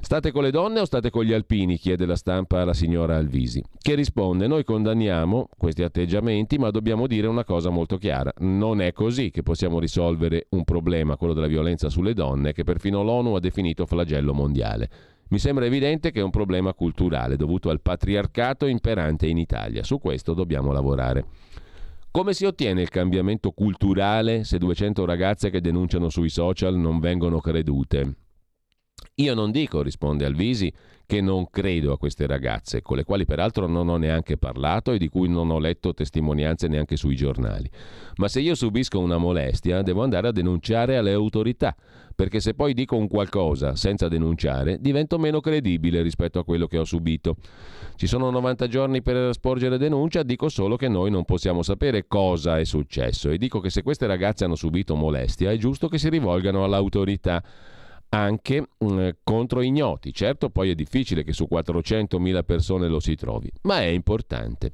State 0.04 0.32
con 0.32 0.42
le 0.42 0.50
donne 0.50 0.80
o 0.80 0.84
state 0.84 1.08
con 1.08 1.24
gli 1.24 1.32
alpini? 1.32 1.78
chiede 1.78 2.04
la 2.04 2.14
stampa 2.14 2.60
alla 2.60 2.74
signora 2.74 3.16
Alvisi, 3.16 3.64
che 3.80 3.94
risponde 3.94 4.46
noi 4.46 4.62
condanniamo 4.62 5.48
questi 5.56 5.82
atteggiamenti 5.82 6.58
ma 6.58 6.70
dobbiamo 6.70 7.06
dire 7.06 7.26
una 7.26 7.42
cosa 7.42 7.70
molto 7.70 7.96
chiara, 7.96 8.30
non 8.40 8.82
è 8.82 8.92
così 8.92 9.30
che 9.30 9.42
possiamo 9.42 9.78
risolvere 9.78 10.48
un 10.50 10.64
problema, 10.64 11.16
quello 11.16 11.32
della 11.32 11.46
violenza 11.46 11.88
sulle 11.88 12.12
donne, 12.12 12.52
che 12.52 12.64
perfino 12.64 13.02
l'ONU 13.02 13.32
ha 13.32 13.40
definito 13.40 13.86
flagello 13.86 14.34
mondiale. 14.34 14.90
Mi 15.28 15.38
sembra 15.38 15.64
evidente 15.64 16.10
che 16.10 16.20
è 16.20 16.22
un 16.22 16.28
problema 16.28 16.74
culturale 16.74 17.36
dovuto 17.36 17.70
al 17.70 17.80
patriarcato 17.80 18.66
imperante 18.66 19.26
in 19.26 19.38
Italia, 19.38 19.82
su 19.84 19.98
questo 19.98 20.34
dobbiamo 20.34 20.70
lavorare. 20.70 21.24
Come 22.10 22.34
si 22.34 22.44
ottiene 22.44 22.82
il 22.82 22.90
cambiamento 22.90 23.52
culturale 23.52 24.44
se 24.44 24.58
200 24.58 25.06
ragazze 25.06 25.48
che 25.48 25.62
denunciano 25.62 26.10
sui 26.10 26.28
social 26.28 26.76
non 26.76 27.00
vengono 27.00 27.40
credute? 27.40 28.16
Io 29.18 29.32
non 29.34 29.52
dico, 29.52 29.80
risponde 29.80 30.24
Alvisi, 30.24 30.72
che 31.06 31.20
non 31.20 31.48
credo 31.48 31.92
a 31.92 31.98
queste 31.98 32.26
ragazze, 32.26 32.82
con 32.82 32.96
le 32.96 33.04
quali 33.04 33.24
peraltro 33.24 33.68
non 33.68 33.88
ho 33.88 33.96
neanche 33.96 34.36
parlato 34.36 34.90
e 34.90 34.98
di 34.98 35.08
cui 35.08 35.28
non 35.28 35.50
ho 35.50 35.60
letto 35.60 35.94
testimonianze 35.94 36.66
neanche 36.66 36.96
sui 36.96 37.14
giornali. 37.14 37.70
Ma 38.16 38.26
se 38.26 38.40
io 38.40 38.56
subisco 38.56 38.98
una 38.98 39.16
molestia, 39.16 39.82
devo 39.82 40.02
andare 40.02 40.26
a 40.26 40.32
denunciare 40.32 40.96
alle 40.96 41.12
autorità, 41.12 41.76
perché 42.12 42.40
se 42.40 42.54
poi 42.54 42.74
dico 42.74 42.96
un 42.96 43.06
qualcosa 43.06 43.76
senza 43.76 44.08
denunciare, 44.08 44.80
divento 44.80 45.16
meno 45.16 45.38
credibile 45.38 46.02
rispetto 46.02 46.40
a 46.40 46.44
quello 46.44 46.66
che 46.66 46.78
ho 46.78 46.84
subito. 46.84 47.36
Ci 47.94 48.08
sono 48.08 48.30
90 48.30 48.66
giorni 48.66 49.00
per 49.00 49.32
sporgere 49.32 49.78
denuncia, 49.78 50.24
dico 50.24 50.48
solo 50.48 50.74
che 50.74 50.88
noi 50.88 51.12
non 51.12 51.24
possiamo 51.24 51.62
sapere 51.62 52.08
cosa 52.08 52.58
è 52.58 52.64
successo 52.64 53.30
e 53.30 53.38
dico 53.38 53.60
che 53.60 53.70
se 53.70 53.84
queste 53.84 54.08
ragazze 54.08 54.44
hanno 54.44 54.56
subito 54.56 54.96
molestia 54.96 55.52
è 55.52 55.56
giusto 55.56 55.86
che 55.86 55.98
si 55.98 56.08
rivolgano 56.08 56.64
all'autorità 56.64 57.40
anche 58.14 58.68
mh, 58.78 59.08
contro 59.24 59.60
ignoti. 59.60 60.12
Certo, 60.12 60.50
poi 60.50 60.70
è 60.70 60.74
difficile 60.74 61.24
che 61.24 61.32
su 61.32 61.48
400.000 61.50 62.44
persone 62.44 62.88
lo 62.88 63.00
si 63.00 63.16
trovi, 63.16 63.50
ma 63.62 63.80
è 63.80 63.86
importante. 63.86 64.70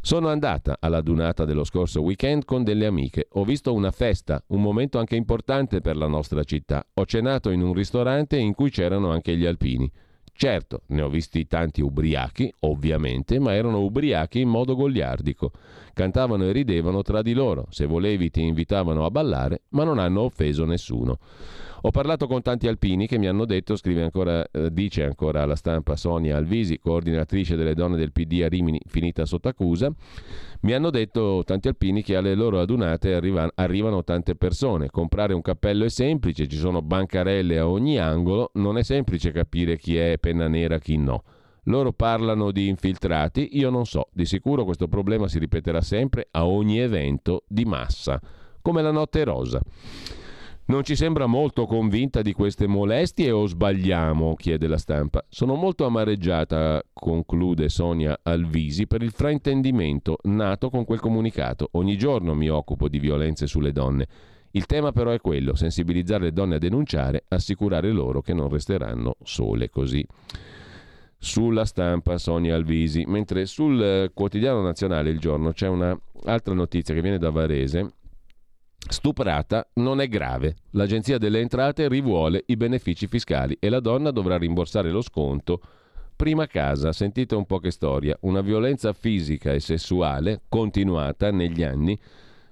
Sono 0.00 0.28
andata 0.28 0.76
alla 0.78 1.00
dunata 1.00 1.44
dello 1.44 1.64
scorso 1.64 2.00
weekend 2.02 2.44
con 2.44 2.62
delle 2.62 2.86
amiche. 2.86 3.26
Ho 3.32 3.44
visto 3.44 3.74
una 3.74 3.90
festa, 3.90 4.42
un 4.48 4.62
momento 4.62 4.98
anche 4.98 5.16
importante 5.16 5.80
per 5.80 5.96
la 5.96 6.06
nostra 6.06 6.44
città. 6.44 6.86
Ho 6.94 7.04
cenato 7.04 7.50
in 7.50 7.62
un 7.62 7.72
ristorante 7.72 8.36
in 8.36 8.54
cui 8.54 8.70
c'erano 8.70 9.10
anche 9.10 9.36
gli 9.36 9.46
alpini. 9.46 9.90
Certo, 10.38 10.82
ne 10.88 11.00
ho 11.00 11.08
visti 11.08 11.46
tanti 11.46 11.80
ubriachi, 11.80 12.52
ovviamente, 12.60 13.38
ma 13.38 13.54
erano 13.54 13.80
ubriachi 13.80 14.40
in 14.40 14.50
modo 14.50 14.76
goliardico. 14.76 15.50
Cantavano 15.94 16.44
e 16.44 16.52
ridevano 16.52 17.00
tra 17.00 17.22
di 17.22 17.32
loro, 17.32 17.66
se 17.70 17.86
volevi 17.86 18.30
ti 18.30 18.42
invitavano 18.42 19.06
a 19.06 19.10
ballare, 19.10 19.62
ma 19.70 19.82
non 19.84 19.98
hanno 19.98 20.20
offeso 20.20 20.66
nessuno. 20.66 21.18
Ho 21.86 21.90
parlato 21.92 22.26
con 22.26 22.42
tanti 22.42 22.66
alpini 22.66 23.06
che 23.06 23.16
mi 23.16 23.28
hanno 23.28 23.44
detto, 23.44 23.76
ancora, 23.84 24.44
eh, 24.50 24.72
dice 24.72 25.04
ancora 25.04 25.42
alla 25.42 25.54
stampa 25.54 25.94
Sonia 25.94 26.36
Alvisi, 26.36 26.80
coordinatrice 26.80 27.54
delle 27.54 27.74
donne 27.74 27.96
del 27.96 28.10
PD 28.10 28.42
a 28.42 28.48
Rimini, 28.48 28.80
finita 28.88 29.24
sotto 29.24 29.46
accusa, 29.46 29.88
mi 30.62 30.72
hanno 30.72 30.90
detto 30.90 31.44
tanti 31.44 31.68
alpini 31.68 32.02
che 32.02 32.16
alle 32.16 32.34
loro 32.34 32.58
adunate 32.58 33.14
arriva, 33.14 33.48
arrivano 33.54 34.02
tante 34.02 34.34
persone. 34.34 34.90
Comprare 34.90 35.32
un 35.32 35.42
cappello 35.42 35.84
è 35.84 35.88
semplice, 35.88 36.48
ci 36.48 36.56
sono 36.56 36.82
bancarelle 36.82 37.56
a 37.56 37.68
ogni 37.68 38.00
angolo, 38.00 38.50
non 38.54 38.78
è 38.78 38.82
semplice 38.82 39.30
capire 39.30 39.78
chi 39.78 39.96
è 39.96 40.18
penna 40.18 40.48
nera 40.48 40.74
e 40.74 40.80
chi 40.80 40.96
no. 40.96 41.22
Loro 41.66 41.92
parlano 41.92 42.50
di 42.50 42.66
infiltrati, 42.66 43.50
io 43.58 43.70
non 43.70 43.86
so, 43.86 44.08
di 44.12 44.24
sicuro 44.24 44.64
questo 44.64 44.88
problema 44.88 45.28
si 45.28 45.38
ripeterà 45.38 45.80
sempre 45.80 46.26
a 46.32 46.48
ogni 46.48 46.80
evento 46.80 47.44
di 47.46 47.64
massa, 47.64 48.20
come 48.60 48.82
la 48.82 48.90
notte 48.90 49.22
rosa. 49.22 49.60
Non 50.68 50.82
ci 50.82 50.96
sembra 50.96 51.26
molto 51.26 51.64
convinta 51.64 52.22
di 52.22 52.32
queste 52.32 52.66
molestie 52.66 53.30
o 53.30 53.46
sbagliamo? 53.46 54.34
chiede 54.34 54.66
la 54.66 54.78
stampa. 54.78 55.24
Sono 55.28 55.54
molto 55.54 55.86
amareggiata, 55.86 56.82
conclude 56.92 57.68
Sonia 57.68 58.18
Alvisi, 58.24 58.88
per 58.88 59.00
il 59.00 59.12
fraintendimento 59.12 60.18
nato 60.24 60.68
con 60.68 60.84
quel 60.84 60.98
comunicato. 60.98 61.68
Ogni 61.74 61.96
giorno 61.96 62.34
mi 62.34 62.48
occupo 62.48 62.88
di 62.88 62.98
violenze 62.98 63.46
sulle 63.46 63.70
donne. 63.70 64.08
Il 64.50 64.66
tema 64.66 64.90
però 64.90 65.12
è 65.12 65.20
quello, 65.20 65.54
sensibilizzare 65.54 66.24
le 66.24 66.32
donne 66.32 66.56
a 66.56 66.58
denunciare, 66.58 67.26
assicurare 67.28 67.92
loro 67.92 68.20
che 68.20 68.34
non 68.34 68.48
resteranno 68.48 69.18
sole 69.22 69.70
così. 69.70 70.04
Sulla 71.16 71.64
stampa 71.64 72.18
Sonia 72.18 72.56
Alvisi, 72.56 73.04
mentre 73.06 73.46
sul 73.46 74.10
quotidiano 74.12 74.62
nazionale 74.62 75.10
il 75.10 75.20
giorno 75.20 75.52
c'è 75.52 75.68
un'altra 75.68 76.54
notizia 76.54 76.92
che 76.92 77.02
viene 77.02 77.18
da 77.18 77.30
Varese 77.30 77.92
Stuprata 78.88 79.68
non 79.74 80.00
è 80.00 80.08
grave. 80.08 80.56
L'Agenzia 80.70 81.18
delle 81.18 81.40
Entrate 81.40 81.88
rivuole 81.88 82.44
i 82.46 82.56
benefici 82.56 83.06
fiscali 83.06 83.56
e 83.58 83.68
la 83.68 83.80
donna 83.80 84.10
dovrà 84.10 84.36
rimborsare 84.36 84.90
lo 84.90 85.02
sconto. 85.02 85.60
Prima 86.14 86.46
casa, 86.46 86.92
sentite 86.92 87.34
un 87.34 87.46
po' 87.46 87.58
che 87.58 87.70
storia. 87.70 88.16
Una 88.20 88.40
violenza 88.40 88.92
fisica 88.92 89.52
e 89.52 89.60
sessuale 89.60 90.42
continuata 90.48 91.30
negli 91.30 91.62
anni 91.62 91.98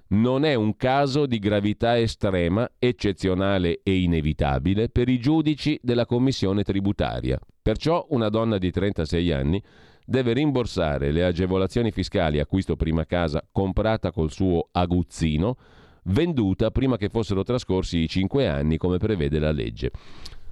non 0.09 0.45
è 0.45 0.55
un 0.55 0.77
caso 0.77 1.27
di 1.27 1.39
gravità 1.39 1.99
estrema, 1.99 2.71
eccezionale 2.79 3.81
e 3.83 4.01
inevitabile 4.01 4.89
per 4.89 5.09
i 5.09 5.19
giudici 5.19 5.79
della 5.83 6.07
commissione 6.07 6.63
tributaria. 6.63 7.39
Perciò 7.63 8.07
una 8.11 8.29
donna 8.29 8.59
di 8.59 8.71
36 8.71 9.33
anni 9.33 9.63
deve 10.05 10.35
rimborsare 10.35 11.11
le 11.11 11.25
agevolazioni 11.25 11.91
fiscali 11.91 12.39
acquisto 12.39 12.77
prima 12.77 13.07
casa 13.07 13.43
comprata 13.51 14.13
col 14.13 14.31
suo 14.31 14.69
aguzzino 14.71 15.57
venduta 16.05 16.71
prima 16.71 16.97
che 16.97 17.09
fossero 17.09 17.43
trascorsi 17.43 17.99
i 17.99 18.09
cinque 18.09 18.49
anni 18.49 18.77
come 18.77 18.99
prevede 18.99 19.39
la 19.39 19.53
legge. 19.53 19.91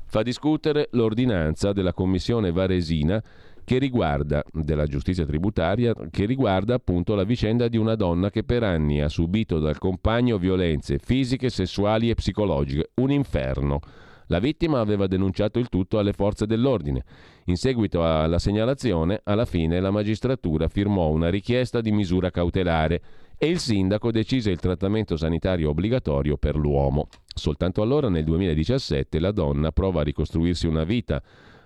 Fa 0.07 0.23
discutere 0.23 0.89
l'ordinanza 0.93 1.73
della 1.73 1.95
Commissione 1.95 2.53
Varesina 2.53 3.23
che 3.65 3.79
riguarda, 3.79 4.43
della 4.53 4.87
giustizia 4.87 5.25
tributaria, 5.25 5.95
che 6.11 6.27
riguarda 6.27 6.75
appunto 6.75 7.15
la 7.15 7.25
vicenda 7.25 7.69
di 7.69 7.77
una 7.77 7.95
donna 7.95 8.29
che 8.29 8.43
per 8.43 8.63
anni 8.63 9.01
ha 9.01 9.09
subito 9.09 9.59
dal 9.59 9.79
compagno 9.79 10.37
violenze 10.37 10.99
fisiche, 10.99 11.49
sessuali 11.49 12.11
e 12.11 12.15
psicologiche. 12.15 12.91
Un 12.97 13.11
inferno. 13.11 13.81
La 14.27 14.39
vittima 14.39 14.81
aveva 14.81 15.07
denunciato 15.07 15.59
il 15.59 15.69
tutto 15.69 15.99
alle 15.99 16.13
forze 16.13 16.47
dell'ordine. 16.47 17.05
In 17.47 17.57
seguito 17.57 18.05
alla 18.05 18.39
segnalazione, 18.39 19.21
alla 19.25 19.45
fine 19.45 19.81
la 19.81 19.91
magistratura 19.91 20.69
firmò 20.69 21.09
una 21.09 21.29
richiesta 21.29 21.81
di 21.81 21.93
misura 21.93 22.31
cautelare 22.31 23.03
e 23.43 23.49
il 23.49 23.59
sindaco 23.59 24.13
decise 24.13 24.53
il 24.53 24.61
trattamento 24.61 25.17
sanitario 25.17 25.71
obbligatorio 25.71 26.37
per 26.37 26.55
l'uomo. 26.55 27.09
Soltanto 27.35 27.83
allora, 27.83 28.09
nel 28.09 28.23
2017, 28.23 29.19
la 29.19 29.33
donna 29.33 29.73
prova 29.73 30.03
a 30.03 30.05
ricostruirsi 30.05 30.69
una 30.69 30.85
vita 30.85 31.21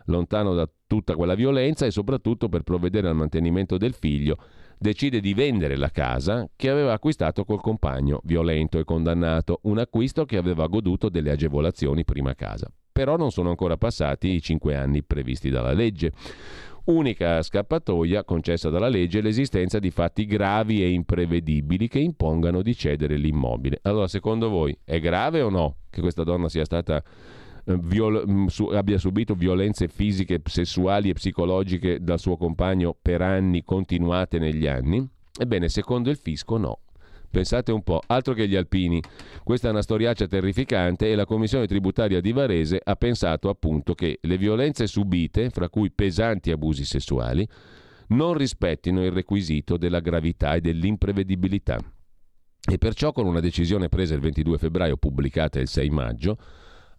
lontano 0.07 0.55
da 0.55 0.67
tutta 0.87 1.15
quella 1.15 1.35
violenza 1.35 1.85
e 1.85 1.91
soprattutto 1.91 2.49
per 2.49 2.63
provvedere 2.63 3.09
al 3.09 3.15
mantenimento 3.15 3.77
del 3.77 3.93
figlio, 3.93 4.39
decide 4.79 5.21
di 5.21 5.35
vendere 5.35 5.77
la 5.77 5.91
casa 5.91 6.49
che 6.57 6.71
aveva 6.71 6.95
acquistato 6.95 7.45
col 7.45 7.61
compagno 7.61 8.23
violento 8.25 8.79
e 8.79 8.85
condannato, 8.85 9.59
un 9.65 9.77
acquisto 9.77 10.25
che 10.25 10.39
aveva 10.39 10.69
goduto 10.69 11.11
delle 11.11 11.31
agevolazioni 11.31 12.07
prima 12.07 12.35
casa. 12.35 12.73
Però 12.91 13.19
non 13.19 13.31
sono 13.31 13.51
ancora 13.51 13.77
passati 13.77 14.29
i 14.29 14.41
cinque 14.41 14.77
anni 14.77 15.03
previsti 15.03 15.51
dalla 15.51 15.73
legge. 15.75 16.11
Unica 16.87 17.43
scappatoia 17.43 18.23
concessa 18.23 18.71
dalla 18.71 18.89
legge 18.89 19.21
l'esistenza 19.21 19.81
di 19.81 19.91
fatti 19.91 20.25
gravi 20.25 20.85
e 20.85 20.91
imprevedibili 20.91 21.89
che 21.89 21.99
impongano 21.99 22.63
di 22.63 22.77
cedere 22.77 23.17
l'immobile. 23.17 23.81
Allora, 23.83 24.07
secondo 24.07 24.49
voi 24.49 24.77
è 24.85 25.01
grave 25.01 25.41
o 25.43 25.51
no 25.51 25.79
che 25.91 26.01
questa 26.01 26.23
donna 26.23 26.49
sia 26.49 26.65
stata 26.65 27.03
eh, 27.65 27.77
Viol- 27.77 28.25
mm, 28.29 28.47
su- 28.47 28.67
abbia 28.67 28.99
subito 28.99 29.35
violenze 29.35 29.89
fisiche, 29.89 30.41
sessuali 30.45 31.09
e 31.09 31.15
psicologiche 31.15 31.99
dal 32.01 32.21
suo 32.21 32.37
compagno 32.37 32.97
per 33.01 33.21
anni 33.21 33.65
continuate 33.65 34.39
negli 34.39 34.69
anni? 34.69 35.05
Ebbene, 35.37 35.69
secondo 35.69 36.09
il 36.09 36.17
fisco 36.17 36.57
no. 36.57 36.79
Pensate 37.37 37.71
un 37.71 37.83
po', 37.83 38.01
altro 38.07 38.33
che 38.33 38.49
gli 38.49 38.57
alpini. 38.57 38.99
Questa 39.45 39.69
è 39.69 39.71
una 39.71 39.83
storiaccia 39.83 40.27
terrificante 40.27 41.11
e 41.11 41.15
la 41.15 41.27
Commissione 41.27 41.67
tributaria 41.67 42.23
di 42.23 42.33
Varese 42.33 42.81
ha 42.83 42.97
pensato 42.97 43.51
appunto 43.51 43.95
che 43.95 44.21
le 44.23 44.39
violenze 44.39 44.87
subite, 44.87 45.51
fra 45.51 45.69
cui 45.69 45.91
pesanti 45.91 46.51
abusi 46.51 46.87
sessuali, 46.87 47.47
non 48.09 48.33
rispettino 48.33 49.05
il 49.05 49.13
requisito 49.13 49.77
della 49.77 50.01
gravità 50.01 50.55
e 50.55 50.63
dell'imprevedibilità. 50.63 51.79
E 52.71 52.79
perciò 52.79 53.13
con 53.13 53.27
una 53.27 53.41
decisione 53.41 53.91
presa 53.91 54.15
il 54.15 54.21
22 54.21 54.57
febbraio, 54.57 54.97
pubblicata 54.97 55.61
il 55.61 55.69
6 55.69 55.91
maggio, 55.91 56.39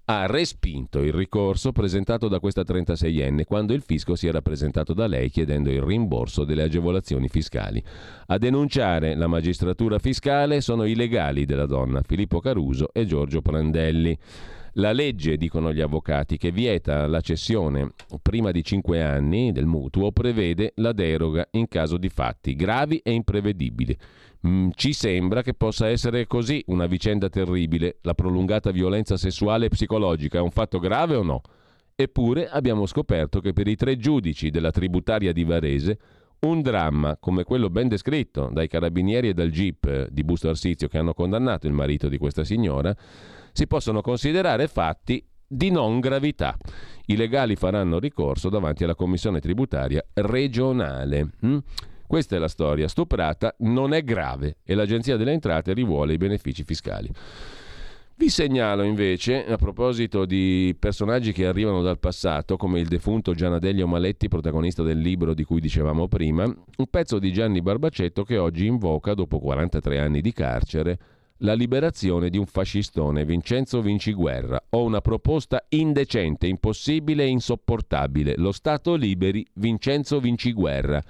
ha 0.09 0.25
respinto 0.25 0.99
il 1.03 1.11
ricorso 1.11 1.73
presentato 1.73 2.29
da 2.29 2.39
questa 2.39 2.61
36enne 2.61 3.43
quando 3.43 3.73
il 3.73 3.81
fisco 3.81 4.15
si 4.15 4.25
era 4.27 4.41
presentato 4.41 4.93
da 4.93 5.05
lei 5.05 5.29
chiedendo 5.29 5.69
il 5.69 5.81
rimborso 5.81 6.45
delle 6.45 6.63
agevolazioni 6.63 7.27
fiscali. 7.27 7.83
A 8.27 8.37
denunciare 8.37 9.15
la 9.15 9.27
magistratura 9.27 9.99
fiscale 9.99 10.61
sono 10.61 10.85
i 10.85 10.95
legali 10.95 11.43
della 11.43 11.65
donna 11.65 12.01
Filippo 12.03 12.39
Caruso 12.39 12.91
e 12.93 13.05
Giorgio 13.05 13.41
Prandelli. 13.41 14.17
La 14.75 14.93
legge, 14.93 15.35
dicono 15.35 15.73
gli 15.73 15.81
avvocati, 15.81 16.37
che 16.37 16.51
vieta 16.51 17.05
la 17.07 17.19
cessione 17.19 17.91
prima 18.21 18.51
di 18.51 18.63
5 18.63 19.03
anni 19.03 19.51
del 19.51 19.65
mutuo 19.65 20.13
prevede 20.13 20.71
la 20.75 20.93
deroga 20.93 21.47
in 21.51 21.67
caso 21.67 21.97
di 21.97 22.07
fatti 22.07 22.55
gravi 22.55 22.99
e 23.03 23.11
imprevedibili. 23.11 23.97
Mm, 24.45 24.69
ci 24.75 24.93
sembra 24.93 25.41
che 25.41 25.53
possa 25.53 25.87
essere 25.87 26.27
così 26.27 26.61
una 26.67 26.85
vicenda 26.85 27.29
terribile. 27.29 27.97
La 28.01 28.13
prolungata 28.13 28.71
violenza 28.71 29.15
sessuale 29.15 29.67
e 29.67 29.69
psicologica 29.69 30.37
è 30.39 30.41
un 30.41 30.51
fatto 30.51 30.79
grave 30.79 31.15
o 31.15 31.23
no? 31.23 31.41
Eppure 31.95 32.47
abbiamo 32.49 32.85
scoperto 32.85 33.39
che 33.39 33.53
per 33.53 33.67
i 33.67 33.75
tre 33.75 33.97
giudici 33.97 34.51
della 34.51 34.71
tributaria 34.71 35.31
di 35.33 35.43
Varese 35.43 35.99
un 36.39 36.61
dramma 36.61 37.17
come 37.17 37.43
quello 37.43 37.71
ben 37.71 37.87
descritto 37.87 38.49
dai 38.51 38.67
carabinieri 38.67 39.29
e 39.29 39.33
dal 39.33 39.49
GIP 39.49 40.09
di 40.09 40.23
Busto 40.23 40.49
Arsizio 40.49 40.87
che 40.87 40.99
hanno 40.99 41.15
condannato 41.15 41.65
il 41.65 41.73
marito 41.73 42.07
di 42.09 42.19
questa 42.19 42.43
signora 42.43 42.95
si 43.51 43.65
possono 43.65 44.01
considerare 44.01 44.67
fatti 44.67 45.25
di 45.47 45.71
non 45.71 45.99
gravità. 45.99 46.55
I 47.05 47.15
legali 47.15 47.55
faranno 47.55 47.97
ricorso 47.97 48.49
davanti 48.49 48.83
alla 48.83 48.93
commissione 48.93 49.39
tributaria 49.39 50.05
regionale. 50.13 51.29
Mm? 51.43 51.57
Questa 52.07 52.37
è 52.37 52.39
la 52.39 52.47
storia. 52.47 52.87
Stuprata 52.87 53.53
non 53.59 53.93
è 53.93 54.01
grave 54.01 54.57
e 54.63 54.73
l'Agenzia 54.75 55.17
delle 55.17 55.33
Entrate 55.33 55.73
rivuole 55.73 56.13
i 56.13 56.17
benefici 56.17 56.63
fiscali. 56.63 57.11
Vi 58.19 58.29
segnalo 58.29 58.81
invece, 58.81 59.45
a 59.45 59.57
proposito 59.57 60.25
di 60.25 60.75
personaggi 60.79 61.31
che 61.31 61.45
arrivano 61.45 61.83
dal 61.83 61.99
passato, 61.99 62.57
come 62.57 62.79
il 62.79 62.87
defunto 62.87 63.35
Gianadello 63.35 63.85
Maletti, 63.85 64.27
protagonista 64.27 64.81
del 64.81 64.97
libro 64.97 65.35
di 65.35 65.43
cui 65.43 65.59
dicevamo 65.59 66.07
prima, 66.07 66.43
un 66.43 66.87
pezzo 66.89 67.19
di 67.19 67.31
Gianni 67.31 67.61
Barbacetto 67.61 68.23
che 68.23 68.39
oggi 68.39 68.65
invoca, 68.65 69.13
dopo 69.13 69.37
43 69.37 69.99
anni 69.99 70.21
di 70.21 70.33
carcere, 70.33 70.97
la 71.41 71.53
liberazione 71.53 72.31
di 72.31 72.39
un 72.39 72.47
fascistone, 72.47 73.23
Vincenzo 73.23 73.81
Vinciguerra. 73.81 74.59
Ho 74.69 74.83
una 74.83 75.01
proposta 75.01 75.63
indecente, 75.69 76.47
impossibile 76.47 77.23
e 77.23 77.27
insopportabile. 77.27 78.33
Lo 78.37 78.51
Stato 78.51 78.95
liberi 78.95 79.45
Vincenzo 79.53 80.19
Vinciguerra. 80.19 81.03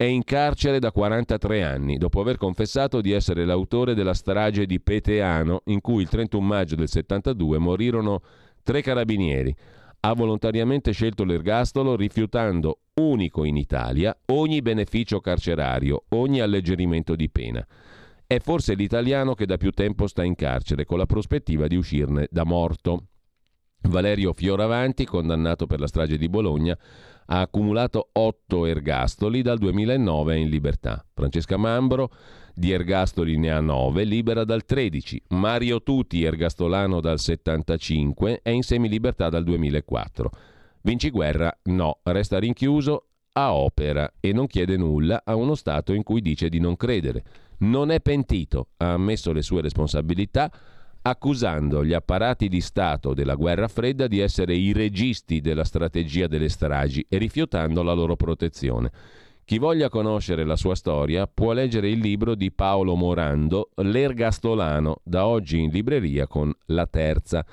È 0.00 0.04
in 0.04 0.22
carcere 0.22 0.78
da 0.78 0.92
43 0.92 1.64
anni, 1.64 1.98
dopo 1.98 2.20
aver 2.20 2.36
confessato 2.36 3.00
di 3.00 3.10
essere 3.10 3.44
l'autore 3.44 3.94
della 3.94 4.14
strage 4.14 4.64
di 4.64 4.78
Peteano, 4.78 5.62
in 5.64 5.80
cui 5.80 6.02
il 6.02 6.08
31 6.08 6.46
maggio 6.46 6.76
del 6.76 6.86
72 6.86 7.58
morirono 7.58 8.20
tre 8.62 8.80
carabinieri. 8.80 9.52
Ha 9.98 10.12
volontariamente 10.12 10.92
scelto 10.92 11.24
l'ergastolo 11.24 11.96
rifiutando, 11.96 12.82
unico 13.00 13.42
in 13.42 13.56
Italia, 13.56 14.16
ogni 14.26 14.62
beneficio 14.62 15.18
carcerario, 15.18 16.04
ogni 16.10 16.38
alleggerimento 16.38 17.16
di 17.16 17.28
pena. 17.28 17.66
È 18.24 18.38
forse 18.38 18.74
l'italiano 18.74 19.34
che 19.34 19.46
da 19.46 19.56
più 19.56 19.72
tempo 19.72 20.06
sta 20.06 20.22
in 20.22 20.36
carcere, 20.36 20.84
con 20.84 20.98
la 20.98 21.06
prospettiva 21.06 21.66
di 21.66 21.74
uscirne 21.74 22.28
da 22.30 22.44
morto. 22.44 23.06
Valerio 23.80 24.32
Fioravanti, 24.32 25.04
condannato 25.04 25.66
per 25.66 25.80
la 25.80 25.88
strage 25.88 26.18
di 26.18 26.28
Bologna, 26.28 26.78
ha 27.30 27.40
accumulato 27.40 28.08
8 28.12 28.66
ergastoli 28.66 29.42
dal 29.42 29.58
2009 29.58 30.34
è 30.34 30.36
in 30.36 30.48
libertà. 30.48 31.04
Francesca 31.12 31.56
Mambro 31.56 32.10
di 32.54 32.72
ergastoli 32.72 33.36
ne 33.38 33.52
ha 33.52 33.60
9, 33.60 34.04
libera 34.04 34.44
dal 34.44 34.64
13. 34.64 35.22
Mario 35.28 35.82
Tuti, 35.82 36.24
ergastolano 36.24 37.00
dal 37.00 37.18
75, 37.18 38.40
è 38.42 38.50
in 38.50 38.62
semilibertà 38.62 39.28
dal 39.28 39.44
2004. 39.44 40.30
Vinci 40.82 41.10
Guerra 41.10 41.56
no, 41.64 41.98
resta 42.04 42.38
rinchiuso 42.38 43.04
a 43.32 43.54
opera 43.54 44.14
e 44.20 44.32
non 44.32 44.46
chiede 44.46 44.76
nulla 44.76 45.22
a 45.24 45.34
uno 45.34 45.54
Stato 45.54 45.92
in 45.92 46.02
cui 46.02 46.20
dice 46.20 46.48
di 46.48 46.58
non 46.58 46.76
credere. 46.76 47.22
Non 47.58 47.90
è 47.90 48.00
pentito, 48.00 48.68
ha 48.78 48.92
ammesso 48.94 49.32
le 49.32 49.42
sue 49.42 49.60
responsabilità, 49.60 50.50
accusando 51.08 51.84
gli 51.84 51.92
apparati 51.92 52.48
di 52.48 52.60
Stato 52.60 53.14
della 53.14 53.34
guerra 53.34 53.68
fredda 53.68 54.06
di 54.06 54.18
essere 54.18 54.54
i 54.54 54.72
registi 54.72 55.40
della 55.40 55.64
strategia 55.64 56.26
delle 56.26 56.48
stragi 56.48 57.04
e 57.08 57.18
rifiutando 57.18 57.82
la 57.82 57.92
loro 57.92 58.16
protezione. 58.16 58.90
Chi 59.44 59.56
voglia 59.56 59.88
conoscere 59.88 60.44
la 60.44 60.56
sua 60.56 60.74
storia 60.74 61.26
può 61.26 61.52
leggere 61.52 61.88
il 61.88 62.00
libro 62.00 62.34
di 62.34 62.52
Paolo 62.52 62.94
Morando, 62.94 63.70
L'Ergastolano, 63.76 65.00
da 65.02 65.26
oggi 65.26 65.58
in 65.58 65.70
libreria 65.70 66.26
con 66.26 66.52
La 66.66 66.86
Terza. 66.86 67.44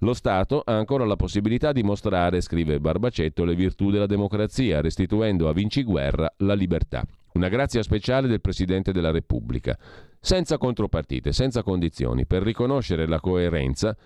Lo 0.00 0.12
Stato 0.12 0.60
ha 0.62 0.76
ancora 0.76 1.06
la 1.06 1.16
possibilità 1.16 1.72
di 1.72 1.82
mostrare, 1.82 2.42
scrive 2.42 2.78
Barbacetto, 2.78 3.44
le 3.44 3.54
virtù 3.54 3.90
della 3.90 4.04
democrazia, 4.04 4.82
restituendo 4.82 5.48
a 5.48 5.54
Vinciguerra 5.54 6.30
la 6.38 6.52
libertà. 6.52 7.02
Una 7.38 7.46
grazia 7.46 7.84
speciale 7.84 8.26
del 8.26 8.40
Presidente 8.40 8.90
della 8.90 9.12
Repubblica, 9.12 9.78
senza 10.18 10.58
contropartite, 10.58 11.30
senza 11.30 11.62
condizioni, 11.62 12.26
per 12.26 12.42
riconoscere 12.42 13.06
la 13.06 13.20
coerenza 13.20 13.96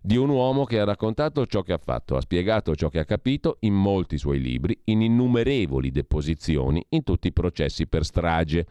di 0.00 0.16
un 0.16 0.30
uomo 0.30 0.64
che 0.64 0.80
ha 0.80 0.84
raccontato 0.84 1.44
ciò 1.44 1.60
che 1.60 1.74
ha 1.74 1.78
fatto, 1.78 2.16
ha 2.16 2.22
spiegato 2.22 2.74
ciò 2.74 2.88
che 2.88 3.00
ha 3.00 3.04
capito 3.04 3.58
in 3.60 3.74
molti 3.74 4.16
suoi 4.16 4.40
libri, 4.40 4.80
in 4.84 5.02
innumerevoli 5.02 5.90
deposizioni, 5.90 6.82
in 6.88 7.04
tutti 7.04 7.28
i 7.28 7.32
processi 7.34 7.86
per 7.86 8.06
strage. 8.06 8.66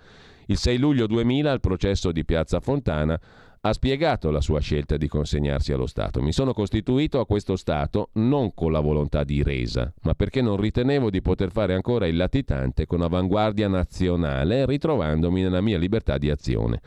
Il 0.47 0.57
6 0.57 0.79
luglio 0.79 1.05
2000 1.05 1.51
al 1.51 1.59
processo 1.59 2.11
di 2.11 2.25
Piazza 2.25 2.59
Fontana 2.59 3.21
ha 3.61 3.73
spiegato 3.73 4.31
la 4.31 4.41
sua 4.41 4.59
scelta 4.59 4.97
di 4.97 5.07
consegnarsi 5.07 5.71
allo 5.73 5.87
Stato. 5.87 6.21
Mi 6.21 6.31
sono 6.31 6.53
costituito 6.53 7.19
a 7.19 7.25
questo 7.25 7.55
Stato 7.55 8.09
non 8.13 8.53
con 8.53 8.71
la 8.71 8.79
volontà 8.79 9.23
di 9.23 9.43
resa, 9.43 9.91
ma 10.03 10.13
perché 10.13 10.41
non 10.41 10.57
ritenevo 10.57 11.09
di 11.09 11.21
poter 11.21 11.51
fare 11.51 11.73
ancora 11.73 12.07
il 12.07 12.15
latitante 12.15 12.85
con 12.85 13.01
avanguardia 13.01 13.67
nazionale, 13.67 14.65
ritrovandomi 14.65 15.41
nella 15.41 15.61
mia 15.61 15.77
libertà 15.77 16.17
di 16.17 16.29
azione. 16.29 16.81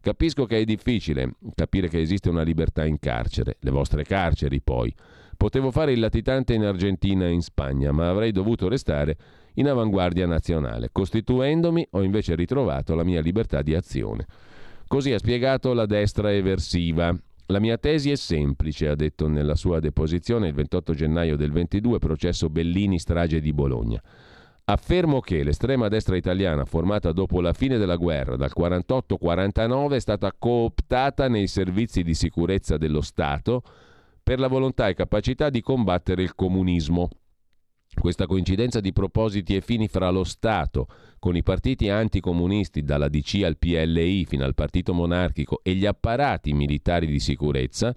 Capisco 0.00 0.44
che 0.44 0.58
è 0.58 0.64
difficile 0.64 1.34
capire 1.54 1.88
che 1.88 2.00
esiste 2.00 2.28
una 2.28 2.42
libertà 2.42 2.84
in 2.84 2.98
carcere, 2.98 3.56
le 3.60 3.70
vostre 3.70 4.04
carceri 4.04 4.60
poi. 4.60 4.94
Potevo 5.36 5.70
fare 5.70 5.92
il 5.92 6.00
latitante 6.00 6.54
in 6.54 6.64
Argentina 6.64 7.26
e 7.26 7.32
in 7.32 7.42
Spagna, 7.42 7.92
ma 7.92 8.08
avrei 8.08 8.30
dovuto 8.32 8.68
restare 8.68 9.16
in 9.54 9.68
avanguardia 9.68 10.26
nazionale. 10.26 10.88
Costituendomi 10.90 11.86
ho 11.90 12.02
invece 12.02 12.34
ritrovato 12.34 12.94
la 12.94 13.04
mia 13.04 13.20
libertà 13.20 13.62
di 13.62 13.74
azione. 13.74 14.26
Così 14.86 15.12
ha 15.12 15.18
spiegato 15.18 15.72
la 15.72 15.86
destra 15.86 16.32
eversiva. 16.32 17.16
La 17.46 17.60
mia 17.60 17.76
tesi 17.76 18.10
è 18.10 18.16
semplice, 18.16 18.88
ha 18.88 18.94
detto 18.94 19.28
nella 19.28 19.54
sua 19.54 19.80
deposizione 19.80 20.48
il 20.48 20.54
28 20.54 20.94
gennaio 20.94 21.36
del 21.36 21.52
22, 21.52 21.98
processo 21.98 22.48
Bellini 22.48 22.98
strage 22.98 23.40
di 23.40 23.52
Bologna. 23.52 24.00
Affermo 24.66 25.20
che 25.20 25.42
l'estrema 25.42 25.88
destra 25.88 26.16
italiana, 26.16 26.64
formata 26.64 27.12
dopo 27.12 27.42
la 27.42 27.52
fine 27.52 27.76
della 27.76 27.96
guerra, 27.96 28.36
dal 28.36 28.52
48-49, 28.56 29.92
è 29.92 30.00
stata 30.00 30.32
cooptata 30.38 31.28
nei 31.28 31.48
servizi 31.48 32.02
di 32.02 32.14
sicurezza 32.14 32.78
dello 32.78 33.02
Stato 33.02 33.62
per 34.22 34.38
la 34.38 34.48
volontà 34.48 34.88
e 34.88 34.94
capacità 34.94 35.50
di 35.50 35.60
combattere 35.60 36.22
il 36.22 36.34
comunismo. 36.34 37.10
Questa 37.98 38.26
coincidenza 38.26 38.80
di 38.80 38.92
propositi 38.92 39.56
e 39.56 39.60
fini 39.60 39.88
fra 39.88 40.10
lo 40.10 40.24
Stato, 40.24 40.86
con 41.18 41.36
i 41.36 41.42
partiti 41.42 41.88
anticomunisti 41.88 42.82
dalla 42.82 43.08
DC 43.08 43.42
al 43.44 43.56
PLI 43.56 44.24
fino 44.26 44.44
al 44.44 44.54
Partito 44.54 44.92
Monarchico 44.92 45.60
e 45.62 45.74
gli 45.74 45.86
apparati 45.86 46.52
militari 46.52 47.06
di 47.06 47.18
sicurezza, 47.18 47.94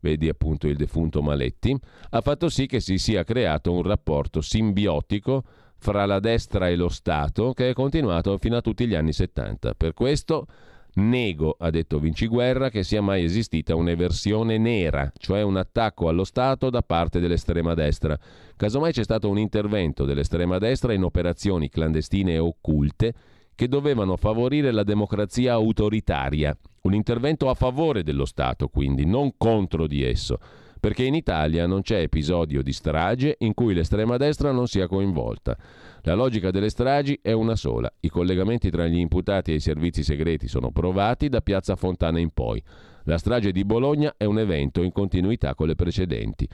vedi 0.00 0.28
appunto 0.28 0.68
il 0.68 0.76
defunto 0.76 1.22
Maletti, 1.22 1.76
ha 2.10 2.20
fatto 2.20 2.48
sì 2.48 2.66
che 2.66 2.80
si 2.80 2.98
sia 2.98 3.24
creato 3.24 3.72
un 3.72 3.82
rapporto 3.82 4.40
simbiotico 4.40 5.42
fra 5.78 6.04
la 6.04 6.20
destra 6.20 6.68
e 6.68 6.76
lo 6.76 6.88
Stato 6.88 7.52
che 7.52 7.70
è 7.70 7.72
continuato 7.72 8.36
fino 8.38 8.56
a 8.56 8.60
tutti 8.60 8.86
gli 8.86 8.94
anni 8.94 9.12
70. 9.12 9.74
Per 9.74 9.94
questo 9.94 10.46
Nego, 10.94 11.56
ha 11.58 11.70
detto 11.70 11.98
Vinciguerra, 11.98 12.68
che 12.70 12.82
sia 12.82 13.00
mai 13.00 13.24
esistita 13.24 13.74
un'eversione 13.74 14.58
nera, 14.58 15.12
cioè 15.16 15.42
un 15.42 15.56
attacco 15.56 16.08
allo 16.08 16.24
Stato 16.24 16.70
da 16.70 16.82
parte 16.82 17.20
dell'estrema 17.20 17.74
destra. 17.74 18.18
Casomai 18.56 18.92
c'è 18.92 19.04
stato 19.04 19.28
un 19.28 19.38
intervento 19.38 20.04
dell'estrema 20.04 20.58
destra 20.58 20.92
in 20.92 21.04
operazioni 21.04 21.68
clandestine 21.68 22.34
e 22.34 22.38
occulte 22.38 23.14
che 23.54 23.68
dovevano 23.68 24.16
favorire 24.16 24.70
la 24.70 24.84
democrazia 24.84 25.52
autoritaria. 25.52 26.56
Un 26.82 26.94
intervento 26.94 27.50
a 27.50 27.54
favore 27.54 28.02
dello 28.02 28.24
Stato, 28.24 28.68
quindi, 28.68 29.04
non 29.04 29.32
contro 29.36 29.86
di 29.86 30.02
esso 30.02 30.38
perché 30.80 31.04
in 31.04 31.14
Italia 31.14 31.66
non 31.66 31.82
c'è 31.82 31.98
episodio 31.98 32.62
di 32.62 32.72
strage 32.72 33.36
in 33.40 33.52
cui 33.52 33.74
l'estrema 33.74 34.16
destra 34.16 34.50
non 34.50 34.66
sia 34.66 34.88
coinvolta. 34.88 35.56
La 36.02 36.14
logica 36.14 36.50
delle 36.50 36.70
stragi 36.70 37.18
è 37.22 37.32
una 37.32 37.54
sola. 37.54 37.92
I 38.00 38.08
collegamenti 38.08 38.70
tra 38.70 38.86
gli 38.86 38.98
imputati 38.98 39.52
e 39.52 39.56
i 39.56 39.60
servizi 39.60 40.02
segreti 40.02 40.48
sono 40.48 40.70
provati 40.72 41.28
da 41.28 41.42
Piazza 41.42 41.76
Fontana 41.76 42.18
in 42.18 42.30
poi. 42.30 42.62
La 43.04 43.18
strage 43.18 43.52
di 43.52 43.64
Bologna 43.64 44.14
è 44.16 44.24
un 44.24 44.38
evento 44.38 44.82
in 44.82 44.92
continuità 44.92 45.54
con 45.54 45.66
le 45.66 45.74
precedenti. 45.74 46.48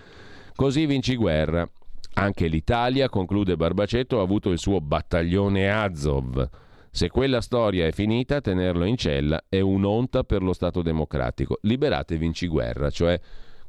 Così 0.54 0.86
vinci 0.86 1.14
guerra. 1.14 1.68
Anche 2.14 2.48
l'Italia, 2.48 3.08
conclude 3.08 3.56
Barbacetto, 3.56 4.18
ha 4.18 4.22
avuto 4.22 4.50
il 4.50 4.58
suo 4.58 4.80
battaglione 4.80 5.70
Azov. 5.70 6.48
Se 6.90 7.10
quella 7.10 7.42
storia 7.42 7.86
è 7.86 7.92
finita, 7.92 8.40
tenerlo 8.40 8.86
in 8.86 8.96
cella 8.96 9.44
è 9.50 9.60
un'onta 9.60 10.24
per 10.24 10.42
lo 10.42 10.54
Stato 10.54 10.80
democratico. 10.80 11.58
Liberate 11.62 12.16
vinci 12.16 12.46
guerra, 12.46 12.88
cioè 12.88 13.20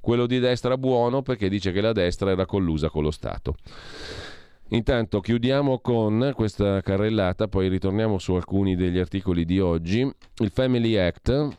quello 0.08 0.26
di 0.26 0.40
destra 0.40 0.78
buono 0.78 1.22
perché 1.22 1.50
dice 1.50 1.74
che 1.74 1.82
la 1.82 1.92
destra 1.92 2.32
era 2.32 2.46
collusa 2.46 2.90
con 2.90 3.04
lo 3.04 3.12
Stato. 3.12 3.56
Intanto 4.70 5.20
chiudiamo 5.20 5.80
con 5.80 6.32
questa 6.34 6.80
carrellata, 6.80 7.50
poi 7.50 7.68
ritorniamo 7.68 8.18
su 8.18 8.34
alcuni 8.34 8.78
degli 8.78 9.00
articoli 9.00 9.44
di 9.44 9.60
oggi. 9.60 10.10
Il 10.38 10.50
Family 10.50 10.96
Act 10.96 11.50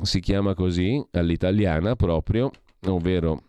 si 0.00 0.20
chiama 0.20 0.54
così 0.54 1.04
all'italiana 1.10 1.96
proprio, 1.96 2.50
ovvero 2.86 3.42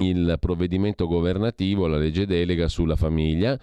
il 0.00 0.36
provvedimento 0.40 1.06
governativo, 1.06 1.86
la 1.86 1.98
legge 1.98 2.26
delega 2.26 2.66
sulla 2.66 2.96
famiglia 2.96 3.56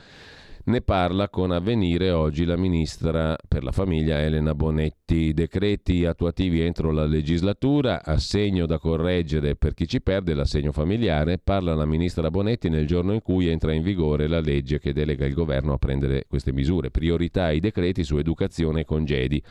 ne 0.66 0.82
parla 0.82 1.30
con 1.30 1.52
avvenire 1.52 2.10
oggi 2.10 2.44
la 2.44 2.58
ministra 2.58 3.38
per 3.48 3.64
la 3.64 3.72
famiglia 3.72 4.22
Elena 4.22 4.56
Bonetti. 4.56 5.32
Decreti 5.34 6.06
attuativi 6.06 6.62
entro 6.62 6.92
la 6.92 7.06
legislatura, 7.06 8.04
assegno 8.04 8.66
da 8.66 8.80
correggere 8.80 9.56
per 9.56 9.76
chi 9.76 9.88
ci 9.88 10.02
perde 10.02 10.34
l'assegno 10.34 10.72
familiare. 10.72 11.38
Parla 11.38 11.76
la 11.76 11.86
ministra 11.86 12.32
Bonetti 12.32 12.70
nel 12.70 12.88
giorno 12.88 13.14
in 13.14 13.22
cui 13.22 13.48
entra 13.48 13.74
in 13.74 13.84
vigore 13.84 14.28
la 14.28 14.40
legge 14.40 14.80
che 14.80 14.92
delega 14.92 15.26
il 15.26 15.34
governo 15.34 15.74
a 15.74 15.78
prendere 15.78 16.26
queste 16.28 16.52
misure. 16.52 16.90
Priorità 16.90 17.46
ai 17.46 17.60
decreti 17.60 18.04
su 18.04 18.18
educazione 18.18 18.82
e 18.82 18.86
congedi. 18.86 19.42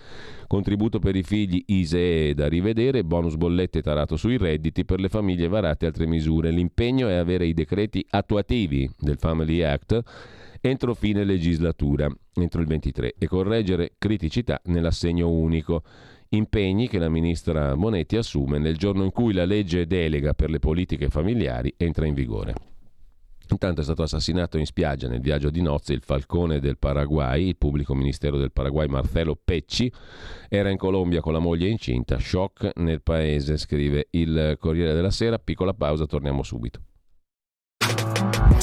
Contributo 0.49 0.99
per 0.99 1.15
i 1.15 1.23
figli 1.23 1.63
ISEE 1.67 2.35
da 2.35 2.49
rivedere, 2.49 3.05
bonus 3.05 3.37
bollette 3.37 3.83
tarato 3.83 4.17
sui 4.17 4.37
redditi 4.37 4.85
per 4.85 4.99
le 4.99 5.09
famiglie 5.09 5.47
varate 5.47 5.87
altre 5.87 6.07
misure. 6.07 6.51
L'impegno 6.51 7.07
è 7.09 7.15
avere 7.15 7.47
i 7.47 7.55
decreti 7.55 8.05
attuativi 8.11 8.91
del 8.99 9.17
Family 9.17 9.63
Act 9.63 10.43
entro 10.67 10.95
fine 10.95 11.25
legislatura, 11.25 12.09
entro 12.33 12.63
il 12.63 12.67
23, 12.67 13.17
e 13.19 13.27
correggere 13.27 13.93
criticità 13.99 14.61
nell'assegno 14.65 15.29
unico. 15.29 15.83
Impegni 16.31 16.89
che 16.89 16.99
la 16.99 17.11
ministra 17.11 17.75
Monetti 17.75 18.17
assume 18.17 18.59
nel 18.59 18.79
giorno 18.79 19.05
in 19.05 19.13
cui 19.13 19.35
la 19.35 19.45
legge 19.45 19.87
delega 19.87 20.33
per 20.33 20.49
le 20.49 20.59
politiche 20.59 21.11
familiari 21.11 21.75
entra 21.77 22.07
in 22.07 22.15
vigore. 22.15 22.55
Intanto 23.51 23.83
è 23.83 23.85
stato 23.85 24.03
assassinato 24.03 24.57
in 24.57 24.65
spiaggia 24.65 25.07
nel 25.07 25.21
viaggio 25.21 25.51
di 25.51 25.61
nozze 25.61 25.93
il 25.93 26.03
falcone 26.03 26.61
del 26.61 26.79
Paraguay, 26.79 27.49
il 27.49 27.57
pubblico 27.59 27.95
ministero 27.95 28.39
del 28.39 28.51
Paraguay 28.51 28.89
Marcelo 28.89 29.37
Pecci, 29.37 29.93
era 30.49 30.71
in 30.71 30.79
Colombia 30.79 31.21
con 31.21 31.35
la 31.35 31.41
moglie 31.41 31.69
incinta, 31.69 32.19
shock 32.19 32.71
nel 32.77 33.03
paese, 33.03 33.59
scrive 33.59 34.07
il 34.13 34.57
Corriere 34.59 34.95
della 34.95 35.11
Sera, 35.11 35.39
piccola 35.39 35.75
pausa, 35.75 36.07
torniamo 36.07 36.43
subito. 36.43 36.81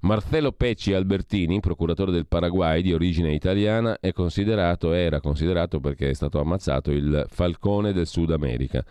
Marcello 0.00 0.52
Pecci 0.52 0.92
Albertini, 0.92 1.58
procuratore 1.58 2.12
del 2.12 2.28
Paraguay 2.28 2.82
di 2.82 2.92
origine 2.92 3.32
italiana, 3.32 3.98
è 3.98 4.12
considerato, 4.12 4.92
era 4.92 5.20
considerato 5.20 5.80
perché 5.80 6.10
è 6.10 6.14
stato 6.14 6.38
ammazzato 6.38 6.92
il 6.92 7.26
falcone 7.28 7.92
del 7.92 8.06
Sud 8.06 8.30
America. 8.30 8.84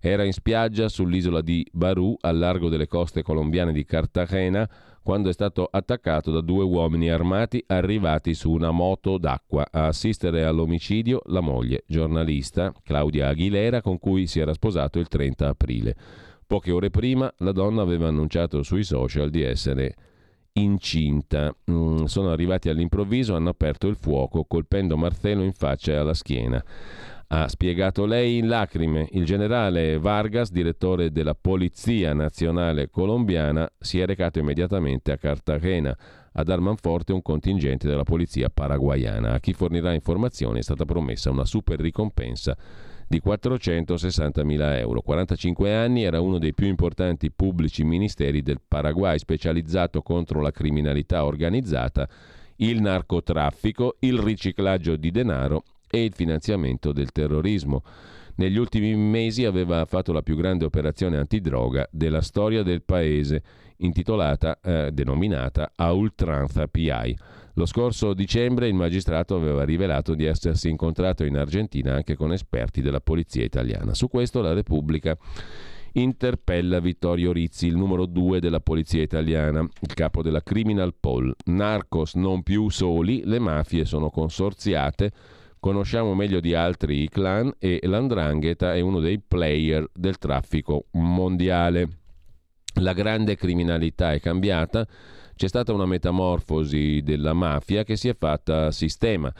Era 0.00 0.22
in 0.22 0.32
spiaggia 0.32 0.88
sull'isola 0.88 1.40
di 1.40 1.66
Barú, 1.72 2.16
al 2.20 2.38
largo 2.38 2.68
delle 2.68 2.86
coste 2.86 3.22
colombiane 3.22 3.72
di 3.72 3.84
Cartagena, 3.84 4.68
quando 5.02 5.30
è 5.30 5.32
stato 5.32 5.68
attaccato 5.68 6.30
da 6.30 6.40
due 6.40 6.62
uomini 6.62 7.10
armati 7.10 7.64
arrivati 7.66 8.32
su 8.32 8.52
una 8.52 8.70
moto 8.70 9.18
d'acqua. 9.18 9.66
A 9.68 9.86
assistere 9.86 10.44
all'omicidio 10.44 11.22
la 11.26 11.40
moglie, 11.40 11.82
giornalista 11.88 12.72
Claudia 12.84 13.26
Aguilera, 13.26 13.80
con 13.80 13.98
cui 13.98 14.28
si 14.28 14.38
era 14.38 14.52
sposato 14.52 15.00
il 15.00 15.08
30 15.08 15.48
aprile. 15.48 15.96
Poche 16.46 16.70
ore 16.70 16.90
prima 16.90 17.32
la 17.38 17.52
donna 17.52 17.82
aveva 17.82 18.06
annunciato 18.06 18.62
sui 18.62 18.84
social 18.84 19.28
di 19.28 19.42
essere 19.42 19.96
incinta. 20.54 21.54
Mm, 21.70 22.04
sono 22.04 22.30
arrivati 22.30 22.68
all'improvviso, 22.68 23.34
hanno 23.34 23.50
aperto 23.50 23.88
il 23.88 23.96
fuoco 23.96 24.44
colpendo 24.44 24.96
Marcello 24.96 25.42
in 25.42 25.52
faccia 25.52 25.92
e 25.92 25.96
alla 25.96 26.14
schiena. 26.14 26.62
Ha 27.28 27.48
spiegato 27.48 28.04
lei 28.04 28.36
in 28.38 28.48
lacrime. 28.48 29.08
Il 29.12 29.24
generale 29.24 29.98
Vargas, 29.98 30.50
direttore 30.50 31.10
della 31.10 31.34
Polizia 31.34 32.12
Nazionale 32.12 32.90
Colombiana, 32.90 33.70
si 33.78 34.00
è 34.00 34.06
recato 34.06 34.38
immediatamente 34.38 35.12
a 35.12 35.16
Cartagena 35.16 35.96
a 36.34 36.42
dar 36.42 36.60
manforte 36.60 37.12
un 37.12 37.22
contingente 37.22 37.88
della 37.88 38.02
polizia 38.04 38.50
paraguayana. 38.50 39.32
A 39.32 39.40
chi 39.40 39.54
fornirà 39.54 39.94
informazioni 39.94 40.58
è 40.58 40.62
stata 40.62 40.84
promessa 40.84 41.30
una 41.30 41.46
super 41.46 41.80
ricompensa 41.80 42.56
di 43.12 43.20
460.000 43.22 44.78
euro. 44.78 45.02
45 45.02 45.74
anni, 45.74 46.02
era 46.02 46.22
uno 46.22 46.38
dei 46.38 46.54
più 46.54 46.66
importanti 46.66 47.30
pubblici 47.30 47.84
ministeri 47.84 48.40
del 48.40 48.62
Paraguay, 48.66 49.18
specializzato 49.18 50.00
contro 50.00 50.40
la 50.40 50.50
criminalità 50.50 51.26
organizzata, 51.26 52.08
il 52.56 52.80
narcotraffico, 52.80 53.96
il 53.98 54.18
riciclaggio 54.18 54.96
di 54.96 55.10
denaro 55.10 55.64
e 55.90 56.04
il 56.04 56.14
finanziamento 56.14 56.90
del 56.92 57.12
terrorismo. 57.12 57.82
Negli 58.36 58.56
ultimi 58.56 58.96
mesi 58.96 59.44
aveva 59.44 59.84
fatto 59.84 60.14
la 60.14 60.22
più 60.22 60.34
grande 60.34 60.64
operazione 60.64 61.18
antidroga 61.18 61.86
della 61.90 62.22
storia 62.22 62.62
del 62.62 62.82
paese, 62.82 63.42
intitolata, 63.78 64.58
eh, 64.62 64.90
denominata 64.90 65.72
A 65.76 65.92
Ultranza 65.92 66.66
PI. 66.66 67.14
Lo 67.54 67.66
scorso 67.66 68.14
dicembre 68.14 68.68
il 68.68 68.74
magistrato 68.74 69.34
aveva 69.34 69.64
rivelato 69.64 70.14
di 70.14 70.24
essersi 70.24 70.68
incontrato 70.68 71.24
in 71.24 71.36
Argentina 71.36 71.94
anche 71.94 72.14
con 72.14 72.32
esperti 72.32 72.80
della 72.80 73.00
polizia 73.00 73.44
italiana. 73.44 73.94
Su 73.94 74.08
questo 74.08 74.40
la 74.40 74.52
Repubblica 74.52 75.16
interpella 75.94 76.80
Vittorio 76.80 77.32
Rizzi, 77.32 77.66
il 77.66 77.76
numero 77.76 78.06
due 78.06 78.40
della 78.40 78.60
polizia 78.60 79.02
italiana, 79.02 79.60
il 79.60 79.94
capo 79.94 80.22
della 80.22 80.42
Criminal 80.42 80.94
Poll. 80.98 81.34
Narcos 81.46 82.14
non 82.14 82.42
più 82.42 82.70
soli, 82.70 83.22
le 83.24 83.38
mafie 83.38 83.84
sono 83.84 84.08
consorziate 84.08 85.12
Conosciamo 85.62 86.16
meglio 86.16 86.40
di 86.40 86.54
altri 86.54 87.02
i 87.02 87.08
clan 87.08 87.54
e 87.60 87.78
l'andrangheta 87.84 88.74
è 88.74 88.80
uno 88.80 88.98
dei 88.98 89.20
player 89.20 89.88
del 89.94 90.18
traffico 90.18 90.86
mondiale. 90.94 91.88
La 92.80 92.92
grande 92.92 93.36
criminalità 93.36 94.12
è 94.12 94.18
cambiata, 94.18 94.84
c'è 95.34 95.48
stata 95.48 95.72
una 95.72 95.86
metamorfosi 95.86 97.02
della 97.02 97.32
mafia 97.32 97.84
che 97.84 97.96
si 97.96 98.08
è 98.08 98.16
fatta 98.16 98.70
sistema. 98.70 99.32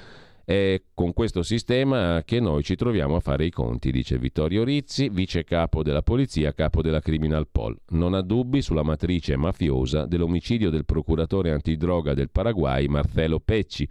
È 0.44 0.82
con 0.92 1.12
questo 1.12 1.42
sistema 1.42 2.22
che 2.24 2.40
noi 2.40 2.64
ci 2.64 2.74
troviamo 2.74 3.14
a 3.14 3.20
fare 3.20 3.44
i 3.44 3.50
conti, 3.50 3.92
dice 3.92 4.18
Vittorio 4.18 4.64
Rizzi, 4.64 5.08
vice 5.08 5.44
capo 5.44 5.84
della 5.84 6.02
polizia, 6.02 6.52
capo 6.52 6.82
della 6.82 7.00
Criminal 7.00 7.46
Pol. 7.50 7.78
Non 7.90 8.14
ha 8.14 8.22
dubbi 8.22 8.60
sulla 8.60 8.82
matrice 8.82 9.36
mafiosa 9.36 10.04
dell'omicidio 10.04 10.68
del 10.68 10.84
procuratore 10.84 11.52
antidroga 11.52 12.12
del 12.12 12.30
Paraguay 12.30 12.88
Marcelo 12.88 13.38
Pecci 13.38 13.88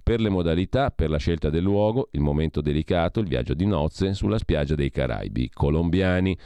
per 0.00 0.20
le 0.20 0.28
modalità, 0.30 0.90
per 0.90 1.10
la 1.10 1.18
scelta 1.18 1.50
del 1.50 1.64
luogo, 1.64 2.08
il 2.12 2.20
momento 2.20 2.60
delicato, 2.60 3.18
il 3.18 3.26
viaggio 3.26 3.54
di 3.54 3.66
nozze 3.66 4.14
sulla 4.14 4.38
spiaggia 4.38 4.76
dei 4.76 4.90
Caraibi 4.90 5.50
colombiani. 5.50 6.38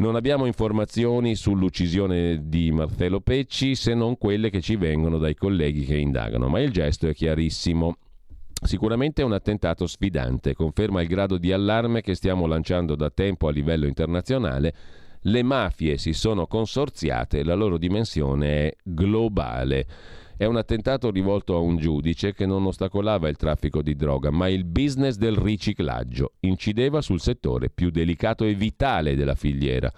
Non 0.00 0.16
abbiamo 0.16 0.46
informazioni 0.46 1.34
sull'uccisione 1.34 2.48
di 2.48 2.70
Marcello 2.70 3.20
Pecci 3.20 3.74
se 3.74 3.92
non 3.92 4.16
quelle 4.16 4.48
che 4.48 4.62
ci 4.62 4.76
vengono 4.76 5.18
dai 5.18 5.34
colleghi 5.34 5.84
che 5.84 5.98
indagano, 5.98 6.48
ma 6.48 6.58
il 6.60 6.72
gesto 6.72 7.06
è 7.06 7.12
chiarissimo. 7.12 7.98
Sicuramente 8.62 9.20
è 9.20 9.26
un 9.26 9.34
attentato 9.34 9.86
sfidante, 9.86 10.54
conferma 10.54 11.02
il 11.02 11.08
grado 11.08 11.36
di 11.36 11.52
allarme 11.52 12.00
che 12.00 12.14
stiamo 12.14 12.46
lanciando 12.46 12.94
da 12.94 13.10
tempo 13.10 13.46
a 13.46 13.50
livello 13.50 13.86
internazionale. 13.86 14.74
Le 15.20 15.42
mafie 15.42 15.98
si 15.98 16.14
sono 16.14 16.46
consorziate 16.46 17.40
e 17.40 17.44
la 17.44 17.52
loro 17.54 17.76
dimensione 17.76 18.68
è 18.68 18.76
globale. 18.82 19.86
È 20.40 20.46
un 20.46 20.56
attentato 20.56 21.10
rivolto 21.10 21.54
a 21.54 21.58
un 21.58 21.76
giudice 21.76 22.32
che 22.32 22.46
non 22.46 22.64
ostacolava 22.64 23.28
il 23.28 23.36
traffico 23.36 23.82
di 23.82 23.94
droga, 23.94 24.30
ma 24.30 24.48
il 24.48 24.64
business 24.64 25.16
del 25.16 25.36
riciclaggio. 25.36 26.36
Incideva 26.40 27.02
sul 27.02 27.20
settore 27.20 27.68
più 27.68 27.90
delicato 27.90 28.46
e 28.46 28.54
vitale 28.54 29.16
della 29.16 29.34
filiera. 29.34 29.92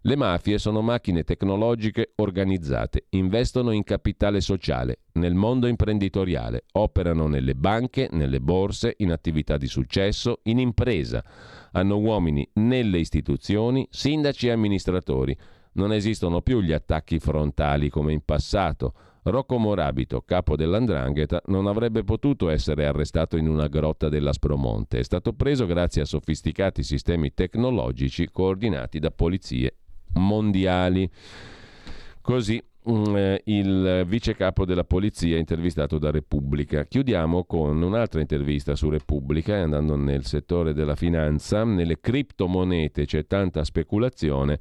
Le 0.00 0.16
mafie 0.16 0.58
sono 0.58 0.82
macchine 0.82 1.22
tecnologiche 1.22 2.10
organizzate, 2.16 3.06
investono 3.10 3.70
in 3.70 3.84
capitale 3.84 4.40
sociale, 4.40 5.02
nel 5.12 5.34
mondo 5.34 5.68
imprenditoriale, 5.68 6.64
operano 6.72 7.28
nelle 7.28 7.54
banche, 7.54 8.08
nelle 8.10 8.40
borse, 8.40 8.94
in 8.96 9.12
attività 9.12 9.56
di 9.56 9.68
successo, 9.68 10.40
in 10.42 10.58
impresa. 10.58 11.22
Hanno 11.70 11.98
uomini 11.98 12.44
nelle 12.54 12.98
istituzioni, 12.98 13.86
sindaci 13.90 14.48
e 14.48 14.50
amministratori. 14.50 15.38
Non 15.74 15.92
esistono 15.92 16.40
più 16.40 16.60
gli 16.62 16.72
attacchi 16.72 17.20
frontali 17.20 17.90
come 17.90 18.12
in 18.12 18.24
passato 18.24 18.94
Rocco 19.26 19.56
Morabito, 19.56 20.20
capo 20.20 20.54
dell'Andrangheta, 20.54 21.40
non 21.46 21.66
avrebbe 21.66 22.04
potuto 22.04 22.50
essere 22.50 22.84
arrestato 22.84 23.38
in 23.38 23.48
una 23.48 23.68
grotta 23.68 24.10
dell'Aspromonte. 24.10 24.98
È 24.98 25.02
stato 25.02 25.32
preso 25.32 25.64
grazie 25.64 26.02
a 26.02 26.04
sofisticati 26.04 26.82
sistemi 26.82 27.32
tecnologici 27.32 28.28
coordinati 28.30 28.98
da 28.98 29.10
polizie 29.10 29.76
mondiali. 30.14 31.10
Così 32.20 32.62
mm, 32.90 33.16
eh, 33.16 33.42
il 33.46 34.04
vice 34.06 34.34
capo 34.34 34.66
della 34.66 34.84
polizia 34.84 35.38
intervistato 35.38 35.96
da 35.96 36.10
Repubblica. 36.10 36.84
Chiudiamo 36.84 37.44
con 37.44 37.80
un'altra 37.80 38.20
intervista 38.20 38.74
su 38.76 38.90
Repubblica, 38.90 39.56
andando 39.56 39.96
nel 39.96 40.26
settore 40.26 40.74
della 40.74 40.96
finanza. 40.96 41.64
Nelle 41.64 41.98
criptomonete 41.98 43.06
c'è 43.06 43.26
tanta 43.26 43.64
speculazione 43.64 44.60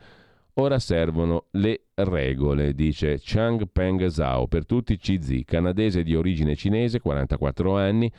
Ora 0.57 0.77
servono 0.77 1.45
le 1.51 1.85
regole, 1.95 2.75
dice 2.75 3.19
Chang 3.19 3.67
Peng 3.71 4.05
Zhao, 4.05 4.47
per 4.47 4.67
tutti 4.67 4.97
CZ, 4.97 5.41
canadese 5.45 6.03
di 6.03 6.15
origine 6.15 6.55
cinese, 6.55 6.99
44 6.99 7.75
anni. 7.75 8.11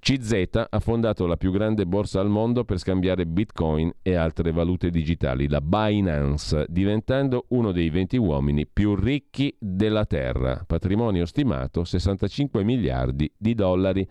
CZ 0.00 0.66
ha 0.70 0.80
fondato 0.80 1.26
la 1.26 1.36
più 1.36 1.52
grande 1.52 1.86
borsa 1.86 2.18
al 2.18 2.28
mondo 2.28 2.64
per 2.64 2.78
scambiare 2.78 3.26
bitcoin 3.26 3.92
e 4.02 4.14
altre 4.14 4.50
valute 4.50 4.90
digitali, 4.90 5.46
la 5.46 5.60
Binance, 5.60 6.66
diventando 6.68 7.46
uno 7.50 7.70
dei 7.70 7.90
20 7.90 8.16
uomini 8.16 8.66
più 8.66 8.96
ricchi 8.96 9.54
della 9.56 10.04
Terra, 10.04 10.64
patrimonio 10.66 11.26
stimato 11.26 11.84
65 11.84 12.64
miliardi 12.64 13.32
di 13.36 13.54
dollari. 13.54 14.08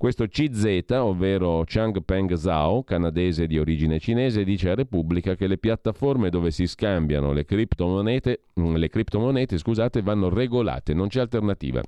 Questo 0.00 0.28
CZ, 0.28 0.86
ovvero 0.92 1.62
Chang 1.66 2.02
Peng 2.02 2.32
Zhao, 2.32 2.84
canadese 2.84 3.46
di 3.46 3.58
origine 3.58 3.98
cinese, 3.98 4.44
dice 4.44 4.70
a 4.70 4.74
Repubblica 4.74 5.34
che 5.34 5.46
le 5.46 5.58
piattaforme 5.58 6.30
dove 6.30 6.50
si 6.50 6.66
scambiano 6.66 7.34
le 7.34 7.44
criptomonete, 7.44 8.44
mm, 8.58 8.76
le 8.76 8.88
criptomonete 8.88 9.58
scusate, 9.58 10.00
vanno 10.00 10.30
regolate, 10.30 10.94
non 10.94 11.08
c'è 11.08 11.20
alternativa. 11.20 11.82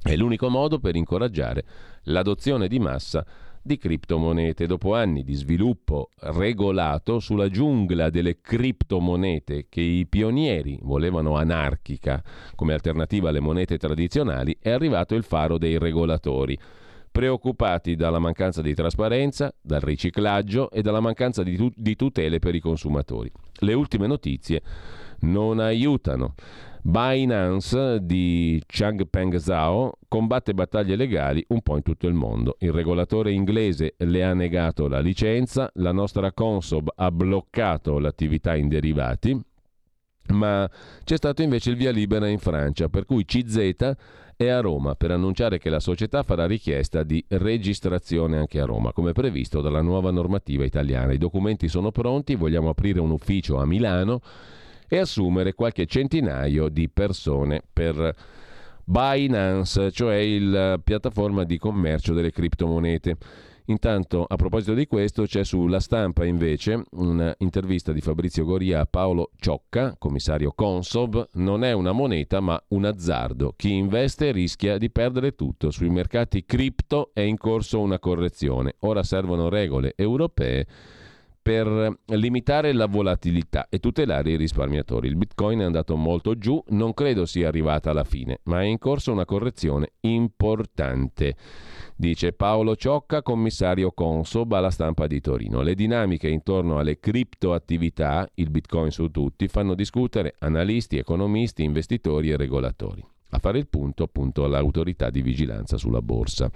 È 0.00 0.16
l'unico 0.16 0.48
modo 0.48 0.78
per 0.78 0.96
incoraggiare 0.96 1.64
l'adozione 2.04 2.68
di 2.68 2.78
massa 2.78 3.22
di 3.60 3.76
criptomonete. 3.76 4.66
Dopo 4.66 4.94
anni 4.94 5.22
di 5.22 5.34
sviluppo 5.34 6.08
regolato 6.20 7.18
sulla 7.18 7.50
giungla 7.50 8.08
delle 8.08 8.40
criptomonete 8.40 9.66
che 9.68 9.82
i 9.82 10.06
pionieri 10.06 10.78
volevano 10.80 11.36
anarchica 11.36 12.24
come 12.54 12.72
alternativa 12.72 13.28
alle 13.28 13.40
monete 13.40 13.76
tradizionali, 13.76 14.56
è 14.58 14.70
arrivato 14.70 15.14
il 15.14 15.22
faro 15.22 15.58
dei 15.58 15.76
regolatori 15.76 16.58
preoccupati 17.16 17.96
dalla 17.96 18.18
mancanza 18.18 18.60
di 18.60 18.74
trasparenza, 18.74 19.50
dal 19.62 19.80
riciclaggio 19.80 20.70
e 20.70 20.82
dalla 20.82 21.00
mancanza 21.00 21.42
di, 21.42 21.56
tu- 21.56 21.72
di 21.74 21.96
tutele 21.96 22.40
per 22.40 22.54
i 22.54 22.60
consumatori. 22.60 23.32
Le 23.60 23.72
ultime 23.72 24.06
notizie 24.06 24.60
non 25.20 25.58
aiutano. 25.58 26.34
Binance 26.82 28.00
di 28.02 28.62
Changpeng 28.66 29.36
Zhao 29.36 29.94
combatte 30.08 30.52
battaglie 30.52 30.94
legali 30.94 31.42
un 31.48 31.62
po' 31.62 31.76
in 31.76 31.82
tutto 31.82 32.06
il 32.06 32.12
mondo. 32.12 32.56
Il 32.58 32.72
regolatore 32.72 33.32
inglese 33.32 33.94
le 33.96 34.22
ha 34.22 34.34
negato 34.34 34.86
la 34.86 35.00
licenza, 35.00 35.70
la 35.76 35.92
nostra 35.92 36.32
Consob 36.32 36.92
ha 36.96 37.10
bloccato 37.10 37.98
l'attività 37.98 38.54
in 38.54 38.68
derivati, 38.68 39.40
ma 40.30 40.68
c'è 41.04 41.16
stato 41.16 41.42
invece 41.42 41.70
il 41.70 41.76
via 41.76 41.90
libera 41.90 42.28
in 42.28 42.38
Francia, 42.38 42.88
per 42.88 43.04
cui 43.04 43.24
CZ 43.24 43.94
è 44.36 44.48
a 44.48 44.60
Roma 44.60 44.94
per 44.94 45.10
annunciare 45.10 45.58
che 45.58 45.70
la 45.70 45.80
società 45.80 46.22
farà 46.22 46.46
richiesta 46.46 47.02
di 47.02 47.24
registrazione 47.28 48.36
anche 48.36 48.60
a 48.60 48.66
Roma, 48.66 48.92
come 48.92 49.12
previsto 49.12 49.62
dalla 49.62 49.80
nuova 49.80 50.10
normativa 50.10 50.64
italiana. 50.64 51.12
I 51.12 51.18
documenti 51.18 51.68
sono 51.68 51.90
pronti, 51.90 52.34
vogliamo 52.34 52.68
aprire 52.68 53.00
un 53.00 53.10
ufficio 53.10 53.56
a 53.56 53.64
Milano 53.64 54.20
e 54.88 54.98
assumere 54.98 55.54
qualche 55.54 55.86
centinaio 55.86 56.68
di 56.68 56.88
persone 56.88 57.62
per 57.72 58.14
Binance, 58.84 59.90
cioè 59.90 60.38
la 60.38 60.78
piattaforma 60.82 61.44
di 61.44 61.58
commercio 61.58 62.12
delle 62.12 62.30
criptomonete. 62.30 63.16
Intanto, 63.66 64.24
a 64.28 64.36
proposito 64.36 64.74
di 64.74 64.86
questo, 64.86 65.24
c'è 65.24 65.44
sulla 65.44 65.80
stampa 65.80 66.24
invece 66.24 66.84
un'intervista 66.92 67.92
di 67.92 68.00
Fabrizio 68.00 68.44
Goria 68.44 68.80
a 68.80 68.86
Paolo 68.86 69.30
Ciocca, 69.38 69.96
commissario 69.98 70.52
Consob. 70.52 71.28
Non 71.34 71.64
è 71.64 71.72
una 71.72 71.92
moneta, 71.92 72.40
ma 72.40 72.62
un 72.68 72.84
azzardo. 72.84 73.54
Chi 73.56 73.72
investe 73.72 74.30
rischia 74.30 74.78
di 74.78 74.90
perdere 74.90 75.34
tutto. 75.34 75.70
Sui 75.70 75.90
mercati 75.90 76.44
cripto 76.44 77.10
è 77.12 77.20
in 77.20 77.36
corso 77.38 77.80
una 77.80 77.98
correzione. 77.98 78.76
Ora 78.80 79.02
servono 79.02 79.48
regole 79.48 79.94
europee 79.96 80.66
per 81.46 82.00
limitare 82.06 82.72
la 82.72 82.86
volatilità 82.86 83.68
e 83.68 83.78
tutelare 83.78 84.32
i 84.32 84.36
risparmiatori. 84.36 85.06
Il 85.06 85.14
Bitcoin 85.14 85.60
è 85.60 85.62
andato 85.62 85.94
molto 85.94 86.36
giù, 86.36 86.60
non 86.70 86.92
credo 86.92 87.24
sia 87.24 87.46
arrivata 87.46 87.90
alla 87.90 88.02
fine, 88.02 88.40
ma 88.46 88.62
è 88.62 88.64
in 88.64 88.78
corso 88.78 89.12
una 89.12 89.24
correzione 89.24 89.92
importante 90.00 91.36
dice 91.94 92.32
Paolo 92.32 92.74
Ciocca, 92.74 93.22
commissario 93.22 93.92
Consob 93.92 94.54
alla 94.54 94.70
stampa 94.70 95.06
di 95.06 95.20
Torino. 95.20 95.62
Le 95.62 95.76
dinamiche 95.76 96.28
intorno 96.28 96.80
alle 96.80 96.98
criptoattività, 96.98 98.28
il 98.34 98.50
bitcoin 98.50 98.90
su 98.90 99.12
tutti, 99.12 99.46
fanno 99.46 99.76
discutere 99.76 100.34
analisti, 100.40 100.98
economisti, 100.98 101.62
investitori 101.62 102.30
e 102.30 102.36
regolatori. 102.36 103.06
A 103.30 103.38
fare 103.38 103.58
il 103.58 103.68
punto 103.68 104.02
appunto 104.02 104.48
l'autorità 104.48 105.10
di 105.10 105.22
vigilanza 105.22 105.76
sulla 105.76 106.02
borsa. 106.02 106.50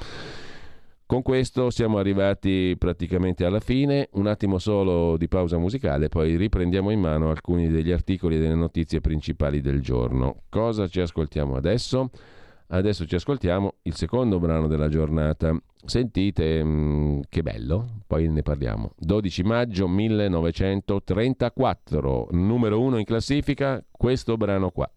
Con 1.10 1.22
questo 1.22 1.70
siamo 1.70 1.98
arrivati 1.98 2.76
praticamente 2.78 3.44
alla 3.44 3.58
fine, 3.58 4.10
un 4.12 4.28
attimo 4.28 4.58
solo 4.58 5.16
di 5.16 5.26
pausa 5.26 5.58
musicale, 5.58 6.08
poi 6.08 6.36
riprendiamo 6.36 6.90
in 6.90 7.00
mano 7.00 7.30
alcuni 7.30 7.68
degli 7.68 7.90
articoli 7.90 8.36
e 8.36 8.38
delle 8.38 8.54
notizie 8.54 9.00
principali 9.00 9.60
del 9.60 9.80
giorno. 9.80 10.42
Cosa 10.48 10.86
ci 10.86 11.00
ascoltiamo 11.00 11.56
adesso? 11.56 12.10
Adesso 12.68 13.06
ci 13.06 13.16
ascoltiamo 13.16 13.78
il 13.82 13.96
secondo 13.96 14.38
brano 14.38 14.68
della 14.68 14.88
giornata. 14.88 15.52
Sentite 15.84 16.62
mh, 16.62 16.68
mm, 16.68 17.20
che 17.28 17.42
bello, 17.42 18.02
poi 18.06 18.28
ne 18.28 18.42
parliamo. 18.42 18.92
12 18.96 19.42
maggio 19.42 19.88
1934, 19.88 22.28
numero 22.30 22.80
uno 22.80 22.98
in 22.98 23.04
classifica, 23.04 23.84
questo 23.90 24.36
brano 24.36 24.70
qua. 24.70 24.88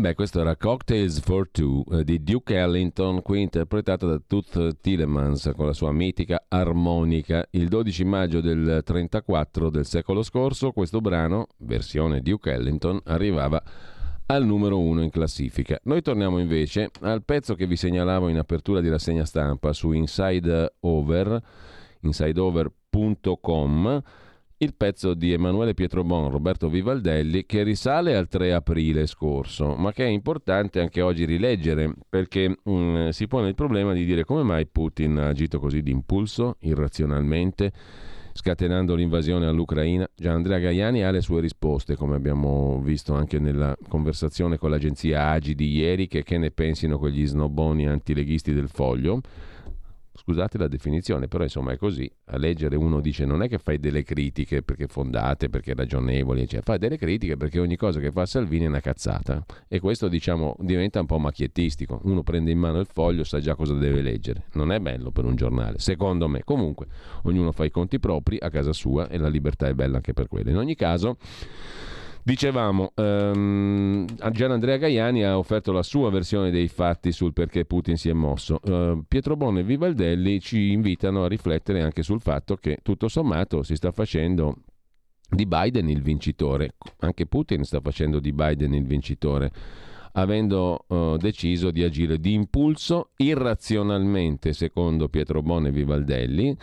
Beh, 0.00 0.14
questo 0.14 0.40
era 0.40 0.56
Cocktails 0.56 1.20
for 1.20 1.48
Two 1.50 1.84
eh, 1.90 2.04
di 2.04 2.22
Duke 2.22 2.54
Ellington, 2.54 3.22
qui 3.22 3.42
interpretato 3.42 4.06
da 4.06 4.20
Tooth 4.24 4.80
Tillemans 4.80 5.52
con 5.56 5.66
la 5.66 5.72
sua 5.72 5.92
mitica 5.92 6.44
armonica. 6.48 7.46
Il 7.50 7.68
12 7.68 8.04
maggio 8.04 8.40
del 8.40 8.82
34 8.84 9.70
del 9.70 9.86
secolo 9.86 10.22
scorso 10.22 10.72
questo 10.72 11.00
brano, 11.00 11.48
versione 11.58 12.20
Duke 12.20 12.52
Ellington, 12.52 13.00
arrivava 13.04 13.62
al 14.26 14.44
numero 14.44 14.78
uno 14.78 15.02
in 15.02 15.10
classifica. 15.10 15.78
Noi 15.84 16.02
torniamo 16.02 16.38
invece 16.38 16.90
al 17.00 17.24
pezzo 17.24 17.54
che 17.54 17.66
vi 17.66 17.76
segnalavo 17.76 18.28
in 18.28 18.38
apertura 18.38 18.80
di 18.80 18.88
rassegna 18.88 19.24
stampa 19.24 19.72
su 19.72 19.92
Inside 19.92 20.74
Over, 20.80 21.42
insideover.com 22.00 24.02
il 24.60 24.74
pezzo 24.74 25.14
di 25.14 25.32
Emanuele 25.32 25.74
Pietrobon, 25.74 26.30
Roberto 26.30 26.68
Vivaldelli, 26.68 27.46
che 27.46 27.62
risale 27.62 28.16
al 28.16 28.26
3 28.26 28.54
aprile 28.54 29.06
scorso, 29.06 29.76
ma 29.76 29.92
che 29.92 30.04
è 30.04 30.08
importante 30.08 30.80
anche 30.80 31.00
oggi 31.00 31.24
rileggere, 31.24 31.94
perché 32.08 32.58
mm, 32.68 33.08
si 33.10 33.28
pone 33.28 33.48
il 33.48 33.54
problema 33.54 33.92
di 33.92 34.04
dire 34.04 34.24
come 34.24 34.42
mai 34.42 34.66
Putin 34.66 35.18
ha 35.18 35.28
agito 35.28 35.60
così 35.60 35.80
d'impulso, 35.80 36.56
irrazionalmente, 36.60 37.70
scatenando 38.32 38.96
l'invasione 38.96 39.46
all'Ucraina. 39.46 40.08
Già 40.16 40.32
Andrea 40.32 40.58
Gaiani 40.58 41.04
ha 41.04 41.12
le 41.12 41.20
sue 41.20 41.40
risposte, 41.40 41.94
come 41.94 42.16
abbiamo 42.16 42.80
visto 42.82 43.14
anche 43.14 43.38
nella 43.38 43.76
conversazione 43.88 44.58
con 44.58 44.70
l'agenzia 44.70 45.28
Agi 45.28 45.54
di 45.54 45.70
ieri, 45.70 46.08
che, 46.08 46.24
che 46.24 46.36
ne 46.36 46.50
pensino 46.50 46.98
quegli 46.98 47.26
snoboni 47.26 47.86
antileghisti 47.86 48.52
del 48.52 48.68
foglio 48.68 49.20
scusate 50.18 50.58
la 50.58 50.68
definizione, 50.68 51.28
però 51.28 51.44
insomma 51.44 51.72
è 51.72 51.76
così. 51.76 52.10
A 52.26 52.36
leggere 52.36 52.76
uno 52.76 53.00
dice 53.00 53.24
non 53.24 53.42
è 53.42 53.48
che 53.48 53.58
fai 53.58 53.78
delle 53.78 54.02
critiche 54.02 54.62
perché 54.62 54.88
fondate, 54.88 55.48
perché 55.48 55.74
ragionevoli, 55.74 56.46
cioè 56.48 56.60
fai 56.60 56.78
delle 56.78 56.98
critiche 56.98 57.36
perché 57.36 57.60
ogni 57.60 57.76
cosa 57.76 58.00
che 58.00 58.10
fa 58.10 58.26
Salvini 58.26 58.64
è 58.64 58.68
una 58.68 58.80
cazzata. 58.80 59.44
E 59.68 59.78
questo 59.78 60.08
diciamo 60.08 60.56
diventa 60.58 61.00
un 61.00 61.06
po' 61.06 61.18
macchiettistico. 61.18 62.00
Uno 62.04 62.22
prende 62.22 62.50
in 62.50 62.58
mano 62.58 62.80
il 62.80 62.88
foglio, 62.90 63.22
sa 63.22 63.38
già 63.38 63.54
cosa 63.54 63.74
deve 63.74 64.02
leggere. 64.02 64.46
Non 64.54 64.72
è 64.72 64.80
bello 64.80 65.10
per 65.12 65.24
un 65.24 65.36
giornale, 65.36 65.78
secondo 65.78 66.28
me. 66.28 66.42
Comunque, 66.42 66.86
ognuno 67.22 67.52
fa 67.52 67.64
i 67.64 67.70
conti 67.70 68.00
propri 68.00 68.38
a 68.40 68.50
casa 68.50 68.72
sua 68.72 69.08
e 69.08 69.18
la 69.18 69.28
libertà 69.28 69.68
è 69.68 69.74
bella 69.74 69.96
anche 69.96 70.12
per 70.12 70.26
quello. 70.26 70.50
In 70.50 70.56
ogni 70.56 70.74
caso... 70.74 71.16
Dicevamo, 72.22 72.92
um, 72.96 74.04
Gian 74.32 74.50
Andrea 74.50 74.76
Gaiani 74.76 75.24
ha 75.24 75.38
offerto 75.38 75.72
la 75.72 75.82
sua 75.82 76.10
versione 76.10 76.50
dei 76.50 76.68
fatti 76.68 77.10
sul 77.12 77.32
perché 77.32 77.64
Putin 77.64 77.96
si 77.96 78.08
è 78.08 78.12
mosso. 78.12 78.60
Uh, 78.62 79.02
Pietro 79.08 79.36
Bonne 79.36 79.60
e 79.60 79.64
Vivaldelli 79.64 80.40
ci 80.40 80.72
invitano 80.72 81.24
a 81.24 81.28
riflettere 81.28 81.82
anche 81.82 82.02
sul 82.02 82.20
fatto 82.20 82.56
che 82.56 82.78
tutto 82.82 83.08
sommato 83.08 83.62
si 83.62 83.76
sta 83.76 83.92
facendo 83.92 84.56
di 85.30 85.46
Biden 85.46 85.88
il 85.88 86.02
vincitore, 86.02 86.74
anche 87.00 87.26
Putin 87.26 87.64
sta 87.64 87.80
facendo 87.80 88.18
di 88.18 88.32
Biden 88.32 88.74
il 88.74 88.84
vincitore 88.84 89.52
avendo 90.12 90.84
eh, 90.88 91.16
deciso 91.18 91.70
di 91.70 91.82
agire 91.82 92.18
di 92.18 92.32
impulso 92.32 93.10
irrazionalmente, 93.16 94.52
secondo 94.52 95.08
Pietro 95.08 95.42
Bone 95.42 95.68
e 95.68 95.72
Vivaldelli, 95.72 96.56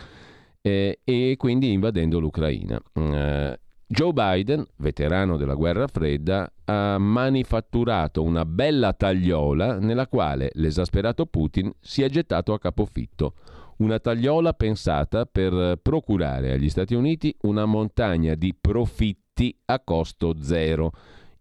eh, 0.60 1.00
e 1.04 1.34
quindi 1.38 1.72
invadendo 1.72 2.18
l'Ucraina. 2.18 2.80
Eh, 2.92 3.60
Joe 3.88 4.12
Biden, 4.12 4.66
veterano 4.78 5.36
della 5.36 5.54
guerra 5.54 5.86
fredda, 5.86 6.52
ha 6.64 6.98
manifatturato 6.98 8.20
una 8.24 8.44
bella 8.44 8.92
tagliola 8.92 9.78
nella 9.78 10.08
quale 10.08 10.50
l'esasperato 10.54 11.26
Putin 11.26 11.72
si 11.78 12.02
è 12.02 12.08
gettato 12.08 12.52
a 12.52 12.58
capofitto. 12.58 13.34
Una 13.76 14.00
tagliola 14.00 14.54
pensata 14.54 15.24
per 15.24 15.78
procurare 15.80 16.50
agli 16.50 16.68
Stati 16.68 16.96
Uniti 16.96 17.32
una 17.42 17.64
montagna 17.64 18.34
di 18.34 18.56
profitti 18.60 19.56
a 19.66 19.78
costo 19.78 20.34
zero. 20.40 20.90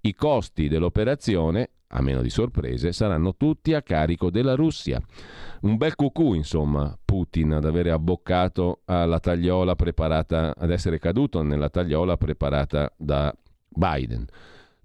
I 0.02 0.14
costi 0.14 0.68
dell'operazione, 0.68 1.72
a 1.96 2.02
meno 2.02 2.22
di 2.22 2.30
sorprese, 2.30 2.92
saranno 2.92 3.36
tutti 3.36 3.74
a 3.74 3.82
carico 3.82 4.30
della 4.30 4.56
Russia. 4.56 5.02
Un 5.62 5.78
bel 5.78 5.96
cucù, 5.96 6.34
insomma, 6.34 6.98
Putin 7.04 7.54
ad 7.54 7.66
avere 7.66 7.92
abboccato 7.92 8.82
alla 8.86 9.20
tagliola 9.20 9.76
preparata, 9.76 10.54
ad 10.56 10.72
essere 10.72 11.00
caduto 11.00 11.42
nella 11.42 11.70
tagliola 11.70 12.18
preparata 12.18 12.92
da 12.98 13.34
Biden. 13.70 14.26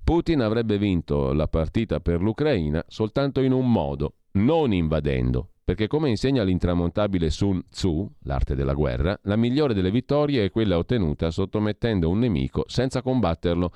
Putin 0.02 0.40
avrebbe 0.40 0.78
vinto 0.78 1.32
la 1.32 1.46
partita 1.46 2.00
per 2.00 2.20
l'Ucraina 2.20 2.82
soltanto 2.88 3.40
in 3.40 3.52
un 3.52 3.70
modo, 3.70 4.14
non 4.32 4.72
invadendo, 4.72 5.50
perché 5.64 5.86
come 5.86 6.08
insegna 6.08 6.42
l'intramontabile 6.42 7.30
Sun 7.30 7.62
Tzu, 7.70 8.10
l'arte 8.22 8.54
della 8.54 8.74
guerra, 8.74 9.18
la 9.22 9.36
migliore 9.36 9.74
delle 9.74 9.90
vittorie 9.90 10.44
è 10.44 10.50
quella 10.50 10.78
ottenuta 10.78 11.30
sottomettendo 11.30 12.08
un 12.08 12.18
nemico 12.18 12.64
senza 12.66 13.02
combatterlo. 13.02 13.72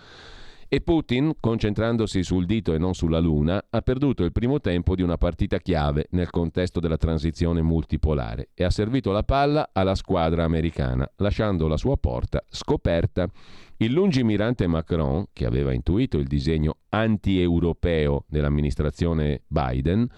E 0.74 0.80
Putin, 0.80 1.34
concentrandosi 1.38 2.24
sul 2.24 2.46
dito 2.46 2.74
e 2.74 2.78
non 2.78 2.94
sulla 2.94 3.20
luna, 3.20 3.64
ha 3.70 3.80
perduto 3.80 4.24
il 4.24 4.32
primo 4.32 4.60
tempo 4.60 4.96
di 4.96 5.02
una 5.02 5.16
partita 5.16 5.58
chiave 5.58 6.08
nel 6.10 6.30
contesto 6.30 6.80
della 6.80 6.96
transizione 6.96 7.62
multipolare 7.62 8.48
e 8.54 8.64
ha 8.64 8.70
servito 8.70 9.12
la 9.12 9.22
palla 9.22 9.70
alla 9.72 9.94
squadra 9.94 10.42
americana, 10.42 11.08
lasciando 11.18 11.68
la 11.68 11.76
sua 11.76 11.96
porta 11.96 12.42
scoperta. 12.48 13.28
Il 13.76 13.92
lungimirante 13.92 14.66
Macron, 14.66 15.26
che 15.32 15.46
aveva 15.46 15.72
intuito 15.72 16.18
il 16.18 16.26
disegno 16.26 16.78
anti-europeo 16.88 18.24
dell'amministrazione 18.26 19.42
Biden, 19.46 20.08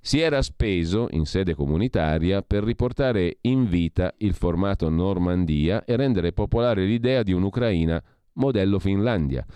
si 0.00 0.18
era 0.18 0.42
speso 0.42 1.06
in 1.10 1.24
sede 1.24 1.54
comunitaria 1.54 2.42
per 2.42 2.64
riportare 2.64 3.36
in 3.42 3.68
vita 3.68 4.12
il 4.18 4.34
formato 4.34 4.88
Normandia 4.88 5.84
e 5.84 5.94
rendere 5.94 6.32
popolare 6.32 6.84
l'idea 6.84 7.22
di 7.22 7.32
un'Ucraina 7.32 8.02
modello 8.34 8.80
Finlandia. 8.80 9.46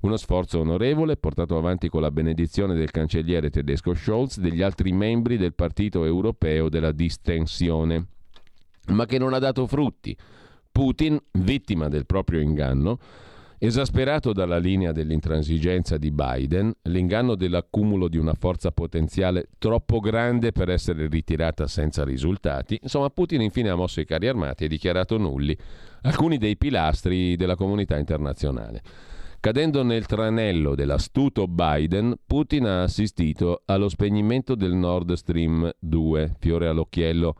Uno 0.00 0.16
sforzo 0.16 0.60
onorevole 0.60 1.16
portato 1.16 1.56
avanti 1.56 1.88
con 1.88 2.02
la 2.02 2.10
benedizione 2.10 2.74
del 2.74 2.90
cancelliere 2.90 3.50
tedesco 3.50 3.94
Scholz 3.94 4.38
e 4.38 4.42
degli 4.42 4.62
altri 4.62 4.92
membri 4.92 5.36
del 5.36 5.54
Partito 5.54 6.04
Europeo 6.04 6.68
della 6.68 6.92
Distensione, 6.92 8.06
ma 8.88 9.06
che 9.06 9.18
non 9.18 9.32
ha 9.32 9.38
dato 9.38 9.66
frutti. 9.66 10.16
Putin, 10.70 11.18
vittima 11.32 11.88
del 11.88 12.06
proprio 12.06 12.40
inganno, 12.40 12.98
Esasperato 13.60 14.32
dalla 14.32 14.58
linea 14.58 14.92
dell'intransigenza 14.92 15.96
di 15.96 16.12
Biden, 16.12 16.72
l'inganno 16.82 17.34
dell'accumulo 17.34 18.06
di 18.06 18.16
una 18.16 18.34
forza 18.34 18.70
potenziale 18.70 19.48
troppo 19.58 19.98
grande 19.98 20.52
per 20.52 20.68
essere 20.68 21.08
ritirata 21.08 21.66
senza 21.66 22.04
risultati, 22.04 22.78
insomma 22.80 23.10
Putin 23.10 23.40
infine 23.40 23.70
ha 23.70 23.74
mosso 23.74 23.98
i 24.00 24.04
carri 24.04 24.28
armati 24.28 24.62
e 24.62 24.68
dichiarato 24.68 25.18
nulli 25.18 25.58
alcuni 26.02 26.38
dei 26.38 26.56
pilastri 26.56 27.34
della 27.34 27.56
comunità 27.56 27.98
internazionale. 27.98 28.80
Cadendo 29.40 29.84
nel 29.84 30.04
tranello 30.06 30.74
dell'astuto 30.74 31.46
Biden, 31.46 32.16
Putin 32.26 32.66
ha 32.66 32.82
assistito 32.82 33.62
allo 33.66 33.88
spegnimento 33.88 34.56
del 34.56 34.72
Nord 34.72 35.12
Stream 35.12 35.70
2, 35.78 36.34
fiore 36.40 36.66
all'occhiello 36.66 37.36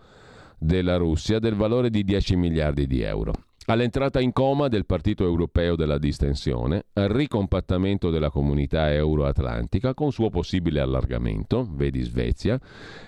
della 0.57 0.97
Russia, 0.97 1.41
del 1.41 1.57
valore 1.57 1.91
di 1.91 2.05
10 2.05 2.37
miliardi 2.37 2.87
di 2.87 3.01
euro 3.01 3.33
all'entrata 3.71 4.19
in 4.19 4.33
coma 4.33 4.69
del 4.69 4.87
Partito 4.87 5.25
Europeo 5.25 5.77
della 5.77 5.99
Distensione, 5.99 6.87
al 6.95 7.09
ricompattamento 7.09 8.09
della 8.09 8.31
comunità 8.31 8.91
euroatlantica 8.91 9.93
con 9.93 10.11
suo 10.11 10.31
possibile 10.31 10.81
allargamento, 10.81 11.69
vedi 11.73 12.01
Svezia, 12.01 12.59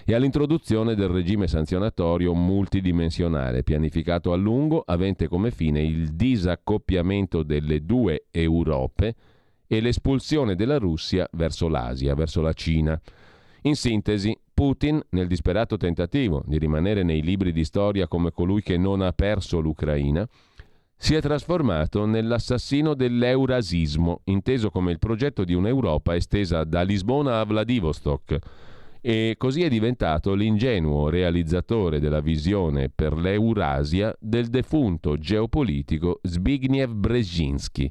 e 0.04 0.14
all'introduzione 0.14 0.94
del 0.94 1.08
regime 1.08 1.46
sanzionatorio 1.46 2.34
multidimensionale 2.34 3.62
pianificato 3.62 4.32
a 4.32 4.36
lungo, 4.36 4.82
avente 4.84 5.28
come 5.28 5.50
fine 5.50 5.80
il 5.80 6.10
disaccoppiamento 6.10 7.42
delle 7.42 7.86
due 7.86 8.26
Europe 8.30 9.14
e 9.66 9.80
l'espulsione 9.80 10.56
della 10.56 10.76
Russia 10.76 11.26
verso 11.32 11.68
l'Asia, 11.68 12.14
verso 12.14 12.42
la 12.42 12.52
Cina. 12.52 13.00
In 13.62 13.76
sintesi, 13.76 14.38
Putin, 14.52 15.00
nel 15.10 15.26
disperato 15.26 15.78
tentativo 15.78 16.42
di 16.44 16.58
rimanere 16.58 17.02
nei 17.02 17.22
libri 17.22 17.50
di 17.50 17.64
storia 17.64 18.06
come 18.06 18.30
colui 18.30 18.60
che 18.60 18.76
non 18.76 19.00
ha 19.00 19.12
perso 19.12 19.58
l'Ucraina, 19.58 20.28
si 21.02 21.14
è 21.14 21.20
trasformato 21.22 22.04
nell'assassino 22.04 22.92
dell'eurasismo, 22.92 24.20
inteso 24.24 24.68
come 24.68 24.92
il 24.92 24.98
progetto 24.98 25.44
di 25.44 25.54
un'Europa 25.54 26.14
estesa 26.14 26.62
da 26.64 26.82
Lisbona 26.82 27.40
a 27.40 27.44
Vladivostok, 27.44 28.38
e 29.00 29.34
così 29.38 29.62
è 29.62 29.70
diventato 29.70 30.34
l'ingenuo 30.34 31.08
realizzatore 31.08 32.00
della 32.00 32.20
visione 32.20 32.90
per 32.94 33.14
l'Eurasia 33.14 34.14
del 34.20 34.48
defunto 34.48 35.16
geopolitico 35.16 36.20
Zbigniew 36.22 36.92
Brzezinski, 36.92 37.90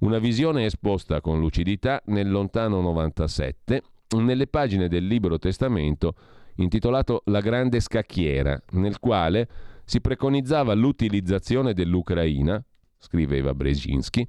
una 0.00 0.18
visione 0.18 0.66
esposta 0.66 1.22
con 1.22 1.40
lucidità 1.40 2.02
nel 2.06 2.30
lontano 2.30 2.82
97 2.82 3.82
nelle 4.18 4.46
pagine 4.46 4.88
del 4.88 5.06
Libro 5.06 5.38
Testamento 5.38 6.14
intitolato 6.56 7.22
La 7.26 7.40
grande 7.40 7.80
scacchiera, 7.80 8.60
nel 8.72 8.98
quale 8.98 9.48
si 9.84 10.00
preconizzava 10.00 10.74
l'utilizzazione 10.74 11.74
dell'Ucraina, 11.74 12.62
scriveva 12.98 13.54
Brzezinski, 13.54 14.26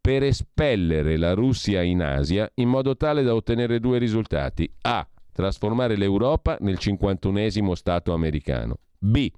per 0.00 0.22
espellere 0.22 1.16
la 1.16 1.32
Russia 1.32 1.82
in 1.82 2.02
Asia 2.02 2.50
in 2.56 2.68
modo 2.68 2.96
tale 2.96 3.22
da 3.22 3.34
ottenere 3.34 3.80
due 3.80 3.98
risultati. 3.98 4.70
A. 4.82 5.06
Trasformare 5.32 5.96
l'Europa 5.96 6.58
nel 6.60 6.78
51 6.78 7.74
Stato 7.74 8.12
americano. 8.12 8.78
B. 8.98 9.30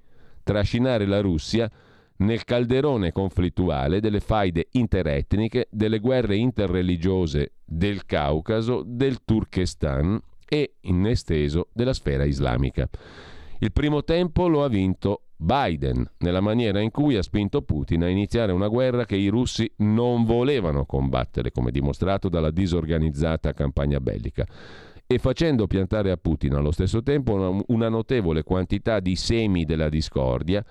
Trascinare 0.43 1.07
la 1.07 1.21
Russia 1.21 1.71
nel 2.19 2.45
calderone 2.45 3.13
conflittuale 3.13 4.01
delle 4.01 4.21
faide 4.21 4.69
interetniche, 4.73 5.69
delle 5.71 5.99
guerre 5.99 6.37
interreligiose 6.37 7.53
del 7.65 8.05
Caucaso, 8.07 8.83
del 8.85 9.25
Turkestan 9.25 10.21
e, 10.49 10.77
in 10.83 11.07
esteso, 11.07 11.69
della 11.73 11.93
sfera 11.93 12.25
islamica. 12.25 12.89
Il 13.59 13.73
primo 13.73 14.05
tempo 14.05 14.49
lo 14.49 14.65
ha 14.65 14.69
vinto 14.69 15.23
Biden, 15.37 16.07
nella 16.19 16.41
maniera 16.41 16.81
in 16.81 16.91
cui 16.91 17.17
ha 17.17 17.23
spinto 17.23 17.63
Putin 17.63 18.03
a 18.03 18.09
iniziare 18.09 18.53
una 18.53 18.69
guerra 18.69 19.07
che 19.07 19.17
i 19.17 19.29
russi 19.29 19.71
non 19.79 20.25
volevano 20.25 20.85
combattere, 20.85 21.53
come 21.53 21.71
dimostrato 21.71 22.29
dalla 22.29 22.51
disorganizzata 22.51 23.53
campagna 23.53 23.99
bellica, 23.99 24.47
e 25.07 25.19
facendo 25.19 25.67
piantare 25.67 26.11
a 26.11 26.17
Putin 26.17 26.55
allo 26.55 26.71
stesso 26.71 27.03
tempo 27.03 27.65
una, 27.69 27.89
notevole 27.89 28.43
quantità 28.43 29.01
di 29.01 29.17
semi 29.17 29.65
della 29.65 29.89
discordia 29.89 30.65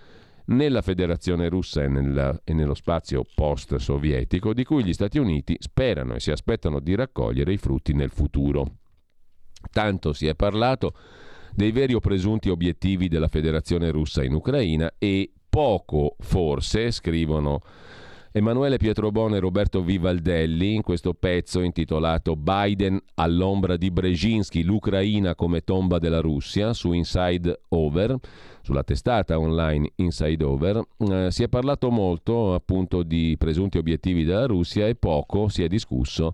nella 0.47 0.81
Federazione 0.83 1.49
russa 1.49 1.83
e, 1.83 1.87
nella, 1.87 2.39
e 2.43 2.53
nello 2.53 2.75
spazio 2.75 3.23
post-sovietico, 3.33 4.53
di 4.53 4.63
cui 4.63 4.83
gli 4.83 4.93
Stati 4.93 5.17
Uniti 5.17 5.55
sperano 5.59 6.13
e 6.13 6.19
si 6.19 6.29
aspettano 6.29 6.79
di 6.79 6.93
raccogliere 6.93 7.51
i 7.51 7.57
frutti 7.57 7.93
nel 7.93 8.11
futuro. 8.11 8.73
Tanto 9.71 10.13
si 10.13 10.27
è 10.27 10.35
parlato 10.35 10.93
dei 11.55 11.71
veri 11.71 11.93
o 11.93 11.99
presunti 11.99 12.49
obiettivi 12.49 13.07
della 13.07 13.29
Federazione 13.29 13.89
russa 13.89 14.23
in 14.23 14.33
Ucraina 14.33 14.93
e 14.97 15.31
poco, 15.49 16.15
forse, 16.19 16.91
scrivono 16.91 17.61
Emanuele 18.33 18.75
Pietrobone 18.75 19.37
e 19.37 19.39
Roberto 19.39 19.81
Vivaldelli 19.81 20.73
in 20.73 20.81
questo 20.81 21.13
pezzo 21.13 21.61
intitolato 21.61 22.35
Biden 22.35 22.99
all'ombra 23.13 23.77
di 23.77 23.89
Brzezinski, 23.89 24.63
l'Ucraina 24.63 25.35
come 25.35 25.61
tomba 25.61 25.99
della 25.99 26.19
Russia 26.19 26.73
su 26.73 26.91
Inside 26.91 27.61
Over, 27.69 28.17
sulla 28.61 28.83
testata 28.83 29.39
online 29.39 29.91
Inside 29.95 30.43
Over, 30.43 30.83
eh, 30.97 31.31
si 31.31 31.43
è 31.43 31.47
parlato 31.47 31.89
molto 31.89 32.53
appunto 32.53 33.03
di 33.03 33.35
presunti 33.37 33.77
obiettivi 33.77 34.25
della 34.25 34.47
Russia 34.47 34.85
e 34.85 34.95
poco 34.95 35.47
si 35.47 35.63
è 35.63 35.69
discusso 35.69 36.33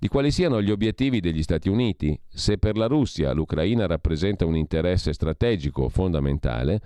di 0.00 0.08
quali 0.08 0.30
siano 0.30 0.62
gli 0.62 0.70
obiettivi 0.70 1.20
degli 1.20 1.42
Stati 1.42 1.68
Uniti. 1.68 2.18
Se 2.26 2.56
per 2.56 2.78
la 2.78 2.86
Russia 2.86 3.32
l'Ucraina 3.32 3.86
rappresenta 3.86 4.46
un 4.46 4.56
interesse 4.56 5.12
strategico 5.12 5.90
fondamentale, 5.90 6.80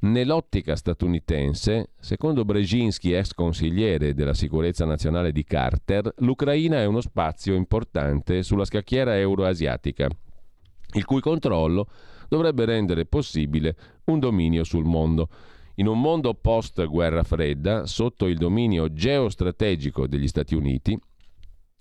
nell'ottica 0.00 0.76
statunitense, 0.76 1.92
secondo 1.98 2.44
Brzezinski, 2.44 3.12
ex 3.12 3.32
consigliere 3.32 4.12
della 4.12 4.34
sicurezza 4.34 4.84
nazionale 4.84 5.32
di 5.32 5.44
Carter, 5.44 6.12
l'Ucraina 6.18 6.76
è 6.76 6.84
uno 6.84 7.00
spazio 7.00 7.54
importante 7.54 8.42
sulla 8.42 8.66
scacchiera 8.66 9.16
euroasiatica, 9.16 10.06
il 10.92 11.04
cui 11.06 11.22
controllo 11.22 11.88
dovrebbe 12.28 12.66
rendere 12.66 13.06
possibile 13.06 13.76
un 14.04 14.18
dominio 14.18 14.62
sul 14.64 14.84
mondo. 14.84 15.30
In 15.76 15.86
un 15.86 15.98
mondo 15.98 16.34
post 16.34 16.84
guerra 16.84 17.22
fredda, 17.22 17.86
sotto 17.86 18.26
il 18.26 18.36
dominio 18.36 18.92
geostrategico 18.92 20.06
degli 20.06 20.28
Stati 20.28 20.54
Uniti, 20.54 20.98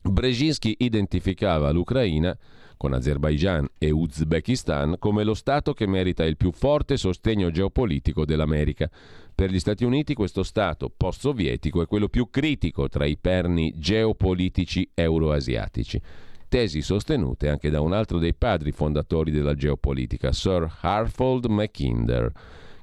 Brzezinski 0.09 0.75
identificava 0.79 1.71
l'Ucraina 1.71 2.37
con 2.77 2.93
Azerbaijan 2.93 3.67
e 3.77 3.89
Uzbekistan, 3.89 4.95
come 4.99 5.23
lo 5.23 5.33
Stato 5.33 5.73
che 5.73 5.87
merita 5.87 6.23
il 6.23 6.37
più 6.37 6.51
forte 6.51 6.95
sostegno 6.95 7.49
geopolitico 7.49 8.23
dell'America. 8.23 8.89
Per 9.33 9.51
gli 9.51 9.59
Stati 9.59 9.83
Uniti 9.83 10.13
questo 10.13 10.43
Stato 10.43 10.91
post-sovietico 10.95 11.81
è 11.81 11.87
quello 11.87 12.07
più 12.07 12.29
critico 12.29 12.87
tra 12.87 13.05
i 13.05 13.17
perni 13.17 13.73
geopolitici 13.75 14.89
euroasiatici. 14.93 15.99
Tesi 16.47 16.81
sostenute 16.81 17.49
anche 17.49 17.69
da 17.69 17.81
un 17.81 17.93
altro 17.93 18.19
dei 18.19 18.33
padri 18.33 18.71
fondatori 18.71 19.31
della 19.31 19.53
geopolitica, 19.53 20.31
Sir 20.31 20.77
Harfold 20.81 21.45
Mackinder. 21.47 22.31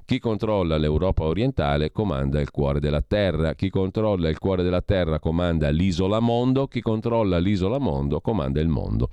Chi 0.06 0.18
controlla 0.18 0.76
l'Europa 0.76 1.24
orientale 1.24 1.90
comanda 1.90 2.38
il 2.38 2.50
cuore 2.50 2.78
della 2.78 3.00
terra, 3.00 3.54
chi 3.54 3.70
controlla 3.70 4.28
il 4.28 4.38
cuore 4.38 4.62
della 4.62 4.82
terra 4.82 5.18
comanda 5.18 5.70
l'isola 5.70 6.20
mondo, 6.20 6.66
chi 6.66 6.82
controlla 6.82 7.38
l'isola 7.38 7.78
mondo 7.78 8.20
comanda 8.20 8.60
il 8.60 8.68
mondo. 8.68 9.08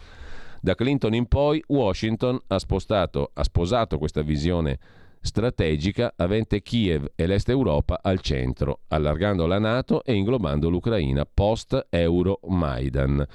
Da 0.60 0.76
Clinton 0.76 1.14
in 1.14 1.28
poi 1.28 1.64
Washington 1.68 2.38
ha, 2.48 2.60
spostato, 2.60 3.32
ha 3.34 3.44
sposato 3.44 3.98
questa 3.98 4.22
visione 4.22 4.80
strategica 5.22 6.14
avente 6.18 6.62
Kiev 6.62 7.14
e 7.16 7.26
l'Est 7.26 7.48
Europa 7.48 8.02
al 8.04 8.20
centro, 8.20 8.82
allargando 8.90 9.48
la 9.48 9.60
Nato 9.60 10.04
e 10.04 10.14
inglobando 10.14 10.70
l'Ucraina 10.70 11.26
post-Euro-Maidan. 11.26 13.26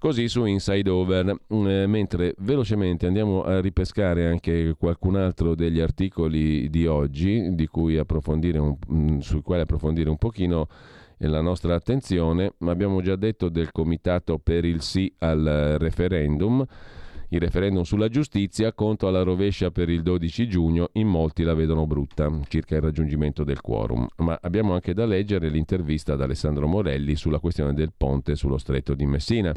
Così 0.00 0.28
su 0.28 0.46
Inside 0.46 0.88
Over, 0.88 1.28
eh, 1.28 1.86
mentre 1.86 2.34
velocemente 2.38 3.06
andiamo 3.06 3.42
a 3.42 3.60
ripescare 3.60 4.26
anche 4.26 4.74
qualcun 4.78 5.16
altro 5.16 5.54
degli 5.54 5.78
articoli 5.78 6.70
di 6.70 6.86
oggi, 6.86 7.54
di 7.54 7.66
cui 7.66 7.98
approfondire 7.98 8.56
un, 8.56 8.74
mm, 8.90 9.18
sui 9.18 9.42
quali 9.42 9.60
approfondire 9.60 10.08
un 10.08 10.16
pochino 10.16 10.68
la 11.18 11.42
nostra 11.42 11.74
attenzione, 11.74 12.54
abbiamo 12.60 13.02
già 13.02 13.14
detto 13.14 13.50
del 13.50 13.72
comitato 13.72 14.38
per 14.38 14.64
il 14.64 14.80
sì 14.80 15.12
al 15.18 15.76
referendum 15.78 16.64
il 17.32 17.40
referendum 17.40 17.82
sulla 17.82 18.08
giustizia, 18.08 18.72
conto 18.72 19.06
alla 19.06 19.22
rovescia 19.22 19.70
per 19.70 19.88
il 19.88 20.02
12 20.02 20.48
giugno, 20.48 20.88
in 20.94 21.06
molti 21.06 21.42
la 21.44 21.54
vedono 21.54 21.86
brutta 21.86 22.30
circa 22.48 22.74
il 22.76 22.82
raggiungimento 22.82 23.44
del 23.44 23.60
quorum. 23.60 24.06
Ma 24.16 24.38
abbiamo 24.42 24.74
anche 24.74 24.94
da 24.94 25.06
leggere 25.06 25.48
l'intervista 25.48 26.14
ad 26.14 26.22
Alessandro 26.22 26.66
Morelli 26.66 27.14
sulla 27.14 27.38
questione 27.38 27.72
del 27.72 27.92
ponte 27.96 28.34
sullo 28.34 28.58
stretto 28.58 28.94
di 28.94 29.06
Messina. 29.06 29.54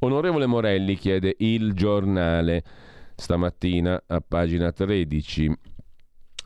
Onorevole 0.00 0.46
Morelli 0.46 0.94
chiede 0.96 1.34
il 1.38 1.72
giornale 1.72 2.62
stamattina 3.16 4.04
a 4.06 4.22
pagina 4.26 4.70
13. 4.70 5.52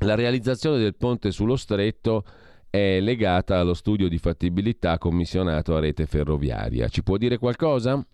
La 0.01 0.15
realizzazione 0.15 0.79
del 0.79 0.97
ponte 0.97 1.31
sullo 1.31 1.57
stretto 1.57 2.25
è 2.71 3.01
legata 3.01 3.59
allo 3.59 3.75
studio 3.75 4.09
di 4.09 4.19
fattibilità 4.19 4.97
commissionato 4.99 5.77
a 5.77 5.81
rete 5.81 6.07
ferroviaria. 6.07 6.89
Ci 6.89 7.03
può 7.03 7.19
dire 7.19 7.37
qualcosa? 7.37 8.05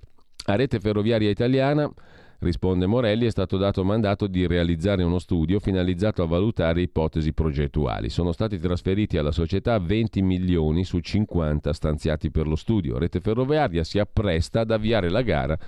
A 0.46 0.54
rete 0.56 0.80
ferroviaria 0.80 1.30
italiana 1.30 1.90
Risponde 2.40 2.86
Morelli, 2.86 3.26
è 3.26 3.30
stato 3.30 3.58
dato 3.58 3.84
mandato 3.84 4.26
di 4.26 4.46
realizzare 4.46 5.02
uno 5.02 5.18
studio 5.18 5.60
finalizzato 5.60 6.22
a 6.22 6.26
valutare 6.26 6.80
ipotesi 6.80 7.34
progettuali. 7.34 8.08
Sono 8.08 8.32
stati 8.32 8.58
trasferiti 8.58 9.18
alla 9.18 9.30
società 9.30 9.78
20 9.78 10.22
milioni 10.22 10.84
su 10.84 11.00
50 11.00 11.70
stanziati 11.74 12.30
per 12.30 12.46
lo 12.46 12.56
studio. 12.56 12.96
Rete 12.96 13.20
Ferroviaria 13.20 13.84
si 13.84 13.98
appresta 13.98 14.60
ad 14.60 14.70
avviare 14.70 15.10
la 15.10 15.20
gara 15.20 15.58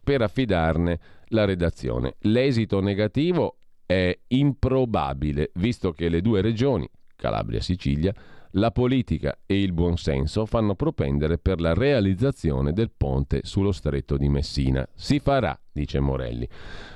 per 0.00 0.22
affidarne 0.22 1.00
la 1.30 1.44
redazione. 1.44 2.14
L'esito 2.20 2.80
negativo 2.80 3.56
è 3.84 4.16
improbabile, 4.28 5.50
visto 5.54 5.90
che 5.90 6.08
le 6.08 6.20
due 6.20 6.40
regioni, 6.40 6.88
Calabria 7.16 7.58
e 7.58 7.62
Sicilia, 7.62 8.14
la 8.52 8.70
politica 8.70 9.38
e 9.46 9.62
il 9.62 9.72
buonsenso 9.72 10.46
fanno 10.46 10.74
propendere 10.74 11.38
per 11.38 11.60
la 11.60 11.74
realizzazione 11.74 12.72
del 12.72 12.90
ponte 12.94 13.40
sullo 13.44 13.72
stretto 13.72 14.16
di 14.16 14.28
Messina. 14.28 14.86
Si 14.94 15.20
farà, 15.20 15.58
dice 15.70 16.00
Morelli. 16.00 16.46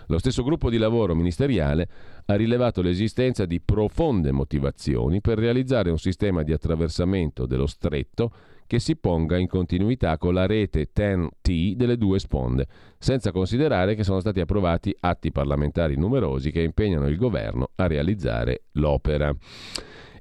Lo 0.08 0.18
stesso 0.18 0.42
gruppo 0.42 0.68
di 0.68 0.76
lavoro 0.76 1.14
ministeriale 1.14 1.88
ha 2.26 2.34
rilevato 2.34 2.82
l'esistenza 2.82 3.46
di 3.46 3.60
profonde 3.60 4.32
motivazioni 4.32 5.20
per 5.20 5.38
realizzare 5.38 5.90
un 5.90 5.98
sistema 5.98 6.42
di 6.42 6.52
attraversamento 6.52 7.46
dello 7.46 7.66
stretto 7.66 8.32
che 8.66 8.80
si 8.80 8.96
ponga 8.96 9.36
in 9.36 9.46
continuità 9.46 10.18
con 10.18 10.34
la 10.34 10.44
rete 10.44 10.90
TEN-T 10.92 11.74
delle 11.76 11.96
due 11.96 12.18
sponde, 12.18 12.66
senza 12.98 13.30
considerare 13.30 13.94
che 13.94 14.02
sono 14.02 14.20
stati 14.20 14.40
approvati 14.40 14.94
atti 15.00 15.30
parlamentari 15.30 15.96
numerosi 15.96 16.50
che 16.50 16.62
impegnano 16.62 17.06
il 17.06 17.16
governo 17.16 17.70
a 17.76 17.86
realizzare 17.86 18.64
l'opera. 18.72 19.34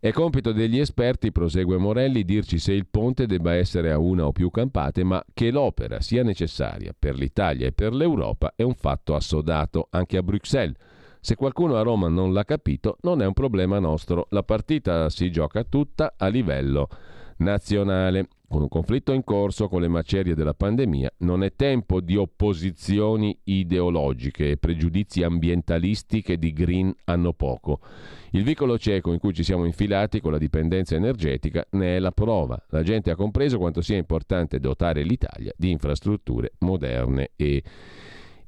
È 0.06 0.11
compito 0.11 0.52
degli 0.52 0.77
esperti, 0.77 1.32
prosegue 1.32 1.77
Morelli, 1.77 2.23
dirci 2.23 2.60
se 2.60 2.73
il 2.73 2.86
ponte 2.86 3.26
debba 3.26 3.56
essere 3.56 3.91
a 3.91 3.98
una 3.98 4.27
o 4.27 4.32
più 4.32 4.52
campate, 4.52 5.03
ma 5.03 5.26
che 5.34 5.49
l'opera 5.49 5.99
sia 5.99 6.22
necessaria 6.22 6.94
per 6.95 7.15
l'Italia 7.15 7.65
e 7.65 7.72
per 7.72 7.91
l'Europa 7.91 8.53
è 8.56 8.61
un 8.61 8.76
fatto 8.76 9.15
assodato 9.15 9.88
anche 9.90 10.18
a 10.18 10.22
Bruxelles. 10.22 10.77
Se 11.19 11.34
qualcuno 11.34 11.76
a 11.76 11.82
Roma 11.82 12.07
non 12.07 12.34
l'ha 12.34 12.44
capito, 12.44 12.98
non 13.02 13.23
è 13.23 13.26
un 13.26 13.34
problema 13.34 13.80
nostro. 13.80 14.27
La 14.30 14.44
partita 14.44 15.10
si 15.10 15.32
gioca 15.32 15.64
tutta 15.64 16.14
a 16.15 16.27
livello 16.27 16.88
nazionale. 17.38 18.27
Con 18.56 18.64
un 18.64 18.69
conflitto 18.69 19.11
in 19.11 19.26
corso 19.26 19.68
con 19.68 19.82
le 19.82 19.90
macerie 19.90 20.34
della 20.34 20.53
pandemia 20.53 21.15
non 21.18 21.44
è 21.44 21.53
tempo 21.57 21.99
di 21.99 22.15
opposizioni 22.15 23.38
ideologiche 23.44 24.52
e 24.52 24.56
pregiudizi 24.56 25.23
ambientalisti 25.23 26.22
che 26.22 26.38
di 26.38 26.53
green 26.53 26.95
hanno 27.03 27.34
poco. 27.34 27.82
Il 28.30 28.44
vicolo 28.44 28.77
cieco 28.77 29.11
in 29.11 29.19
cui 29.19 29.34
ci 29.34 29.44
siamo 29.44 29.65
infilati 29.65 30.22
con 30.22 30.32
la 30.32 30.38
dipendenza 30.38 30.95
energetica 30.95 31.68
ne 31.72 31.98
è 31.98 31.99
la 31.99 32.11
prova. 32.11 32.57
La 32.69 32.82
gente 32.82 33.11
ha 33.11 33.15
compreso 33.15 33.57
quanto 33.57 33.82
sia 33.82 33.98
importante 33.98 34.61
dotare 34.61 35.03
l'Italia 35.03 35.52
di 35.57 35.72
infrastrutture 35.72 36.53
moderne 36.60 37.32
e 37.36 37.61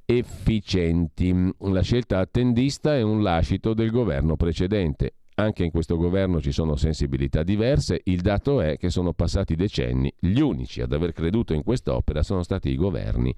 efficienti. 0.05 1.53
La 1.63 1.81
scelta 1.81 2.19
attendista 2.19 2.95
è 2.95 3.01
un 3.01 3.21
lascito 3.21 3.73
del 3.73 3.91
governo 3.91 4.37
precedente. 4.37 5.15
Anche 5.39 5.63
in 5.63 5.69
questo 5.69 5.97
governo 5.97 6.41
ci 6.41 6.51
sono 6.51 6.75
sensibilità 6.75 7.43
diverse, 7.43 8.01
il 8.05 8.21
dato 8.21 8.59
è 8.59 8.75
che 8.75 8.89
sono 8.89 9.13
passati 9.13 9.55
decenni, 9.55 10.11
gli 10.19 10.39
unici 10.39 10.81
ad 10.81 10.91
aver 10.93 11.11
creduto 11.11 11.53
in 11.53 11.61
quest'opera 11.61 12.23
sono 12.23 12.41
stati 12.41 12.71
i 12.71 12.75
governi 12.75 13.35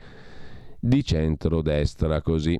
di 0.79 1.03
centrodestra, 1.03 2.21
così. 2.21 2.57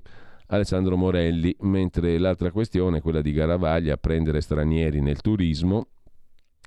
Alessandro 0.48 0.98
Morelli, 0.98 1.56
mentre 1.62 2.18
l'altra 2.18 2.52
questione, 2.52 3.00
quella 3.00 3.22
di 3.22 3.32
Garavaglia, 3.32 3.96
prendere 3.96 4.42
stranieri 4.42 5.00
nel 5.00 5.22
turismo, 5.22 5.88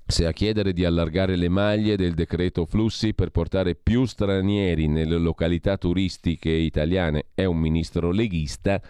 se 0.07 0.25
a 0.25 0.31
chiedere 0.31 0.73
di 0.73 0.83
allargare 0.83 1.35
le 1.35 1.49
maglie 1.49 1.95
del 1.95 2.15
decreto 2.15 2.65
flussi 2.65 3.13
per 3.13 3.29
portare 3.29 3.75
più 3.75 4.05
stranieri 4.05 4.87
nelle 4.87 5.17
località 5.17 5.77
turistiche 5.77 6.49
italiane 6.49 7.25
è 7.35 7.45
un 7.45 7.59
ministro 7.59 8.09
leghista, 8.09 8.81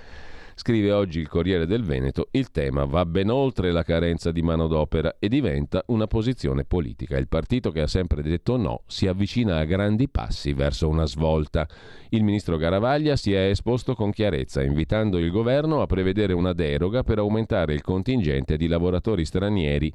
Scrive 0.56 0.92
oggi 0.92 1.20
il 1.20 1.28
Corriere 1.28 1.66
del 1.66 1.84
Veneto, 1.84 2.28
il 2.32 2.52
tema 2.52 2.86
va 2.86 3.06
ben 3.06 3.30
oltre 3.30 3.72
la 3.72 3.82
carenza 3.82 4.32
di 4.32 4.44
manodopera 4.44 5.16
e 5.18 5.28
diventa 5.28 5.84
una 5.88 6.06
posizione 6.06 6.64
politica. 6.64 7.18
Il 7.18 7.28
partito 7.28 7.72
che 7.72 7.82
ha 7.82 7.88
sempre 7.88 8.22
detto 8.22 8.56
no 8.56 8.84
si 8.86 9.08
avvicina 9.08 9.58
a 9.58 9.66
grandi 9.66 10.08
passi 10.10 10.54
verso 10.54 10.88
una 10.88 11.06
svolta. 11.06 11.68
Il 12.10 12.24
ministro 12.24 12.58
Garavaglia 12.58 13.16
si 13.16 13.34
è 13.34 13.50
esposto 13.50 13.96
con 13.96 14.12
chiarezza, 14.12 14.62
invitando 14.62 15.18
il 15.18 15.32
governo 15.32 15.82
a 15.82 15.88
prevedere 15.88 16.34
una 16.34 16.54
deroga 16.54 17.02
per 17.02 17.18
aumentare 17.18 17.74
il 17.74 17.82
contingente 17.82 18.56
di 18.56 18.68
lavoratori 18.68 19.26
stranieri 19.26 19.92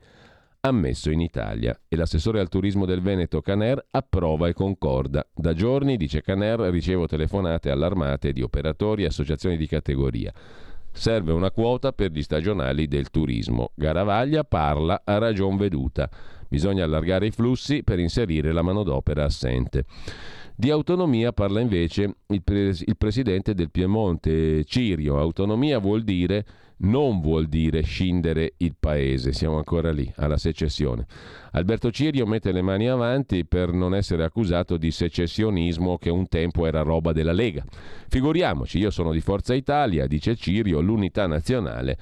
ammesso 0.61 1.11
in 1.11 1.21
Italia 1.21 1.79
e 1.89 1.97
l'assessore 1.97 2.41
al 2.41 2.49
turismo 2.49 2.85
del 2.85 3.01
Veneto 3.01 3.41
Caner 3.41 3.87
approva 3.91 4.49
e 4.49 4.53
concorda. 4.53 5.27
Da 5.35 5.55
giorni, 5.55 5.97
dice 5.97 6.23
Caner, 6.23 6.61
ricevo 6.61 7.07
telefonate 7.07 7.71
allarmate 7.71 8.33
di 8.33 8.43
operatori 8.43 9.03
e 9.03 9.07
associazioni 9.07 9.57
di 9.57 9.67
categoria. 9.67 10.33
Serve 10.91 11.33
una 11.33 11.51
quota 11.51 11.93
per 11.93 12.11
gli 12.11 12.23
stagionali 12.23 12.89
del 12.89 13.11
turismo. 13.11 13.71
Garavaglia 13.75 14.45
parla 14.45 15.03
a 15.05 15.19
ragion 15.19 15.57
veduta. 15.57 16.11
Bisogna 16.49 16.85
allargare 16.85 17.27
i 17.27 17.31
flussi 17.31 17.85
per 17.85 17.99
inserire 17.99 18.53
la 18.53 18.63
manodopera 18.63 19.25
assente. 19.25 19.85
Di 20.57 20.71
autonomia 20.71 21.33
parla 21.33 21.61
invece 21.61 22.17
il, 22.27 22.43
pres- 22.43 22.83
il 22.85 22.97
presidente 22.97 23.55
del 23.55 23.71
Piemonte, 23.71 24.65
Cirio. 24.65 25.21
Autonomia 25.21 25.79
vuol 25.79 26.03
dire 26.03 26.45
non 26.79 27.21
vuol 27.21 27.47
dire 27.47 27.83
scindere 27.83 28.55
il 28.59 28.75
paese, 28.79 29.33
siamo 29.33 29.57
ancora 29.57 29.91
lì, 29.91 30.11
alla 30.17 30.37
secessione. 30.37 31.07
Alberto 31.53 31.91
Cirio 31.91 32.27
mette 32.27 32.53
le 32.53 32.63
mani 32.63 32.89
avanti 32.89 33.45
per 33.45 33.73
non 33.73 33.95
essere 33.95 34.25
accusato 34.25 34.77
di 34.77 34.91
secessionismo 34.91 35.99
che 35.99 36.11
un 36.11 36.29
tempo 36.29 36.67
era 36.67 36.83
roba 36.83 37.13
della 37.13 37.33
Lega. 37.33 37.65
Figuriamoci, 38.09 38.79
io 38.79 38.91
sono 38.91 39.13
di 39.13 39.21
Forza 39.21 39.55
Italia, 39.55 40.07
dice 40.07 40.37
Cirio, 40.37 40.81
l'unità 40.81 41.27
nazionale 41.27 41.99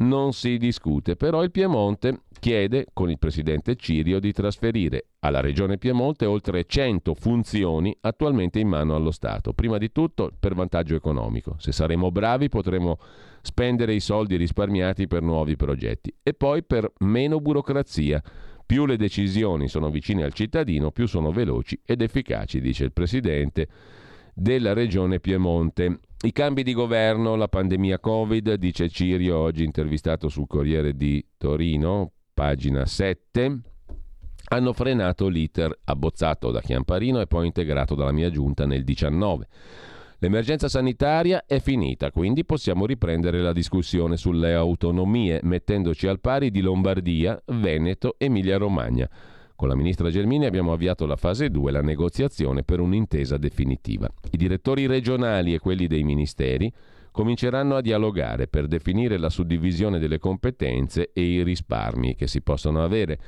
non 0.00 0.32
si 0.32 0.56
discute, 0.56 1.16
però 1.16 1.42
il 1.42 1.50
Piemonte 1.50 2.22
chiede 2.38 2.86
con 2.92 3.10
il 3.10 3.18
presidente 3.18 3.76
Cirio 3.76 4.18
di 4.18 4.32
trasferire 4.32 5.08
alla 5.20 5.40
regione 5.40 5.76
Piemonte 5.76 6.24
oltre 6.24 6.64
100 6.64 7.14
funzioni 7.14 7.94
attualmente 8.00 8.58
in 8.58 8.68
mano 8.68 8.94
allo 8.94 9.10
Stato. 9.10 9.52
Prima 9.52 9.76
di 9.76 9.92
tutto 9.92 10.30
per 10.38 10.54
vantaggio 10.54 10.94
economico. 10.94 11.56
Se 11.58 11.72
saremo 11.72 12.10
bravi 12.10 12.48
potremo 12.48 12.98
spendere 13.42 13.94
i 13.94 14.00
soldi 14.00 14.36
risparmiati 14.36 15.06
per 15.06 15.22
nuovi 15.22 15.56
progetti 15.56 16.14
e 16.22 16.34
poi 16.34 16.62
per 16.64 16.92
meno 16.98 17.40
burocrazia. 17.40 18.22
Più 18.64 18.86
le 18.86 18.96
decisioni 18.96 19.68
sono 19.68 19.90
vicine 19.90 20.22
al 20.22 20.32
cittadino, 20.32 20.92
più 20.92 21.06
sono 21.06 21.32
veloci 21.32 21.80
ed 21.84 22.02
efficaci, 22.02 22.60
dice 22.60 22.84
il 22.84 22.92
presidente 22.92 23.68
della 24.34 24.72
regione 24.72 25.20
Piemonte. 25.20 26.00
I 26.22 26.32
cambi 26.32 26.62
di 26.62 26.72
governo, 26.72 27.34
la 27.34 27.48
pandemia 27.48 27.98
Covid, 27.98 28.54
dice 28.54 28.88
Cirio 28.88 29.36
oggi 29.38 29.64
intervistato 29.64 30.28
sul 30.28 30.46
Corriere 30.46 30.96
di 30.96 31.24
Torino, 31.36 32.12
pagina 32.32 32.86
7, 32.86 33.58
hanno 34.52 34.72
frenato 34.72 35.28
l'iter 35.28 35.76
abbozzato 35.84 36.50
da 36.50 36.60
Chiamparino 36.60 37.20
e 37.20 37.26
poi 37.26 37.46
integrato 37.46 37.94
dalla 37.94 38.12
mia 38.12 38.30
giunta 38.30 38.66
nel 38.66 38.84
19. 38.84 39.48
L'emergenza 40.22 40.68
sanitaria 40.68 41.44
è 41.46 41.60
finita, 41.60 42.10
quindi 42.10 42.44
possiamo 42.44 42.84
riprendere 42.84 43.40
la 43.40 43.54
discussione 43.54 44.18
sulle 44.18 44.52
autonomie, 44.52 45.40
mettendoci 45.44 46.06
al 46.06 46.20
pari 46.20 46.50
di 46.50 46.60
Lombardia, 46.60 47.42
Veneto, 47.46 48.16
Emilia-Romagna. 48.18 49.08
Con 49.56 49.68
la 49.68 49.74
ministra 49.74 50.10
Gelmini 50.10 50.44
abbiamo 50.44 50.72
avviato 50.72 51.06
la 51.06 51.16
fase 51.16 51.48
2, 51.48 51.72
la 51.72 51.80
negoziazione 51.80 52.64
per 52.64 52.80
un'intesa 52.80 53.38
definitiva. 53.38 54.10
I 54.32 54.36
direttori 54.36 54.86
regionali 54.86 55.54
e 55.54 55.58
quelli 55.58 55.86
dei 55.86 56.02
ministeri 56.02 56.70
cominceranno 57.10 57.76
a 57.76 57.80
dialogare 57.80 58.46
per 58.46 58.66
definire 58.66 59.16
la 59.16 59.30
suddivisione 59.30 59.98
delle 59.98 60.18
competenze 60.18 61.12
e 61.14 61.22
i 61.22 61.42
risparmi 61.42 62.14
che 62.14 62.26
si 62.26 62.42
possono 62.42 62.84
avere. 62.84 63.18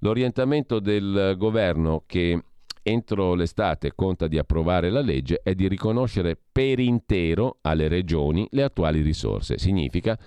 L'orientamento 0.00 0.80
del 0.80 1.36
governo 1.38 2.02
che 2.04 2.36
entro 2.82 3.34
l'estate 3.34 3.92
conta 3.94 4.26
di 4.26 4.38
approvare 4.38 4.90
la 4.90 5.00
legge 5.00 5.40
è 5.42 5.54
di 5.54 5.68
riconoscere 5.68 6.36
per 6.50 6.78
intero 6.78 7.58
alle 7.62 7.88
regioni 7.88 8.46
le 8.50 8.62
attuali 8.62 9.00
risorse. 9.00 9.58
Significa, 9.58 10.18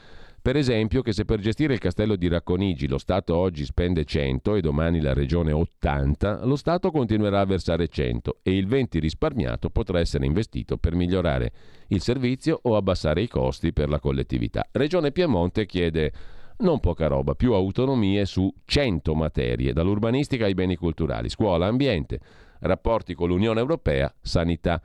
per 0.41 0.57
esempio, 0.57 1.01
che 1.01 1.11
se 1.11 1.25
per 1.25 1.39
gestire 1.39 1.73
il 1.73 1.79
castello 1.79 2.15
di 2.15 2.27
Racconigi 2.27 2.87
lo 2.87 2.99
Stato 2.99 3.35
oggi 3.35 3.65
spende 3.65 4.05
100 4.05 4.55
e 4.55 4.61
domani 4.61 5.01
la 5.01 5.13
regione 5.13 5.51
80, 5.51 6.45
lo 6.45 6.55
Stato 6.55 6.91
continuerà 6.91 7.39
a 7.39 7.45
versare 7.45 7.87
100 7.87 8.37
e 8.43 8.55
il 8.55 8.67
20 8.67 8.99
risparmiato 8.99 9.71
potrà 9.71 9.99
essere 9.99 10.27
investito 10.27 10.77
per 10.77 10.93
migliorare 10.93 11.51
il 11.87 11.99
servizio 11.99 12.59
o 12.61 12.75
abbassare 12.75 13.23
i 13.23 13.27
costi 13.27 13.73
per 13.73 13.89
la 13.89 13.99
collettività. 13.99 14.67
Regione 14.71 15.11
Piemonte 15.11 15.65
chiede 15.65 16.11
non 16.57 16.79
poca 16.79 17.07
roba, 17.07 17.33
più 17.33 17.53
autonomie 17.53 18.25
su 18.25 18.53
100 18.63 19.13
materie, 19.15 19.73
dall'urbanistica 19.73 20.45
ai 20.45 20.53
beni 20.53 20.75
culturali, 20.75 21.27
scuola, 21.27 21.65
ambiente, 21.65 22.19
rapporti 22.59 23.13
con 23.13 23.29
l'Unione 23.29 23.59
Europea, 23.59 24.13
sanità. 24.21 24.81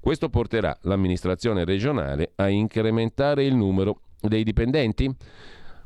Questo 0.00 0.28
porterà 0.28 0.76
l'amministrazione 0.82 1.64
regionale 1.64 2.32
a 2.36 2.48
incrementare 2.48 3.44
il 3.44 3.54
numero 3.54 4.00
dei 4.20 4.42
dipendenti? 4.42 5.14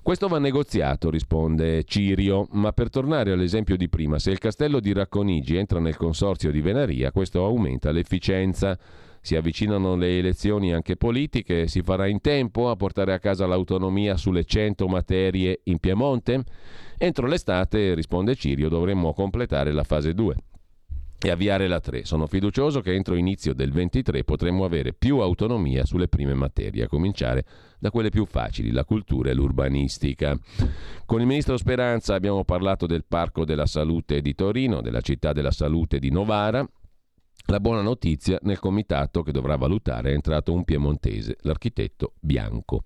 Questo 0.07 0.29
va 0.29 0.39
negoziato, 0.39 1.11
risponde 1.11 1.83
Cirio, 1.83 2.47
ma 2.53 2.71
per 2.71 2.91
tornare 2.91 3.33
all'esempio 3.33 3.77
di 3.77 3.89
prima, 3.89 4.21
se 4.21 4.31
il 4.31 4.39
castello 4.39 4.79
di 4.79 4.93
Racconigi 4.93 5.57
entra 5.57 5.81
nel 5.81 5.97
consorzio 5.97 6.53
di 6.53 6.61
Venaria, 6.61 7.11
questo 7.11 7.45
aumenta 7.45 7.91
l'efficienza. 7.91 8.79
Si 9.21 9.35
avvicinano 9.35 9.97
le 9.97 10.19
elezioni 10.19 10.73
anche 10.73 10.97
politiche, 10.97 11.67
si 11.67 11.83
farà 11.83 12.07
in 12.07 12.21
tempo 12.21 12.71
a 12.71 12.77
portare 12.77 13.13
a 13.13 13.19
casa 13.19 13.47
l'autonomia 13.47 14.17
sulle 14.17 14.45
100 14.45 14.87
materie 14.87 15.63
in 15.65 15.81
Piemonte? 15.81 16.45
Entro 16.97 17.27
l'estate, 17.27 17.95
risponde 17.95 18.37
Cirio, 18.37 18.69
dovremmo 18.69 19.13
completare 19.13 19.73
la 19.73 19.83
fase 19.83 20.15
2 20.15 20.37
e 21.19 21.31
avviare 21.31 21.67
la 21.67 21.81
3. 21.81 22.05
Sono 22.05 22.27
fiducioso 22.27 22.81
che 22.81 22.95
entro 22.95 23.15
inizio 23.15 23.55
del 23.55 23.73
23 23.73 24.25
potremo 24.25 24.65
avere 24.65 24.93
più 24.93 25.19
autonomia 25.19 25.85
sulle 25.85 26.09
prime 26.09 26.35
materie, 26.35 26.85
a 26.85 26.89
cominciare 26.89 27.45
da 27.79 27.91
quelle 27.91 28.11
più 28.11 28.27
facili, 28.27 28.71
la 28.71 28.85
cultura 28.85 29.31
e 29.31 29.35
l'urbanistica. 29.35 30.39
Con 31.05 31.21
il 31.21 31.27
ministro 31.27 31.57
Speranza 31.57 32.15
abbiamo 32.15 32.45
parlato 32.45 32.87
del 32.87 33.05
Parco 33.07 33.45
della 33.45 33.67
Salute 33.67 34.21
di 34.21 34.35
Torino, 34.35 34.81
della 34.81 35.01
città 35.01 35.33
della 35.33 35.51
salute 35.51 35.99
di 35.99 36.11
Novara. 36.11 36.67
La 37.49 37.61
buona 37.61 37.81
notizia, 37.81 38.39
nel 38.43 38.59
comitato 38.59 39.23
che 39.23 39.31
dovrà 39.31 39.57
valutare 39.57 40.11
è 40.11 40.15
entrato 40.15 40.53
un 40.53 40.65
piemontese, 40.65 41.37
l'architetto 41.43 42.15
Bianco. 42.19 42.83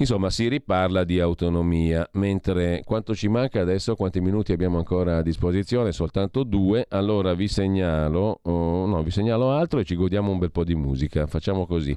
Insomma, 0.00 0.30
si 0.30 0.46
riparla 0.46 1.02
di 1.02 1.18
autonomia, 1.18 2.08
mentre 2.12 2.82
quanto 2.84 3.16
ci 3.16 3.26
manca 3.26 3.60
adesso, 3.60 3.96
quanti 3.96 4.20
minuti 4.20 4.52
abbiamo 4.52 4.78
ancora 4.78 5.16
a 5.16 5.22
disposizione? 5.22 5.90
Soltanto 5.90 6.44
due, 6.44 6.86
allora 6.88 7.34
vi 7.34 7.48
segnalo, 7.48 8.38
oh, 8.42 8.86
no, 8.86 9.02
vi 9.02 9.10
segnalo 9.10 9.50
altro 9.50 9.80
e 9.80 9.84
ci 9.84 9.96
godiamo 9.96 10.30
un 10.30 10.38
bel 10.38 10.52
po' 10.52 10.62
di 10.62 10.76
musica. 10.76 11.26
Facciamo 11.26 11.66
così. 11.66 11.96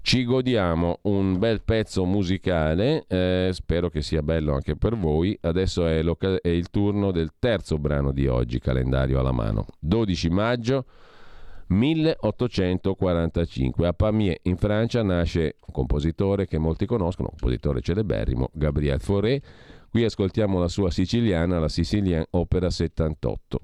Ci 0.00 0.24
godiamo 0.24 1.00
un 1.02 1.38
bel 1.38 1.60
pezzo 1.62 2.06
musicale, 2.06 3.04
eh, 3.08 3.50
spero 3.52 3.90
che 3.90 4.00
sia 4.00 4.22
bello 4.22 4.54
anche 4.54 4.74
per 4.76 4.96
voi. 4.96 5.36
Adesso 5.38 5.86
è, 5.86 6.02
è 6.40 6.48
il 6.48 6.70
turno 6.70 7.10
del 7.10 7.32
terzo 7.38 7.78
brano 7.78 8.12
di 8.12 8.26
oggi, 8.26 8.58
calendario 8.58 9.20
alla 9.20 9.32
mano. 9.32 9.66
12 9.80 10.30
maggio 10.30 10.84
1845. 11.68 13.86
A 13.86 13.92
Pamiers, 13.92 14.40
in 14.42 14.56
Francia, 14.56 15.02
nasce 15.02 15.56
un 15.66 15.72
compositore 15.72 16.46
che 16.46 16.58
molti 16.58 16.86
conoscono, 16.86 17.28
un 17.32 17.38
compositore 17.38 17.80
celeberrimo, 17.80 18.50
Gabriel 18.52 19.00
Fauré. 19.00 19.40
Qui 19.90 20.04
ascoltiamo 20.04 20.58
la 20.58 20.68
sua 20.68 20.90
siciliana, 20.90 21.58
la 21.58 21.68
Sicilian 21.68 22.24
Opera 22.30 22.70
78. 22.70 23.60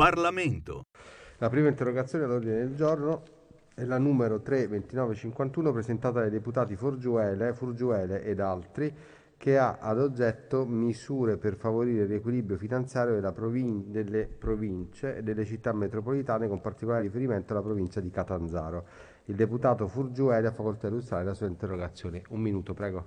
Parlamento. 0.00 0.84
La 1.36 1.50
prima 1.50 1.68
interrogazione 1.68 2.24
all'ordine 2.24 2.56
del 2.56 2.74
giorno 2.74 3.22
è 3.74 3.84
la 3.84 3.98
numero 3.98 4.40
32951 4.40 5.72
presentata 5.72 6.20
dai 6.20 6.30
deputati 6.30 6.74
Forgiuele, 6.74 7.52
Furgiuele 7.52 8.22
ed 8.22 8.40
altri 8.40 8.90
che 9.36 9.58
ha 9.58 9.76
ad 9.78 10.00
oggetto 10.00 10.64
misure 10.64 11.36
per 11.36 11.56
favorire 11.56 12.04
il 12.04 12.08
riequilibrio 12.08 12.56
finanziario 12.56 13.12
della 13.12 13.32
provin- 13.32 13.92
delle 13.92 14.24
province 14.26 15.16
e 15.16 15.22
delle 15.22 15.44
città 15.44 15.74
metropolitane 15.74 16.48
con 16.48 16.62
particolare 16.62 17.02
riferimento 17.02 17.52
alla 17.52 17.62
provincia 17.62 18.00
di 18.00 18.08
Catanzaro. 18.08 18.86
Il 19.26 19.34
deputato 19.34 19.86
Furgiuele 19.86 20.48
ha 20.48 20.52
facoltà 20.52 20.88
di 20.88 20.94
illustrare 20.94 21.24
la 21.24 21.34
sua 21.34 21.46
interrogazione. 21.46 22.22
Un 22.30 22.40
minuto, 22.40 22.72
prego. 22.72 23.04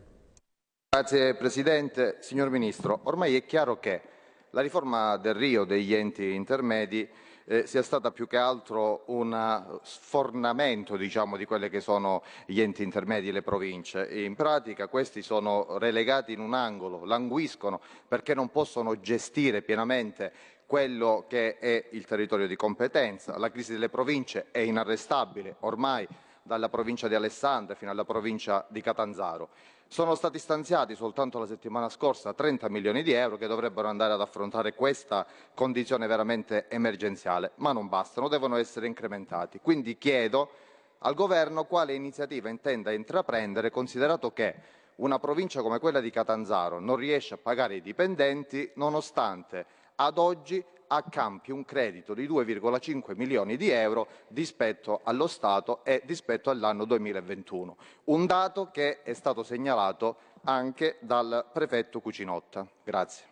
Grazie 0.91 1.34
Presidente. 1.34 2.18
Signor 2.20 2.52
Ministro, 2.52 2.99
ormai 3.06 3.36
è 3.36 3.44
chiaro 3.45 3.80
che 3.80 4.12
la 4.54 4.62
riforma 4.62 5.18
del 5.18 5.34
Rio 5.34 5.64
degli 5.64 5.96
enti 5.96 6.34
intermedi 6.34 7.08
eh, 7.46 7.66
sia 7.66 7.82
stata 7.82 8.12
più 8.12 8.28
che 8.28 8.38
altro 8.38 9.04
un 9.08 9.80
sfornamento 9.82 10.96
diciamo, 10.96 11.38
di 11.38 11.46
quelli 11.46 11.70
che 11.70 11.82
sono 11.82 12.24
gli 12.46 12.62
enti 12.62 12.84
intermedi 12.84 13.30
e 13.30 13.32
le 13.32 13.42
province. 13.42 14.08
In 14.12 14.36
pratica 14.36 14.88
questi 14.88 15.24
sono 15.24 15.78
relegati 15.80 16.34
in 16.34 16.40
un 16.40 16.54
angolo, 16.54 17.04
languiscono 17.04 17.82
perché 18.08 18.36
non 18.36 18.50
possono 18.50 19.00
gestire 19.00 19.64
pienamente 19.64 20.32
quello 20.68 21.26
che 21.28 21.58
è 21.58 21.88
il 21.92 22.06
territorio 22.06 22.46
di 22.46 22.56
competenza. 22.56 23.38
La 23.40 23.50
crisi 23.50 23.72
delle 23.74 23.90
province 23.90 24.48
è 24.52 24.60
inarrestabile 24.60 25.56
ormai 25.62 26.08
dalla 26.44 26.70
provincia 26.70 27.08
di 27.08 27.16
Alessandria 27.16 27.76
fino 27.76 27.90
alla 27.90 28.06
provincia 28.06 28.66
di 28.70 28.82
Catanzaro. 28.82 29.50
Sono 29.94 30.15
stati 30.15 30.40
stanziati 30.40 30.95
soltanto 30.95 31.38
la 31.38 31.45
settimana 31.45 31.88
scorsa 31.88 32.34
30 32.34 32.68
milioni 32.68 33.03
di 33.03 33.11
euro 33.11 33.38
che 33.38 33.45
dovrebbero 33.45 33.88
andare 33.88 34.11
ad 34.14 34.22
affrontare 34.22 34.74
questa 34.74 35.24
condizione 35.53 36.07
veramente 36.07 36.68
emergenziale, 36.68 37.52
ma 37.57 37.74
non 37.74 37.88
bastano, 37.88 38.28
devono 38.28 38.56
essere 38.56 38.88
incrementati. 38.88 39.60
Quindi 39.61 39.99
chiedo 39.99 40.49
al 40.98 41.14
Governo 41.14 41.65
quale 41.65 41.94
iniziativa 41.94 42.49
intenda 42.49 42.91
intraprendere, 42.91 43.70
considerato 43.70 44.34
che 44.34 44.56
una 44.95 45.20
provincia 45.20 45.61
come 45.61 45.78
quella 45.78 45.99
di 45.99 46.10
Catanzaro 46.10 46.80
non 46.80 46.95
riesce 46.95 47.36
a 47.36 47.40
pagare 47.40 47.76
i 47.76 47.82
dipendenti 47.84 48.72
nonostante 48.74 49.64
ad 49.98 50.18
oggi 50.18 50.65
accampi 50.95 51.52
un 51.52 51.65
credito 51.65 52.14
di 52.14 52.28
2,5 52.28 53.15
milioni 53.15 53.57
di 53.57 53.70
euro 53.70 54.07
rispetto 54.30 55.02
allo 55.03 55.28
Stato 55.28 55.84
e 55.84 56.02
rispetto 56.06 56.49
all'anno 56.49 56.86
2021, 56.86 57.78
un 58.06 58.26
dato 58.26 58.70
che 58.72 59.03
è 59.03 59.14
stato 59.14 59.44
segnalato 59.44 60.18
anche 60.44 60.98
dal 61.02 61.45
prefetto 61.52 61.99
Cucinotta. 61.99 62.68
Grazie. 62.84 63.26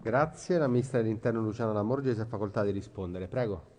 Grazie. 0.00 0.58
La 0.58 0.68
Ministra 0.68 1.00
dell'Interno 1.00 1.40
Luciana 1.40 1.72
Lamorgese 1.72 2.22
ha 2.22 2.26
facoltà 2.26 2.62
di 2.62 2.70
rispondere. 2.70 3.28
Prego. 3.28 3.71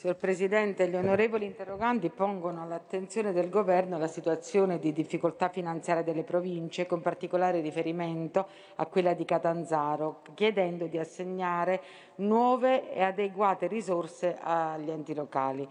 Signor 0.00 0.16
Presidente, 0.16 0.88
gli 0.88 0.96
onorevoli 0.96 1.44
interroganti 1.44 2.08
pongono 2.08 2.62
all'attenzione 2.62 3.34
del 3.34 3.50
Governo 3.50 3.98
la 3.98 4.06
situazione 4.06 4.78
di 4.78 4.94
difficoltà 4.94 5.50
finanziaria 5.50 6.02
delle 6.02 6.22
province, 6.22 6.86
con 6.86 7.02
particolare 7.02 7.60
riferimento 7.60 8.48
a 8.76 8.86
quella 8.86 9.12
di 9.12 9.26
Catanzaro, 9.26 10.22
chiedendo 10.32 10.86
di 10.86 10.96
assegnare 10.96 11.82
nuove 12.14 12.94
e 12.94 13.02
adeguate 13.02 13.66
risorse 13.66 14.38
agli 14.40 14.90
enti 14.90 15.12
locali 15.12 15.68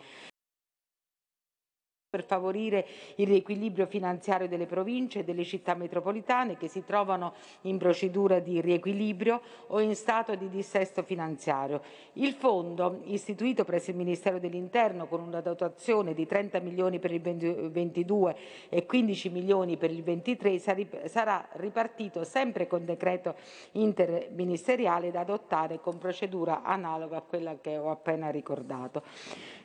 per 2.10 2.24
favorire 2.24 2.88
il 3.18 3.28
riequilibrio 3.28 3.86
finanziario 3.86 4.48
delle 4.48 4.66
province 4.66 5.20
e 5.20 5.24
delle 5.24 5.44
città 5.44 5.76
metropolitane 5.76 6.58
che 6.58 6.68
si 6.68 6.84
trovano 6.84 7.36
in 7.62 7.78
procedura 7.78 8.40
di 8.40 8.60
riequilibrio 8.62 9.40
o 9.68 9.80
in 9.80 9.94
stato 9.96 10.34
di 10.34 10.50
dissesto 10.50 11.04
finanziario. 11.04 11.84
Il 12.14 12.34
fondo, 12.34 13.02
istituito 13.04 13.64
presso 13.64 13.92
il 13.92 13.98
Ministero 13.98 14.40
dell'Interno 14.40 15.06
con 15.06 15.22
una 15.22 15.40
dotazione 15.42 16.16
di 16.16 16.26
30 16.26 16.60
milioni 16.62 16.98
per 16.98 17.12
il 17.12 17.22
2022 17.22 18.36
e 18.70 18.88
15 18.88 19.30
milioni 19.30 19.78
per 19.78 19.92
il 19.92 20.02
2023, 20.02 21.08
sarà 21.08 21.48
ripartito 21.52 22.24
sempre 22.24 22.66
con 22.66 22.86
decreto 22.86 23.36
interministeriale 23.74 25.12
da 25.12 25.20
adottare 25.20 25.80
con 25.80 26.00
procedura 26.00 26.64
analoga 26.64 27.18
a 27.18 27.22
quella 27.22 27.60
che 27.62 27.78
ho 27.78 27.92
appena 27.92 28.32
ricordato. 28.32 29.04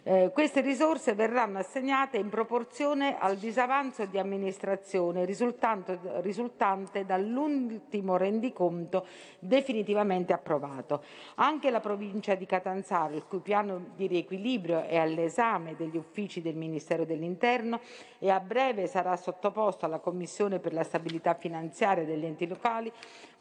Eh, 0.06 0.32
queste 0.34 0.60
risorse 0.60 1.14
verranno 1.14 1.60
assegnate 1.60 2.18
in 2.18 2.28
proporzione 2.28 3.16
al 3.18 3.38
disavanzo 3.38 4.04
di 4.04 4.18
amministrazione 4.18 5.24
risultante 5.24 7.06
dall'ultimo 7.06 8.18
rendiconto 8.18 9.06
definitivamente 9.38 10.34
approvato. 10.34 11.02
Anche 11.36 11.70
la 11.70 11.80
provincia 11.80 12.34
di 12.34 12.44
Catanzaro, 12.44 13.14
il 13.14 13.24
cui 13.26 13.38
piano 13.38 13.92
di 13.96 14.06
riequilibrio 14.06 14.82
è 14.82 14.98
all'esame 14.98 15.74
degli 15.74 15.96
uffici 15.96 16.42
del 16.42 16.54
Ministero 16.54 17.06
dell'Interno 17.06 17.80
e 18.18 18.28
a 18.28 18.40
breve 18.40 18.86
sarà 18.86 19.16
sottoposto 19.16 19.86
alla 19.86 20.00
Commissione 20.00 20.58
per 20.58 20.74
la 20.74 20.84
stabilità 20.84 21.32
finanziaria 21.32 22.04
degli 22.04 22.26
enti 22.26 22.46
locali, 22.46 22.92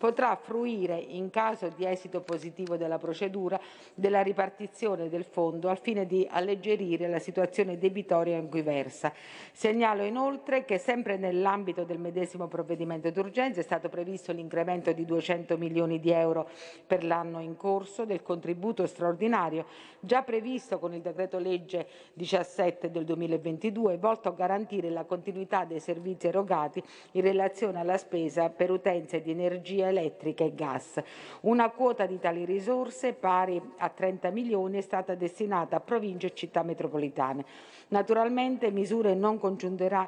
potrà 0.04 0.36
fruire, 0.36 0.98
in 0.98 1.30
caso 1.30 1.70
di 1.74 1.86
esito 1.86 2.20
positivo 2.20 2.76
della 2.76 2.98
procedura, 2.98 3.58
della 3.94 4.22
ripartizione 4.22 5.08
del 5.08 5.24
fondo 5.24 5.70
al 5.70 5.80
fine 5.80 6.06
di 6.06 6.28
alleggerire 6.30 7.08
la 7.08 7.20
situazione 7.20 7.78
debitoria 7.78 8.36
in 8.36 8.50
cui 8.50 8.64
versa. 8.64 9.14
Segnalo 9.54 10.04
inoltre 10.04 10.66
che 10.66 10.78
sempre 10.78 11.16
nell'ambito 11.16 11.86
del 11.86 12.00
medesimo 12.00 12.50
provvedimento 12.50 13.12
d'urgenza 13.12 13.62
è 13.62 13.64
stato 13.64 13.88
previsto 13.88 14.34
l'incremento 14.34 14.92
di 14.92 15.06
200 15.06 15.58
milioni 15.58 16.02
di 16.02 16.12
euro 16.12 16.50
per 16.86 17.06
l'anno 17.06 17.40
in 17.40 17.56
corso 17.56 18.04
del 18.04 18.24
contributo 18.24 18.86
straordinario 18.86 19.66
già 20.02 20.22
previsto 20.22 20.80
con 20.80 20.94
il 20.94 21.00
decreto 21.00 21.40
legge 21.40 21.88
17 22.16 22.92
del 22.92 23.06
2022 23.06 23.98
volto 23.98 24.28
a 24.28 24.34
garantire 24.34 24.90
la 24.90 25.06
continuità 25.06 25.64
dei 25.64 25.80
servizi 25.80 26.28
erogati 26.28 26.84
in 27.12 27.22
relazione 27.22 27.80
alla 27.80 27.98
spesa 27.98 28.50
per 28.50 28.70
utenze 28.70 29.22
di 29.22 29.32
energia 29.32 29.92
elettrica 29.94 30.44
e 30.44 30.54
gas. 30.54 31.02
Una 31.42 31.70
quota 31.70 32.06
di 32.06 32.20
tali 32.20 32.44
risorse 32.44 33.14
pari 33.14 33.62
a 33.78 33.90
30 33.90 34.30
milioni 34.32 34.78
è 34.78 34.82
stata 34.82 35.16
destinata 35.16 35.78
a 35.78 35.80
province 35.80 36.28
e 36.28 36.34
città 36.36 36.64
metropolitane. 36.64 37.46
Naturalmente 37.90 38.72
misure 38.72 39.14
non, 39.14 39.40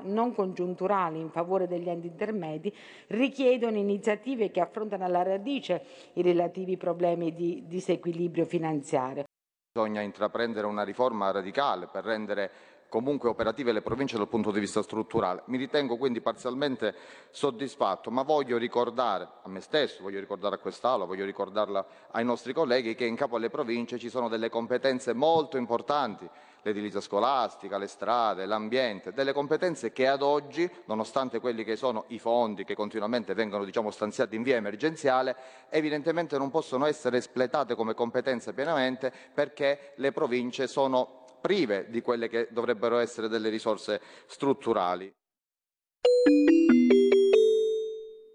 non 0.03 0.34
congiunturali 0.34 1.20
in 1.20 1.30
favore 1.30 1.68
degli 1.68 1.90
enti 1.90 2.07
intermedi 2.07 2.74
richiedono 3.07 3.78
iniziative 3.78 4.52
che 4.52 4.60
affrontano 4.60 5.06
alla 5.06 5.24
radice 5.24 5.84
i 6.14 6.22
relativi 6.22 6.78
problemi 6.78 7.34
di 7.34 7.64
disequilibrio 7.68 8.45
finanziario. 8.45 9.24
Bisogna 9.72 10.02
intraprendere 10.02 10.68
una 10.68 10.84
riforma 10.84 11.32
radicale 11.32 11.88
per 11.88 12.06
rendere 12.06 12.49
comunque 12.96 13.28
operative 13.28 13.74
le 13.74 13.82
province 13.82 14.16
dal 14.16 14.30
punto 14.30 14.52
di 14.52 14.60
vista 14.62 14.82
strutturale. 14.82 15.42
Mi 15.48 15.58
ritengo 15.58 15.98
quindi 15.98 16.22
parzialmente 16.22 16.96
soddisfatto, 17.30 18.10
ma 18.10 18.22
voglio 18.22 18.56
ricordare 18.58 19.28
a 19.42 19.50
me 19.50 19.60
stesso, 19.60 20.02
voglio 20.02 20.22
ricordare 20.22 20.56
a 20.56 20.60
quest'Aula, 20.60 21.04
voglio 21.04 21.26
ricordarla 21.26 21.86
ai 22.12 22.24
nostri 22.24 22.54
colleghi 22.54 22.96
che 22.96 23.04
in 23.04 23.18
capo 23.18 23.36
alle 23.36 23.50
province 23.50 24.00
ci 24.00 24.08
sono 24.08 24.30
delle 24.30 24.48
competenze 24.48 25.12
molto 25.12 25.58
importanti, 25.58 26.26
l'edilizia 26.62 27.02
scolastica, 27.02 27.78
le 27.78 27.88
strade, 27.88 28.46
l'ambiente, 28.46 29.12
delle 29.12 29.34
competenze 29.34 29.92
che 29.92 30.08
ad 30.08 30.22
oggi, 30.22 30.72
nonostante 30.86 31.42
quelli 31.42 31.66
che 31.66 31.76
sono 31.76 32.06
i 32.08 32.18
fondi 32.18 32.64
che 32.64 32.76
continuamente 32.76 33.34
vengono 33.34 33.66
diciamo, 33.66 33.92
stanziati 33.92 34.38
in 34.38 34.42
via 34.42 34.56
emergenziale, 34.56 35.36
evidentemente 35.68 36.38
non 36.38 36.50
possono 36.50 36.86
essere 36.86 37.18
espletate 37.18 37.76
come 37.76 37.94
competenze 37.94 38.54
pienamente 38.54 39.12
perché 39.34 39.92
le 39.96 40.14
province 40.14 40.68
sono 40.68 41.24
prive 41.46 41.86
di 41.92 42.02
quelle 42.02 42.28
che 42.28 42.48
dovrebbero 42.50 42.98
essere 42.98 43.28
delle 43.28 43.50
risorse 43.50 44.02
strutturali. 44.26 45.14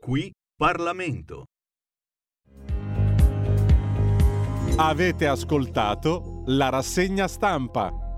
Qui 0.01 0.32
Parlamento. 0.57 1.47
Avete 4.77 5.27
ascoltato 5.27 6.45
la 6.47 6.69
rassegna 6.69 7.27
stampa. 7.27 8.10